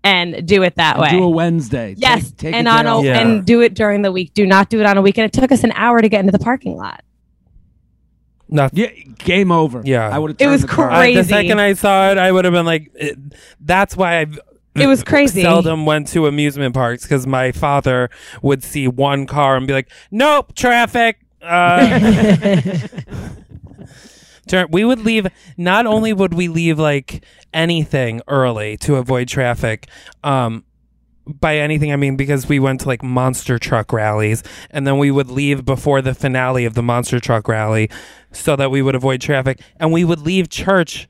and 0.04 0.48
do 0.48 0.64
it 0.64 0.76
that 0.76 0.96
And 0.96 1.02
way 1.02 1.10
Do 1.12 1.24
a 1.24 1.30
Wednesday. 1.30 1.94
Yes, 1.98 2.32
take 2.32 2.54
and 2.56 2.66
a 2.68 2.72
on 2.72 2.86
a. 2.88 3.02
Yeah. 3.04 3.20
and 3.20 3.46
do 3.46 3.60
it 3.62 3.74
during 3.74 4.04
the 4.04 4.12
week. 4.12 4.34
Do 4.34 4.46
not 4.46 4.70
do 4.70 4.80
it 4.80 4.86
on 4.86 4.96
a 4.98 5.02
weekend. 5.02 5.26
It 5.26 5.34
took 5.42 5.52
us 5.52 5.66
an 5.66 5.74
hour 5.74 6.02
to 6.02 6.08
get 6.08 6.22
into 6.22 6.32
the 6.32 6.40
parking 6.40 6.78
lot. 6.78 7.04
Nothing. 8.48 8.80
Yeah, 8.80 8.90
game 9.18 9.52
over. 9.52 9.82
Yeah. 9.84 10.08
I 10.10 10.18
would 10.18 10.32
have. 10.32 10.38
It 10.40 10.48
was 10.50 10.62
the 10.62 10.68
car. 10.70 10.90
Uh, 10.92 11.12
the 11.14 11.24
second 11.26 11.60
I 11.60 11.74
saw 11.74 12.12
it, 12.12 12.18
I 12.18 12.32
would 12.32 12.46
have 12.46 12.54
been 12.54 12.66
like, 12.66 12.90
it, 12.96 13.18
"That's 13.60 13.98
why 13.98 14.20
I've." 14.22 14.40
It 14.80 14.88
was 14.88 15.04
crazy. 15.06 15.42
I 15.42 15.46
seldom 15.46 15.86
went 15.86 16.08
to 16.10 16.28
amusement 16.28 16.74
parks 16.74 17.04
because 17.04 17.28
my 17.28 17.52
father 17.52 18.10
would 18.42 18.64
see 18.64 18.88
one 18.88 19.26
car 19.26 19.58
and 19.58 19.68
be 19.68 19.74
like, 19.74 19.90
"Nope, 20.12 20.56
traffic." 20.56 21.20
Uh, 21.42 22.00
we 24.70 24.84
would 24.84 25.00
leave. 25.00 25.28
Not 25.58 25.86
only 25.86 26.14
would 26.14 26.34
we 26.34 26.48
leave 26.48 26.80
like 26.80 27.24
anything 27.54 28.22
early 28.28 28.78
to 28.78 28.96
avoid 28.96 29.28
traffic, 29.28 29.88
um, 30.24 30.64
by 31.28 31.58
anything 31.58 31.92
I 31.92 31.96
mean 31.96 32.16
because 32.16 32.48
we 32.48 32.60
went 32.60 32.82
to 32.82 32.88
like 32.88 33.04
monster 33.04 33.60
truck 33.60 33.92
rallies 33.92 34.44
and 34.72 34.88
then 34.88 34.98
we 34.98 35.12
would 35.12 35.30
leave 35.30 35.66
before 35.66 36.02
the 36.02 36.14
finale 36.14 36.66
of 36.66 36.74
the 36.74 36.84
monster 36.84 37.20
truck 37.20 37.48
rally 37.48 37.90
so 38.32 38.56
that 38.56 38.72
we 38.72 38.82
would 38.82 38.96
avoid 38.96 39.22
traffic 39.22 39.62
and 39.80 39.92
we 39.92 40.04
would 40.04 40.20
leave 40.20 40.50
church 40.50 41.08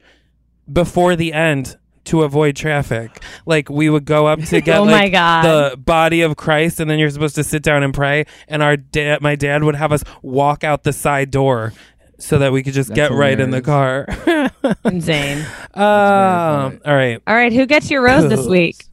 before 0.72 1.15
the 1.15 1.34
end 1.34 1.77
to 2.07 2.23
avoid 2.23 2.55
traffic. 2.55 3.21
Like 3.45 3.69
we 3.69 3.89
would 3.89 4.05
go 4.05 4.27
up 4.27 4.41
to 4.45 4.61
get 4.61 4.79
Oh 4.79 4.84
like 4.84 4.91
my 4.91 5.09
God. 5.09 5.43
the 5.43 5.77
body 5.77 6.21
of 6.21 6.35
Christ 6.35 6.79
and 6.79 6.89
then 6.89 6.99
you're 6.99 7.09
supposed 7.09 7.35
to 7.35 7.43
sit 7.43 7.63
down 7.63 7.84
and 7.84 7.93
pray 7.93 8.25
and 8.47 8.61
our 8.61 8.75
dad 8.77 9.21
my 9.21 9.35
dad 9.35 9.63
would 9.63 9.75
have 9.75 9.91
us 9.91 10.03
walk 10.21 10.63
out 10.63 10.84
the 10.84 10.93
side 10.93 11.31
door 11.31 11.73
so 12.19 12.39
that 12.39 12.51
we 12.51 12.63
could 12.63 12.73
just 12.73 12.89
That's 12.89 13.09
get 13.09 13.15
right 13.15 13.39
in 13.39 13.51
the 13.51 13.61
car. 13.61 14.07
Insane. 14.85 15.45
Um, 15.75 16.81
all 16.85 16.95
right. 16.95 17.21
All 17.27 17.35
right, 17.35 17.53
who 17.53 17.65
gets 17.65 17.91
your 17.91 18.03
rose 18.03 18.27
this 18.27 18.47
week? 18.49 18.85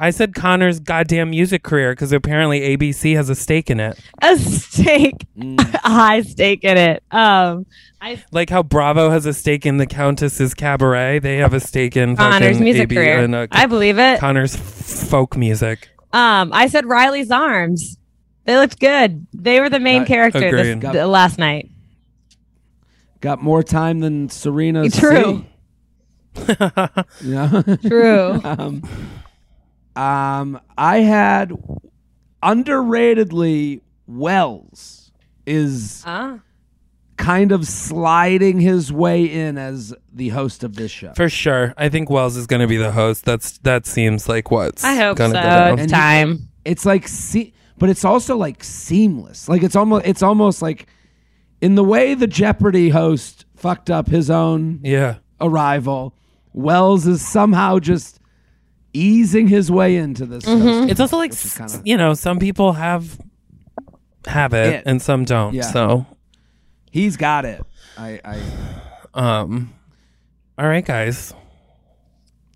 I 0.00 0.10
said 0.10 0.34
Connor's 0.34 0.78
goddamn 0.80 1.30
music 1.30 1.62
career 1.64 1.92
because 1.92 2.12
apparently 2.12 2.60
ABC 2.60 3.16
has 3.16 3.28
a 3.28 3.34
stake 3.34 3.68
in 3.68 3.80
it. 3.80 3.98
A 4.22 4.36
stake, 4.38 5.26
Mm. 5.36 5.58
a 5.84 5.88
high 5.88 6.22
stake 6.22 6.62
in 6.64 6.76
it. 6.76 7.02
Um, 7.10 7.66
I 8.00 8.22
Like 8.30 8.48
how 8.50 8.62
Bravo 8.62 9.10
has 9.10 9.26
a 9.26 9.32
stake 9.34 9.66
in 9.66 9.78
the 9.78 9.86
Countess's 9.86 10.54
cabaret, 10.54 11.18
they 11.18 11.38
have 11.38 11.52
a 11.52 11.60
stake 11.60 11.96
in 11.96 12.14
Connor's 12.16 12.60
music 12.60 12.82
AB 12.84 12.94
career. 12.94 13.18
in, 13.24 13.34
uh, 13.34 13.46
I 13.50 13.66
believe 13.66 13.98
it. 13.98 14.20
Connor's 14.20 14.54
folk 14.56 15.36
music. 15.36 15.88
Um, 16.12 16.52
I 16.52 16.68
said 16.68 16.86
Riley's 16.86 17.30
arms. 17.30 17.96
They 18.44 18.56
looked 18.56 18.78
good. 18.80 19.26
They 19.34 19.60
were 19.60 19.68
the 19.68 19.80
main 19.80 20.02
I 20.02 20.06
character 20.06 20.40
this, 20.40 20.68
agreed. 20.76 20.92
th- 20.92 21.04
last 21.06 21.38
night. 21.38 21.70
Got 23.20 23.42
more 23.42 23.62
time 23.64 23.98
than 24.00 24.28
Serena. 24.30 24.88
True. 24.88 25.44
yeah. 27.22 27.62
True. 27.86 28.40
um, 28.44 28.82
um, 29.98 30.60
I 30.76 30.98
had 31.00 31.52
underratedly 32.42 33.80
Wells 34.06 35.10
is 35.46 36.02
Ah. 36.06 36.38
kind 37.16 37.52
of 37.52 37.66
sliding 37.66 38.60
his 38.60 38.92
way 38.92 39.24
in 39.24 39.58
as 39.58 39.94
the 40.12 40.28
host 40.30 40.62
of 40.64 40.76
this 40.76 40.90
show. 40.90 41.12
For 41.14 41.28
sure. 41.28 41.74
I 41.76 41.88
think 41.88 42.08
Wells 42.10 42.36
is 42.36 42.46
going 42.46 42.60
to 42.60 42.66
be 42.66 42.76
the 42.76 42.92
host. 42.92 43.24
That's 43.24 43.58
That 43.58 43.86
seems 43.86 44.28
like 44.28 44.50
what's 44.50 44.84
I 44.84 44.94
hope 44.94 45.16
gonna 45.18 45.34
so. 45.34 45.40
go 45.42 45.48
down. 45.48 45.78
It's 45.80 45.92
time. 45.92 46.48
It's 46.64 46.86
like 46.86 47.08
see, 47.08 47.52
but 47.78 47.88
it's 47.90 48.04
also 48.04 48.36
like 48.36 48.62
seamless. 48.62 49.48
Like 49.48 49.62
it's 49.62 49.76
almost 49.76 50.06
it's 50.06 50.22
almost 50.22 50.62
like 50.62 50.86
in 51.60 51.74
the 51.74 51.84
way 51.84 52.14
the 52.14 52.26
Jeopardy 52.26 52.90
host 52.90 53.46
fucked 53.56 53.90
up 53.90 54.08
his 54.08 54.30
own 54.30 54.80
Yeah. 54.84 55.16
arrival, 55.40 56.14
Wells 56.52 57.06
is 57.06 57.26
somehow 57.26 57.78
just 57.78 58.17
easing 58.92 59.48
his 59.48 59.70
way 59.70 59.96
into 59.96 60.26
this. 60.26 60.44
Mm-hmm. 60.44 60.62
hosting, 60.66 60.88
It's 60.90 61.00
also 61.00 61.16
like, 61.18 61.30
which 61.32 61.44
is 61.44 61.58
s- 61.60 61.72
kinda- 61.72 61.82
you 61.88 61.96
know, 61.96 62.14
some 62.14 62.38
people 62.38 62.72
have 62.72 63.18
have 64.26 64.52
it 64.54 64.74
It. 64.74 64.82
and 64.86 65.00
some 65.00 65.24
don't. 65.24 65.54
Yeah. 65.54 65.62
So, 65.62 66.06
he's 66.90 67.16
got 67.16 67.44
it. 67.44 67.62
I, 67.96 68.20
I 68.24 68.40
um, 69.14 69.72
all 70.58 70.66
right, 70.66 70.84
guys. 70.84 71.32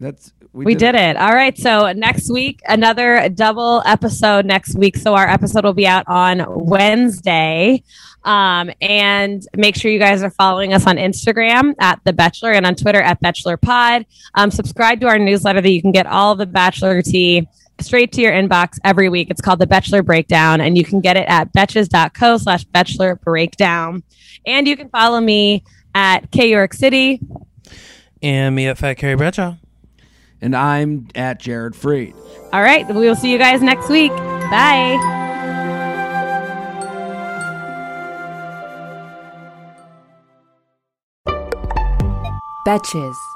that's 0.01 0.33
We 0.53 0.75
did 0.75 0.95
it. 0.95 1.17
All 1.17 1.33
right. 1.33 1.57
So 1.57 1.93
next 1.93 2.31
week, 2.31 2.61
another 2.67 3.29
double 3.31 3.83
episode 3.87 4.45
next 4.45 4.75
week. 4.75 4.97
So 4.97 5.15
our 5.15 5.27
episode 5.27 5.65
will 5.65 5.73
be 5.73 5.87
out 5.87 6.05
on 6.09 6.45
Wednesday. 6.49 7.83
Um, 8.25 8.71
and 8.81 9.45
make 9.57 9.77
sure 9.77 9.91
you 9.91 9.99
guys 9.99 10.23
are 10.23 10.31
following 10.31 10.73
us 10.73 10.87
on 10.87 10.97
Instagram 10.97 11.75
at 11.81 12.01
The 12.05 12.13
Bachelor 12.13 12.53
and 12.53 12.67
on 12.67 12.75
Twitter 12.75 13.01
at 13.01 13.21
Bachelor 13.21 13.57
Pod. 13.57 14.07
Um, 14.35 14.51
subscribe 14.51 15.01
to 15.01 15.09
our 15.09 15.19
newsletter 15.19 15.61
that 15.61 15.71
you 15.71 15.81
can 15.81 15.91
get 15.91 16.07
all 16.07 16.37
the 16.37 16.47
Bachelor 16.47 17.03
tea 17.03 17.49
straight 17.81 18.13
to 18.13 18.21
your 18.21 18.33
inbox 18.33 18.79
every 18.85 19.09
week. 19.09 19.29
It's 19.31 19.41
called 19.41 19.59
The 19.59 19.67
Bachelor 19.67 20.03
Breakdown, 20.03 20.61
and 20.61 20.79
you 20.79 20.85
can 20.85 21.01
get 21.01 21.17
it 21.17 21.27
at 21.29 21.53
betches.co 21.53 22.39
slash 22.39 22.65
Bachelor 22.65 23.17
Breakdown. 23.17 24.03
And 24.47 24.69
you 24.69 24.77
can 24.77 24.89
follow 24.89 25.21
me 25.21 25.65
at 25.95 26.31
K 26.31 26.51
York 26.51 26.75
City. 26.75 27.21
And 28.23 28.55
me 28.55 28.69
at 28.69 28.79
Fat 28.79 28.95
Carrie 28.95 29.17
Bradshaw. 29.17 29.57
And 30.43 30.55
I'm 30.57 31.09
at 31.15 31.41
Jared 31.41 31.75
Freid. 31.75 32.15
All 32.53 32.63
right. 32.63 32.87
We 32.89 33.07
will 33.07 33.17
see 33.17 33.31
you 33.31 33.39
guys 33.39 33.63
next 33.63 33.89
week. 33.89 34.11
Bye. 34.11 34.99
Betches. 42.67 43.32